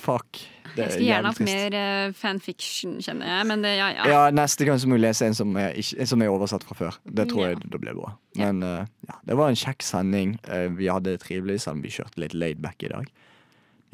fuck. 0.00 0.50
Det 0.74 0.82
Jeg 0.82 0.92
skulle 0.92 1.06
gjerne 1.06 1.30
hatt 1.30 1.42
mer 1.46 1.74
uh, 1.76 2.14
fanfiction, 2.18 2.96
kjenner 3.04 3.28
jeg. 3.30 3.46
Men 3.46 3.62
det, 3.62 3.74
ja, 3.78 3.90
ja. 3.94 4.06
Ja, 4.10 4.22
neste 4.34 4.66
gang 4.66 4.80
så 4.82 4.88
må 4.90 4.98
vi 4.98 5.04
lese 5.04 5.28
en 5.28 5.36
som 5.38 5.52
er, 5.60 5.76
ikke, 5.78 6.00
en 6.02 6.10
som 6.10 6.24
er 6.24 6.32
oversatt 6.32 6.64
fra 6.66 6.76
før. 6.78 6.96
Det 7.04 7.28
tror 7.30 7.44
jeg 7.46 7.60
det 7.62 7.70
da 7.74 7.80
blir 7.82 7.98
bra. 7.98 8.14
Men 8.40 8.64
uh, 8.66 8.80
ja, 9.06 9.20
det 9.28 9.36
var 9.38 9.52
en 9.52 9.60
kjekk 9.60 9.86
sending. 9.86 10.34
Uh, 10.48 10.66
vi 10.74 10.90
hadde 10.90 11.14
det 11.14 11.22
trivelig, 11.22 11.60
selv 11.62 11.78
om 11.78 11.84
vi 11.84 11.92
kjørte 11.94 12.24
litt 12.24 12.34
laid 12.34 12.64
back 12.64 12.82
i 12.82 12.90
dag. 12.90 13.12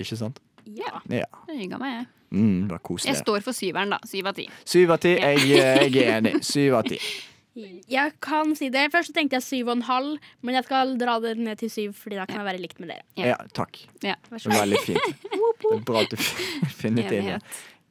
Ikke 0.01 0.17
sant? 0.17 0.41
Ja. 0.65 1.03
Ja. 1.13 1.29
Det 1.51 1.59
hygga 1.59 1.81
meg, 1.83 1.99
jeg. 1.99 2.09
Mm, 2.31 2.69
det 2.69 2.77
var 2.77 2.85
koselig. 2.87 3.11
Jeg 3.11 3.25
står 3.27 3.45
for 3.45 3.57
syveren, 3.57 3.93
da. 3.93 3.99
Syv 4.07 4.31
av 4.31 4.39
ti. 4.39 4.47
Syv 4.65 4.95
av 4.95 5.03
ti. 5.03 5.17
Jeg, 5.19 5.43
jeg 5.51 6.07
er 6.07 6.17
enig. 6.21 6.39
Syv 6.47 6.81
av 6.81 6.89
ti. 6.89 7.01
Jeg 7.57 8.13
kan 8.23 8.55
si 8.57 8.69
det. 8.71 8.87
Først 8.93 9.11
så 9.11 9.15
tenkte 9.17 9.37
jeg 9.39 9.43
syv 9.43 9.69
og 9.73 9.77
en 9.79 9.83
halv, 9.89 10.19
men 10.43 10.55
jeg 10.55 10.65
skal 10.69 10.93
dra 11.01 11.17
det 11.21 11.37
ned 11.39 11.59
til 11.59 11.71
syv, 11.71 11.93
Fordi 11.99 12.17
da 12.17 12.27
kan 12.27 12.37
jeg 12.41 12.47
være 12.47 12.61
likt 12.63 12.79
med 12.81 12.89
dere. 12.93 13.03
Ja. 13.19 13.27
Ja, 13.33 13.37
takk. 13.53 13.81
Ja. 14.03 14.15
Vær 14.31 14.39
Det 14.39 14.43
så 14.45 14.49
var 14.49 14.57
god. 14.57 14.63
veldig 14.69 14.81
fint. 14.87 15.27
Det 15.61 15.73
er 15.75 15.85
bra 15.85 16.01
at 16.05 16.11
du 16.11 16.17
finner 16.83 17.09
det 17.11 17.19
inn. 17.25 17.41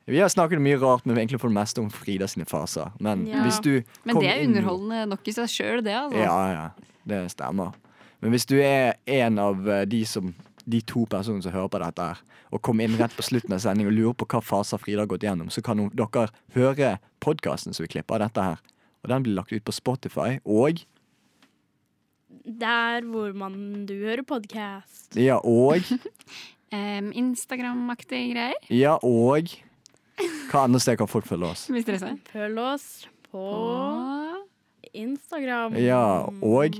Vi 0.09 0.17
har 0.17 0.29
snakket 0.29 0.61
mye 0.63 0.79
rart, 0.81 1.05
men 1.05 1.17
egentlig 1.19 1.39
for 1.39 1.49
det 1.51 1.57
meste 1.59 1.81
om 1.83 1.89
Frida 1.93 2.25
sine 2.27 2.45
faser. 2.49 2.91
Men 2.99 3.27
Ja. 3.27 3.43
hvis 3.43 3.59
du 3.61 3.83
Men 4.05 4.15
det 4.19 4.29
er 4.29 4.39
inn- 4.41 4.55
underholdende 4.55 5.05
nok 5.11 5.27
i 5.27 5.31
seg 5.31 5.45
sjøl, 5.47 5.83
det. 5.83 5.93
altså. 5.93 6.17
Ja, 6.17 6.51
ja. 6.51 6.69
Det 7.05 7.31
stemmer. 7.31 7.73
Men 8.21 8.31
hvis 8.31 8.45
du 8.47 8.55
er 8.59 8.95
en 9.07 9.37
av 9.39 9.67
eh, 9.69 9.85
de, 9.85 10.03
som, 10.05 10.33
de 10.67 10.81
to 10.81 11.05
personene 11.05 11.43
som 11.43 11.51
hører 11.51 11.69
på 11.69 11.79
dette, 11.79 12.01
her 12.01 12.17
og 12.51 12.61
kommer 12.65 12.83
inn 12.87 12.97
rett 12.97 13.13
på 13.15 13.21
slutten 13.21 13.53
av 13.53 13.59
sendingen 13.61 13.91
og 13.93 13.97
lurer 13.99 14.13
på 14.17 14.25
hva 14.25 14.41
faser 14.41 14.77
Frida 14.81 15.01
har 15.03 15.05
gått 15.07 15.21
gjennom, 15.21 15.51
så 15.53 15.61
kan 15.61 15.89
dere 15.93 16.29
høre 16.55 16.97
podkasten 17.21 17.73
som 17.75 17.83
vi 17.85 17.87
klipper 17.93 18.15
av 18.15 18.25
dette 18.27 18.41
her. 18.41 18.57
Og 19.03 19.09
den 19.11 19.23
blir 19.25 19.35
lagt 19.37 19.53
ut 19.55 19.63
på 19.63 19.71
Spotify 19.75 20.39
og 20.45 20.81
Der 22.45 23.01
hvor 23.07 23.33
man 23.37 23.85
du 23.89 23.93
hører 24.03 24.23
podkast. 24.27 25.15
Ja, 25.17 25.37
og 25.43 25.79
um, 26.73 27.11
Instagram-aktige 27.15 28.33
greier, 28.33 28.59
Ja, 28.69 28.97
og 29.03 29.49
Hva 30.51 30.65
andre 30.65 30.79
steder 30.83 30.97
kan 30.99 31.07
folk 31.07 31.25
følge 31.29 31.47
oss? 31.53 31.67
hvis 31.71 31.85
dere 31.87 31.99
ser. 32.01 32.17
Følg 32.33 32.59
oss 32.59 32.89
på 33.31 33.39
på 33.39 34.89
Instagram. 34.97 35.75
Ja, 35.77 36.25
og 36.41 36.75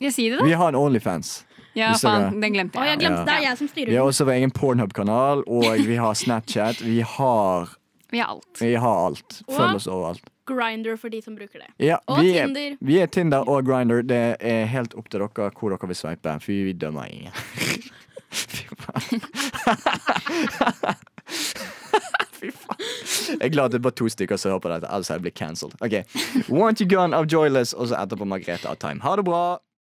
jeg 0.00 0.12
si 0.16 0.30
det, 0.32 0.38
da? 0.40 0.46
vi 0.48 0.54
har 0.56 0.72
en 0.72 0.78
Onlyfans. 0.80 1.42
Ja, 1.76 1.90
faen, 2.00 2.38
den 2.40 2.52
glemte 2.56 2.80
Å, 2.80 2.86
jeg 2.88 2.96
jeg. 2.96 3.00
glemte 3.04 3.20
Ja. 3.20 3.24
det. 3.28 3.34
er 3.36 3.44
jeg 3.50 3.58
som 3.60 3.68
styrer 3.68 3.92
Vi 3.92 3.98
har 4.00 4.08
også 4.08 4.24
vår 4.28 4.32
egen 4.38 4.50
Pornhub-kanal, 4.56 5.44
og 5.46 5.84
vi 5.86 5.96
har 6.00 6.14
Snapchat. 6.16 6.80
Vi 6.84 7.00
har, 7.04 7.68
Vi 8.10 8.18
har 8.20 8.32
alt. 8.32 8.48
vi 8.60 8.72
har 8.74 9.06
alt. 9.06 9.38
Følg 9.48 9.76
oss 9.76 9.86
overalt. 9.92 10.31
Grinder 10.46 10.96
for 10.98 11.08
de 11.12 11.20
som 11.22 11.36
bruker 11.38 11.58
det. 11.62 11.68
Ja, 11.78 11.96
Og 12.06 12.18
vi 12.22 12.32
er, 12.36 12.46
Tinder. 12.46 12.76
vi 12.80 12.98
er 12.98 13.06
Tinder 13.06 13.48
og 13.48 13.66
Grinder. 13.66 14.02
Det 14.02 14.36
er 14.40 14.64
helt 14.66 14.94
opp 14.98 15.08
til 15.10 15.20
dere 15.22 15.50
hvor 15.58 15.70
dere 15.74 15.86
vil 15.92 15.96
sveipe. 15.98 16.34
For 16.42 16.52
vi 16.52 16.72
dømmer 16.72 17.04
ingen. 17.10 17.32
Fy 18.32 18.64
faen. 18.80 19.20
Fy 22.32 22.50
faen. 22.50 22.78
Jeg 23.40 23.46
er 23.46 23.52
glad 23.54 23.70
det 23.70 23.78
er 23.78 23.84
bare 23.86 23.94
to 23.98 24.08
stykker 24.10 24.36
som 24.40 24.50
hører 24.54 24.62
på 24.64 24.70
dette, 24.72 24.88
ellers 24.88 25.08
hadde 25.12 25.20
jeg 25.20 25.26
blitt 25.28 25.38
cancelled. 25.38 25.74
Okay. 25.80 26.02
Want 26.48 26.80
You 26.80 26.88
Gone 26.90 27.16
av 27.16 27.28
Joyless, 27.30 27.72
og 27.76 27.88
så 27.92 28.00
etterpå 28.02 28.24
Margrethe 28.28 28.68
av 28.70 28.76
Time. 28.82 29.00
Ha 29.04 29.16
det 29.20 29.24
bra! 29.28 29.42